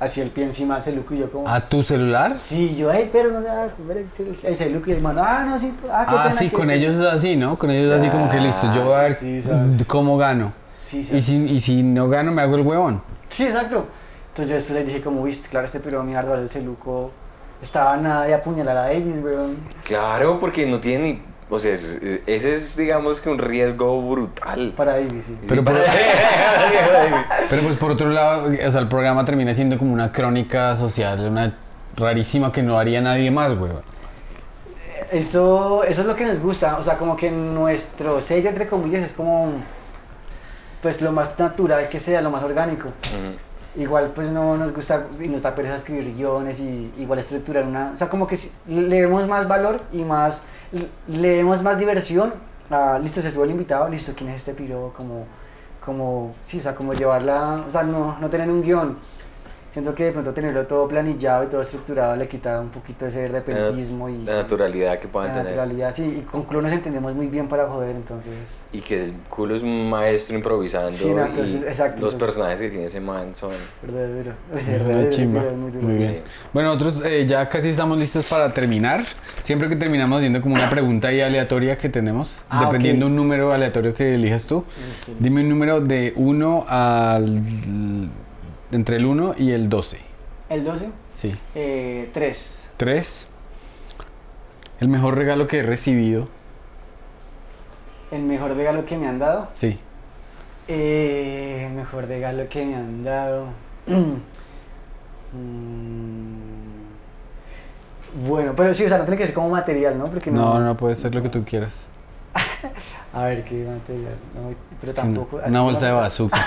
así 0.00 0.20
el 0.20 0.30
pie 0.30 0.44
encima 0.46 0.74
al 0.76 0.82
celuco 0.82 1.14
y 1.14 1.18
yo 1.18 1.30
como... 1.30 1.48
¿A 1.48 1.60
tu 1.60 1.84
celular? 1.84 2.36
Sí, 2.38 2.74
yo, 2.76 2.90
ay, 2.90 3.08
pero 3.12 3.30
no, 3.30 3.48
ah, 3.48 3.68
el 4.42 4.56
celuco 4.56 4.90
y 4.90 4.94
el 4.94 5.00
mano, 5.00 5.22
ah, 5.24 5.44
no, 5.48 5.56
sí, 5.60 5.72
ah, 5.92 6.06
qué 6.08 6.14
Ah, 6.16 6.32
sí, 6.36 6.50
con 6.50 6.62
pena". 6.62 6.74
ellos 6.74 6.96
es 6.96 7.02
así, 7.06 7.36
¿no? 7.36 7.56
Con 7.56 7.70
ellos 7.70 7.92
es 7.92 8.00
así 8.00 8.10
como 8.10 8.28
que 8.28 8.40
listo, 8.40 8.68
yo 8.72 8.84
voy 8.86 8.94
a 8.94 8.98
ver 9.02 9.16
cómo 9.86 10.16
gano. 10.18 10.52
Sí. 10.88 11.06
Y 11.12 11.22
si, 11.22 11.36
y 11.44 11.60
si 11.60 11.82
no 11.82 12.08
gano, 12.08 12.32
me 12.32 12.42
hago 12.42 12.56
el 12.56 12.62
huevón. 12.62 13.02
Sí, 13.28 13.44
exacto. 13.44 13.86
Entonces 14.28 14.48
yo 14.48 14.54
después 14.54 14.78
ahí 14.78 14.84
dije 14.84 15.02
como, 15.02 15.22
viste, 15.24 15.48
claro, 15.48 15.66
este 15.66 15.80
piro 15.80 16.02
mierda 16.02 16.36
del 16.36 16.48
celuco 16.48 17.10
estaba 17.60 17.94
a 17.94 17.96
nada 17.96 18.24
de 18.24 18.34
apuñalar 18.34 18.76
a 18.76 18.82
Davis, 18.82 19.16
weón. 19.22 19.56
Claro, 19.84 20.38
porque 20.40 20.64
no 20.66 20.80
tiene 20.80 21.08
ni. 21.12 21.22
O 21.50 21.58
sea, 21.58 21.72
es- 21.74 21.98
ese 22.26 22.52
es, 22.52 22.76
digamos 22.76 23.20
que 23.20 23.28
un 23.30 23.38
riesgo 23.38 24.00
brutal. 24.02 24.72
Para 24.76 24.92
Davis, 24.92 25.24
sí. 25.26 25.38
Pero 25.48 25.62
Sí, 25.62 25.66
por- 25.66 25.74
Pero 27.50 27.62
pues 27.62 27.76
por 27.78 27.90
otro 27.90 28.10
lado, 28.10 28.48
o 28.50 28.70
sea, 28.70 28.80
el 28.80 28.88
programa 28.88 29.24
termina 29.24 29.54
siendo 29.54 29.76
como 29.78 29.92
una 29.92 30.12
crónica 30.12 30.76
social, 30.76 31.18
una 31.28 31.54
rarísima 31.96 32.52
que 32.52 32.62
no 32.62 32.78
haría 32.78 33.00
nadie 33.00 33.30
más, 33.30 33.52
huevón. 33.52 33.82
Eso, 35.10 35.84
eso 35.84 36.02
es 36.02 36.06
lo 36.06 36.14
que 36.14 36.26
nos 36.26 36.38
gusta, 36.38 36.76
o 36.78 36.82
sea, 36.82 36.98
como 36.98 37.16
que 37.16 37.30
nuestro 37.30 38.20
sello, 38.20 38.50
entre 38.50 38.66
comillas, 38.68 39.02
es 39.04 39.12
como, 39.12 39.52
pues 40.88 41.02
lo 41.02 41.12
más 41.12 41.38
natural 41.38 41.86
que 41.90 42.00
sea, 42.00 42.22
lo 42.22 42.30
más 42.30 42.42
orgánico. 42.42 42.88
Igual 43.76 44.12
pues 44.14 44.30
no 44.30 44.56
nos 44.56 44.72
gusta 44.72 45.06
y 45.20 45.28
nos 45.28 45.42
da 45.42 45.54
pereza 45.54 45.74
escribir 45.74 46.14
guiones 46.16 46.58
y 46.60 46.90
igual 46.98 47.18
estructurar 47.18 47.64
una... 47.66 47.90
O 47.92 47.96
sea, 47.98 48.08
como 48.08 48.26
que 48.26 48.38
si- 48.38 48.50
le 48.66 49.02
vemos 49.02 49.28
más 49.28 49.46
valor 49.46 49.82
y 49.92 50.02
más... 50.02 50.42
Le 51.08 51.36
vemos 51.36 51.62
más 51.62 51.78
diversión. 51.78 52.32
a, 52.70 52.98
listo, 52.98 53.20
se 53.20 53.30
sube 53.30 53.44
el 53.44 53.50
invitado, 53.50 53.86
listo, 53.90 54.12
¿quién 54.16 54.30
es 54.30 54.36
este 54.36 54.54
piro? 54.54 54.94
Como... 54.96 55.26
Como... 55.84 56.34
Sí, 56.42 56.58
o 56.58 56.62
sea, 56.62 56.74
como 56.74 56.94
llevarla... 56.94 57.62
O 57.68 57.70
sea, 57.70 57.82
no, 57.82 58.16
no 58.18 58.30
tener 58.30 58.48
un 58.50 58.62
guion. 58.62 58.96
Siento 59.78 59.94
que 59.94 60.06
de 60.06 60.10
pronto 60.12 60.32
tenerlo 60.32 60.66
todo 60.66 60.88
planillado 60.88 61.44
y 61.44 61.46
todo 61.46 61.62
estructurado 61.62 62.16
le 62.16 62.26
quita 62.26 62.60
un 62.60 62.68
poquito 62.70 63.06
ese 63.06 63.28
repentismo 63.28 64.08
y 64.08 64.24
La 64.24 64.38
naturalidad 64.42 64.98
que 64.98 65.06
puedan 65.06 65.28
la 65.28 65.34
tener. 65.34 65.50
naturalidad. 65.50 65.94
Sí, 65.94 66.16
y 66.18 66.22
con 66.22 66.42
culo 66.42 66.62
nos 66.62 66.72
entendemos 66.72 67.14
muy 67.14 67.28
bien 67.28 67.46
para 67.48 67.68
joder, 67.68 67.94
entonces... 67.94 68.64
Y 68.72 68.80
que 68.80 69.04
el 69.04 69.12
culo 69.30 69.54
es 69.54 69.62
un 69.62 69.88
maestro 69.88 70.34
improvisando. 70.34 70.90
Sí, 70.90 71.14
no, 71.14 71.24
y 71.24 71.28
entonces, 71.30 71.62
exacto, 71.62 72.00
los 72.02 72.14
entonces- 72.14 72.18
personajes 72.18 72.60
que 72.60 72.70
tiene 72.70 72.86
ese 72.86 73.00
man 73.00 73.32
son. 73.36 73.52
Verdadero. 73.80 74.32
Es 74.56 74.66
verdadero, 74.66 75.10
chimba. 75.10 75.42
muy 75.56 75.70
duro, 75.70 75.84
Muy 75.84 75.92
sí. 75.92 75.98
bien. 76.00 76.22
Bueno, 76.52 76.74
nosotros 76.74 77.06
eh, 77.06 77.24
ya 77.24 77.48
casi 77.48 77.68
estamos 77.68 77.96
listos 77.98 78.24
para 78.24 78.52
terminar. 78.52 79.04
Siempre 79.42 79.68
que 79.68 79.76
terminamos 79.76 80.18
haciendo 80.18 80.40
como 80.40 80.56
una 80.56 80.68
pregunta 80.68 81.06
ahí 81.06 81.20
aleatoria 81.20 81.78
que 81.78 81.88
tenemos, 81.88 82.44
Ah, 82.50 82.64
dependiendo 82.66 83.06
ok. 83.06 83.10
un 83.10 83.16
número 83.16 83.52
aleatorio 83.52 83.94
que 83.94 84.16
elijas 84.16 84.44
tú. 84.48 84.64
Sí. 85.06 85.14
Dime 85.20 85.42
un 85.42 85.48
número 85.50 85.80
de 85.80 86.14
1 86.16 86.64
al... 86.68 88.08
entre 88.72 88.96
el 88.96 89.06
1 89.06 89.34
y 89.38 89.52
el 89.52 89.68
12. 89.68 89.98
El 90.48 90.64
12, 90.64 90.90
Sí. 91.16 91.36
eh, 91.54 92.10
3. 92.14 92.70
3. 92.76 93.26
El 94.80 94.88
mejor 94.88 95.16
regalo 95.16 95.46
que 95.46 95.58
he 95.58 95.62
recibido. 95.62 96.28
El 98.10 98.22
mejor 98.22 98.54
regalo 98.56 98.86
que 98.86 98.96
me 98.96 99.08
han 99.08 99.18
dado. 99.18 99.48
Sí. 99.54 99.78
Eh, 100.68 101.70
mejor 101.74 102.06
regalo 102.06 102.48
que 102.48 102.64
me 102.66 102.76
han 102.76 103.04
dado. 103.04 103.46
Mm. 105.30 106.38
Bueno, 108.26 108.54
pero 108.56 108.72
sí, 108.72 108.84
o 108.84 108.88
sea, 108.88 108.96
no 108.96 109.04
tiene 109.04 109.18
que 109.18 109.26
ser 109.26 109.34
como 109.34 109.50
material, 109.50 109.98
¿no? 109.98 110.06
Porque 110.06 110.30
no. 110.30 110.54
No, 110.54 110.60
no 110.60 110.74
puede 110.76 110.96
ser 110.96 111.14
lo 111.14 111.22
que 111.22 111.28
tú 111.28 111.44
quieras. 111.44 111.88
A 113.12 113.24
ver, 113.24 113.44
¿qué 113.44 113.56
material? 113.64 114.14
No, 114.34 114.54
pero 114.80 114.94
tampoco. 114.94 115.36
Una 115.36 115.44
como- 115.46 115.64
bolsa 115.64 115.86
de 115.86 115.92
bazooka. 116.00 116.38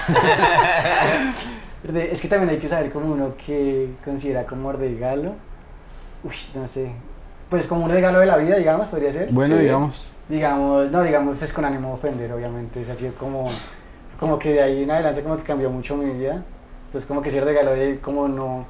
Es 1.83 2.21
que 2.21 2.27
también 2.27 2.49
hay 2.49 2.57
que 2.59 2.67
saber 2.69 2.91
como 2.91 3.11
uno 3.13 3.33
que 3.43 3.89
considera 4.05 4.45
como 4.45 4.71
regalo. 4.71 5.33
Uy, 6.23 6.35
no 6.55 6.67
sé. 6.67 6.91
Pues 7.49 7.65
como 7.67 7.85
un 7.85 7.91
regalo 7.91 8.19
de 8.19 8.27
la 8.27 8.37
vida, 8.37 8.55
digamos, 8.55 8.87
podría 8.87 9.11
ser. 9.11 9.29
Bueno, 9.31 9.55
Sí. 9.55 9.63
digamos. 9.63 10.13
Digamos, 10.29 10.91
no, 10.91 11.03
digamos, 11.03 11.37
pues 11.37 11.51
con 11.51 11.65
ánimo 11.65 11.89
de 11.89 11.93
ofender, 11.95 12.31
obviamente. 12.31 12.81
Es 12.81 12.89
así 12.89 13.09
como, 13.19 13.45
como 14.19 14.37
que 14.39 14.53
de 14.53 14.61
ahí 14.61 14.83
en 14.83 14.91
adelante 14.91 15.23
como 15.23 15.37
que 15.37 15.43
cambió 15.43 15.69
mucho 15.69 15.97
mi 15.97 16.09
vida. 16.11 16.43
Entonces 16.85 17.07
como 17.07 17.21
que 17.21 17.29
ese 17.29 17.41
regalo 17.41 17.71
de 17.71 17.99
como 17.99 18.27
no 18.27 18.65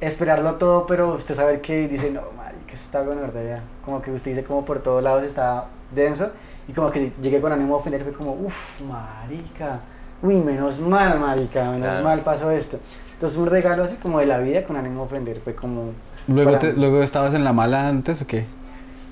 esperarlo 0.00 0.54
todo, 0.56 0.86
pero 0.86 1.14
usted 1.14 1.34
saber 1.36 1.60
que 1.60 1.86
dice, 1.86 2.10
no, 2.10 2.22
marica, 2.36 2.72
eso 2.72 2.84
está 2.84 3.02
bueno, 3.02 3.20
¿verdad? 3.22 3.42
Ya. 3.44 3.62
Como 3.84 4.02
que 4.02 4.10
usted 4.10 4.32
dice 4.32 4.44
como 4.44 4.64
por 4.64 4.80
todos 4.82 5.02
lados 5.02 5.22
está 5.22 5.66
denso. 5.94 6.32
Y 6.68 6.72
como 6.72 6.90
que 6.90 7.12
llegué 7.22 7.40
con 7.40 7.52
ánimo 7.52 7.74
de 7.76 7.80
ofender, 7.80 8.02
fue 8.02 8.12
como, 8.12 8.32
uff, 8.32 8.80
marica. 8.82 9.80
Uy, 10.22 10.36
menos 10.36 10.78
mal, 10.80 11.18
marica, 11.18 11.64
menos 11.70 11.88
Claro. 11.88 12.04
mal 12.04 12.20
pasó 12.20 12.50
esto. 12.50 12.78
Entonces 13.14 13.38
un 13.38 13.46
regalo 13.46 13.84
así 13.84 13.96
como 13.96 14.18
de 14.20 14.26
la 14.26 14.38
vida 14.38 14.62
con 14.64 14.76
ánimo 14.76 15.00
de 15.02 15.06
ofender, 15.06 15.40
fue 15.42 15.54
como... 15.54 15.92
Luego, 16.28 16.58
te- 16.58 16.72
luego 16.74 17.02
estabas 17.02 17.34
en 17.34 17.44
la 17.44 17.52
mala 17.52 17.88
antes 17.88 18.22
o 18.22 18.26
qué? 18.26 18.44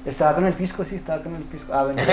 Estaba 0.07 0.35
con 0.35 0.47
el 0.47 0.55
pisco, 0.55 0.85
sí, 0.85 0.95
estaba 0.97 1.23
con 1.23 1.35
el 1.35 1.43
pisco. 1.43 1.73
Ah, 1.75 1.85
bueno. 1.85 2.01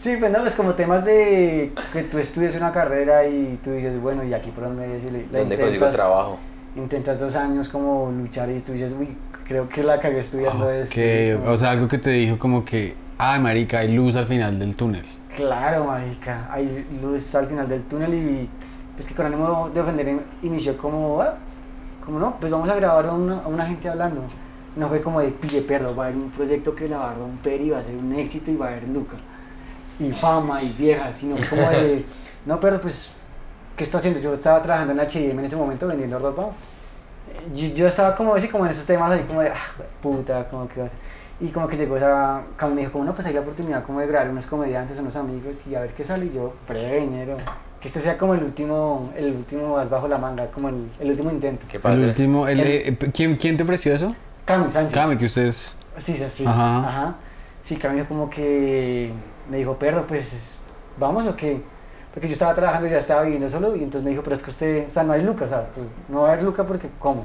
sí, 0.00 0.16
pues 0.18 0.30
no, 0.32 0.40
pues 0.40 0.54
como 0.54 0.74
temas 0.74 1.04
de 1.04 1.72
que 1.92 2.02
tú 2.04 2.18
estudias 2.18 2.54
una 2.56 2.72
carrera 2.72 3.26
y 3.26 3.58
tú 3.62 3.72
dices, 3.72 4.00
bueno, 4.00 4.24
y 4.24 4.32
aquí 4.34 4.50
por 4.50 4.64
donde 4.64 4.96
es, 4.96 5.04
y 5.04 5.10
le- 5.10 5.26
la 5.30 5.40
¿Dónde 5.40 5.56
consigo 5.58 5.86
intentas- 5.86 5.94
trabajo? 5.96 6.38
Intentas 6.74 7.20
dos 7.20 7.36
años 7.36 7.68
como 7.68 8.10
luchar 8.10 8.48
y 8.50 8.60
tú 8.60 8.72
dices, 8.72 8.94
uy, 8.98 9.14
creo 9.46 9.68
que 9.68 9.82
la 9.84 10.00
cagué 10.00 10.20
estudiando 10.20 10.70
esto. 10.70 10.94
Que, 10.94 11.34
y 11.34 11.38
como- 11.38 11.52
o 11.52 11.56
sea, 11.56 11.70
algo 11.70 11.86
que 11.88 11.98
te 11.98 12.10
dijo 12.10 12.38
como 12.38 12.64
que, 12.64 12.94
ay, 13.18 13.40
marica, 13.40 13.80
hay 13.80 13.92
luz 13.94 14.16
al 14.16 14.26
final 14.26 14.58
del 14.58 14.74
túnel. 14.74 15.04
Claro, 15.36 15.84
marica, 15.84 16.46
hay 16.52 16.86
luz 17.00 17.34
al 17.34 17.46
final 17.46 17.66
del 17.68 17.82
túnel 17.84 18.12
y 18.14 18.48
pues 18.96 19.06
que 19.08 19.14
con 19.14 19.24
ánimo 19.26 19.70
de 19.72 19.80
ofender 19.80 20.08
in- 20.08 20.22
inició 20.42 20.76
como, 20.76 21.22
ah, 21.22 21.34
como 22.04 22.18
no, 22.18 22.36
pues 22.38 22.52
vamos 22.52 22.68
a 22.68 22.74
grabar 22.74 23.06
a 23.06 23.12
una, 23.12 23.38
a 23.40 23.46
una 23.48 23.66
gente 23.66 23.88
hablando. 23.88 24.22
No 24.76 24.88
fue 24.88 25.00
como 25.00 25.20
de 25.20 25.28
pille 25.28 25.62
perro, 25.62 25.94
va 25.96 26.04
a 26.04 26.06
haber 26.08 26.18
un 26.18 26.30
proyecto 26.30 26.74
que 26.74 26.88
la 26.88 26.98
va 26.98 27.10
a 27.12 27.14
romper 27.14 27.60
y 27.62 27.70
va 27.70 27.78
a 27.78 27.82
ser 27.82 27.94
un 27.94 28.12
éxito 28.14 28.50
y 28.50 28.56
va 28.56 28.66
a 28.66 28.68
haber 28.70 28.88
lucro. 28.88 29.18
Y 29.98 30.12
fama 30.12 30.62
y 30.62 30.70
viejas, 30.72 31.16
sino 31.16 31.36
como 31.48 31.68
de, 31.70 32.04
no, 32.46 32.60
pero 32.60 32.78
pues, 32.80 33.16
¿qué 33.76 33.84
está 33.84 33.98
haciendo? 33.98 34.20
Yo 34.20 34.34
estaba 34.34 34.60
trabajando 34.60 34.92
en 34.92 35.00
H&M 35.00 35.32
en 35.40 35.44
ese 35.44 35.56
momento 35.56 35.86
vendiendo 35.86 36.18
ropa. 36.18 36.48
Yo, 37.54 37.68
yo 37.68 37.86
estaba 37.86 38.14
como 38.14 38.34
así, 38.34 38.48
como 38.48 38.64
en 38.64 38.70
esos 38.70 38.84
temas 38.84 39.10
ahí 39.10 39.24
como 39.26 39.40
de, 39.40 39.48
ah, 39.48 39.54
puta, 40.02 40.46
como 40.48 40.68
que 40.68 40.80
va 40.80 40.86
a 40.86 40.88
ser. 40.90 40.98
Y 41.40 41.48
como 41.48 41.66
que 41.66 41.76
llegó 41.76 41.96
esa, 41.96 42.42
como 42.58 42.74
me 42.74 42.82
dijo, 42.82 42.92
como 42.92 43.04
no, 43.04 43.14
pues 43.14 43.26
hay 43.26 43.34
la 43.34 43.40
oportunidad 43.40 43.82
como 43.84 43.98
de 44.00 44.06
grabar 44.06 44.30
unos 44.30 44.46
comediantes, 44.46 44.98
unos 45.00 45.16
amigos 45.16 45.66
y 45.66 45.74
a 45.74 45.80
ver 45.80 45.92
qué 45.92 46.04
sale. 46.04 46.26
Y 46.26 46.30
yo, 46.30 46.54
prevenero, 46.68 47.36
que 47.80 47.88
este 47.88 48.00
sea 48.00 48.16
como 48.16 48.34
el 48.34 48.44
último, 48.44 49.10
el 49.16 49.34
último 49.34 49.76
más 49.76 49.90
bajo 49.90 50.06
la 50.06 50.18
manga, 50.18 50.46
como 50.48 50.68
el, 50.68 50.88
el 51.00 51.10
último 51.10 51.30
intento. 51.32 51.66
¿Qué 51.68 51.80
pasa? 51.80 51.94
El 51.96 52.04
último, 52.04 52.46
el- 52.46 52.60
El- 52.60 52.66
eh, 52.68 52.98
¿quién, 53.12 53.36
¿quién 53.36 53.56
te 53.56 53.64
ofreció 53.64 53.92
eso? 53.94 54.14
Cami 54.44 54.70
Sánchez. 54.70 54.94
Cami, 54.94 55.16
que 55.16 55.24
ustedes... 55.24 55.76
Sí, 55.98 56.16
sí, 56.16 56.24
sí. 56.30 56.44
Ajá. 56.46 56.88
Ajá. 56.88 57.14
Sí, 57.64 57.76
Cami 57.76 57.96
dijo 57.96 58.08
como 58.08 58.30
que 58.30 59.12
me 59.50 59.56
dijo, 59.56 59.76
perro, 59.76 60.04
pues, 60.06 60.58
¿vamos 60.98 61.26
o 61.26 61.34
qué? 61.34 61.60
Porque 62.14 62.28
yo 62.28 62.34
estaba 62.34 62.54
trabajando, 62.54 62.86
ya 62.88 62.98
estaba 62.98 63.22
viviendo 63.22 63.48
solo 63.48 63.74
y 63.74 63.82
entonces 63.82 64.04
me 64.04 64.10
dijo, 64.10 64.22
pero 64.22 64.36
es 64.36 64.42
que 64.42 64.50
usted, 64.50 64.86
o 64.86 64.90
sea, 64.90 65.02
no 65.02 65.12
hay 65.12 65.22
Luca, 65.22 65.44
o 65.46 65.48
sea, 65.48 65.66
pues 65.74 65.92
no 66.08 66.20
va 66.22 66.28
a 66.28 66.32
haber 66.32 66.44
Luca 66.44 66.64
porque, 66.64 66.88
¿cómo? 66.98 67.24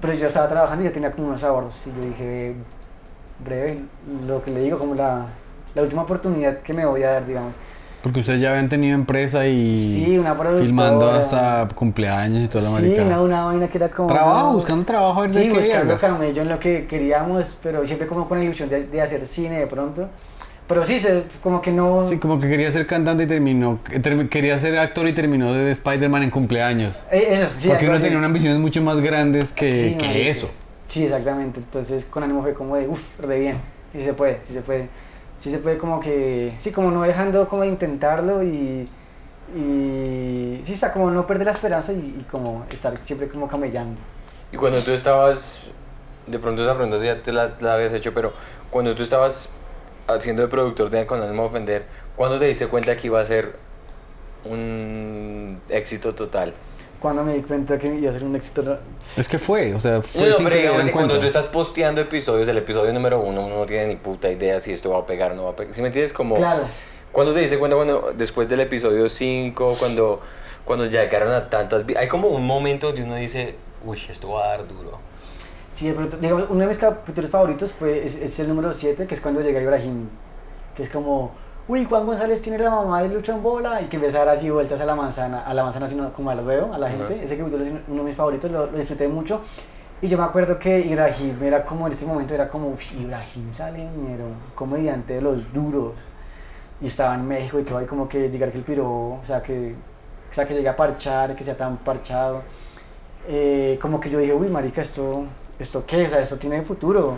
Pero 0.00 0.12
yo 0.14 0.26
estaba 0.26 0.48
trabajando 0.48 0.82
y 0.84 0.88
ya 0.88 0.92
tenía 0.92 1.12
como 1.12 1.28
unos 1.28 1.42
ahorros 1.44 1.86
y 1.86 1.92
yo 1.92 2.06
dije, 2.08 2.54
breve, 3.42 3.80
lo 4.26 4.42
que 4.42 4.50
le 4.50 4.60
digo, 4.60 4.78
como 4.78 4.94
la, 4.94 5.26
la 5.74 5.82
última 5.82 6.02
oportunidad 6.02 6.58
que 6.60 6.72
me 6.72 6.84
voy 6.86 7.02
a 7.02 7.10
dar, 7.12 7.26
digamos. 7.26 7.54
Porque 8.02 8.20
ustedes 8.20 8.42
ya 8.42 8.50
habían 8.50 8.68
tenido 8.68 8.94
empresa 8.94 9.46
y... 9.46 9.76
Sí, 10.04 10.18
una. 10.18 10.34
Filmando 10.58 11.10
hasta 11.10 11.66
cumpleaños 11.74 12.44
y 12.44 12.48
toda 12.48 12.64
la 12.64 12.68
Sí, 12.76 12.82
marica. 12.82 13.04
no, 13.04 13.24
una 13.24 13.44
vaina 13.46 13.66
que 13.68 13.78
era 13.78 13.88
como... 13.90 14.08
Trabajo, 14.08 14.48
no, 14.48 14.52
buscando 14.52 14.84
trabajo, 14.84 15.20
a 15.20 15.22
ver 15.22 15.30
de 15.32 15.42
Sí, 15.44 15.48
qué 15.48 15.58
buscando 15.58 15.98
camello 15.98 16.42
en 16.42 16.48
lo 16.50 16.60
que 16.60 16.86
queríamos, 16.86 17.56
pero 17.62 17.86
siempre 17.86 18.06
como 18.06 18.28
con 18.28 18.38
la 18.38 18.44
ilusión 18.44 18.68
de, 18.68 18.84
de 18.86 19.00
hacer 19.00 19.26
cine 19.26 19.58
de 19.60 19.66
pronto. 19.66 20.06
Pero 20.68 20.84
sí, 20.84 21.00
se, 21.00 21.24
como 21.42 21.62
que 21.62 21.72
no... 21.72 22.04
Sí, 22.04 22.18
como 22.18 22.38
que 22.38 22.46
quería 22.48 22.70
ser 22.70 22.86
cantante 22.86 23.24
y 23.24 23.26
terminó... 23.26 23.78
termi- 23.86 24.28
Quería 24.28 24.58
ser 24.58 24.78
actor 24.78 25.08
y 25.08 25.14
terminó 25.14 25.54
de 25.54 25.70
Spider-Man 25.70 26.24
en 26.24 26.30
cumpleaños. 26.30 27.06
Eh, 27.10 27.28
eso, 27.30 27.48
sí, 27.58 27.68
Porque 27.68 27.86
uno 27.88 27.98
tenía 28.00 28.18
unas 28.18 28.28
ambiciones 28.28 28.58
mucho 28.58 28.82
más 28.82 29.00
grandes 29.00 29.50
que, 29.50 29.90
Sí, 29.92 29.96
que 29.98 30.28
eso. 30.28 30.50
Sí, 30.88 31.04
exactamente. 31.04 31.60
Entonces 31.60 32.04
con 32.06 32.22
ánimo 32.22 32.42
fue 32.42 32.54
como 32.54 32.76
de, 32.76 32.88
uff, 32.88 33.20
re 33.20 33.40
bien. 33.40 33.60
Sí 33.92 34.02
se 34.02 34.14
puede, 34.14 34.40
sí 34.44 34.52
se 34.52 34.62
puede. 34.62 34.88
Sí 35.38 35.50
se 35.50 35.58
puede 35.58 35.78
como 35.78 36.00
que, 36.00 36.54
sí, 36.60 36.72
como 36.72 36.90
no 36.90 37.02
dejando 37.02 37.48
como 37.48 37.62
de 37.62 37.68
intentarlo 37.68 38.42
y, 38.42 38.88
y 39.54 40.62
sí, 40.64 40.72
o 40.74 40.76
sea, 40.76 40.92
como 40.92 41.10
no 41.10 41.26
perder 41.26 41.46
la 41.46 41.52
esperanza 41.52 41.92
y, 41.92 42.16
y 42.20 42.26
como 42.30 42.64
estar 42.70 42.96
siempre 43.04 43.28
como 43.28 43.48
camellando. 43.48 44.00
Y 44.52 44.56
cuando 44.56 44.82
tú 44.82 44.92
estabas, 44.92 45.74
de 46.26 46.38
pronto 46.38 46.62
esa 46.62 46.74
pregunta 46.74 47.04
ya 47.04 47.22
te 47.22 47.32
la, 47.32 47.54
la 47.60 47.74
habías 47.74 47.92
hecho, 47.92 48.14
pero 48.14 48.32
cuando 48.70 48.94
tú 48.94 49.02
estabas 49.02 49.52
haciendo 50.06 50.42
de 50.42 50.48
productor 50.48 50.90
de 50.90 51.06
Con 51.06 51.22
ánimo 51.22 51.42
de 51.42 51.48
ofender, 51.48 51.86
¿cuándo 52.16 52.38
te 52.38 52.46
diste 52.46 52.66
cuenta 52.68 52.96
que 52.96 53.08
iba 53.08 53.20
a 53.20 53.26
ser 53.26 53.58
un 54.44 55.60
éxito 55.68 56.14
total? 56.14 56.54
Cuando 57.04 57.22
me 57.22 57.34
di 57.34 57.42
cuenta 57.42 57.78
que 57.78 57.94
iba 57.96 58.08
a 58.08 58.14
ser 58.14 58.24
un 58.24 58.34
éxito, 58.34 58.78
Es 59.14 59.28
que 59.28 59.38
fue, 59.38 59.74
o 59.74 59.78
sea, 59.78 60.00
fue 60.00 60.30
No, 60.30 60.36
sin 60.36 60.44
pero 60.46 60.56
digamos 60.56 60.84
que 60.86 60.90
cuando 60.90 61.18
tú 61.18 61.26
estás 61.26 61.46
posteando 61.48 62.00
episodios, 62.00 62.48
el 62.48 62.56
episodio 62.56 62.94
número 62.94 63.20
uno, 63.20 63.44
uno 63.44 63.56
no 63.58 63.66
tiene 63.66 63.88
ni 63.88 63.96
puta 63.96 64.30
idea 64.30 64.58
si 64.58 64.72
esto 64.72 64.88
va 64.88 65.00
a 65.00 65.04
pegar 65.04 65.32
o 65.32 65.34
no 65.34 65.44
va 65.44 65.50
a 65.50 65.54
pegar. 65.54 65.74
¿Sí 65.74 65.82
me 65.82 65.88
entiendes? 65.88 66.14
Como, 66.14 66.36
claro. 66.36 66.62
¿Cuándo 67.12 67.34
te 67.34 67.40
diste 67.40 67.58
cuenta? 67.58 67.76
Bueno, 67.76 68.04
después 68.16 68.48
del 68.48 68.60
episodio 68.60 69.06
5, 69.06 69.76
cuando, 69.78 70.22
cuando 70.64 70.86
ya 70.86 71.02
llegaron 71.02 71.30
a 71.34 71.50
tantas... 71.50 71.84
Hay 71.94 72.08
como 72.08 72.28
un 72.28 72.46
momento 72.46 72.86
donde 72.86 73.02
uno 73.02 73.16
dice, 73.16 73.54
uy, 73.84 74.00
esto 74.08 74.30
va 74.30 74.46
a 74.46 74.48
dar 74.56 74.66
duro. 74.66 74.98
Sí, 75.74 75.88
de 75.88 75.92
pronto, 75.92 76.16
digamos, 76.16 76.46
uno 76.48 76.60
de 76.60 76.68
mis 76.68 76.78
capítulos 76.78 77.30
favoritos 77.30 77.74
fue, 77.74 78.02
es, 78.02 78.14
es 78.14 78.40
el 78.40 78.48
número 78.48 78.72
7, 78.72 79.06
que 79.06 79.14
es 79.14 79.20
cuando 79.20 79.42
llega 79.42 79.60
Ibrahim, 79.60 80.08
que 80.74 80.84
es 80.84 80.88
como, 80.88 81.34
uy, 81.68 81.84
Juan 81.84 82.04
González 82.06 82.40
tiene 82.42 82.58
la 82.58 82.70
mamá 82.70 83.02
de 83.02 83.08
Lucho 83.08 83.32
en 83.32 83.42
bola, 83.42 83.80
y 83.80 83.86
que 83.86 83.96
empieza 83.96 84.22
a 84.22 84.24
dar 84.24 84.36
así 84.36 84.50
vueltas 84.50 84.80
a 84.80 84.84
la 84.84 84.94
manzana, 84.94 85.40
a 85.40 85.54
la 85.54 85.64
manzana, 85.64 85.88
sino 85.88 86.12
como 86.12 86.30
al 86.30 86.44
veo, 86.44 86.72
a 86.74 86.78
la 86.78 86.88
gente. 86.90 87.14
Ajá. 87.14 87.22
Ese 87.22 87.38
capítulo 87.38 87.64
es 87.64 87.72
uno 87.88 88.02
de 88.02 88.08
mis 88.08 88.16
favoritos, 88.16 88.50
lo, 88.50 88.66
lo 88.66 88.78
disfruté 88.78 89.08
mucho. 89.08 89.40
Y 90.02 90.08
yo 90.08 90.18
me 90.18 90.24
acuerdo 90.24 90.58
que 90.58 90.80
Ibrahim 90.80 91.42
era 91.42 91.64
como, 91.64 91.86
en 91.86 91.92
ese 91.94 92.04
momento 92.04 92.34
era 92.34 92.48
como, 92.48 92.68
"Uf, 92.68 92.92
Ibrahim 92.94 93.54
Saleñero, 93.54 94.26
comediante 94.54 95.14
de 95.14 95.22
los 95.22 95.50
duros. 95.52 95.92
Y 96.80 96.88
estaba 96.88 97.14
en 97.14 97.26
México 97.26 97.58
y 97.58 97.62
todo, 97.62 97.80
y 97.80 97.86
como 97.86 98.08
que 98.08 98.28
llegar 98.28 98.50
que 98.50 98.58
el 98.58 98.64
piro, 98.64 98.86
o 98.86 99.20
sea, 99.22 99.42
que, 99.42 99.74
o 100.30 100.34
sea, 100.34 100.44
que 100.46 100.52
llegue 100.54 100.68
a 100.68 100.76
parchar, 100.76 101.34
que 101.34 101.44
sea 101.44 101.56
tan 101.56 101.78
parchado. 101.78 102.42
Eh, 103.26 103.78
como 103.80 103.98
que 104.00 104.10
yo 104.10 104.18
dije, 104.18 104.34
uy, 104.34 104.48
marica, 104.48 104.82
esto, 104.82 105.24
esto 105.58 105.84
qué, 105.86 106.04
o 106.04 106.08
sea, 106.10 106.20
esto 106.20 106.36
tiene 106.36 106.60
futuro. 106.62 107.16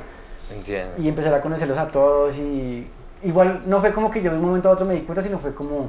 Entiendo. 0.55 0.93
Y 1.03 1.09
empezar 1.09 1.35
a 1.35 1.41
conocerlos 1.41 1.79
a 1.79 1.89
todos 1.89 2.37
y 2.39 2.87
igual 3.23 3.63
no 3.67 3.81
fue 3.81 3.93
como 3.93 4.11
que 4.11 4.23
yo 4.23 4.31
de 4.33 4.39
un 4.39 4.45
momento 4.45 4.69
a 4.69 4.73
otro 4.73 4.87
me 4.87 4.95
di 4.95 5.01
cuenta, 5.03 5.23
sino 5.23 5.39
fue 5.39 5.55
como, 5.55 5.89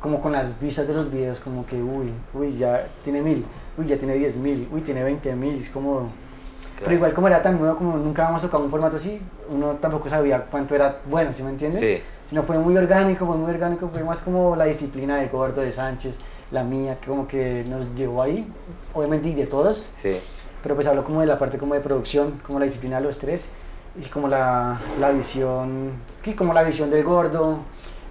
como 0.00 0.20
con 0.20 0.32
las 0.32 0.58
vistas 0.60 0.86
de 0.88 0.94
los 0.94 1.10
videos, 1.10 1.40
como 1.40 1.64
que, 1.66 1.76
uy, 1.82 2.12
uy, 2.34 2.56
ya 2.56 2.86
tiene 3.04 3.22
mil, 3.22 3.44
uy, 3.78 3.86
ya 3.86 3.96
tiene 3.96 4.14
diez 4.14 4.36
mil, 4.36 4.68
uy, 4.72 4.80
tiene 4.82 5.02
veinte 5.04 5.34
mil, 5.34 5.60
es 5.62 5.70
como... 5.70 6.10
Pero 6.78 6.96
igual 6.96 7.14
como 7.14 7.28
era 7.28 7.40
tan 7.40 7.60
nuevo, 7.60 7.76
como 7.76 7.96
nunca 7.96 8.22
habíamos 8.22 8.42
tocado 8.42 8.64
un 8.64 8.70
formato 8.70 8.96
así, 8.96 9.20
uno 9.48 9.76
tampoco 9.80 10.08
sabía 10.08 10.46
cuánto 10.50 10.74
era 10.74 10.98
bueno, 11.08 11.32
¿sí 11.32 11.44
me 11.44 11.50
entiendes? 11.50 11.78
Sí. 11.80 12.02
Sino 12.26 12.42
fue 12.42 12.58
muy 12.58 12.76
orgánico, 12.76 13.24
fue 13.24 13.36
muy 13.36 13.52
orgánico, 13.52 13.88
fue 13.92 14.02
más 14.02 14.20
como 14.20 14.56
la 14.56 14.64
disciplina 14.64 15.16
de 15.18 15.28
Gordo, 15.28 15.60
de 15.60 15.70
Sánchez, 15.70 16.18
la 16.50 16.64
mía, 16.64 16.98
que 17.00 17.06
como 17.06 17.28
que 17.28 17.64
nos 17.68 17.94
llevó 17.94 18.22
ahí, 18.22 18.50
obviamente 18.94 19.28
y 19.28 19.34
de 19.34 19.46
todos, 19.46 19.92
Sí. 20.02 20.16
pero 20.60 20.74
pues 20.74 20.88
hablo 20.88 21.04
como 21.04 21.20
de 21.20 21.26
la 21.26 21.38
parte 21.38 21.56
como 21.56 21.74
de 21.74 21.80
producción, 21.80 22.40
como 22.44 22.58
la 22.58 22.64
disciplina 22.64 22.96
de 22.96 23.04
los 23.04 23.18
tres 23.18 23.48
y 24.00 24.04
como 24.08 24.28
la, 24.28 24.80
la 24.98 25.10
visión, 25.10 25.92
sí, 26.24 26.32
como 26.34 26.54
la 26.54 26.62
visión 26.62 26.90
del 26.90 27.04
gordo, 27.04 27.58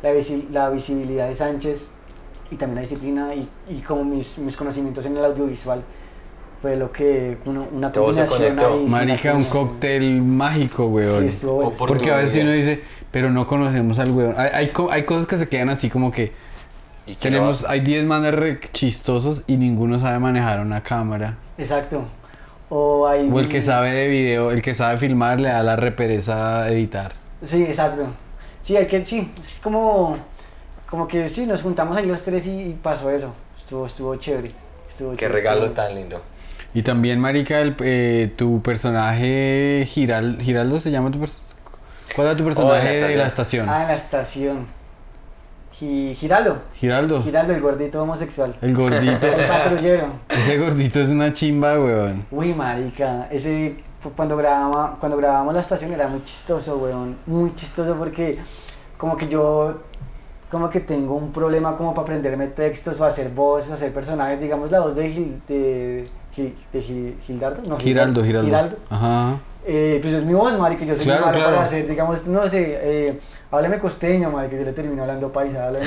la, 0.04 0.12
visi- 0.14 0.48
la 0.52 0.70
visibilidad 0.70 1.28
de 1.28 1.36
Sánchez 1.36 1.92
y 2.52 2.56
también 2.56 2.76
la 2.76 2.82
disciplina 2.82 3.34
y, 3.34 3.48
y 3.70 3.82
como 3.82 4.04
mis, 4.04 4.38
mis 4.40 4.56
conocimientos 4.58 5.06
en 5.06 5.18
el 5.18 5.26
audiovisual 5.26 5.82
fue 6.62 6.76
lo 6.76 6.92
que 6.92 7.38
una, 7.46 7.62
una 7.72 7.92
Todo 7.92 8.06
combinación 8.06 8.60
ahí, 8.60 8.86
Marica, 8.88 9.34
un 9.36 9.46
cóctel 9.46 10.22
mágico, 10.22 10.86
weón. 10.86 11.24
Sí, 11.24 11.28
estuvo 11.30 11.54
bueno. 11.56 11.72
Por- 11.72 11.88
Porque 11.88 12.12
a 12.12 12.18
veces 12.18 12.44
uno 12.44 12.52
dice, 12.52 12.84
pero 13.12 13.32
no 13.32 13.48
conocemos 13.48 13.98
al 13.98 14.12
weón. 14.12 14.36
Hay, 14.38 14.50
hay, 14.54 14.72
hay 14.92 15.04
cosas 15.04 15.26
que 15.26 15.38
se 15.38 15.50
quedan 15.50 15.70
así 15.70 15.90
como 15.90 16.12
que 16.12 16.32
Y 17.08 17.16
tenemos, 17.16 17.66
hay 17.66 17.80
10 17.80 18.06
manes 18.06 18.60
chistosos 18.74 19.44
y 19.48 19.58
ninguno 19.58 19.98
sabe 19.98 20.20
manejar 20.20 20.60
una 20.60 20.82
cámara. 20.84 21.38
Exacto. 21.58 22.04
O, 22.74 23.06
hay, 23.06 23.30
O 23.30 23.38
el 23.40 23.50
que 23.50 23.62
sabe 23.62 23.92
de 23.92 24.08
video, 24.08 24.50
el 24.52 24.62
que 24.62 24.74
sabe 24.74 24.98
filmar 24.98 25.42
le 25.42 25.50
da 25.50 25.62
la 25.62 25.76
repereza 25.76 26.64
a 26.64 26.70
editar. 26.72 27.12
Sí, 27.44 27.64
exacto. 27.64 28.06
Sí, 28.64 28.78
hay 28.78 28.88
que, 28.88 29.04
sí, 29.04 29.30
es 29.42 29.60
como, 29.62 30.16
como 30.90 31.06
que 31.06 31.28
sí, 31.28 31.46
nos 31.46 31.62
juntamos 31.64 31.98
ahí 31.98 32.06
los 32.06 32.22
tres 32.24 32.46
y, 32.46 32.52
y 32.70 32.80
pasó 32.82 33.10
eso. 33.12 33.34
Estuvo, 33.58 33.86
estuvo 33.86 34.16
chévere. 34.16 34.52
Estuvo 34.90 35.12
Qué 35.12 35.18
chévere, 35.18 35.38
regalo 35.40 35.66
estuvo- 35.66 35.76
tan 35.86 35.96
lindo. 35.96 36.22
Y 36.74 36.84
también, 36.84 37.20
Marica, 37.20 37.60
el, 37.60 37.76
eh, 37.84 38.32
tu 38.38 38.62
personaje 38.62 39.84
Giral, 39.86 40.38
Giraldo 40.42 40.80
se 40.80 40.92
llama 40.92 41.12
tu 41.12 41.20
¿Cuál 42.16 42.28
era 42.28 42.38
tu 42.38 42.46
personaje 42.46 43.02
la 43.02 43.08
de 43.08 43.16
la 43.18 43.28
estación? 43.28 43.68
Ah, 43.70 43.82
en 43.82 43.88
la 43.90 43.96
estación. 43.96 44.68
Gi- 45.82 46.14
Giraldo. 46.16 46.60
Giraldo, 46.76 47.24
Giraldo, 47.24 47.54
el 47.54 47.62
gordito 47.62 48.04
homosexual. 48.04 48.56
el 48.62 48.76
gordito. 48.76 49.26
El 49.26 49.48
patrullero. 49.48 50.08
Ese 50.30 50.58
gordito 50.60 51.00
es 51.02 51.08
una 51.10 51.34
chimba, 51.34 51.74
weón. 51.80 52.24
Uy, 52.30 52.54
marica, 52.54 53.28
ese 53.32 53.78
cuando 54.16 54.38
grababa, 54.38 54.98
cuando 55.00 55.18
grabábamos 55.18 55.54
la 55.56 55.60
estación 55.62 55.92
era 55.94 56.08
muy 56.08 56.24
chistoso, 56.24 56.78
weón, 56.78 57.18
muy 57.26 57.54
chistoso 57.56 57.96
porque 57.96 58.38
como 58.98 59.18
que 59.18 59.28
yo 59.28 59.80
como 60.52 60.70
que 60.70 60.82
tengo 60.82 61.16
un 61.16 61.32
problema 61.32 61.76
como 61.78 61.94
para 61.96 62.04
aprenderme 62.04 62.46
textos 62.48 63.00
o 63.00 63.06
hacer 63.06 63.30
voces, 63.30 63.72
hacer 63.72 63.92
personajes, 63.94 64.40
digamos 64.40 64.70
la 64.70 64.82
voz 64.82 64.96
de 64.96 65.10
Gil, 65.10 65.42
de, 65.48 66.10
Gil- 66.36 66.54
de 66.74 66.82
Gil- 66.82 67.16
Gildardo, 67.26 67.62
no, 67.66 67.78
Giraldo, 67.80 68.24
Giraldo. 68.24 68.46
Giraldo. 68.48 68.78
Ajá. 68.90 69.40
Eh, 69.64 70.00
pues 70.02 70.14
es 70.16 70.24
mi 70.26 70.34
voz, 70.34 70.58
marica, 70.58 70.84
yo 70.86 70.96
soy 70.96 71.06
Claro, 71.06 71.22
malo 71.28 71.34
claro. 71.38 71.52
para 71.52 71.64
hacer, 71.64 71.88
digamos, 71.88 72.26
no 72.26 72.48
sé, 72.48 72.80
eh, 72.82 73.20
háblame 73.52 73.78
costeño, 73.78 74.32
marica, 74.32 74.56
yo 74.58 74.64
le 74.64 74.74
termino 74.74 75.04
hablando 75.04 75.32
paisa, 75.32 75.68
háblame, 75.68 75.86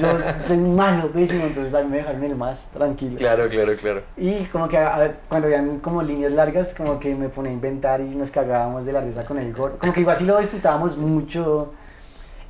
yo 0.00 0.18
soy 0.44 0.56
malo, 0.56 1.08
pésimo, 1.12 1.44
entonces 1.46 1.72
a 1.74 1.82
mí 1.82 1.88
me 1.88 1.98
dejaron 1.98 2.24
el 2.24 2.34
más 2.34 2.66
tranquilo. 2.72 3.16
Claro, 3.16 3.48
claro, 3.48 3.72
claro. 3.76 4.02
Y 4.16 4.44
como 4.46 4.68
que 4.68 4.76
a- 4.76 5.18
cuando 5.28 5.46
veían 5.46 5.78
como 5.78 6.02
líneas 6.02 6.32
largas, 6.32 6.74
como 6.74 6.98
que 6.98 7.14
me 7.14 7.28
ponía 7.28 7.50
a 7.52 7.54
inventar 7.54 8.00
y 8.00 8.06
nos 8.16 8.32
cagábamos 8.32 8.84
de 8.84 8.92
la 8.92 9.02
risa 9.02 9.24
con 9.24 9.38
el 9.38 9.52
gordo. 9.52 9.78
Como 9.78 9.92
que 9.92 10.00
igual 10.00 10.16
sí 10.16 10.24
lo 10.24 10.36
disfrutábamos 10.38 10.96
mucho 10.96 11.72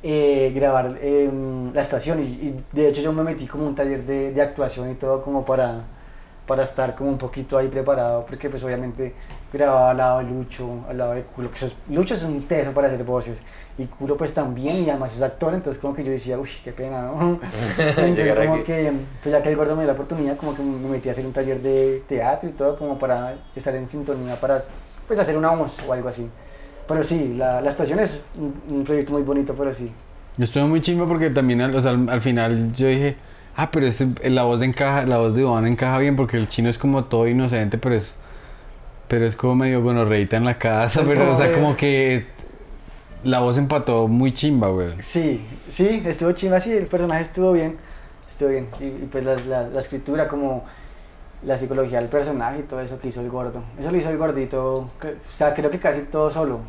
eh, 0.01 0.51
grabar 0.55 0.97
em, 1.01 1.71
la 1.73 1.81
estación. 1.81 2.19
Y, 2.23 2.23
y 2.47 2.63
de 2.71 2.87
hecho 2.87 3.01
yo 3.01 3.13
me 3.13 3.21
metí 3.23 3.45
como 3.45 3.67
un 3.67 3.75
taller 3.75 4.03
de, 4.05 4.31
de 4.31 4.41
actuación 4.41 4.89
y 4.89 4.95
todo 4.95 5.21
como 5.21 5.45
para, 5.45 5.81
para 6.47 6.63
estar 6.63 6.95
como 6.95 7.09
un 7.11 7.17
poquito 7.17 7.57
ahí 7.59 7.67
preparado. 7.67 8.25
Porque 8.25 8.49
pues 8.49 8.63
obviamente 8.63 9.13
grababa 9.51 9.91
al 9.91 9.97
lado 9.97 10.19
de 10.19 10.25
Lucho, 10.25 10.85
al 10.89 10.97
lado 10.97 11.13
de 11.13 11.23
Culo. 11.23 11.49
Que 11.51 11.65
es- 11.65 11.75
Lucho 11.89 12.13
es 12.13 12.23
un 12.23 12.41
teso 12.43 12.71
para 12.71 12.87
hacer 12.87 13.03
voces. 13.03 13.41
Y 13.77 13.85
Culo 13.85 14.17
pues 14.17 14.33
también 14.33 14.83
y 14.83 14.89
además 14.89 15.15
es 15.15 15.21
actor. 15.21 15.53
Entonces 15.53 15.81
como 15.81 15.93
que 15.95 16.03
yo 16.03 16.11
decía, 16.11 16.37
uy, 16.37 16.49
qué 16.63 16.71
pena, 16.71 17.01
¿no? 17.03 17.39
Entonces, 17.77 18.33
como 18.35 18.53
aquí. 18.55 18.63
que, 18.63 18.91
pues 19.23 19.31
ya 19.33 19.41
que 19.41 19.49
el 19.49 19.55
gordo 19.55 19.75
me 19.75 19.83
dio 19.83 19.87
la 19.87 19.93
oportunidad, 19.93 20.37
como 20.37 20.55
que 20.55 20.61
me 20.61 20.89
metí 20.89 21.09
a 21.09 21.13
hacer 21.13 21.25
un 21.25 21.33
taller 21.33 21.61
de 21.61 22.03
teatro 22.07 22.49
y 22.49 22.53
todo, 22.53 22.77
como 22.77 22.99
para 22.99 23.35
estar 23.55 23.75
en 23.75 23.87
sintonía, 23.87 24.35
para 24.39 24.59
pues 25.07 25.17
hacer 25.19 25.37
una 25.37 25.49
voz 25.51 25.79
o 25.87 25.93
algo 25.93 26.09
así. 26.09 26.29
Pero 26.87 27.03
sí, 27.03 27.33
la, 27.37 27.61
la 27.61 27.69
estación 27.69 27.99
es 27.99 28.21
un, 28.37 28.61
un 28.77 28.83
proyecto 28.83 29.13
muy 29.13 29.21
bonito, 29.23 29.55
pero 29.57 29.73
sí. 29.73 29.91
Yo 30.37 30.43
estuve 30.43 30.63
muy 30.65 30.81
chimba 30.81 31.05
porque 31.07 31.29
también 31.29 31.61
al, 31.61 31.75
o 31.75 31.81
sea, 31.81 31.91
al, 31.91 32.07
al 32.09 32.21
final 32.21 32.71
yo 32.73 32.87
dije, 32.87 33.15
ah, 33.55 33.69
pero 33.71 33.85
este, 33.87 34.07
la 34.29 34.43
voz 34.43 34.59
de 34.59 34.67
encaja, 34.67 35.05
la 35.05 35.17
voz 35.17 35.33
de 35.35 35.41
Iván 35.41 35.65
encaja 35.67 35.97
bien 35.99 36.15
porque 36.15 36.37
el 36.37 36.47
chino 36.47 36.69
es 36.69 36.77
como 36.77 37.05
todo 37.05 37.27
inocente, 37.27 37.77
pero 37.77 37.95
es 37.95 38.17
pero 39.09 39.25
es 39.25 39.35
como 39.35 39.55
medio 39.55 39.81
gonorreita 39.83 40.37
en 40.37 40.45
la 40.45 40.57
casa, 40.57 41.01
pero 41.05 41.33
o 41.33 41.37
sea, 41.37 41.47
como- 41.51 41.63
como 41.65 41.77
que 41.77 42.27
la 43.25 43.41
voz 43.41 43.57
empató 43.57 44.07
muy 44.07 44.31
chimba, 44.33 44.69
güey. 44.69 44.93
Sí, 45.01 45.45
sí, 45.69 46.01
estuvo 46.05 46.31
chimba, 46.31 46.61
sí, 46.61 46.71
el 46.71 46.85
personaje 46.85 47.23
estuvo 47.23 47.51
bien, 47.51 47.75
estuvo 48.29 48.47
bien. 48.49 48.67
Y, 48.79 48.85
y 48.85 49.09
pues 49.11 49.25
la, 49.25 49.35
la, 49.35 49.63
la 49.67 49.79
escritura, 49.81 50.27
como 50.29 50.63
la 51.43 51.57
psicología 51.57 51.99
del 51.99 52.09
personaje 52.09 52.59
y 52.59 52.63
todo 52.63 52.79
eso 52.81 52.99
que 52.99 53.09
hizo 53.09 53.19
el 53.21 53.29
gordo. 53.29 53.61
Eso 53.79 53.91
lo 53.91 53.97
hizo 53.97 54.09
el 54.09 54.17
gordito, 54.17 54.89
que- 55.01 55.09
o 55.09 55.31
sea, 55.33 55.53
creo 55.53 55.69
que 55.69 55.79
casi 55.79 56.01
todo 56.03 56.29
solo. 56.31 56.59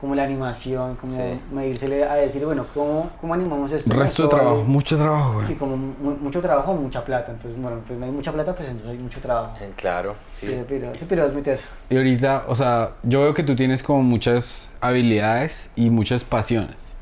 Como 0.00 0.14
la 0.14 0.22
animación, 0.22 0.94
como 0.94 1.12
Sí. 1.12 1.40
medírsele 1.52 2.04
a 2.04 2.14
decir, 2.14 2.44
bueno, 2.44 2.64
¿cómo, 2.72 3.10
cómo 3.20 3.34
animamos 3.34 3.72
esto? 3.72 3.92
Resto 3.92 4.22
de 4.24 4.28
trabajo, 4.28 4.62
mucho 4.62 4.96
trabajo, 4.96 5.40
Sí, 5.40 5.46
güey. 5.46 5.56
como 5.58 5.76
mu- 5.76 6.16
mucho 6.20 6.40
trabajo, 6.40 6.72
mucha 6.72 7.04
plata. 7.04 7.32
Entonces, 7.32 7.60
bueno, 7.60 7.78
pues 7.84 7.98
no 7.98 8.04
hay 8.04 8.12
mucha 8.12 8.30
plata, 8.32 8.54
pues 8.54 8.68
entonces 8.68 8.92
hay 8.92 8.98
mucho 8.98 9.18
trabajo. 9.20 9.56
Eh, 9.60 9.72
Claro, 9.74 10.14
Sí, 10.34 10.46
sí. 10.46 10.52
ese 10.52 10.62
piro, 10.62 10.92
ese 10.92 11.06
piro 11.06 11.26
es 11.26 11.32
muy 11.32 11.42
teso. 11.42 11.64
Y 11.90 11.96
ahorita, 11.96 12.44
o 12.46 12.54
sea, 12.54 12.90
yo 13.02 13.22
veo 13.22 13.34
que 13.34 13.42
tú 13.42 13.56
tienes 13.56 13.82
como 13.82 14.04
muchas 14.04 14.70
habilidades 14.80 15.68
y 15.74 15.90
muchas 15.90 16.22
pasiones. 16.22 16.94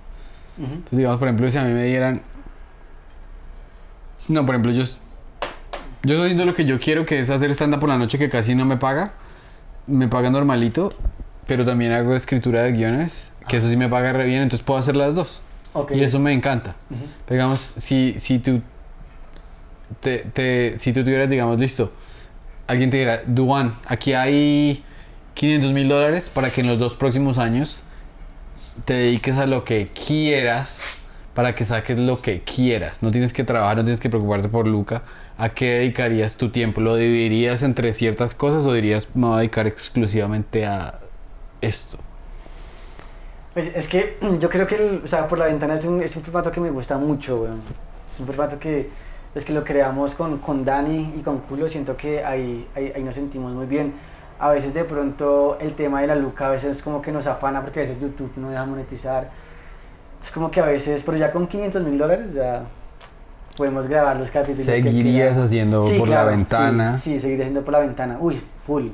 Entonces, 0.58 0.96
digamos, 0.96 1.18
por 1.18 1.28
ejemplo, 1.28 1.50
si 1.50 1.58
a 1.58 1.64
mí 1.64 1.72
me 1.72 1.84
dieran... 1.84 2.22
No, 4.28 4.46
por 4.46 4.54
ejemplo, 4.54 4.72
yo, 4.72 4.84
yo 4.84 4.88
estoy 6.02 6.16
haciendo 6.22 6.46
lo 6.46 6.54
que 6.54 6.64
yo 6.64 6.80
quiero, 6.80 7.04
que 7.04 7.20
es 7.20 7.28
hacer 7.28 7.50
stand-up 7.50 7.80
por 7.80 7.90
la 7.90 7.98
noche, 7.98 8.18
que 8.18 8.30
casi 8.30 8.54
no 8.54 8.64
me 8.64 8.78
paga. 8.78 9.12
Me 9.86 10.08
paga 10.08 10.30
normalito, 10.30 10.94
pero 11.46 11.64
también 11.64 11.92
hago 11.92 12.14
escritura 12.14 12.62
de 12.62 12.72
guiones, 12.72 13.30
que 13.48 13.58
eso 13.58 13.68
sí 13.70 13.76
me 13.76 13.88
paga 13.88 14.12
re 14.12 14.26
bien, 14.26 14.42
entonces 14.42 14.64
puedo 14.64 14.78
hacer 14.80 14.96
las 14.96 15.14
dos. 15.14 15.42
Ok. 15.72 15.92
Y 15.94 16.02
eso 16.02 16.18
me 16.18 16.32
encanta. 16.32 16.76
Digamos, 17.28 17.72
si, 17.76 18.14
si 18.18 18.38
tú 18.38 18.60
te, 20.00 20.18
te- 20.18 20.78
si 20.78 20.92
tú 20.92 21.04
tuvieras, 21.04 21.28
digamos, 21.28 21.60
listo, 21.60 21.92
alguien 22.66 22.90
te 22.90 22.96
dijera, 22.98 23.22
Duan, 23.26 23.74
aquí 23.86 24.12
hay 24.14 24.82
500 25.34 25.72
mil 25.72 25.88
dólares 25.88 26.28
para 26.28 26.50
que 26.50 26.62
en 26.62 26.66
los 26.68 26.78
dos 26.78 26.94
próximos 26.94 27.38
años 27.38 27.82
te 28.84 28.94
dediques 28.94 29.36
a 29.36 29.46
lo 29.46 29.64
que 29.64 29.88
quieras, 29.88 30.82
para 31.34 31.54
que 31.54 31.64
saques 31.64 31.98
lo 31.98 32.20
que 32.22 32.40
quieras. 32.42 33.02
No 33.02 33.10
tienes 33.10 33.32
que 33.32 33.44
trabajar, 33.44 33.76
no 33.76 33.84
tienes 33.84 34.00
que 34.00 34.08
preocuparte 34.08 34.48
por 34.48 34.66
Luca. 34.66 35.02
¿A 35.38 35.50
qué 35.50 35.72
dedicarías 35.78 36.36
tu 36.36 36.48
tiempo? 36.50 36.80
¿Lo 36.80 36.96
dividirías 36.96 37.62
entre 37.62 37.92
ciertas 37.92 38.34
cosas 38.34 38.64
o 38.64 38.72
dirías, 38.72 39.08
me 39.14 39.26
voy 39.26 39.34
a 39.34 39.38
dedicar 39.40 39.66
exclusivamente 39.66 40.64
a 40.64 41.00
esto? 41.66 41.98
Pues 43.54 43.70
es 43.74 43.88
que 43.88 44.18
yo 44.40 44.48
creo 44.48 44.66
que, 44.66 44.74
el, 44.76 45.00
o 45.04 45.06
sea, 45.06 45.26
por 45.28 45.38
la 45.38 45.46
ventana 45.46 45.74
es 45.74 45.84
un, 45.84 46.02
es 46.02 46.14
un 46.16 46.22
formato 46.22 46.50
que 46.50 46.60
me 46.60 46.70
gusta 46.70 46.98
mucho, 46.98 47.42
weón. 47.42 47.60
Es 48.06 48.20
un 48.20 48.26
formato 48.26 48.58
que, 48.58 48.90
es 49.34 49.44
que 49.44 49.52
lo 49.52 49.64
creamos 49.64 50.14
con, 50.14 50.38
con 50.38 50.64
Dani 50.64 51.14
y 51.18 51.22
con 51.22 51.38
Culo, 51.40 51.68
siento 51.68 51.96
que 51.96 52.24
ahí, 52.24 52.68
ahí, 52.74 52.92
ahí 52.94 53.02
nos 53.02 53.14
sentimos 53.14 53.52
muy 53.52 53.66
bien. 53.66 53.94
A 54.38 54.50
veces 54.50 54.74
de 54.74 54.84
pronto 54.84 55.56
el 55.60 55.74
tema 55.74 56.02
de 56.02 56.08
la 56.08 56.14
luca 56.14 56.48
a 56.48 56.50
veces 56.50 56.82
como 56.82 57.00
que 57.00 57.10
nos 57.10 57.26
afana 57.26 57.62
porque 57.62 57.80
a 57.80 57.82
veces 57.82 57.98
YouTube 57.98 58.32
no 58.36 58.50
deja 58.50 58.66
monetizar. 58.66 59.30
Es 60.22 60.30
como 60.30 60.50
que 60.50 60.60
a 60.60 60.66
veces, 60.66 61.02
pero 61.04 61.16
ya 61.16 61.32
con 61.32 61.46
500 61.46 61.82
mil 61.82 61.96
dólares 61.96 62.34
ya 62.34 62.64
podemos 63.56 63.86
grabar 63.86 64.16
los 64.18 64.30
capítulos. 64.30 64.66
que 64.66 64.82
¿Seguirías 64.82 65.28
quieran. 65.30 65.44
haciendo 65.44 65.82
Sí, 65.82 65.98
por 65.98 66.08
claro, 66.08 66.26
la 66.30 66.36
ventana? 66.36 66.98
Sí, 66.98 67.14
sí, 67.14 67.20
seguiré 67.20 67.44
haciendo 67.44 67.62
por 67.62 67.72
la 67.72 67.78
ventana. 67.80 68.18
Uy, 68.20 68.40
full. 68.66 68.88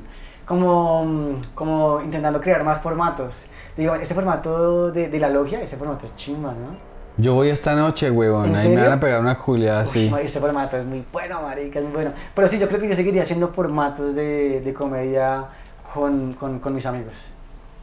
Como, 0.45 1.05
mm, 1.05 1.41
como 1.55 2.01
intentando 2.01 2.39
crear 2.41 2.63
más 2.63 2.79
formatos. 2.79 3.47
Digo, 3.77 3.95
este 3.95 4.13
formato 4.13 4.91
de, 4.91 5.09
de 5.09 5.19
la 5.19 5.29
logia, 5.29 5.61
ese 5.61 5.77
formato 5.77 6.05
es 6.05 6.15
chimba, 6.15 6.51
¿no? 6.51 6.93
Yo 7.17 7.35
voy 7.35 7.49
esta 7.49 7.75
noche, 7.75 8.09
huevón. 8.09 8.49
¿En 8.49 8.55
Ahí 8.55 8.69
me 8.69 8.81
van 8.81 8.93
a 8.93 8.99
pegar 8.99 9.21
una 9.21 9.37
culiada 9.37 9.81
así. 9.81 10.11
Ese 10.21 10.39
formato 10.39 10.77
es 10.77 10.85
muy 10.85 11.05
bueno, 11.11 11.41
marica, 11.43 11.79
es 11.79 11.85
muy 11.85 11.93
bueno. 11.93 12.11
Pero 12.35 12.47
sí, 12.47 12.57
yo 12.57 12.67
creo 12.67 12.79
que 12.81 12.89
yo 12.89 12.95
seguiría 12.95 13.21
haciendo 13.21 13.49
formatos 13.49 14.15
de, 14.15 14.61
de 14.61 14.73
comedia 14.73 15.45
con, 15.93 16.33
con, 16.33 16.59
con 16.59 16.73
mis 16.73 16.85
amigos. 16.87 17.33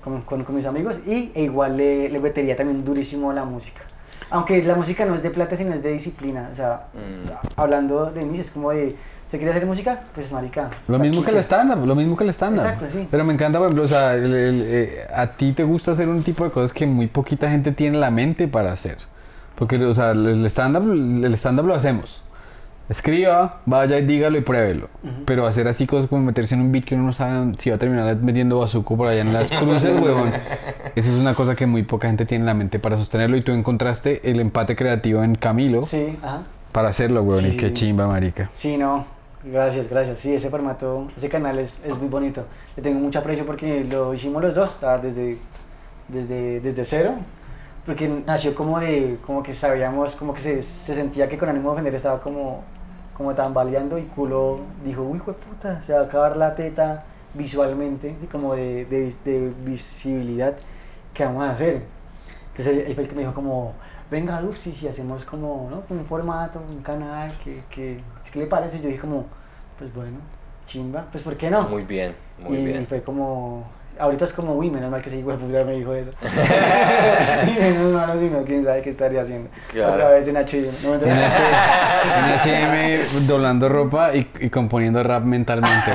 Con, 0.03 0.23
con, 0.23 0.45
con 0.45 0.55
mis 0.57 0.65
amigos 0.67 0.99
y 1.07 1.31
e 1.35 1.43
igual 1.43 1.77
le, 1.77 2.09
le 2.09 2.19
metería 2.21 2.57
también 2.57 2.85
durísimo 2.85 3.31
a 3.31 3.35
la 3.35 3.45
música. 3.45 3.83
Aunque 4.31 4.63
la 4.65 4.75
música 4.75 5.05
no 5.05 5.15
es 5.15 5.23
de 5.23 5.31
plata, 5.31 5.57
sino 5.57 5.75
es 5.75 5.83
de 5.83 5.93
disciplina. 5.93 6.49
O 6.51 6.55
sea, 6.55 6.87
Mm. 6.95 7.31
hablando 7.57 8.07
de 8.11 8.25
mí, 8.25 8.39
es 8.41 8.51
como 8.51 8.71
de, 8.71 8.97
¿se 9.31 9.39
quiere 9.39 9.53
hacer 9.53 9.65
música? 9.67 10.01
Pues 10.15 10.31
marica. 10.33 10.69
Lo 10.89 10.99
mismo 10.99 11.23
que 11.23 11.31
el 11.31 11.37
stand-up, 11.39 11.87
lo 11.87 11.95
mismo 11.95 12.17
que 12.17 12.25
el 12.25 12.31
stand-up. 12.31 12.65
Exacto, 12.65 12.87
sí. 12.91 13.07
Pero 13.11 13.25
me 13.25 13.33
encanta, 13.33 13.59
por 13.59 13.67
ejemplo, 13.69 13.85
o 13.85 13.89
sea, 13.89 14.15
el- 14.15 14.35
el- 14.35 14.65
eh, 14.67 15.07
a 15.15 15.29
ti 15.29 15.53
te 15.53 15.63
gusta 15.65 15.93
hacer 15.93 16.09
un 16.09 16.23
tipo 16.23 16.45
de 16.45 16.51
cosas 16.51 16.73
que 16.73 16.87
muy 16.87 17.07
poquita 17.07 17.49
gente 17.49 17.73
tiene 17.73 17.97
la 17.99 18.11
mente 18.11 18.49
para 18.49 18.73
hacer. 18.73 18.97
Porque, 19.55 19.77
o 19.85 19.95
sea, 19.95 20.11
el 20.11 20.45
stand-up 20.47 20.91
el 21.25 21.33
stand 21.35 21.61
lo 21.61 21.75
hacemos. 21.75 22.23
Escriba, 22.89 23.61
vaya 23.67 23.99
y 23.99 24.05
dígalo 24.05 24.37
y 24.37 24.41
pruébelo. 24.41 24.89
Ujú. 25.05 25.25
Pero 25.25 25.47
hacer 25.47 25.69
así 25.69 25.87
cosas 25.87 26.09
como 26.09 26.23
meterse 26.25 26.57
en 26.57 26.61
un 26.63 26.73
beat 26.73 26.85
que 26.85 26.97
uno 26.97 27.05
no 27.05 27.13
sabe 27.13 27.53
si 27.57 27.71
va 27.71 27.77
a 27.77 27.79
terminar 27.79 28.17
metiendo 28.17 28.59
bazuco 28.59 28.97
por 28.97 29.07
allá 29.07 29.21
en 29.21 29.33
las 29.33 29.49
cruces, 29.53 29.93
huevón. 30.03 30.33
Eso 30.97 31.13
es 31.13 31.17
una 31.19 31.35
cosa 31.35 31.55
que 31.55 31.67
muy 31.67 31.85
poca 31.85 32.09
gente 32.09 32.27
tiene 32.27 32.43
en 32.43 32.47
la 32.47 32.55
mente 32.55 32.81
para 32.81 32.97
sostenerlo. 32.97 33.37
Y 33.37 33.43
tú 33.43 33.53
encontraste 33.53 34.29
el 34.29 34.41
empate 34.41 34.75
creativo 34.75 35.23
en 35.23 35.37
Camilo. 35.37 35.85
Sí, 35.85 36.19
ajá. 36.21 36.43
para 36.73 36.89
hacerlo, 36.89 37.23
weón. 37.23 37.43
Sí, 37.43 37.49
y 37.53 37.57
qué 37.57 37.69
sí. 37.69 37.75
chimba, 37.75 38.09
marica. 38.09 38.51
Sí, 38.57 38.77
no, 38.77 39.05
gracias, 39.45 39.89
gracias. 39.89 40.19
Sí, 40.19 40.35
ese 40.35 40.51
formato, 40.51 41.09
ese 41.17 41.29
canal 41.29 41.59
es, 41.59 41.85
es 41.85 41.97
muy 41.99 42.09
bonito. 42.09 42.45
Le 42.77 42.83
tengo 42.83 43.01
mucho 43.01 43.19
aprecio 43.19 43.47
porque 43.47 43.85
lo 43.85 44.15
hicimos 44.15 44.43
los 44.43 44.55
dos, 44.55 44.81
desde, 45.03 45.39
desde, 46.09 46.61
desde 46.61 46.85
cero. 46.85 47.15
Porque 47.87 48.09
nació 48.27 48.55
como 48.55 48.79
de, 48.79 49.19
como 49.27 49.43
que 49.43 49.55
sabíamos, 49.55 50.15
como 50.17 50.35
que 50.35 50.41
se, 50.41 50.63
se 50.63 50.95
sentía 50.95 51.29
que 51.29 51.39
con 51.39 51.49
ánimo 51.49 51.71
de 51.71 51.73
ofender 51.75 51.95
estaba 51.95 52.21
como, 52.21 52.63
como 53.17 53.35
tambaleando 53.35 53.99
y 53.99 54.05
culo 54.05 54.61
dijo, 54.85 55.03
uy, 55.03 55.17
hijo 55.17 55.33
de 55.33 55.39
puta, 55.39 55.81
se 55.81 55.95
va 55.95 56.01
a 56.01 56.05
acabar 56.05 56.37
la 56.37 56.55
teta 56.55 57.05
visualmente, 57.35 58.15
así 58.17 58.27
como 58.27 58.55
de, 58.55 58.85
de, 58.87 59.13
de 59.25 59.53
visibilidad, 59.65 60.55
¿qué 61.15 61.25
vamos 61.25 61.45
a 61.45 61.53
hacer? 61.53 61.83
Entonces 62.51 62.87
él 62.87 62.95
fue 62.95 63.05
el 63.05 63.09
que 63.09 63.15
me 63.15 63.23
dijo 63.23 63.35
como, 63.35 63.75
venga 64.11 64.41
Dupsi, 64.41 64.73
si 64.73 64.89
hacemos 64.89 65.25
como, 65.25 65.69
¿no? 65.71 65.83
Un 65.95 66.05
formato, 66.05 66.61
un 66.61 66.83
canal, 66.83 67.33
que, 67.45 67.63
que, 67.71 68.01
¿qué 68.33 68.39
le 68.41 68.47
parece? 68.47 68.79
Y 68.79 68.81
yo 68.81 68.89
dije 68.89 69.01
como, 69.01 69.27
pues 69.79 69.93
bueno, 69.95 70.19
chimba, 70.67 71.07
pues 71.11 71.23
¿por 71.23 71.37
qué 71.37 71.51
no? 71.51 71.63
Muy 71.69 71.85
bien, 71.85 72.15
muy 72.39 72.59
y 72.59 72.65
bien. 72.65 72.87
fue 72.87 73.03
como, 73.03 73.67
ahorita 73.99 74.25
es 74.25 74.33
como, 74.33 74.55
uy, 74.55 74.71
menos 74.71 74.91
mal 74.91 75.03
que 75.03 75.09
ese 75.09 75.19
hijo 75.19 75.31
de 75.33 75.37
puta 75.39 75.65
me 75.65 75.73
dijo 75.73 75.93
eso. 75.95 76.11
y 77.47 77.61
menos 77.61 77.93
mal, 77.93 78.19
si 78.19 78.27
no, 78.31 78.43
quién 78.45 78.65
sabe 78.65 78.83
qué 78.83 78.91
estaría 78.91 79.23
haciendo. 79.23 79.51
Claro. 79.69 79.95
Otra 79.95 80.09
vez 80.11 80.29
en 80.29 80.37
HM. 80.37 80.73
No, 80.83 80.95
En, 80.95 81.01
mentira. 81.01 81.33
H- 82.39 82.51
en 82.51 83.03
HM 83.21 83.27
doblando 83.27 83.69
ropa 83.69 84.15
y, 84.15 84.29
y 84.41 84.51
componiendo 84.51 85.03
rap 85.03 85.25
mentalmente. 85.25 85.91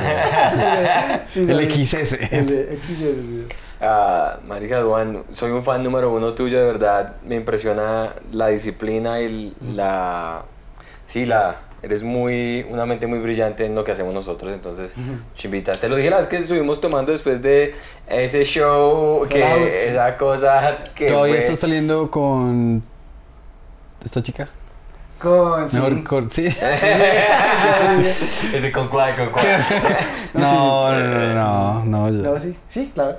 Sí, 1.32 1.40
El. 1.48 1.70
XS. 1.70 2.12
El 2.32 2.46
de 2.46 2.76
XS, 2.76 2.98
sí. 2.98 3.46
Marica 4.46 4.78
Duan, 4.80 5.24
soy 5.30 5.50
un 5.50 5.62
fan 5.62 5.82
número 5.82 6.12
uno 6.12 6.32
tuyo, 6.34 6.58
de 6.58 6.66
verdad. 6.66 7.16
Me 7.24 7.34
impresiona 7.34 8.14
la 8.32 8.48
disciplina 8.48 9.20
y 9.20 9.54
la. 9.60 10.42
Sí, 11.06 11.24
la. 11.26 11.56
Eres 11.82 12.02
muy. 12.02 12.66
Una 12.70 12.86
mente 12.86 13.06
muy 13.06 13.18
brillante 13.18 13.64
en 13.66 13.74
lo 13.74 13.84
que 13.84 13.92
hacemos 13.92 14.12
nosotros. 14.14 14.52
Entonces, 14.52 14.94
chimbita. 15.34 15.72
Te 15.72 15.88
lo 15.88 15.96
dije 15.96 16.10
la 16.10 16.16
vez 16.18 16.26
que 16.26 16.36
estuvimos 16.38 16.80
tomando 16.80 17.12
después 17.12 17.42
de 17.42 17.74
ese 18.08 18.44
show. 18.44 19.18
Sold 19.20 19.30
Que 19.32 19.44
out. 19.44 19.68
esa 19.68 20.16
cosa 20.16 20.78
que. 20.94 21.08
¿Todavía 21.08 21.34
fue- 21.34 21.44
estás 21.44 21.58
saliendo 21.60 22.10
con 22.10 22.82
esta 24.04 24.22
chica? 24.22 24.48
Con, 25.20 25.68
sí. 25.70 25.76
Mejor 25.76 26.04
con... 26.04 26.28
Sí. 26.30 26.46
Ese 28.54 28.70
con 28.72 28.88
cuál, 28.88 29.16
con 29.16 29.30
cuál. 29.30 29.46
No, 30.34 30.92
no, 30.92 31.00
no, 31.08 31.34
no, 31.34 31.84
no, 31.84 32.08
yo- 32.10 32.32
No, 32.34 32.38
sí, 32.40 32.54
sí, 32.68 32.90
claro. 32.94 33.16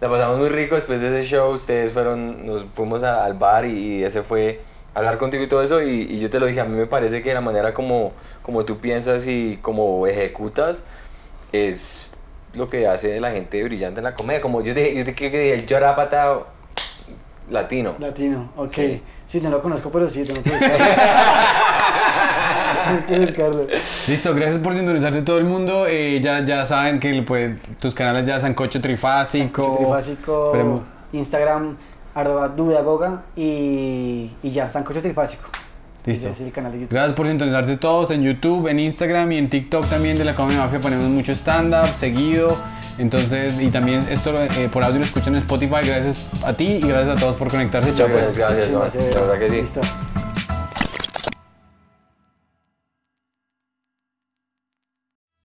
La 0.00 0.10
pasamos 0.10 0.38
muy 0.38 0.50
rico 0.50 0.74
después 0.74 1.00
de 1.00 1.08
ese 1.08 1.24
show. 1.26 1.52
Ustedes 1.52 1.92
fueron, 1.92 2.44
nos 2.44 2.64
fuimos 2.74 3.02
a- 3.02 3.24
al 3.24 3.32
bar 3.34 3.64
y, 3.64 3.98
y 4.00 4.04
ese 4.04 4.22
fue 4.22 4.60
hablar 4.96 5.18
contigo 5.18 5.44
y 5.44 5.46
todo 5.46 5.62
eso. 5.62 5.82
Y, 5.82 6.02
y 6.10 6.18
yo 6.18 6.30
te 6.30 6.40
lo 6.40 6.46
dije, 6.46 6.60
a 6.60 6.64
mí 6.64 6.76
me 6.76 6.86
parece 6.86 7.22
que 7.22 7.32
la 7.34 7.40
manera 7.40 7.74
como, 7.74 8.12
como 8.42 8.64
tú 8.64 8.78
piensas 8.78 9.26
y 9.26 9.58
como 9.62 10.06
ejecutas 10.06 10.84
es 11.52 12.16
lo 12.54 12.68
que 12.70 12.88
hace 12.88 13.20
la 13.20 13.30
gente 13.30 13.62
brillante 13.62 14.00
en 14.00 14.04
la 14.04 14.14
comedia. 14.14 14.40
Como 14.40 14.62
yo 14.62 14.74
te, 14.74 14.94
yo 14.94 15.04
te 15.04 15.14
creo 15.14 15.30
que 15.30 15.38
dije, 15.38 15.54
el 15.54 15.66
Yorapata 15.66 16.38
latino. 17.50 17.94
Latino, 17.98 18.50
ok. 18.56 18.74
Sí. 18.74 19.02
Sí. 19.28 19.40
no 19.40 19.50
lo 19.50 19.60
conozco, 19.60 19.90
pero 19.90 20.08
sí, 20.08 20.22
tengo 20.24 20.42
que. 20.46 20.50
Listo, 24.08 24.34
gracias 24.34 24.58
por 24.58 24.72
sintonizarte 24.72 25.22
todo 25.22 25.38
el 25.38 25.44
mundo. 25.44 25.86
Eh, 25.88 26.20
ya, 26.22 26.44
ya 26.44 26.64
saben 26.64 27.00
que 27.00 27.22
pues, 27.22 27.58
tus 27.80 27.94
canales 27.94 28.26
ya 28.26 28.38
Sancocho 28.40 28.80
Trifásico. 28.80 29.76
Trifásico, 29.78 30.52
Esperemos- 30.52 30.82
Instagram, 31.12 31.76
arroba 32.16 32.48
dudagoga 32.48 33.22
y, 33.36 34.30
y 34.42 34.50
ya, 34.50 34.68
Sancocho 34.70 35.00
Trifásico. 35.02 35.44
Listo. 36.06 36.28
Ese 36.28 36.42
es 36.42 36.46
el 36.46 36.52
canal 36.52 36.72
de 36.72 36.80
YouTube. 36.80 36.94
Gracias 36.94 37.14
por 37.14 37.26
sintonizarte 37.26 37.76
todos 37.76 38.10
en 38.10 38.22
YouTube, 38.22 38.68
en 38.68 38.78
Instagram 38.78 39.30
y 39.32 39.38
en 39.38 39.50
TikTok 39.50 39.86
también 39.86 40.16
de 40.16 40.24
la 40.24 40.34
Comedy 40.34 40.56
Mafia 40.56 40.80
ponemos 40.80 41.06
mucho 41.06 41.32
stand-up 41.32 41.88
seguido. 41.88 42.56
Entonces, 42.98 43.60
y 43.60 43.68
también 43.68 44.06
esto 44.08 44.32
eh, 44.40 44.70
por 44.72 44.82
audio 44.82 44.98
lo 44.98 45.04
escuchan 45.04 45.34
en 45.34 45.38
Spotify. 45.38 45.84
Gracias 45.84 46.30
a 46.44 46.54
ti 46.54 46.80
y 46.82 46.88
gracias 46.88 47.18
a 47.18 47.20
todos 47.20 47.36
por 47.36 47.50
conectarse. 47.50 47.94
Chao, 47.94 48.08
pues. 48.08 48.36
Gracias, 48.36 48.70
gracias, 48.70 48.70
Muchísimas 48.70 48.92
Duan. 48.94 49.14
La 49.14 49.20
verdad 49.20 49.38
que 49.38 49.50
sí. 49.50 49.60
Listo. 49.60 50.25